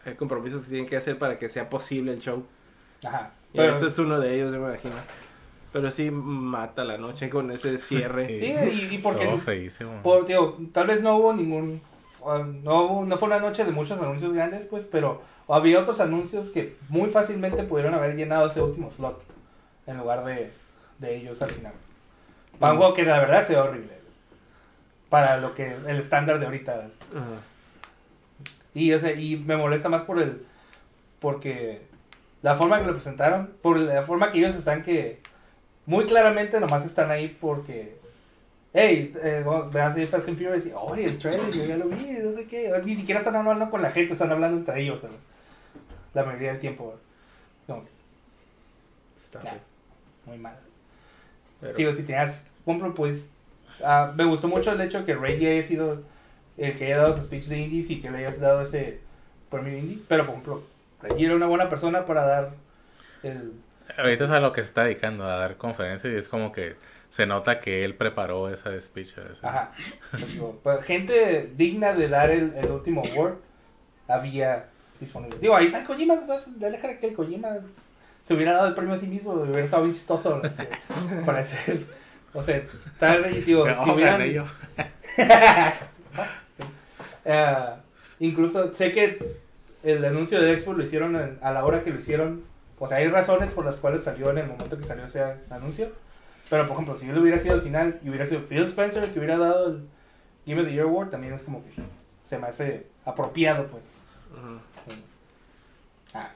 eh, 0.04 0.14
compromisos 0.16 0.62
que 0.64 0.70
tienen 0.70 0.88
que 0.88 0.96
hacer 0.96 1.18
para 1.18 1.38
que 1.38 1.48
sea 1.48 1.68
posible 1.70 2.12
el 2.12 2.20
show. 2.20 2.44
Ajá. 3.04 3.32
Y 3.52 3.58
Pero, 3.58 3.72
eso 3.72 3.86
es 3.86 3.98
uno 3.98 4.18
de 4.20 4.34
ellos, 4.34 4.52
yo 4.52 4.60
me 4.60 4.68
imagino. 4.68 4.94
Pero 5.72 5.90
sí 5.90 6.10
mata 6.10 6.84
la 6.84 6.98
noche 6.98 7.30
con 7.30 7.50
ese 7.50 7.78
cierre. 7.78 8.38
Sí, 8.38 8.54
y, 8.90 8.94
y 8.94 8.98
porque, 8.98 9.24
Todo 9.26 9.38
feísimo. 9.38 10.02
por, 10.02 10.24
digo, 10.26 10.58
tal 10.72 10.86
vez 10.88 11.02
no 11.02 11.16
hubo 11.16 11.32
ningún, 11.32 11.80
uh, 12.20 12.38
no, 12.62 12.84
hubo- 12.84 13.04
no 13.06 13.16
fue 13.18 13.26
una 13.28 13.40
noche 13.40 13.64
de 13.64 13.72
muchos 13.72 13.98
anuncios 14.00 14.32
grandes, 14.32 14.66
pues, 14.66 14.86
pero 14.86 15.22
había 15.48 15.80
otros 15.80 16.00
anuncios 16.00 16.50
que 16.50 16.76
muy 16.88 17.10
fácilmente 17.10 17.62
pudieron 17.64 17.94
haber 17.94 18.14
llenado 18.16 18.46
ese 18.46 18.62
último 18.62 18.90
slot 18.90 19.22
en 19.86 19.96
lugar 19.98 20.24
de, 20.24 20.50
de 20.98 21.16
ellos 21.16 21.42
al 21.42 21.50
final. 21.50 21.72
Un 22.60 22.76
juego 22.76 22.94
que 22.94 23.02
la 23.02 23.18
verdad 23.18 23.42
se 23.42 23.54
ve 23.54 23.60
horrible. 23.60 23.92
Para 25.14 25.36
lo 25.36 25.54
que 25.54 25.76
el 25.86 26.00
estándar 26.00 26.40
de 26.40 26.46
ahorita. 26.46 26.72
Ajá. 26.72 27.40
Y, 28.74 28.92
o 28.92 28.98
sea, 28.98 29.12
y 29.12 29.36
me 29.36 29.56
molesta 29.56 29.88
más 29.88 30.02
por 30.02 30.20
el. 30.20 30.44
Porque 31.20 31.82
la 32.42 32.56
forma 32.56 32.80
que 32.80 32.86
lo 32.88 32.94
presentaron, 32.94 33.52
por 33.62 33.78
la 33.78 34.02
forma 34.02 34.32
que 34.32 34.38
ellos 34.38 34.56
están 34.56 34.82
que. 34.82 35.20
Muy 35.86 36.04
claramente 36.04 36.58
nomás 36.58 36.84
están 36.84 37.12
ahí 37.12 37.28
porque. 37.40 37.96
Hey, 38.72 39.14
eh, 39.22 39.44
vean 39.70 39.92
así 39.92 40.04
Fast 40.08 40.26
and 40.28 40.36
Furious 40.36 40.66
y, 40.66 40.72
oye, 40.72 41.04
el 41.04 41.18
trailer, 41.18 41.52
yo 41.52 41.64
ya 41.64 41.76
lo 41.76 41.86
vi, 41.86 42.18
no 42.20 42.34
sé 42.34 42.46
qué. 42.48 42.72
Ni 42.84 42.96
siquiera 42.96 43.20
están 43.20 43.36
hablando 43.36 43.70
con 43.70 43.82
la 43.82 43.92
gente, 43.92 44.14
están 44.14 44.32
hablando 44.32 44.56
entre 44.58 44.82
ellos, 44.82 45.00
¿sabes? 45.02 45.18
La 46.12 46.24
mayoría 46.24 46.50
del 46.50 46.60
tiempo. 46.60 46.98
Que, 47.68 47.72
Está 49.22 49.38
bien. 49.42 49.60
muy 50.26 50.38
mal. 50.38 50.58
Pero- 51.60 51.74
Digo, 51.74 51.92
si 51.92 52.02
tenías. 52.02 52.42
Por 52.64 52.74
ejemplo, 52.74 52.94
pues. 52.96 53.28
Ah, 53.82 54.12
me 54.14 54.24
gustó 54.24 54.48
mucho 54.48 54.72
el 54.72 54.80
hecho 54.80 55.04
que 55.04 55.14
Ray 55.14 55.44
haya 55.46 55.62
sido 55.62 56.02
el 56.56 56.76
que 56.78 56.86
haya 56.86 56.98
dado 56.98 57.16
su 57.16 57.22
speech 57.22 57.46
de 57.46 57.58
indies 57.58 57.90
y 57.90 58.00
que 58.00 58.10
le 58.10 58.18
hayas 58.18 58.40
dado 58.40 58.60
ese 58.60 59.00
premio 59.50 59.76
indie. 59.76 59.98
Pero, 60.08 60.24
por 60.24 60.32
ejemplo, 60.34 60.62
Ray 61.02 61.24
era 61.24 61.34
una 61.34 61.46
buena 61.46 61.68
persona 61.68 62.04
para 62.06 62.24
dar 62.24 62.50
el. 63.22 63.52
Ahorita 63.98 64.24
es 64.24 64.30
a 64.30 64.40
lo 64.40 64.52
que 64.52 64.62
se 64.62 64.68
está 64.68 64.84
dedicando, 64.84 65.24
a 65.24 65.36
dar 65.36 65.56
conferencias 65.56 66.12
y 66.12 66.16
es 66.16 66.28
como 66.28 66.52
que 66.52 66.76
se 67.10 67.26
nota 67.26 67.60
que 67.60 67.84
él 67.84 67.94
preparó 67.94 68.48
esa 68.48 68.78
speech. 68.80 69.16
esa- 69.18 69.48
Ajá. 69.48 69.72
Pues, 70.10 70.32
digo, 70.32 70.58
pues, 70.62 70.82
gente 70.84 71.50
digna 71.56 71.92
de 71.92 72.08
dar 72.08 72.30
el, 72.30 72.54
el 72.54 72.70
último 72.70 73.02
award 73.12 73.34
había 74.08 74.66
disponible. 75.00 75.38
Digo, 75.40 75.54
ahí 75.56 75.66
está 75.66 75.80
el 75.80 75.86
Kojima. 75.86 76.14
entonces, 76.14 76.58
Deja 76.58 76.98
que 76.98 77.06
el 77.08 77.14
Kojima 77.14 77.48
se 78.22 78.34
hubiera 78.34 78.52
dado 78.54 78.68
el 78.68 78.74
premio 78.74 78.94
a 78.94 78.98
sí 78.98 79.06
mismo. 79.06 79.32
Hubiera 79.32 79.62
estado 79.64 79.82
bien 79.82 79.94
chistoso. 79.94 80.40
Este, 80.44 80.68
para 81.26 81.40
ese- 81.40 81.84
o 82.34 82.42
sea, 82.42 82.62
tal 82.98 83.22
vez, 83.22 83.46
digo, 83.46 83.66
si 83.84 83.90
hubieran. 83.90 84.22
yo. 84.30 84.44
Eh, 87.26 87.74
incluso 88.18 88.70
sé 88.74 88.92
que 88.92 89.36
el 89.82 90.04
anuncio 90.04 90.40
de 90.42 90.52
Expo 90.52 90.74
lo 90.74 90.82
hicieron 90.84 91.16
en- 91.16 91.38
a 91.40 91.52
la 91.52 91.64
hora 91.64 91.82
que 91.82 91.90
lo 91.90 91.98
hicieron. 91.98 92.44
O 92.78 92.86
sea, 92.86 92.98
hay 92.98 93.08
razones 93.08 93.52
por 93.52 93.64
las 93.64 93.78
cuales 93.78 94.02
salió 94.02 94.28
en 94.30 94.38
el 94.38 94.46
momento 94.46 94.76
que 94.76 94.84
salió 94.84 95.06
ese 95.06 95.22
anuncio. 95.48 95.90
Pero, 96.50 96.64
por 96.66 96.74
ejemplo, 96.74 96.96
si 96.96 97.08
él 97.08 97.16
hubiera 97.18 97.38
sido 97.38 97.54
al 97.54 97.62
final 97.62 97.98
y 98.04 98.10
hubiera 98.10 98.26
sido 98.26 98.42
Phil 98.46 98.64
Spencer 98.64 99.02
el 99.04 99.10
que 99.12 99.18
hubiera 99.20 99.38
dado 99.38 99.68
el 99.68 99.88
Game 100.46 100.60
of 100.60 100.66
the 100.66 100.72
Year 100.74 100.84
Award, 100.84 101.08
también 101.10 101.32
es 101.32 101.42
como 101.42 101.64
que 101.64 101.70
se 102.24 102.38
me 102.38 102.46
hace 102.46 102.86
apropiado, 103.06 103.68
pues. 103.68 103.94
Ah, 106.12 106.30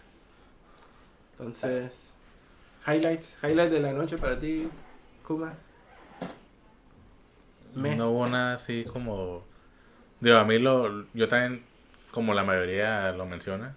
Entonces, 1.32 1.92
highlights, 2.86 3.36
highlights 3.42 3.72
de 3.72 3.80
la 3.80 3.92
noche 3.92 4.16
para 4.16 4.40
ti, 4.40 4.68
Kuma. 5.26 5.52
Me. 7.78 7.96
No 7.96 8.10
hubo 8.10 8.26
nada 8.26 8.54
así 8.54 8.84
como... 8.84 9.44
Digo, 10.20 10.36
a 10.36 10.44
mí 10.44 10.58
lo... 10.58 11.06
Yo 11.14 11.28
también, 11.28 11.64
como 12.10 12.34
la 12.34 12.44
mayoría 12.44 13.12
lo 13.12 13.26
menciona, 13.26 13.74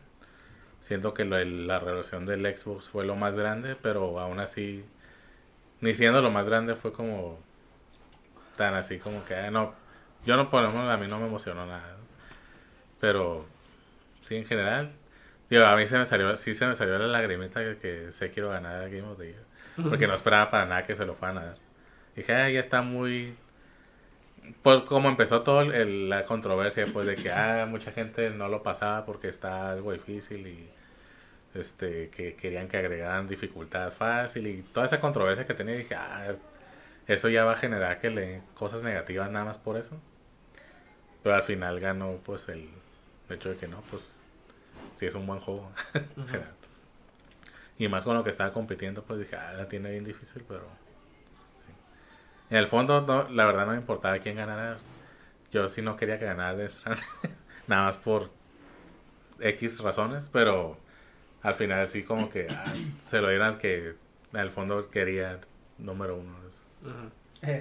siento 0.82 1.14
que 1.14 1.26
lo 1.26 1.44
la 1.44 1.80
relación 1.80 2.26
del 2.26 2.46
Xbox 2.46 2.90
fue 2.90 3.06
lo 3.06 3.16
más 3.16 3.36
grande, 3.36 3.76
pero 3.82 4.20
aún 4.20 4.40
así, 4.40 4.84
ni 5.80 5.94
siendo 5.94 6.22
lo 6.22 6.32
más 6.32 6.48
grande, 6.48 6.76
fue 6.76 6.92
como 6.94 7.40
tan 8.58 8.74
así 8.76 8.98
como 9.00 9.24
que, 9.26 9.36
ah, 9.36 9.52
no, 9.52 9.74
yo 10.26 10.38
no, 10.38 10.50
por 10.50 10.64
a 10.66 10.98
mí 10.98 11.08
no 11.08 11.20
me 11.20 11.28
emocionó 11.28 11.66
nada. 11.66 11.98
Pero, 13.00 13.46
sí, 14.22 14.36
en 14.36 14.46
general, 14.46 14.90
digo, 15.50 15.66
a 15.66 15.76
mí 15.76 15.88
se 15.88 15.98
me 15.98 16.06
salió, 16.06 16.36
sí 16.38 16.56
se 16.56 16.68
me 16.68 16.76
salió 16.76 16.98
la 17.00 17.08
lagrimita 17.08 17.62
que, 17.64 17.78
que 17.78 18.12
sé 18.12 18.32
quiero 18.32 18.50
ganar 18.50 18.90
Game 18.90 19.08
of 19.08 19.18
the 19.18 19.28
Year. 19.28 19.44
Porque 19.90 20.08
no 20.08 20.14
esperaba 20.14 20.50
para 20.50 20.66
nada 20.66 20.84
que 20.84 20.96
se 20.96 21.06
lo 21.06 21.16
fueran 21.16 21.38
a 21.38 21.46
dar. 21.46 21.58
Dije, 22.16 22.34
ah, 22.34 22.50
ya 22.50 22.60
está 22.60 22.82
muy... 22.82 23.36
Pues 24.64 24.82
como 24.84 25.10
empezó 25.10 25.42
todo 25.44 25.62
el- 25.62 26.10
la 26.10 26.26
controversia, 26.26 26.92
pues 26.92 27.08
de 27.08 27.16
que 27.16 27.32
ah, 27.32 27.66
mucha 27.70 27.92
gente 27.92 28.30
no 28.32 28.48
lo 28.48 28.64
pasaba 28.64 29.06
porque 29.06 29.28
está 29.28 29.72
algo 29.72 29.92
difícil 29.94 30.48
y 30.48 30.70
este 31.56 32.10
que 32.12 32.36
querían 32.36 32.68
que 32.70 32.78
agregaran 32.78 33.28
dificultad 33.28 33.92
fácil 33.94 34.48
y 34.48 34.64
toda 34.64 34.86
esa 34.88 35.02
controversia 35.02 35.46
que 35.46 35.54
tenía, 35.56 35.76
dije, 35.78 35.96
ah, 35.96 36.36
eso 37.08 37.30
ya 37.30 37.46
va 37.46 37.54
a 37.54 37.58
generar 37.58 38.00
que 38.02 38.10
le 38.12 38.44
cosas 38.56 38.84
negativas 38.84 39.32
nada 39.32 39.46
más 39.46 39.58
por 39.60 39.78
eso. 39.78 40.00
Pero 41.24 41.36
al 41.36 41.44
final 41.44 41.80
ganó 41.80 42.20
pues 42.24 42.50
el 42.50 42.70
hecho 43.30 43.50
de 43.50 43.58
que 43.58 43.68
no, 43.68 43.82
pues 43.90 44.02
sí 44.96 45.06
es 45.08 45.16
un 45.16 45.28
buen 45.28 45.40
juego. 45.40 45.72
Y 47.78 47.88
más 47.90 48.06
con 48.06 48.16
lo 48.16 48.24
que 48.24 48.30
estaba 48.30 48.54
compitiendo, 48.54 49.04
pues 49.04 49.20
dije, 49.20 49.36
ah, 49.36 49.54
la 49.54 49.68
tiene 49.68 49.92
bien 49.92 50.06
difícil, 50.06 50.44
pero... 50.48 50.66
En 52.52 52.58
el 52.58 52.68
fondo, 52.68 53.02
no, 53.02 53.28
la 53.30 53.46
verdad 53.46 53.66
no 53.66 53.72
me 53.72 53.78
importaba 53.78 54.20
quién 54.20 54.36
ganara. 54.36 54.78
Yo 55.52 55.68
sí 55.70 55.82
no 55.82 55.96
quería 55.98 56.20
que 56.20 56.26
ganara 56.26 56.56
Death 56.56 56.70
Stranding, 56.72 57.06
nada 57.68 57.86
más 57.86 57.98
por 57.98 58.30
X 59.40 59.80
razones, 59.80 60.30
pero 60.32 60.78
al 61.42 61.56
final 61.56 61.88
sí 61.88 62.04
como 62.04 62.30
que 62.30 62.48
ah, 62.50 62.74
se 63.04 63.20
lo 63.22 63.30
dieron 63.30 63.48
al 63.48 63.58
que 63.58 63.96
en 64.34 64.40
el 64.40 64.52
fondo 64.52 64.90
quería 64.90 65.40
número 65.78 66.18
uno. 66.18 66.36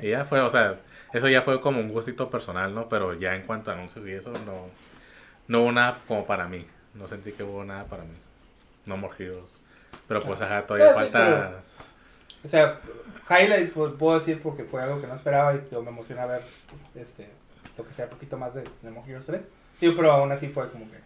Y 0.02 0.10
ya 0.10 0.24
fue, 0.24 0.40
o 0.40 0.48
sea, 0.48 0.76
eso 1.12 1.28
ya 1.28 1.42
fue 1.42 1.60
como 1.60 1.80
un 1.80 1.88
gustito 1.88 2.28
personal, 2.28 2.74
¿no? 2.74 2.88
Pero 2.88 3.14
ya 3.14 3.34
en 3.34 3.42
cuanto 3.42 3.70
a 3.70 3.74
anuncios 3.74 4.06
y 4.06 4.12
eso, 4.12 4.32
no, 4.44 4.68
no 5.48 5.62
hubo 5.62 5.72
nada 5.72 5.98
como 6.06 6.26
para 6.26 6.46
mí. 6.48 6.66
No 6.94 7.06
sentí 7.08 7.32
que 7.32 7.42
hubo 7.44 7.64
nada 7.64 7.84
para 7.84 8.02
mí. 8.02 8.14
No 8.86 8.96
More 8.96 9.14
Heroes. 9.18 9.50
Pero 10.06 10.20
pues, 10.20 10.42
ajá, 10.42 10.66
todavía 10.66 10.90
Ah, 10.90 10.94
sí, 10.94 10.98
falta... 11.00 11.62
O 12.44 12.48
sea, 12.48 12.80
highlight 13.30 13.72
pues, 13.72 13.92
puedo 13.94 14.18
decir 14.18 14.42
porque 14.42 14.64
fue 14.64 14.82
algo 14.82 15.00
que 15.00 15.06
no 15.06 15.14
esperaba 15.14 15.54
y 15.54 15.60
digo, 15.60 15.82
me 15.82 15.90
emociona 15.90 16.26
ver 16.26 16.42
este, 16.94 17.28
lo 17.78 17.86
que 17.86 17.92
sea 17.92 18.06
un 18.06 18.10
poquito 18.10 18.36
más 18.36 18.54
de 18.54 18.64
Nemo 18.82 19.04
Heroes 19.06 19.26
3. 19.26 19.48
Digo, 19.80 19.94
pero 19.96 20.12
aún 20.12 20.32
así 20.32 20.48
fue 20.48 20.70
como 20.70 20.90
que 20.90 20.98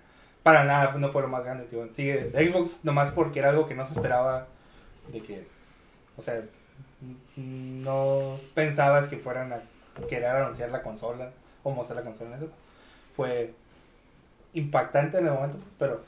para 0.43 0.65
nada 0.65 0.95
no 0.95 1.11
fue 1.11 1.23
lo 1.23 1.29
más 1.29 1.45
grande. 1.45 1.67
Digo, 1.71 1.87
sigue 1.89 2.31
Xbox 2.33 2.81
nomás 2.85 3.11
porque 3.11 3.39
era 3.39 3.51
algo 3.51 3.67
que 3.67 3.75
no 3.75 3.85
se 3.85 3.95
esperaba 3.95 4.47
de 5.13 5.21
que, 5.21 5.47
o 6.17 6.23
sea, 6.23 6.43
no 7.37 8.39
pensabas 8.55 9.09
que 9.09 9.17
fueran 9.17 9.53
a 9.53 9.61
querer 10.09 10.31
anunciar 10.31 10.71
la 10.71 10.83
consola 10.83 11.31
o 11.63 11.71
mostrar 11.71 11.99
la 11.99 12.05
consola 12.05 12.31
en 12.31 12.43
eso. 12.43 12.53
Fue 13.15 13.55
impactante 14.55 15.19
en 15.19 15.27
el 15.27 15.33
momento, 15.33 15.59
pues, 15.59 15.75
pero 15.79 16.03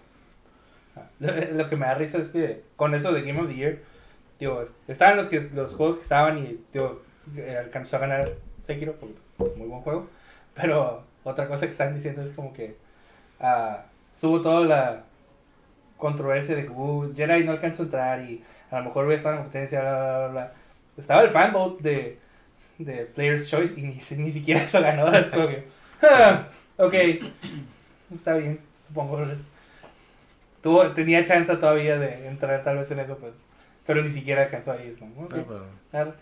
ah, 0.97 1.07
lo 1.53 1.69
que 1.69 1.77
me 1.77 1.87
da 1.87 1.95
risa 1.95 2.19
es 2.19 2.31
que 2.31 2.63
con 2.77 2.95
eso 2.95 3.13
de 3.13 3.23
Game 3.23 3.41
of 3.41 3.49
the 3.49 3.55
Year, 3.55 3.83
digo, 4.39 4.63
es- 4.63 4.75
estaban 4.89 5.17
los, 5.17 5.29
que, 5.29 5.41
los 5.41 5.75
juegos 5.75 5.97
que 5.97 6.03
estaban 6.03 6.39
y, 6.39 6.61
digo, 6.73 7.03
eh, 7.37 7.57
alcanzó 7.59 7.97
a 7.97 8.01
ganar 8.01 8.33
Sekiro, 8.63 8.95
porque 8.97 9.17
pues, 9.37 9.57
muy 9.57 9.69
buen 9.69 9.83
juego. 9.83 10.09
Pero 10.55 11.05
otra 11.25 11.49
cosa 11.49 11.67
que 11.67 11.73
están 11.73 11.95
diciendo 11.95 12.23
es 12.23 12.33
como 12.33 12.53
que 12.53 12.77
ah, 13.41 13.85
subo 14.15 14.41
toda 14.41 14.67
la 14.67 15.05
controversia 15.99 16.55
de 16.57 16.65
que 16.65 16.71
uh, 16.71 17.13
Jedi 17.15 17.45
no 17.45 17.53
alcanzó 17.53 17.83
a 17.83 17.87
entrar 17.87 18.21
y 18.21 18.43
a 18.71 18.79
lo 18.79 18.85
mejor 18.87 19.05
voy 19.07 19.15
a 19.15 19.17
estar 19.17 19.33
en 19.35 19.39
competencia, 19.43 19.81
bla, 19.81 19.93
bla, 19.93 20.19
bla, 20.19 20.29
bla. 20.29 20.53
Estaba 20.97 21.23
el 21.23 21.31
fanvote 21.31 21.83
de, 21.83 22.19
de 22.79 23.07
Player's 23.07 23.49
Choice 23.49 23.79
y 23.79 23.83
ni, 23.83 23.95
ni 24.25 24.31
siquiera 24.31 24.63
eso 24.63 24.81
ganó. 24.81 25.13
Es 25.15 25.29
como 25.31 25.49
que, 25.49 25.65
ah, 26.03 26.49
ok, 26.79 26.95
está 28.15 28.37
bien, 28.37 28.61
supongo. 28.75 29.25
Tuvo, 30.63 30.91
tenía 30.93 31.25
chance 31.25 31.55
todavía 31.57 31.99
de 31.99 32.27
entrar 32.27 32.63
tal 32.63 32.77
vez 32.79 32.91
en 32.91 32.99
eso, 33.01 33.17
pues. 33.19 33.33
Pero 33.87 34.03
ni 34.03 34.11
siquiera 34.11 34.43
alcanzó 34.43 34.73
a 34.73 34.83
ir. 34.83 34.97
¿no? 35.01 35.25
Ok, 35.25 35.35
Ah, 35.35 35.45
pero-. 35.93 36.15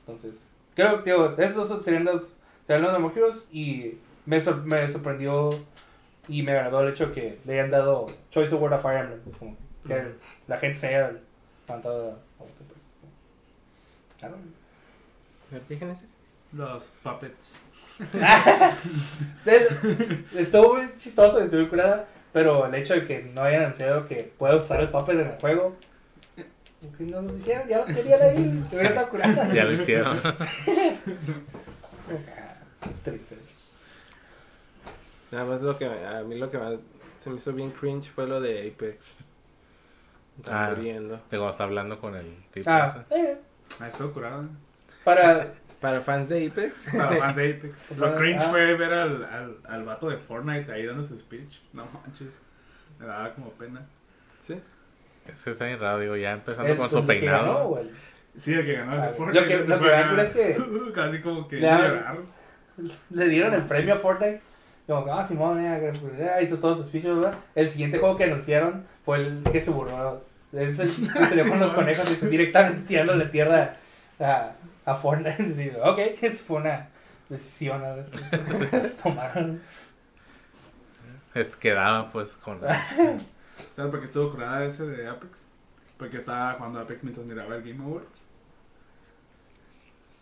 Entonces, 0.00 0.48
creo 0.74 1.02
que 1.02 1.12
digo, 1.12 1.34
esos 1.38 1.68
dos 1.68 1.84
serían 1.84 2.04
los, 2.04 2.34
serían 2.66 2.82
los 2.82 2.92
Nemo 2.92 3.12
Heroes 3.14 3.48
y 3.52 3.98
me, 4.24 4.40
sor- 4.40 4.64
me 4.64 4.88
sorprendió 4.88 5.50
y 6.28 6.42
me 6.42 6.52
agradó 6.52 6.82
el 6.82 6.90
hecho 6.90 7.12
que 7.12 7.38
le 7.44 7.54
hayan 7.54 7.70
dado 7.70 8.06
Choice 8.30 8.54
Award 8.54 8.74
a 8.74 8.78
Fire 8.78 9.00
Emblem. 9.00 9.20
pues, 9.20 9.36
como 9.36 9.56
que 9.86 9.94
Ujú. 9.94 10.08
la 10.48 10.58
gente 10.58 10.78
se 10.78 10.88
haya 10.88 11.12
levantado 11.66 12.10
a 12.38 12.42
voto, 12.42 12.64
pues. 12.68 12.82
Claro. 14.18 14.36
Los 16.52 16.92
puppets. 17.02 17.60
Estuvo 20.36 20.74
muy 20.74 20.88
chistoso, 20.98 21.40
estuvo 21.40 21.60
muy 21.60 21.70
curada, 21.70 22.06
pero 22.32 22.66
el 22.66 22.74
hecho 22.74 22.94
de 22.94 23.04
que 23.04 23.22
no 23.22 23.42
hayan 23.42 23.62
anunciado 23.62 24.06
que 24.06 24.32
pueda 24.38 24.56
usar 24.56 24.80
el 24.80 24.90
puppet 24.90 25.18
en 25.20 25.26
el 25.28 25.38
juego, 25.40 25.76
¿Por 26.88 26.96
qué 26.98 27.04
no 27.04 27.22
lo 27.22 27.34
hicieron? 27.36 27.68
Ya 27.68 27.78
lo 27.78 27.84
tenían 27.86 28.22
ahí. 28.22 28.64
Hubiera 28.70 28.88
estado 28.88 29.08
curada. 29.08 29.48
Ya 29.54 29.64
lo 29.64 29.72
hicieron. 29.72 30.20
Ah, 32.08 32.54
Triste. 33.02 33.36
Nada 35.32 35.44
más 35.44 35.60
lo 35.60 35.76
que 35.76 35.86
a 35.86 36.22
mí 36.22 36.36
lo 36.38 36.50
que 36.50 36.58
más 36.58 36.74
se 37.22 37.30
me 37.30 37.36
hizo 37.36 37.52
bien 37.52 37.72
cringe 37.72 38.08
fue 38.10 38.26
lo 38.28 38.40
de 38.40 38.68
Apex. 38.68 39.16
Están 40.38 40.54
Ah. 40.54 40.70
muriendo. 40.76 41.14
De 41.16 41.22
cuando 41.30 41.50
está 41.50 41.64
hablando 41.64 41.98
con 42.00 42.14
el 42.14 42.36
tipo. 42.52 42.70
Ah, 42.70 43.04
eh, 43.10 43.38
Ah, 43.80 43.88
estuvo 43.88 44.12
curado. 44.12 44.44
para. 45.04 45.52
Para 45.80 46.00
fans 46.00 46.28
de 46.30 46.46
Apex. 46.46 46.86
Para 46.96 47.16
fans 47.16 47.36
de 47.36 47.50
Apex. 47.54 47.76
Lo 47.98 48.06
Ah. 48.06 48.16
cringe 48.16 48.42
fue 48.44 48.74
ver 48.76 48.92
al, 48.94 49.24
al, 49.24 49.56
al 49.68 49.84
vato 49.84 50.08
de 50.08 50.16
Fortnite 50.16 50.72
ahí 50.72 50.86
dando 50.86 51.02
su 51.02 51.18
speech. 51.18 51.60
No 51.72 51.86
manches. 51.92 52.28
Me 52.98 53.06
daba 53.06 53.34
como 53.34 53.50
pena. 53.50 53.84
Sí. 55.34 55.40
Ese 55.40 55.50
está 55.50 55.64
bien 55.66 55.80
raro, 55.80 56.00
digo, 56.00 56.16
ya 56.16 56.32
empezando 56.32 56.70
el- 56.70 56.76
con 56.76 56.88
pues, 56.88 57.02
su 57.02 57.06
que 57.08 57.20
ganó, 57.20 57.38
peinado. 57.44 57.68
güey. 57.68 57.90
Sí, 58.38 58.52
el 58.52 58.64
que 58.66 58.72
ganó 58.74 58.92
el 58.94 59.00
Ah, 59.00 59.04
de 59.04 59.10
lo 59.10 59.16
Fortnite. 59.16 59.44
que- 59.46 59.56
lo 59.56 59.64
que 59.78 59.84
me 59.84 59.90
da 59.90 60.22
es 60.22 60.30
que- 60.30 60.56
Casi 60.94 61.20
como 61.22 61.48
que 61.48 61.56
Le 61.56 61.66
da- 61.66 61.78
llorar. 61.88 62.16
Le 63.10 63.28
dieron 63.28 63.54
el 63.54 63.62
premio 63.62 63.94
a 63.94 63.98
Fortnite. 63.98 64.40
Como, 64.86 65.12
ah, 65.12 65.24
Simón, 65.24 65.58
eh, 65.60 65.92
hizo 66.42 66.58
todos 66.58 66.76
sus 66.76 66.86
speeches, 66.86 67.16
¿verdad? 67.16 67.34
El 67.54 67.68
siguiente 67.68 67.98
juego 67.98 68.16
que 68.16 68.24
anunciaron 68.24 68.84
fue 69.04 69.18
el 69.18 69.42
que 69.50 69.60
se 69.60 69.70
burló. 69.70 70.22
Es 70.52 70.78
el 70.78 70.90
que 70.94 71.08
salió 71.26 71.48
con 71.48 71.58
los 71.58 71.72
conejos 71.72 72.10
y 72.10 72.14
se 72.14 72.28
directamente 72.28 72.82
tirándole 72.86 73.24
tierra 73.26 73.76
a, 74.20 74.52
a 74.84 74.94
Fortnite. 74.94 75.36
Y 75.42 75.52
digo, 75.52 75.82
ok, 75.82 75.98
eso 76.22 76.44
fue 76.44 76.58
una 76.58 76.88
decisión 77.28 77.84
a 77.84 77.94
veces 77.94 78.12
que 78.20 78.78
tomaron. 79.02 79.60
Es- 81.34 81.48
quedaba 81.56 82.10
pues 82.12 82.36
con. 82.36 82.60
¿Sabes 83.74 83.90
por 83.90 84.00
qué 84.00 84.06
estuvo 84.06 84.30
curada 84.30 84.64
ese 84.64 84.86
de 84.86 85.06
Apex? 85.08 85.44
Porque 85.98 86.16
estaba 86.18 86.54
jugando 86.54 86.80
Apex 86.80 87.04
mientras 87.04 87.26
miraba 87.26 87.56
el 87.56 87.62
Game 87.62 87.82
Awards. 87.82 88.26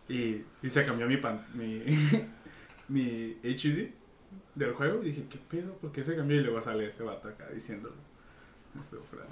Y, 0.09 0.43
y 0.63 0.71
se 0.71 0.85
cambió 0.85 1.07
mi, 1.07 1.17
pan, 1.17 1.45
mi, 1.55 1.83
mi 2.89 3.37
HUD 3.43 3.89
del 4.55 4.73
juego. 4.75 5.03
Y 5.03 5.07
dije, 5.07 5.25
¿qué 5.31 5.39
pedo? 5.51 5.73
¿Por 5.75 5.93
qué 5.93 6.05
se 6.05 6.15
cambió? 6.17 6.37
Y 6.37 6.45
luego 6.45 6.61
sale 6.61 6.87
ese 6.89 7.03
vato 7.03 7.29
acá 7.29 7.47
diciéndolo. 7.55 7.95
Estuvo 8.79 9.01
curada. 9.03 9.29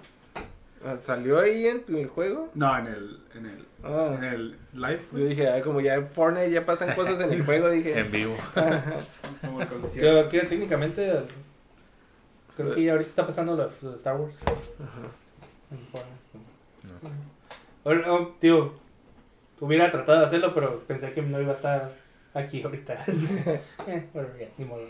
Ah, 0.84 0.98
¿Salió 0.98 1.38
ahí 1.38 1.66
en 1.68 1.84
el 1.94 2.08
juego? 2.08 2.50
No, 2.54 2.76
en 2.76 2.86
el, 2.88 3.20
en 3.34 3.46
el, 3.46 3.64
Ah. 3.84 4.14
en 4.18 4.24
el 4.24 4.50
live. 4.72 5.00
Yo 5.02 5.08
pues, 5.12 5.28
dije, 5.28 5.48
ah, 5.48 5.62
como 5.62 5.80
ya 5.80 5.94
en 5.94 6.08
Fortnite 6.08 6.50
ya 6.50 6.66
pasan 6.66 6.94
cosas 6.96 7.20
en 7.20 7.32
el 7.32 7.42
juego, 7.44 7.68
dije. 7.70 7.96
En 8.00 8.10
vivo. 8.10 8.34
como 9.42 9.62
el 9.62 9.68
concierto. 9.68 10.28
Que, 10.28 10.40
que 10.40 10.46
técnicamente, 10.46 11.22
creo 12.56 12.74
que 12.74 12.82
ya 12.84 12.92
ahorita 12.92 13.08
está 13.10 13.26
pasando 13.26 13.56
lo 13.56 13.68
de- 13.68 13.94
Star 13.94 14.16
Wars. 14.16 14.34
Bueno, 17.84 18.02
no, 18.06 18.28
tío, 18.38 18.72
hubiera 19.60 19.90
tratado 19.90 20.20
de 20.20 20.26
hacerlo, 20.26 20.54
pero 20.54 20.80
pensé 20.80 21.12
que 21.12 21.22
no 21.22 21.40
iba 21.40 21.52
a 21.52 21.56
estar 21.56 21.92
aquí 22.34 22.62
ahorita. 22.62 22.94
eh, 23.86 24.08
bueno, 24.12 24.28
ya, 24.38 24.48
ni 24.58 24.64
modo. 24.64 24.84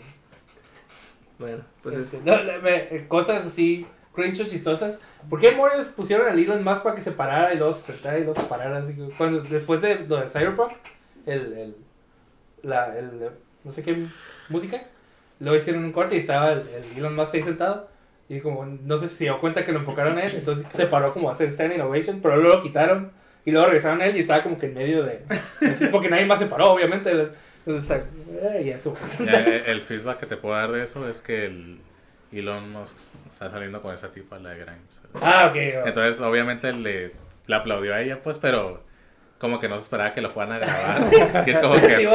Bueno, 1.39 1.63
pues 1.81 1.95
Este, 1.95 2.17
es- 2.17 2.23
no, 2.23 2.35
me- 2.61 2.95
eh, 2.95 3.05
cosas 3.07 3.45
así, 3.45 3.87
cringe 4.13 4.47
chistosas. 4.47 4.99
¿Por 5.29 5.39
qué 5.39 5.51
Morris 5.51 5.87
pusieron 5.89 6.27
a 6.27 6.33
Elon 6.33 6.63
más 6.63 6.81
para 6.81 6.95
que 6.95 7.01
se 7.01 7.11
parara 7.11 7.53
y 7.53 7.57
luego 7.57 7.73
se 7.73 7.93
sentara 7.93 8.17
y 8.19 8.23
luego 8.23 8.39
se 8.39 8.45
parara? 8.47 8.77
Así 8.77 8.93
que 8.93 9.09
cuando, 9.17 9.41
después 9.41 9.81
de 9.81 9.99
lo 10.07 10.17
de 10.17 10.29
Cyberpunk, 10.29 10.73
el, 11.25 11.53
el, 11.53 11.75
la, 12.61 12.97
el, 12.97 13.31
no 13.63 13.71
sé 13.71 13.81
qué 13.83 14.05
música, 14.49 14.83
luego 15.43 15.57
hicieron 15.57 15.83
un 15.83 15.91
corte 15.91 16.15
y 16.15 16.19
estaba 16.19 16.53
el, 16.53 16.67
el 16.69 16.97
Elon 16.97 17.15
Musk 17.15 17.35
ahí 17.35 17.43
sentado. 17.43 17.87
Y 18.29 18.39
como, 18.39 18.65
no 18.65 18.97
sé 18.97 19.09
si 19.09 19.15
se 19.17 19.23
dio 19.25 19.37
cuenta 19.39 19.65
que 19.65 19.73
lo 19.73 19.79
enfocaron 19.79 20.17
a 20.17 20.23
él, 20.23 20.33
entonces 20.35 20.65
se 20.71 20.87
paró 20.87 21.13
como 21.13 21.29
a 21.29 21.33
hacer 21.33 21.49
stand 21.49 21.73
innovation, 21.73 22.19
pero 22.21 22.37
luego 22.37 22.55
lo 22.55 22.63
quitaron 22.63 23.11
y 23.45 23.51
luego 23.51 23.67
regresaron 23.67 24.01
a 24.01 24.05
él 24.05 24.15
y 24.15 24.21
estaba 24.21 24.41
como 24.41 24.57
que 24.57 24.67
en 24.67 24.73
medio 24.73 25.03
de... 25.03 25.21
así, 25.69 25.87
porque 25.87 26.09
nadie 26.09 26.25
más 26.25 26.39
se 26.39 26.45
paró, 26.45 26.71
obviamente. 26.71 27.11
Entonces, 27.65 27.83
está, 27.83 27.97
eh, 28.41 28.63
y 28.65 28.69
eso. 28.69 28.95
Ya, 29.23 29.43
el, 29.43 29.65
el 29.65 29.81
feedback 29.81 30.21
que 30.21 30.25
te 30.25 30.37
puedo 30.37 30.55
dar 30.55 30.71
de 30.71 30.83
eso 30.83 31.07
es 31.07 31.21
que 31.21 31.45
el 31.45 31.79
Elon 32.31 32.71
Musk 32.71 32.95
está 33.33 33.51
saliendo 33.51 33.81
con 33.81 33.93
esa 33.93 34.09
tipa, 34.11 34.39
la 34.39 34.51
de 34.51 34.59
Grimes. 34.59 35.01
Ah, 35.21 35.47
ok. 35.49 35.85
Entonces, 35.85 36.21
obviamente, 36.21 36.71
le, 36.73 37.11
le 37.45 37.55
aplaudió 37.55 37.93
a 37.93 38.01
ella, 38.01 38.21
pues, 38.23 38.37
pero 38.37 38.81
como 39.43 39.59
que 39.59 39.67
no 39.67 39.75
se 39.77 39.83
esperaba 39.83 40.13
que 40.13 40.21
lo 40.21 40.29
fueran 40.29 40.53
a 40.53 40.59
grabar. 40.59 41.43
que 41.45 41.51
es 41.51 41.59
como 41.59 41.73
que. 41.75 41.95
Sí. 41.97 42.07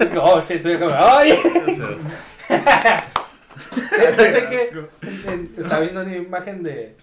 Es 0.00 0.08
como, 0.08 0.22
oh 0.24 0.40
shit, 0.40 0.60
soy 0.60 0.76
como, 0.76 0.92
¡ay! 0.92 1.38
Pensé 4.16 4.48
que 4.48 4.72
en- 5.30 5.54
estaba 5.56 5.80
viendo 5.82 6.02
una 6.02 6.16
imagen 6.16 6.64
de. 6.64 6.96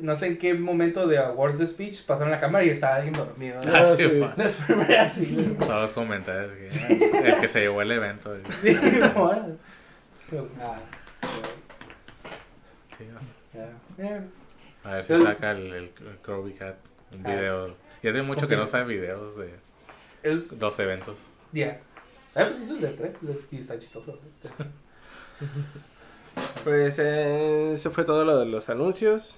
No 0.00 0.16
sé 0.16 0.26
en 0.26 0.36
qué 0.38 0.52
momento 0.52 1.06
de 1.06 1.16
Awards 1.18 1.58
de 1.58 1.66
Speech 1.66 2.02
pasaron 2.04 2.30
la 2.30 2.38
cámara 2.40 2.62
y 2.64 2.68
estaba 2.68 2.96
alguien 2.96 3.14
dormido. 3.14 3.58
¿no? 3.64 3.72
Ah, 3.74 3.84
sí, 3.96 4.02
sí. 4.04 4.20
pa. 4.20 4.34
Las 4.36 4.54
primeras 4.54 5.12
sí. 5.14 5.56
Todos 5.58 5.80
los 5.82 5.92
comentarios. 5.94 6.50
que, 6.52 7.10
"Ah, 7.14 7.18
el 7.24 7.40
que 7.40 7.48
se 7.48 7.60
llevó 7.60 7.80
el 7.80 7.92
evento. 7.92 8.36
Sí, 8.62 8.76
como, 9.14 9.30
ah. 9.30 9.46
Ah, 10.62 10.76
Sí, 12.98 13.04
ya. 13.54 14.04
Eh, 14.04 14.20
a 14.84 14.90
ver 14.92 15.04
si 15.04 15.22
saca 15.22 15.50
el, 15.52 15.72
el 15.72 15.90
Kirby 16.24 16.52
Cat 16.52 16.76
un 17.14 17.22
video. 17.22 17.74
Ya 18.02 18.12
tiene 18.12 18.22
mucho 18.22 18.48
que 18.48 18.56
no 18.56 18.66
sabe 18.66 18.94
videos 18.94 19.36
de 19.36 19.50
El. 20.22 20.46
los 20.58 20.78
eventos. 20.78 21.18
Ya. 21.52 21.80
Ah, 22.34 22.44
pues 22.44 22.60
hizo 22.60 22.74
el 22.74 22.80
de 22.80 22.88
tres. 22.88 23.16
Y 23.50 23.58
está 23.58 23.78
chistoso. 23.78 24.18
este. 24.32 24.48
Pues 26.62 26.96
eh, 26.98 27.72
eso 27.74 27.90
fue 27.90 28.04
todo 28.04 28.24
lo 28.24 28.38
de 28.38 28.46
los 28.46 28.68
anuncios 28.68 29.36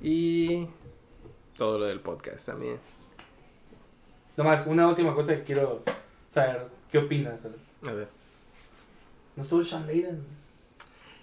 y 0.00 0.68
todo 1.56 1.78
lo 1.78 1.86
del 1.86 2.00
podcast 2.00 2.46
también. 2.46 2.78
Nomás, 4.36 4.66
una 4.66 4.86
última 4.86 5.14
cosa 5.14 5.34
que 5.34 5.42
quiero 5.42 5.82
saber. 6.28 6.66
¿Qué 6.90 6.98
opinas? 6.98 7.34
A 7.82 7.92
ver. 7.92 8.08
No 9.36 9.42
estuvo 9.42 9.62
Sean 9.64 9.86
Layden. 9.86 10.22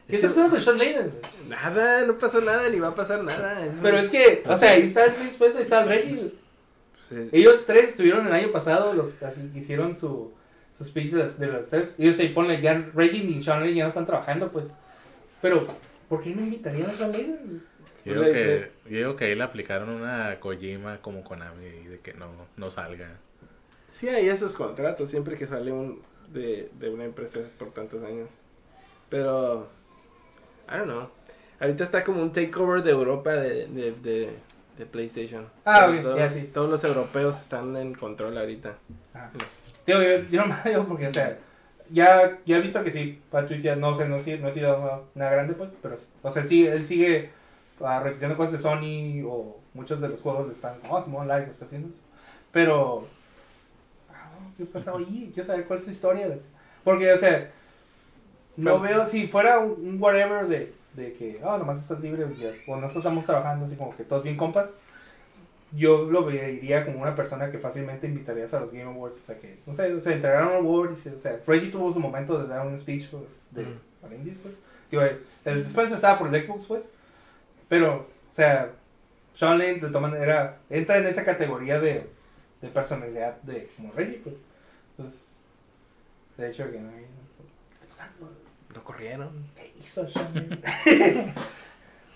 ¿Qué 0.07 0.15
está 0.15 0.27
pasando 0.27 0.49
con 0.49 0.59
Sean 0.61 0.77
Layden? 0.77 1.13
Nada, 1.47 2.05
no 2.05 2.17
pasó 2.17 2.41
nada, 2.41 2.69
ni 2.69 2.79
va 2.79 2.89
a 2.89 2.95
pasar 2.95 3.23
nada. 3.23 3.67
Pero 3.81 3.97
es 3.97 4.09
que, 4.09 4.43
o 4.45 4.57
sea, 4.57 4.71
ahí 4.71 4.83
está 4.83 5.05
el 5.05 5.11
Phil 5.11 5.27
Spencer, 5.27 5.57
ahí 5.57 5.63
está 5.63 5.83
el 5.83 5.89
Reggie. 5.89 6.33
Pues, 7.09 7.29
Ellos 7.34 7.65
tres 7.65 7.89
estuvieron 7.91 8.27
el 8.27 8.34
año 8.34 8.51
pasado, 8.51 8.93
los, 8.93 9.21
así, 9.23 9.49
hicieron 9.55 9.95
su, 9.95 10.31
su 10.77 10.84
speech 10.85 11.11
de, 11.11 11.17
las- 11.19 11.39
de 11.39 11.47
los 11.47 11.67
tres. 11.69 11.93
Ellos 11.97 12.15
se 12.15 12.27
ponle, 12.29 12.61
ya 12.61 12.73
Reggie 12.93 13.23
y 13.23 13.43
Sean 13.43 13.61
Layden 13.61 13.75
ya 13.77 13.84
no 13.84 13.88
están 13.89 14.05
trabajando, 14.05 14.51
pues. 14.51 14.71
Pero, 15.41 15.65
¿por 16.09 16.21
qué 16.21 16.31
no 16.35 16.41
invitarían 16.41 16.89
a 16.89 16.93
Sean 16.95 17.11
Layden? 17.11 17.61
Yo 18.05 18.13
digo, 18.21 18.34
que, 18.34 18.71
yo 18.89 18.97
digo 18.97 19.15
que 19.17 19.25
ahí 19.25 19.35
le 19.35 19.43
aplicaron 19.43 19.89
una 19.89 20.39
Kojima 20.39 21.01
como 21.01 21.23
Konami 21.25 21.65
y 21.65 21.84
de 21.88 21.99
que 21.99 22.13
no, 22.13 22.27
no 22.55 22.71
salga. 22.71 23.17
Sí 23.91 24.07
hay 24.07 24.29
esos 24.29 24.55
contratos 24.55 25.09
siempre 25.09 25.35
que 25.38 25.45
sale 25.47 25.71
un 25.71 26.01
de, 26.31 26.69
de 26.79 26.89
una 26.89 27.03
empresa 27.05 27.39
por 27.57 27.71
tantos 27.73 28.03
años. 28.03 28.29
Pero, 29.09 29.67
I 30.69 30.77
don't 30.77 30.85
know. 30.85 31.09
Ahorita 31.59 31.84
está 31.84 32.03
como 32.03 32.21
un 32.21 32.31
takeover 32.31 32.84
de 32.84 32.91
Europa 32.91 33.34
de, 33.35 33.67
de, 33.67 33.91
de, 33.91 34.29
de 34.77 34.85
PlayStation. 34.85 35.47
Ah, 35.65 35.87
ok, 35.89 36.01
todos, 36.01 36.17
ya 36.17 36.29
sí. 36.29 36.49
todos 36.53 36.69
los 36.69 36.83
europeos 36.83 37.39
están 37.39 37.75
en 37.77 37.93
control 37.93 38.37
ahorita. 38.37 38.75
Ah. 39.13 39.29
Digo, 39.85 40.01
yo, 40.01 40.19
yo 40.29 40.41
no 40.41 40.47
me 40.47 40.55
digo 40.69 40.85
porque, 40.85 41.07
o 41.07 41.13
sea, 41.13 41.37
ya, 41.89 42.39
ya 42.45 42.57
he 42.57 42.61
visto 42.61 42.83
que 42.83 42.91
sí, 42.91 43.21
para 43.31 43.47
tuitear, 43.47 43.77
no 43.77 43.93
sé, 43.95 44.07
no, 44.07 44.19
sí, 44.19 44.37
no 44.37 44.49
he 44.49 44.51
tirado 44.51 45.05
nada 45.15 45.31
grande, 45.31 45.53
pues, 45.53 45.73
pero, 45.81 45.95
o 46.21 46.29
sea, 46.29 46.43
sí, 46.43 46.67
él 46.67 46.85
sigue 46.85 47.31
ah, 47.81 47.99
repitiendo 48.03 48.35
cosas 48.37 48.53
de 48.53 48.59
Sony 48.59 49.23
o 49.27 49.57
muchos 49.73 50.01
de 50.01 50.09
los 50.09 50.21
juegos 50.21 50.49
están, 50.49 50.75
oh, 50.89 51.01
Simón 51.01 51.27
Live 51.27 51.47
está 51.49 51.65
haciendo 51.65 51.89
eso. 51.89 52.01
Pero, 52.51 53.07
ah, 54.11 54.29
¿qué 54.57 54.65
pasa 54.65 54.93
ahí? 54.97 55.31
Quiero 55.33 55.47
saber 55.47 55.65
cuál 55.65 55.79
es 55.79 55.85
su 55.85 55.91
historia. 55.91 56.27
Porque, 56.83 57.11
o 57.11 57.17
sea, 57.17 57.51
no 58.55 58.81
Pero- 58.81 58.97
veo, 58.97 59.05
si 59.05 59.27
fuera 59.27 59.59
un, 59.59 59.71
un 59.87 60.01
whatever 60.01 60.47
de, 60.47 60.73
de 60.97 61.13
que, 61.13 61.39
oh, 61.43 61.57
nomás 61.57 61.79
estás 61.79 62.01
libre, 62.01 62.25
o 62.25 62.75
nosotros 62.75 62.97
estamos 62.97 63.25
trabajando 63.25 63.65
así 63.65 63.75
como 63.77 63.95
que 63.95 64.03
todos 64.03 64.23
bien 64.23 64.35
compas, 64.35 64.75
yo 65.73 66.05
lo 66.09 66.25
vería 66.25 66.83
como 66.85 67.01
una 67.01 67.15
persona 67.15 67.49
que 67.49 67.57
fácilmente 67.59 68.07
invitarías 68.07 68.53
a 68.53 68.59
los 68.59 68.71
Game 68.73 68.85
Awards. 68.89 69.21
O 69.23 69.25
sea, 69.27 69.37
que, 69.37 69.59
no 69.65 69.73
sé, 69.73 69.93
o 69.93 69.99
sea, 69.99 70.13
entregaron 70.13 70.49
un 70.49 70.55
award 70.65 70.91
y, 70.91 70.95
se- 70.95 71.13
o 71.13 71.17
sea, 71.17 71.39
Reggie 71.47 71.69
tuvo 71.69 71.91
su 71.93 71.99
momento 71.99 72.37
de 72.41 72.47
dar 72.47 72.65
un 72.65 72.77
speech, 72.77 73.09
pues, 73.09 73.39
de, 73.51 73.63
Mm. 73.63 73.79
para 74.01 74.15
indies, 74.15 74.37
pues. 74.41 74.55
Digo, 74.89 75.03
el, 75.03 75.23
el 75.45 75.61
Spencer 75.63 75.95
estaba 75.95 76.17
por 76.17 76.33
el 76.33 76.43
Xbox, 76.43 76.65
pues, 76.65 76.89
pero, 77.69 78.07
o 78.29 78.33
sea, 78.33 78.71
Sean 79.35 79.57
Lane 79.59 79.75
de 79.75 79.87
todas 79.89 80.01
maneras 80.09 80.55
entra 80.69 80.97
en 80.97 81.05
esa 81.05 81.23
categoría 81.23 81.79
de, 81.79 82.07
de 82.61 82.67
personalidad 82.69 83.39
de, 83.41 83.69
como 83.75 83.91
Reggie, 83.91 84.19
pues. 84.23 84.43
Entonces, 84.97 85.27
de 86.37 86.49
hecho, 86.49 86.71
que 86.71 86.79
no, 86.79 86.89
¿qué 86.91 87.05
está 87.75 87.85
pasando? 87.87 88.31
Lo 88.73 88.84
corrieron. 88.84 89.52
¿Qué 89.56 89.73
hizo 89.77 90.07
Sean? 90.07 90.61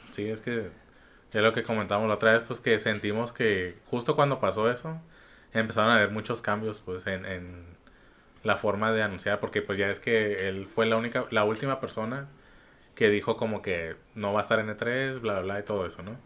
Sí, 0.10 0.30
es 0.30 0.41
que 0.41 0.72
ya 1.32 1.41
lo 1.41 1.53
que 1.53 1.64
comentamos 1.64 2.07
la 2.07 2.15
otra 2.15 2.34
vez, 2.34 2.44
pues 2.44 2.60
que 2.60 2.78
sentimos 2.80 3.32
que 3.34 3.78
justo 3.86 4.15
cuando 4.15 4.40
pasó 4.40 4.69
eso, 4.69 5.02
empezaron 5.53 5.91
a 5.91 5.95
haber 5.95 6.11
muchos 6.11 6.41
cambios 6.41 6.82
pues 6.82 7.07
en, 7.07 7.26
en 7.26 7.78
la 8.44 8.57
forma 8.57 8.91
de 8.91 9.03
anunciar, 9.03 9.40
porque 9.40 9.61
pues 9.61 9.78
ya 9.80 9.90
es 9.90 9.99
que 9.99 10.48
él 10.49 10.68
fue 10.68 10.86
la 10.86 10.98
única, 10.98 11.26
la 11.32 11.44
última 11.45 11.80
persona 11.80 12.30
que 12.95 13.10
dijo 13.10 13.38
como 13.38 13.61
que 13.61 13.95
no 14.15 14.34
va 14.34 14.41
a 14.41 14.44
estar 14.44 14.60
en 14.60 14.69
E3, 14.69 15.19
bla, 15.22 15.34
bla, 15.36 15.41
bla, 15.44 15.60
y 15.60 15.64
todo 15.64 15.86
eso, 15.86 16.03
¿no? 16.03 16.18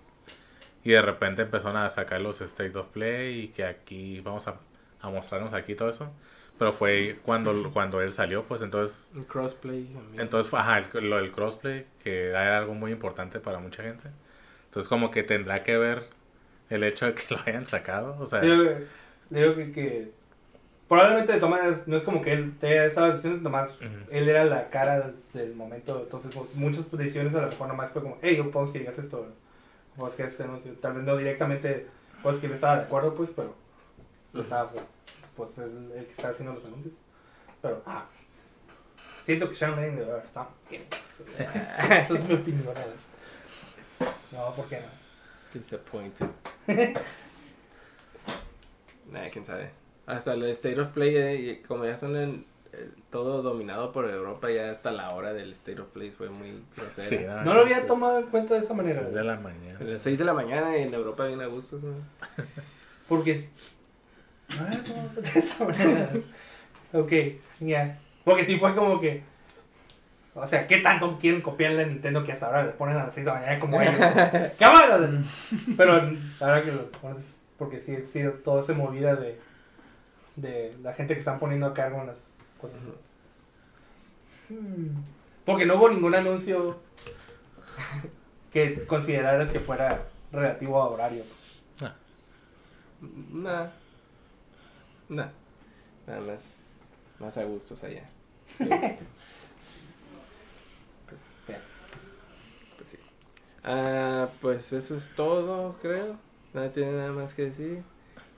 Y 0.83 0.91
de 0.91 1.01
repente 1.01 1.43
empezaron 1.43 1.77
a 1.77 1.89
sacar 1.89 2.21
los 2.21 2.41
State 2.41 2.77
of 2.77 2.87
Play 2.89 3.41
y 3.45 3.47
que 3.49 3.65
aquí 3.65 4.21
vamos 4.21 4.47
a, 4.47 4.59
a 5.01 5.09
mostrarnos 5.09 5.53
aquí 5.53 5.75
todo 5.75 5.89
eso. 5.89 6.11
Pero 6.57 6.71
fue 6.71 7.19
cuando, 7.23 7.71
cuando 7.73 8.01
él 8.01 8.11
salió, 8.13 8.43
pues 8.43 8.61
entonces 8.61 9.09
Un 9.13 9.25
crossplay. 9.25 9.83
también. 9.85 10.21
entonces, 10.21 10.49
fue- 10.49 10.59
ajá, 10.59 10.77
el- 10.79 11.09
lo 11.09 11.17
del 11.17 11.31
crossplay, 11.31 11.85
que 12.03 12.27
era 12.29 12.57
algo 12.57 12.73
muy 12.73 12.91
importante 12.91 13.39
para 13.39 13.59
mucha 13.59 13.83
gente. 13.83 14.09
Entonces, 14.65 14.87
como 14.87 15.11
que 15.11 15.23
tendrá 15.23 15.63
que 15.63 15.77
ver 15.77 16.03
el 16.69 16.83
hecho 16.83 17.05
de 17.07 17.13
que 17.13 17.33
lo 17.33 17.41
hayan 17.45 17.65
sacado. 17.65 18.15
O 18.19 18.25
sea, 18.25 18.39
Digo, 18.39 18.63
que- 18.63 18.85
digo 19.29 19.55
que, 19.55 19.71
que 19.71 20.11
probablemente 20.87 21.33
maneras 21.49 21.87
no 21.87 21.95
es 21.97 22.03
como 22.03 22.21
que 22.21 22.31
él 22.31 22.53
tenga 22.59 22.85
esas 22.85 23.09
decisiones, 23.13 23.41
nomás 23.41 23.75
Ujú. 23.81 23.87
él 24.11 24.29
era 24.29 24.45
la 24.45 24.69
cara 24.69 25.11
del, 25.33 25.55
momento. 25.55 26.01
Entonces, 26.03 26.33
mu- 26.35 26.45
muchas 26.53 26.89
decisiones 26.91 27.35
a 27.35 27.41
lo 27.41 27.47
mejor 27.49 27.67
nomás 27.67 27.91
fue 27.91 28.01
como, 28.01 28.17
hey, 28.21 28.37
yo 28.37 28.49
podemos 28.51 28.71
que 28.71 28.79
digas 28.79 28.97
esto, 28.97 29.27
podemos 29.95 30.15
que 30.15 30.23
este 30.23 30.43
anuncio. 30.43 30.71
Tal 30.73 30.93
vez 30.93 31.03
no 31.03 31.17
directamente, 31.17 31.87
pues 32.23 32.37
que 32.37 32.45
él 32.45 32.53
estaba 32.53 32.77
de 32.77 32.83
acuerdo, 32.83 33.13
pues, 33.15 33.31
pero 33.35 33.53
estaba, 34.33 34.71
pues, 34.71 34.85
el, 35.57 35.91
el 35.95 36.05
que 36.05 36.11
estaba 36.11 36.29
haciendo 36.29 36.53
los 36.53 36.65
anuncios. 36.65 36.93
Pero, 37.61 37.81
ah, 37.85 38.05
siento 39.21 39.49
que 39.49 39.55
Sean 39.55 39.71
Lane 39.75 39.91
de 39.95 40.05
verdad 40.05 40.23
está. 40.23 40.47
Eso 41.99 42.15
es 42.15 42.23
mi 42.27 42.35
opinión. 42.35 42.73
No, 44.31 44.53
¿por 44.55 44.67
qué 44.67 44.81
no? 44.81 44.87
Disappointed. 45.53 46.27
nah, 49.11 49.29
quién 49.31 49.45
sabe. 49.45 49.69
Hasta 50.05 50.33
el 50.33 50.43
State 50.51 50.79
of 50.79 50.89
Play, 50.89 51.15
eh, 51.15 51.63
como 51.67 51.85
ya 51.85 51.97
son 51.97 52.15
en- 52.17 52.45
eh, 52.73 52.89
todo 53.09 53.41
dominado 53.41 53.91
por 53.91 54.05
Europa, 54.09 54.51
ya 54.51 54.69
hasta 54.71 54.91
la 54.91 55.11
hora 55.15 55.33
del 55.33 55.53
State 55.53 55.79
of 55.81 55.87
Play 55.89 56.11
fue 56.11 56.29
muy 56.29 56.61
grosera. 56.75 57.07
sí, 57.09 57.15
era- 57.15 57.43
No 57.43 57.53
lo 57.53 57.61
había 57.61 57.85
tomado 57.85 58.19
en 58.19 58.25
cuenta 58.27 58.53
de 58.55 58.59
esa 58.59 58.73
manera. 58.73 59.01
seis 59.01 59.13
de 59.15 59.23
la 59.23 59.35
mañana. 59.37 59.79
A 59.79 59.83
las 59.83 60.01
6 60.01 60.19
de 60.19 60.25
la 60.25 60.33
mañana 60.33 60.77
y 60.77 60.81
en 60.83 60.93
Europa 60.93 61.25
bien 61.25 61.41
a 61.41 61.47
gusto. 61.47 61.79
¿no? 61.81 61.95
Porque. 63.07 63.49
Cuenta 64.47 65.21
de 65.21 65.39
esa 65.39 65.65
manera. 65.65 66.09
Ok, 66.93 67.11
ya. 67.59 67.99
Porque 68.23 68.45
sí 68.45 68.57
fue 68.57 68.75
como 68.75 68.99
que. 68.99 69.23
O 70.33 70.45
sea, 70.45 70.67
¿qué 70.67 70.79
tanto 70.79 71.17
quieren 71.17 71.41
copiarle 71.41 71.83
a 71.83 71.87
Nintendo 71.87 72.23
que 72.23 72.31
hasta 72.31 72.47
ahora 72.47 72.65
le 72.65 72.71
ponen 72.71 72.97
a 72.97 73.05
las 73.05 73.13
6 73.13 73.25
de 73.25 73.31
la 73.31 73.39
mañana 73.39 73.59
como 73.59 73.81
ellos? 73.81 73.95
¡Cámara! 74.59 75.09
Pero 75.77 76.11
ahora 76.39 76.63
que 76.63 76.71
lo 76.71 76.91
pones. 76.91 77.39
Porque 77.57 77.79
sí 77.79 77.95
ha 77.95 78.01
sido 78.01 78.33
toda 78.33 78.61
esa 78.61 78.73
movida 78.73 79.15
de. 79.15 79.39
De 80.35 80.75
la 80.83 80.93
gente 80.93 81.13
que 81.13 81.19
están 81.19 81.39
poniendo 81.39 81.65
a 81.67 81.73
cargo 81.73 82.01
en 82.01 82.07
las 82.07 82.33
cosas. 82.59 82.81
Porque 85.45 85.65
no 85.65 85.75
hubo 85.75 85.89
ningún 85.89 86.13
anuncio 86.13 86.79
que 88.51 88.85
consideraras 88.85 89.49
que 89.51 89.59
fuera 89.59 90.05
relativo 90.31 90.81
a 90.81 90.89
horario. 90.89 91.23
pues. 91.79 91.91
Nah. 93.31 93.67
Nah. 95.09 95.27
Nada 96.07 96.21
más. 96.21 96.57
Más 97.19 97.37
a 97.37 97.43
gustos 97.43 97.83
allá. 97.83 98.03
Pues. 101.07 101.21
Pues 102.77 102.89
sí. 102.89 102.97
Ah, 103.63 104.27
pues 104.41 104.73
eso 104.73 104.95
es 104.95 105.09
todo, 105.15 105.75
creo. 105.81 106.17
Nada 106.53 106.71
tiene 106.71 106.93
nada 106.93 107.11
más 107.11 107.33
que 107.33 107.43
decir. 107.45 107.83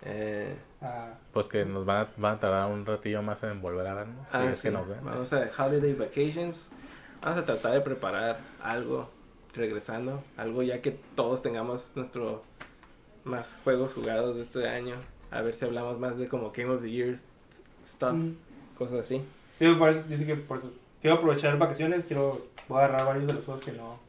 Eh, 0.04 0.56
Ah, 0.82 1.14
Pues 1.34 1.48
que 1.48 1.66
nos 1.66 1.86
van 1.86 2.06
a, 2.06 2.08
van 2.18 2.36
a 2.36 2.40
tardar 2.40 2.70
un 2.70 2.86
ratillo 2.86 3.22
más 3.24 3.42
en 3.44 3.62
volver 3.62 3.88
a 3.88 3.94
vernos. 3.96 4.30
Si 4.30 4.38
ah, 4.38 4.50
es 4.52 4.58
sí. 4.58 4.64
que 4.68 4.72
nos 4.72 4.88
ven. 4.88 5.00
Vamos 5.04 5.34
a 5.34 5.50
Holiday 5.58 5.94
Vacations. 5.94 6.70
Vamos 7.22 7.40
a 7.40 7.46
tratar 7.46 7.74
de 7.74 7.82
preparar 7.82 8.40
algo 8.62 9.10
regresando. 9.56 10.24
Algo 10.38 10.62
ya 10.62 10.82
que 10.82 10.92
todos 11.16 11.42
tengamos 11.42 11.92
nuestro 11.96 12.44
más 13.24 13.58
juegos 13.64 13.94
jugados 13.94 14.36
de 14.36 14.44
este 14.44 14.68
año. 14.68 14.96
A 15.32 15.42
ver 15.42 15.56
si 15.56 15.66
hablamos 15.66 16.00
más 16.00 16.18
de 16.18 16.28
como 16.28 16.52
Game 16.52 16.70
of 16.74 16.82
the 16.82 16.90
Year 16.90 17.18
stuff, 17.86 18.14
mm. 18.14 18.34
cosas 18.78 19.00
así. 19.02 19.22
Sí, 19.60 19.74
por 19.76 19.90
eso, 19.90 20.06
yo 20.08 20.18
sí 20.18 20.26
que 20.26 20.36
por 20.36 20.58
eso. 20.60 20.72
Quiero 21.02 21.18
aprovechar 21.18 21.58
vacaciones, 21.58 22.06
quiero, 22.06 22.48
voy 22.68 22.82
a 22.82 22.86
agarrar 22.86 23.06
varios 23.08 23.28
de 23.28 23.34
los 23.34 23.46
juegos 23.46 23.64
que 23.64 23.72
no, 23.72 24.00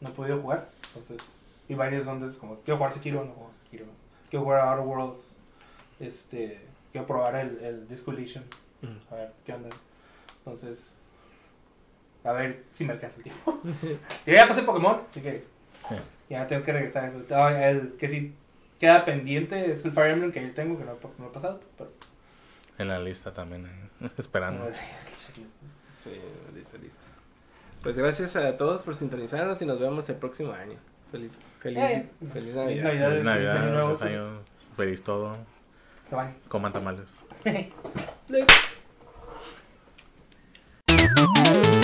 no 0.00 0.08
he 0.08 0.12
podido 0.12 0.40
jugar. 0.40 0.68
Entonces, 0.88 1.36
y 1.68 1.74
varios 1.74 2.04
donde 2.04 2.26
es 2.26 2.36
como, 2.36 2.56
quiero 2.60 2.76
jugar 2.76 2.92
Sekiro, 2.92 3.24
no 3.24 3.32
juego 3.32 3.50
Sekiro. 3.64 3.86
Quiero 4.30 4.44
jugar 4.44 4.60
Outer 4.68 4.86
Worlds. 4.86 5.36
Este, 6.00 6.60
quiero 6.92 7.06
probar 7.06 7.36
el, 7.36 7.58
el 7.64 7.88
Disco 7.88 8.10
Elysium. 8.12 8.44
A 9.10 9.14
ver, 9.14 9.32
¿qué 9.46 9.54
onda? 9.54 9.68
Entonces, 10.38 10.92
a 12.22 12.32
ver 12.32 12.64
si 12.72 12.84
me 12.84 12.92
alcanza 12.92 13.16
el 13.18 13.22
tiempo. 13.22 13.58
Yo 14.26 14.32
ya 14.32 14.46
pasé 14.46 14.62
Pokémon, 14.62 15.00
así 15.10 15.20
que 15.20 15.44
Sí. 15.88 15.94
ya 16.30 16.46
tengo 16.46 16.62
que 16.64 16.72
regresar 16.72 17.04
a 17.04 17.06
eso. 17.08 17.22
Ah, 17.30 17.68
El 17.68 17.92
que 17.98 18.08
sí 18.08 18.34
queda 18.78 19.04
pendiente 19.04 19.70
es 19.70 19.84
el 19.84 19.92
Fire 19.92 20.10
Emblem 20.10 20.32
que 20.32 20.42
yo 20.42 20.52
tengo 20.52 20.78
que 20.78 20.84
no, 20.84 20.98
no 21.18 21.32
pasado. 21.32 21.60
Pues, 21.60 21.70
pero... 21.78 21.92
En 22.78 22.88
la 22.88 22.98
lista 22.98 23.32
también, 23.32 23.66
¿eh? 23.66 24.10
esperando. 24.18 24.66
sí, 24.72 26.12
lista. 26.82 27.00
Pues 27.82 27.96
gracias 27.96 28.34
a 28.36 28.56
todos 28.56 28.82
por 28.82 28.96
sintonizarnos 28.96 29.60
y 29.60 29.66
nos 29.66 29.78
vemos 29.78 30.08
el 30.08 30.16
próximo 30.16 30.52
año. 30.52 30.78
Feliz, 31.12 31.32
feliz, 31.60 31.82
eh, 31.82 32.08
feliz 32.32 32.54
Navidad. 32.54 32.64
Feliz 32.64 32.82
Navidad, 32.82 33.10
feliz 33.10 33.24
Navidad, 33.24 33.84
feliz 33.84 34.02
año, 34.02 34.38
pues. 34.38 34.76
feliz 34.76 35.02
todo. 35.02 35.36
Coman 36.48 36.72
tamales. 36.72 37.14